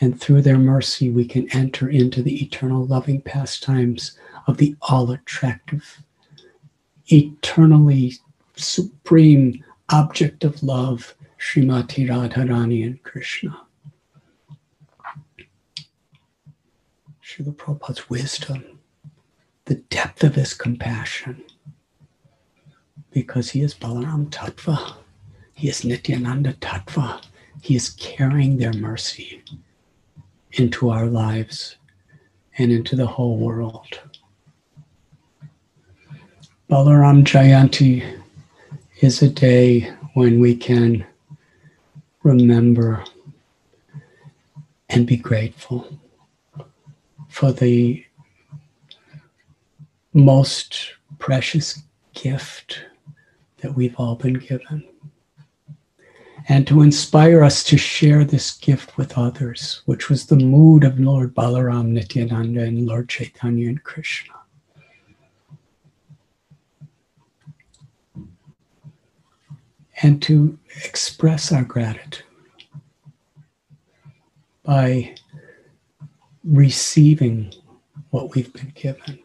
And 0.01 0.21
through 0.21 0.43
their 0.43 0.59
mercy, 0.59 1.11
we 1.11 1.25
can 1.25 1.51
enter 1.51 1.89
into 1.89 2.23
the 2.23 2.43
eternal 2.43 2.87
loving 2.87 3.21
pastimes 3.21 4.17
of 4.47 4.57
the 4.57 4.77
all 4.83 5.11
attractive, 5.11 6.03
eternally 7.09 8.15
supreme 8.57 9.65
object 9.91 10.45
of 10.45 10.63
love, 10.63 11.15
Srimati 11.39 12.09
Radharani 12.09 12.85
and 12.85 13.03
Krishna. 13.03 13.61
Srila 17.23 17.55
Prabhupada's 17.55 18.09
wisdom, 18.09 18.79
the 19.67 19.77
depth 19.77 20.25
of 20.25 20.35
his 20.35 20.55
compassion, 20.55 21.43
because 23.11 23.51
he 23.51 23.61
is 23.63 23.75
Balaram 23.75 24.31
Tattva. 24.31 24.95
He 25.59 25.69
is 25.69 25.85
Nityananda 25.85 26.53
Tattva. 26.61 27.21
He 27.63 27.75
is 27.75 27.91
carrying 27.91 28.59
their 28.59 28.73
mercy 28.75 29.43
into 30.53 30.89
our 30.89 31.07
lives 31.07 31.75
and 32.59 32.71
into 32.71 32.95
the 32.95 33.09
whole 33.09 33.37
world. 33.39 33.99
Balaram 36.71 37.25
Jayanti 37.25 38.21
is 39.01 39.21
a 39.21 39.29
day 39.29 39.93
when 40.15 40.39
we 40.39 40.55
can 40.55 41.05
remember 42.23 43.03
and 44.89 45.09
be 45.09 45.17
grateful 45.17 45.99
for 47.29 47.51
the 47.51 48.07
most 50.15 50.93
precious 51.19 51.83
gift 52.15 52.79
that 53.57 53.75
we've 53.75 53.97
all 53.97 54.15
been 54.15 54.35
given 54.35 54.85
and 56.51 56.67
to 56.67 56.81
inspire 56.81 57.45
us 57.45 57.63
to 57.63 57.77
share 57.77 58.25
this 58.25 58.57
gift 58.57 58.97
with 58.97 59.19
others, 59.19 59.83
which 59.85 60.09
was 60.09 60.27
the 60.27 60.37
mood 60.37 60.83
of 60.83 60.99
Lord 60.99 61.35
Balaram 61.35 61.89
Nityananda 61.89 62.63
and 62.63 62.87
Lord 62.87 63.11
Chaitanya 63.11 63.69
and 63.69 63.83
Krishna. 63.85 64.33
And 70.01 70.23
to 70.23 70.59
express 70.85 71.53
our 71.53 71.65
gratitude 71.65 72.25
by 74.63 75.15
receiving 76.45 77.53
what 78.11 78.35
we've 78.35 78.53
been 78.55 78.73
given. 78.75 79.19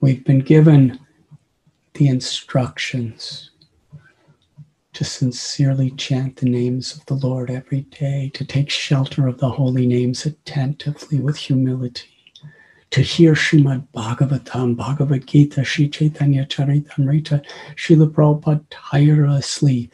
We've 0.00 0.24
been 0.24 0.40
given 0.40 1.00
the 1.94 2.06
instructions 2.06 3.47
to 4.98 5.04
sincerely 5.04 5.92
chant 5.92 6.34
the 6.34 6.50
names 6.50 6.96
of 6.96 7.06
the 7.06 7.14
Lord 7.14 7.52
every 7.52 7.82
day, 7.82 8.32
to 8.34 8.44
take 8.44 8.68
shelter 8.68 9.28
of 9.28 9.38
the 9.38 9.48
holy 9.48 9.86
names 9.86 10.26
attentively 10.26 11.20
with 11.20 11.36
humility, 11.36 12.08
to 12.90 13.00
hear 13.00 13.34
Srimad 13.34 13.86
Bhagavatam, 13.94 14.76
Bhagavad 14.76 15.24
Gita, 15.24 15.62
Sri 15.62 15.88
Chaitanya 15.88 16.44
Charitamrita, 16.46 17.44
Srila 17.76 18.10
Prabhupada 18.10 18.64
tirelessly 18.70 19.88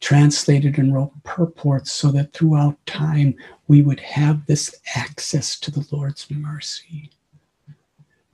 translated 0.00 0.78
and 0.78 0.94
wrote 0.94 1.12
purports 1.24 1.92
so 1.92 2.10
that 2.12 2.32
throughout 2.32 2.78
time 2.86 3.34
we 3.66 3.82
would 3.82 4.00
have 4.00 4.46
this 4.46 4.74
access 4.96 5.60
to 5.60 5.70
the 5.70 5.86
Lord's 5.92 6.30
mercy, 6.30 7.10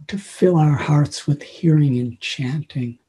to 0.06 0.16
fill 0.16 0.58
our 0.58 0.76
hearts 0.76 1.26
with 1.26 1.42
hearing 1.42 1.98
and 1.98 2.20
chanting, 2.20 3.00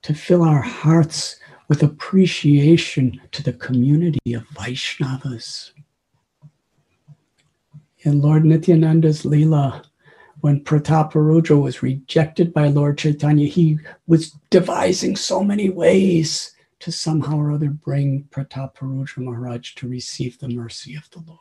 to 0.00 0.14
fill 0.14 0.42
our 0.42 0.62
hearts 0.62 1.38
with 1.68 1.82
appreciation 1.82 3.20
to 3.32 3.42
the 3.42 3.52
community 3.52 4.32
of 4.32 4.48
Vaishnavas. 4.48 5.72
In 8.00 8.20
Lord 8.22 8.44
Nityananda's 8.44 9.24
Leela, 9.24 9.84
when 10.40 10.64
Prataparudra 10.64 11.60
was 11.60 11.82
rejected 11.82 12.54
by 12.54 12.68
Lord 12.68 12.96
Chaitanya, 12.96 13.46
he 13.46 13.78
was 14.06 14.30
devising 14.50 15.16
so 15.16 15.42
many 15.42 15.68
ways 15.68 16.52
to 16.80 16.92
somehow 16.92 17.38
or 17.38 17.52
other 17.52 17.70
bring 17.70 18.24
Prataparudra 18.30 19.18
Maharaj 19.18 19.74
to 19.74 19.88
receive 19.88 20.38
the 20.38 20.48
mercy 20.48 20.94
of 20.94 21.10
the 21.10 21.20
Lord. 21.26 21.40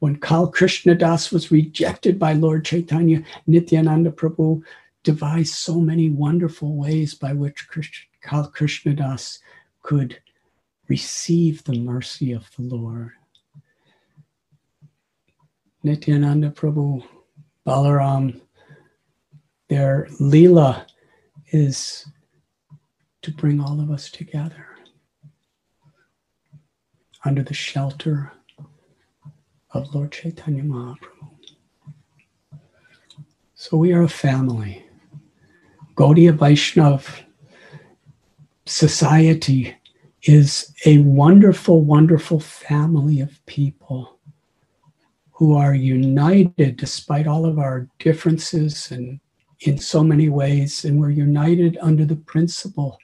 When 0.00 0.16
Kal 0.16 0.50
Krishnadas 0.50 1.32
was 1.32 1.52
rejected 1.52 2.18
by 2.18 2.32
Lord 2.32 2.64
Chaitanya, 2.64 3.22
Nityananda 3.46 4.10
Prabhu 4.10 4.62
devised 5.02 5.54
so 5.54 5.80
many 5.80 6.10
wonderful 6.10 6.76
ways 6.76 7.14
by 7.14 7.32
which 7.32 7.68
Krishna 7.68 8.06
Krishnadas 8.24 9.38
could 9.82 10.20
receive 10.88 11.64
the 11.64 11.78
mercy 11.78 12.32
of 12.32 12.48
the 12.56 12.62
Lord. 12.62 13.12
Nityananda 15.82 16.50
Prabhu, 16.50 17.02
Balaram, 17.66 18.40
their 19.68 20.06
Leela 20.20 20.86
is 21.50 22.06
to 23.22 23.32
bring 23.32 23.60
all 23.60 23.80
of 23.80 23.90
us 23.90 24.10
together 24.10 24.66
under 27.24 27.42
the 27.42 27.54
shelter 27.54 28.32
of 29.70 29.94
Lord 29.94 30.12
Chaitanya 30.12 30.62
Mahaprabhu. 30.62 31.30
So 33.54 33.76
we 33.76 33.92
are 33.92 34.02
a 34.02 34.08
family. 34.08 34.84
Gaudiya 35.94 36.32
Vaishnav 36.32 37.20
society 38.64 39.76
is 40.22 40.72
a 40.86 40.98
wonderful, 40.98 41.82
wonderful 41.82 42.40
family 42.40 43.20
of 43.20 43.44
people 43.44 44.18
who 45.32 45.54
are 45.54 45.74
united 45.74 46.78
despite 46.78 47.26
all 47.26 47.44
of 47.44 47.58
our 47.58 47.88
differences 47.98 48.90
and 48.90 49.20
in 49.60 49.76
so 49.76 50.02
many 50.02 50.30
ways. 50.30 50.86
And 50.86 50.98
we're 50.98 51.10
united 51.10 51.76
under 51.82 52.06
the 52.06 52.16
principle 52.16 52.98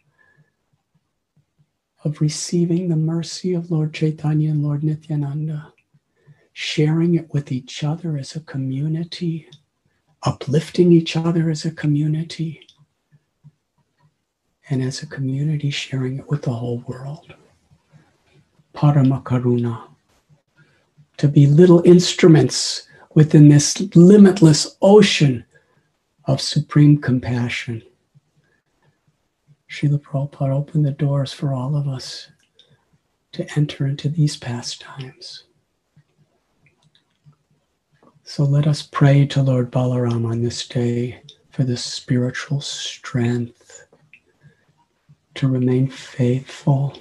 of 2.04 2.22
receiving 2.22 2.88
the 2.88 2.96
mercy 2.96 3.52
of 3.52 3.70
Lord 3.70 3.92
Chaitanya 3.92 4.50
and 4.50 4.62
Lord 4.62 4.82
Nityananda, 4.82 5.74
sharing 6.54 7.16
it 7.16 7.34
with 7.34 7.52
each 7.52 7.84
other 7.84 8.16
as 8.16 8.34
a 8.34 8.40
community, 8.40 9.46
uplifting 10.22 10.90
each 10.90 11.16
other 11.16 11.50
as 11.50 11.66
a 11.66 11.70
community 11.70 12.67
and 14.70 14.82
as 14.82 15.02
a 15.02 15.06
community 15.06 15.70
sharing 15.70 16.18
it 16.18 16.28
with 16.28 16.42
the 16.42 16.52
whole 16.52 16.78
world. 16.86 17.34
Paramakaruna. 18.74 19.82
To 21.18 21.28
be 21.28 21.46
little 21.46 21.82
instruments 21.84 22.86
within 23.14 23.48
this 23.48 23.80
limitless 23.96 24.76
ocean 24.80 25.44
of 26.26 26.40
supreme 26.40 27.00
compassion. 27.00 27.82
Srila 29.68 30.00
Prabhupada 30.00 30.54
opened 30.54 30.86
the 30.86 30.92
doors 30.92 31.32
for 31.32 31.52
all 31.52 31.76
of 31.76 31.88
us 31.88 32.28
to 33.32 33.46
enter 33.56 33.86
into 33.86 34.08
these 34.08 34.36
pastimes. 34.36 35.44
So 38.24 38.44
let 38.44 38.66
us 38.66 38.82
pray 38.82 39.26
to 39.26 39.42
Lord 39.42 39.72
Balaram 39.72 40.30
on 40.30 40.42
this 40.42 40.68
day 40.68 41.22
for 41.50 41.64
the 41.64 41.76
spiritual 41.76 42.60
strength 42.60 43.57
to 45.38 45.46
remain 45.46 45.86
faithful 45.86 46.98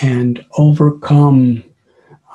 and 0.00 0.42
overcome 0.56 1.62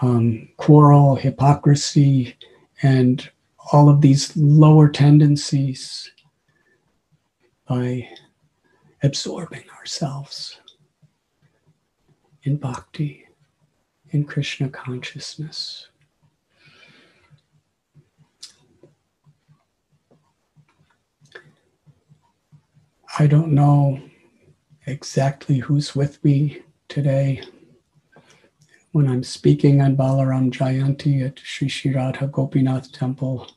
um, 0.03 0.47
quarrel, 0.57 1.15
hypocrisy, 1.15 2.37
and 2.83 3.27
all 3.73 3.89
of 3.89 4.01
these 4.01 4.37
lower 4.37 4.87
tendencies 4.87 6.11
by 7.67 8.07
absorbing 9.01 9.63
ourselves 9.75 10.59
in 12.43 12.55
bhakti, 12.55 13.25
in 14.11 14.23
Krishna 14.23 14.69
consciousness. 14.69 15.87
I 23.17 23.25
don't 23.25 23.51
know 23.51 23.99
exactly 24.87 25.57
who's 25.57 25.95
with 25.95 26.23
me 26.23 26.61
today 26.87 27.41
when 28.91 29.07
I'm 29.07 29.23
speaking 29.23 29.81
on 29.81 29.97
Balaram 29.97 30.51
Jayanti 30.51 31.25
at 31.25 31.39
Sri 31.39 31.67
Sri 31.67 31.93
Radha 31.93 32.27
Gopinath 32.27 32.91
Temple. 32.91 33.51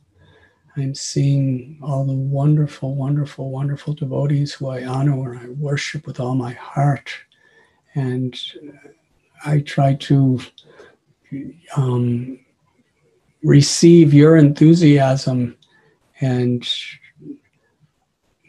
I'm 0.76 0.94
seeing 0.94 1.78
all 1.82 2.04
the 2.04 2.12
wonderful, 2.12 2.94
wonderful, 2.94 3.50
wonderful 3.50 3.94
devotees 3.94 4.54
who 4.54 4.68
I 4.68 4.84
honor 4.84 5.32
and 5.32 5.40
I 5.40 5.48
worship 5.50 6.06
with 6.06 6.18
all 6.20 6.34
my 6.34 6.52
heart. 6.52 7.12
And 7.94 8.38
I 9.44 9.60
try 9.60 9.94
to 9.94 10.40
um, 11.76 12.38
receive 13.42 14.14
your 14.14 14.36
enthusiasm 14.36 15.56
and 16.20 16.68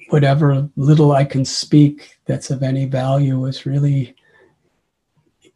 whatever 0.10 0.70
little 0.76 1.12
I 1.12 1.24
can 1.24 1.46
speak 1.46 2.18
that's 2.26 2.50
of 2.50 2.64
any 2.64 2.86
value 2.86 3.46
is 3.46 3.66
really 3.66 4.16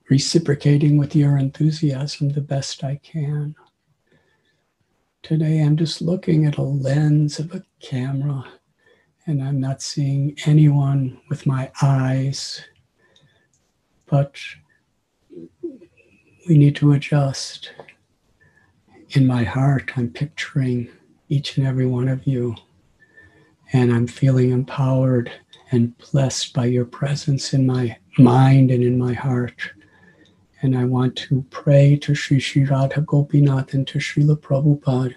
reciprocating 0.10 0.98
with 0.98 1.16
your 1.16 1.38
enthusiasm 1.38 2.30
the 2.30 2.42
best 2.42 2.84
I 2.84 3.00
can. 3.04 3.56
Today 5.24 5.60
I'm 5.60 5.78
just 5.78 6.02
looking 6.02 6.46
at 6.46 6.58
a 6.58 6.62
lens 6.62 7.40
of 7.40 7.54
a 7.54 7.64
camera 7.80 8.46
and 9.26 9.42
I'm 9.42 9.60
not 9.60 9.82
seeing 9.82 10.36
anyone 10.46 11.20
with 11.30 11.46
my 11.46 11.72
eyes, 11.82 12.62
but 14.06 14.38
we 16.48 16.58
need 16.58 16.76
to 16.76 16.92
adjust. 16.92 17.72
In 19.12 19.26
my 19.26 19.44
heart, 19.44 19.94
I'm 19.96 20.10
picturing 20.10 20.90
each 21.30 21.58
and 21.58 21.66
every 21.66 21.86
one 21.86 22.10
of 22.10 22.28
you, 22.28 22.56
and 23.74 23.92
I'm 23.92 24.08
feeling 24.08 24.52
empowered 24.52 25.32
and 25.72 25.98
blessed 25.98 26.54
by 26.54 26.66
your 26.66 26.86
presence 26.86 27.54
in 27.54 27.66
my 27.66 27.98
mind 28.20 28.70
and 28.70 28.84
in 28.84 28.98
my 28.98 29.14
heart. 29.14 29.72
And 30.62 30.78
I 30.78 30.86
want 30.86 31.16
to 31.18 31.44
pray 31.50 31.98
to 31.98 32.14
Sri 32.14 32.40
Sri 32.40 32.66
Radha 32.66 33.02
Gopinath 33.02 33.74
and 33.74 33.86
to 33.88 33.98
Srila 33.98 34.38
Prabhupada 34.38 35.16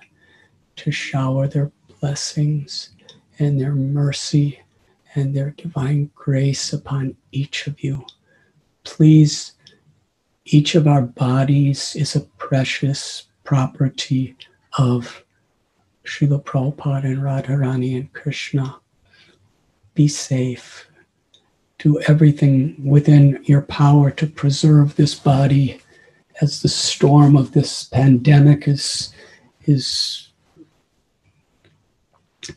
to 0.77 0.91
shower 0.91 1.47
their 1.47 1.71
blessings 2.01 2.91
and 3.39 3.61
their 3.61 3.75
mercy 3.75 4.59
and 5.15 5.37
their 5.37 5.51
divine 5.51 6.11
grace 6.15 6.73
upon 6.73 7.17
each 7.33 7.67
of 7.67 7.83
you. 7.85 8.05
Please, 8.85 9.53
each 10.47 10.75
of 10.75 10.87
our 10.87 11.03
bodies 11.03 11.95
is 11.95 12.17
a 12.17 12.21
precious 12.39 13.25
property 13.45 14.37
of 14.79 15.25
Srila 16.07 16.43
Prabhupada 16.43 17.05
and 17.05 17.19
Radharani 17.19 17.97
and 17.97 18.13
Krishna. 18.13 18.81
Be 19.95 20.09
safe 20.09 20.87
do 21.79 22.01
everything 22.03 22.75
within 22.83 23.41
your 23.45 23.63
power 23.63 24.11
to 24.11 24.27
preserve 24.27 24.97
this 24.97 25.15
body 25.15 25.81
as 26.41 26.61
the 26.61 26.69
storm 26.69 27.37
of 27.37 27.53
this 27.53 27.85
pandemic 27.85 28.67
is 28.67 29.13
is 29.67 30.31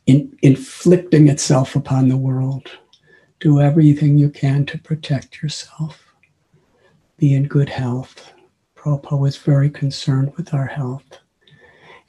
in, 0.05 0.37
inflicting 0.41 1.27
itself 1.27 1.75
upon 1.75 2.07
the 2.07 2.17
world. 2.17 2.69
Do 3.39 3.59
everything 3.59 4.17
you 4.17 4.29
can 4.29 4.65
to 4.67 4.77
protect 4.77 5.41
yourself. 5.41 6.13
Be 7.17 7.33
in 7.33 7.47
good 7.47 7.69
health. 7.69 8.33
Prabhupada 8.75 9.19
was 9.19 9.37
very 9.37 9.69
concerned 9.69 10.33
with 10.37 10.53
our 10.53 10.67
health. 10.67 11.19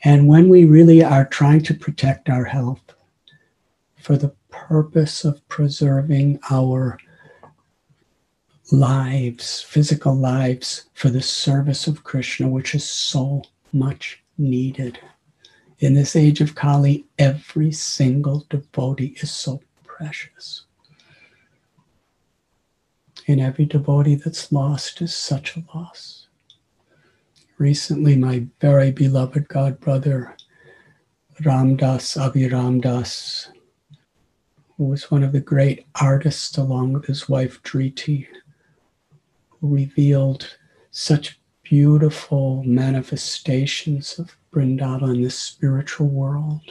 And 0.03 0.27
when 0.27 0.49
we 0.49 0.65
really 0.65 1.03
are 1.05 1.27
trying 1.27 1.63
to 1.65 1.75
protect 1.75 2.31
our 2.31 2.45
health 2.45 2.81
for 3.99 4.17
the 4.17 4.35
purpose 4.51 5.25
of 5.25 5.47
preserving 5.49 6.41
our 6.51 6.99
lives, 8.73 9.63
physical 9.63 10.15
lives, 10.15 10.87
for 10.95 11.11
the 11.11 11.23
service 11.23 11.87
of 11.87 12.05
Krishna, 12.05 12.49
which 12.49 12.75
is 12.75 12.89
so 12.89 13.43
much 13.73 14.23
needed. 14.39 14.99
In 15.81 15.95
this 15.95 16.17
age 16.17 16.41
of 16.41 16.55
Kali, 16.55 17.07
every 17.19 17.73
single 17.73 18.47
devotee 18.49 19.17
is 19.21 19.31
so 19.31 19.61
precious. 19.85 20.67
And 23.27 23.41
every 23.41 23.65
devotee 23.65 24.17
that's 24.17 24.53
lost 24.53 25.03
is 25.03 25.15
such 25.15 25.57
a 25.57 25.65
loss. 25.75 26.20
Recently, 27.61 28.17
my 28.17 28.47
very 28.59 28.91
beloved 28.91 29.47
God 29.49 29.81
brother, 29.81 30.35
Ramdas 31.43 32.17
Abhiram 32.17 32.81
Das, 32.81 33.51
who 34.79 34.85
was 34.85 35.11
one 35.11 35.23
of 35.23 35.33
the 35.33 35.43
great 35.43 35.85
artists 36.01 36.57
along 36.57 36.95
with 36.95 37.05
his 37.05 37.29
wife 37.29 37.63
Dhriti, 37.63 38.27
who 39.51 39.75
revealed 39.75 40.57
such 40.91 41.39
beautiful 41.63 42.65
manifestations 42.65 44.19
of 44.19 44.35
Vrindavan 44.55 45.17
in 45.17 45.23
the 45.23 45.29
spiritual 45.29 46.09
world. 46.09 46.63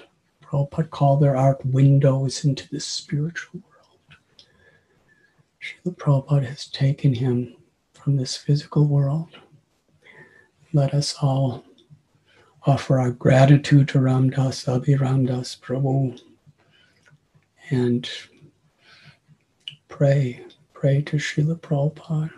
Prabhupada 0.42 0.90
called 0.90 1.22
their 1.22 1.38
art 1.38 1.64
windows 1.68 2.44
into 2.44 2.68
the 2.68 2.80
spiritual 2.80 3.62
world. 3.70 4.18
Srila 5.62 5.96
Prabhupada 5.98 6.48
has 6.48 6.66
taken 6.66 7.14
him 7.14 7.56
from 7.94 8.16
this 8.16 8.36
physical 8.36 8.88
world. 8.88 9.38
Let 10.72 10.94
us 10.94 11.16
all 11.22 11.64
offer 12.66 13.00
our 13.00 13.12
gratitude 13.12 13.88
to 13.90 14.00
Ramdas, 14.00 14.68
Abhiramdas 14.68 15.60
Prabhu, 15.60 16.20
and 17.72 18.10
pray, 19.88 20.44
pray 20.74 21.02
to 21.02 21.18
Srila 21.18 21.60
Prabhupada 21.60 22.32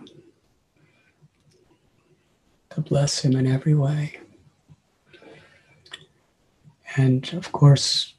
to 2.69 2.81
bless 2.81 3.19
him 3.19 3.35
in 3.35 3.47
every 3.47 3.73
way. 3.73 4.17
And 6.95 7.31
of 7.33 7.51
course, 7.51 8.13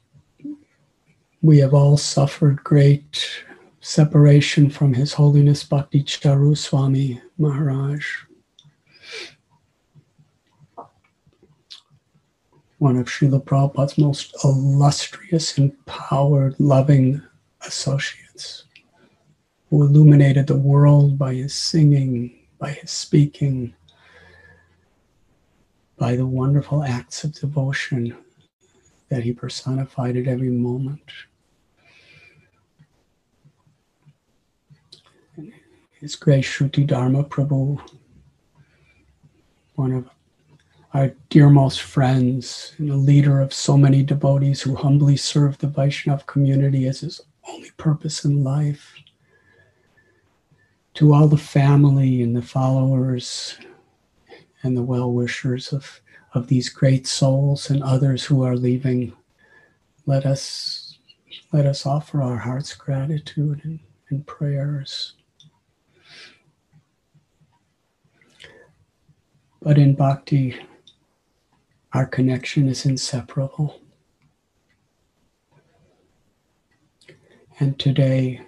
we 1.41 1.57
have 1.59 1.73
all 1.73 1.97
suffered 1.97 2.63
great 2.63 3.43
separation 3.81 4.69
from 4.69 4.93
His 4.93 5.13
Holiness 5.13 5.63
Bhakti 5.63 6.03
Charu 6.03 6.57
Swami 6.57 7.21
Maharaj. 7.37 8.05
One 12.83 12.97
of 12.97 13.05
Srila 13.05 13.41
Prabhupada's 13.41 13.97
most 13.97 14.35
illustrious, 14.43 15.57
empowered, 15.57 16.59
loving 16.59 17.21
associates, 17.65 18.65
who 19.69 19.83
illuminated 19.83 20.47
the 20.47 20.57
world 20.57 21.17
by 21.17 21.33
his 21.33 21.53
singing, 21.53 22.37
by 22.59 22.71
his 22.71 22.91
speaking, 22.91 23.73
by 25.97 26.17
the 26.17 26.25
wonderful 26.25 26.83
acts 26.83 27.23
of 27.23 27.31
devotion 27.31 28.17
that 29.07 29.23
he 29.23 29.31
personified 29.31 30.17
at 30.17 30.27
every 30.27 30.49
moment. 30.49 31.09
His 36.01 36.17
Grace 36.17 36.45
Shruti 36.45 36.85
Dharma 36.85 37.23
Prabhu, 37.23 37.79
one 39.75 39.93
of 39.93 40.09
our 40.93 41.11
dearmost 41.29 41.81
friends 41.81 42.75
and 42.77 42.89
the 42.89 42.95
leader 42.95 43.41
of 43.41 43.53
so 43.53 43.75
many 43.75 44.03
devotees 44.03 44.61
who 44.61 44.75
humbly 44.75 45.17
serve 45.17 45.57
the 45.57 45.67
Vaishnav 45.67 46.25
community 46.27 46.87
as 46.87 46.99
his 46.99 47.21
only 47.49 47.71
purpose 47.77 48.25
in 48.25 48.43
life. 48.43 48.93
To 50.95 51.13
all 51.13 51.27
the 51.27 51.37
family 51.37 52.21
and 52.21 52.35
the 52.35 52.43
followers 52.43 53.57
and 54.61 54.77
the 54.77 54.83
well 54.83 55.11
wishers 55.11 55.73
of, 55.73 56.01
of 56.35 56.47
these 56.47 56.69
great 56.69 57.07
souls 57.07 57.71
and 57.71 57.81
others 57.81 58.23
who 58.23 58.43
are 58.43 58.55
leaving. 58.55 59.13
Let 60.05 60.25
us 60.25 60.99
let 61.51 61.65
us 61.65 61.85
offer 61.85 62.21
our 62.21 62.37
heart's 62.37 62.73
gratitude 62.75 63.61
and, 63.63 63.79
and 64.09 64.25
prayers. 64.25 65.13
But 69.61 69.77
in 69.77 69.95
bhakti, 69.95 70.59
our 71.93 72.05
connection 72.07 72.67
is 72.67 72.85
inseparable. 72.85 73.79
And 77.59 77.77
today, 77.77 78.41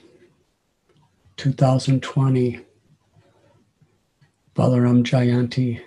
2020, 1.37 2.59
Balaram 4.55 5.03
Jayanti, 5.03 5.79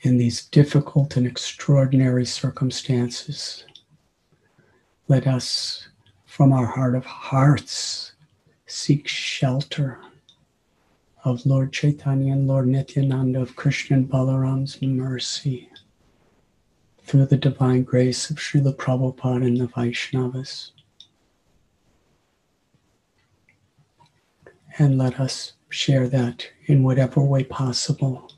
in 0.00 0.18
these 0.18 0.46
difficult 0.46 1.16
and 1.16 1.26
extraordinary 1.26 2.26
circumstances, 2.26 3.64
let 5.06 5.28
us, 5.28 5.88
from 6.24 6.52
our 6.52 6.66
heart 6.66 6.96
of 6.96 7.04
hearts, 7.04 8.14
seek 8.66 9.06
shelter 9.06 10.00
of 11.24 11.46
Lord 11.46 11.72
Chaitanya 11.72 12.32
and 12.32 12.48
Lord 12.48 12.66
Nityananda, 12.66 13.40
of 13.40 13.54
Krishna 13.54 13.98
and 13.98 14.10
Balaram's 14.10 14.82
mercy 14.82 15.68
through 17.12 17.26
the 17.26 17.36
divine 17.36 17.82
grace 17.82 18.30
of 18.30 18.38
Srila 18.38 18.74
Prabhupada 18.74 19.44
and 19.44 19.58
the 19.58 19.66
Vaishnavas. 19.66 20.70
And 24.78 24.96
let 24.96 25.20
us 25.20 25.52
share 25.68 26.08
that 26.08 26.48
in 26.64 26.82
whatever 26.82 27.20
way 27.20 27.44
possible 27.44 28.32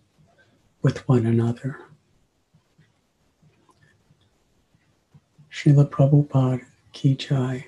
with 0.83 1.09
one 1.09 1.25
another. 1.25 1.79
Srila 5.53 5.89
Prabhupada 5.89 6.63
Ki 6.93 7.15
Jai. 7.15 7.67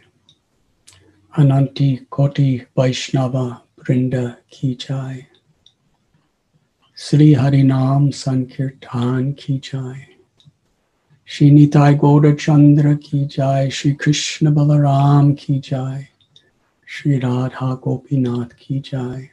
Ananta 1.36 2.04
Koti 2.10 2.66
Vaishnava 2.74 3.62
Brinda 3.78 4.38
Ki 4.50 4.74
Jai. 4.74 5.28
Sri 6.96 7.34
Harinam 7.34 8.12
Sankirtan 8.12 9.36
Ki 9.36 9.60
Jai. 9.60 10.15
Shri 11.28 11.50
Nitai 11.50 12.38
Chandra 12.38 12.96
Ki 12.96 13.24
Jai. 13.26 13.68
Shri 13.68 13.96
Krishna 13.96 14.52
Balaram 14.52 15.36
Ki 15.36 15.58
Jai. 15.58 16.08
Shri 16.84 17.18
Radha 17.18 17.76
Gopinath 17.82 18.56
Ki 18.56 18.78
Jai. 18.78 19.32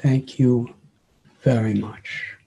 Thank 0.00 0.38
you 0.38 0.72
very 1.42 1.74
much. 1.74 2.37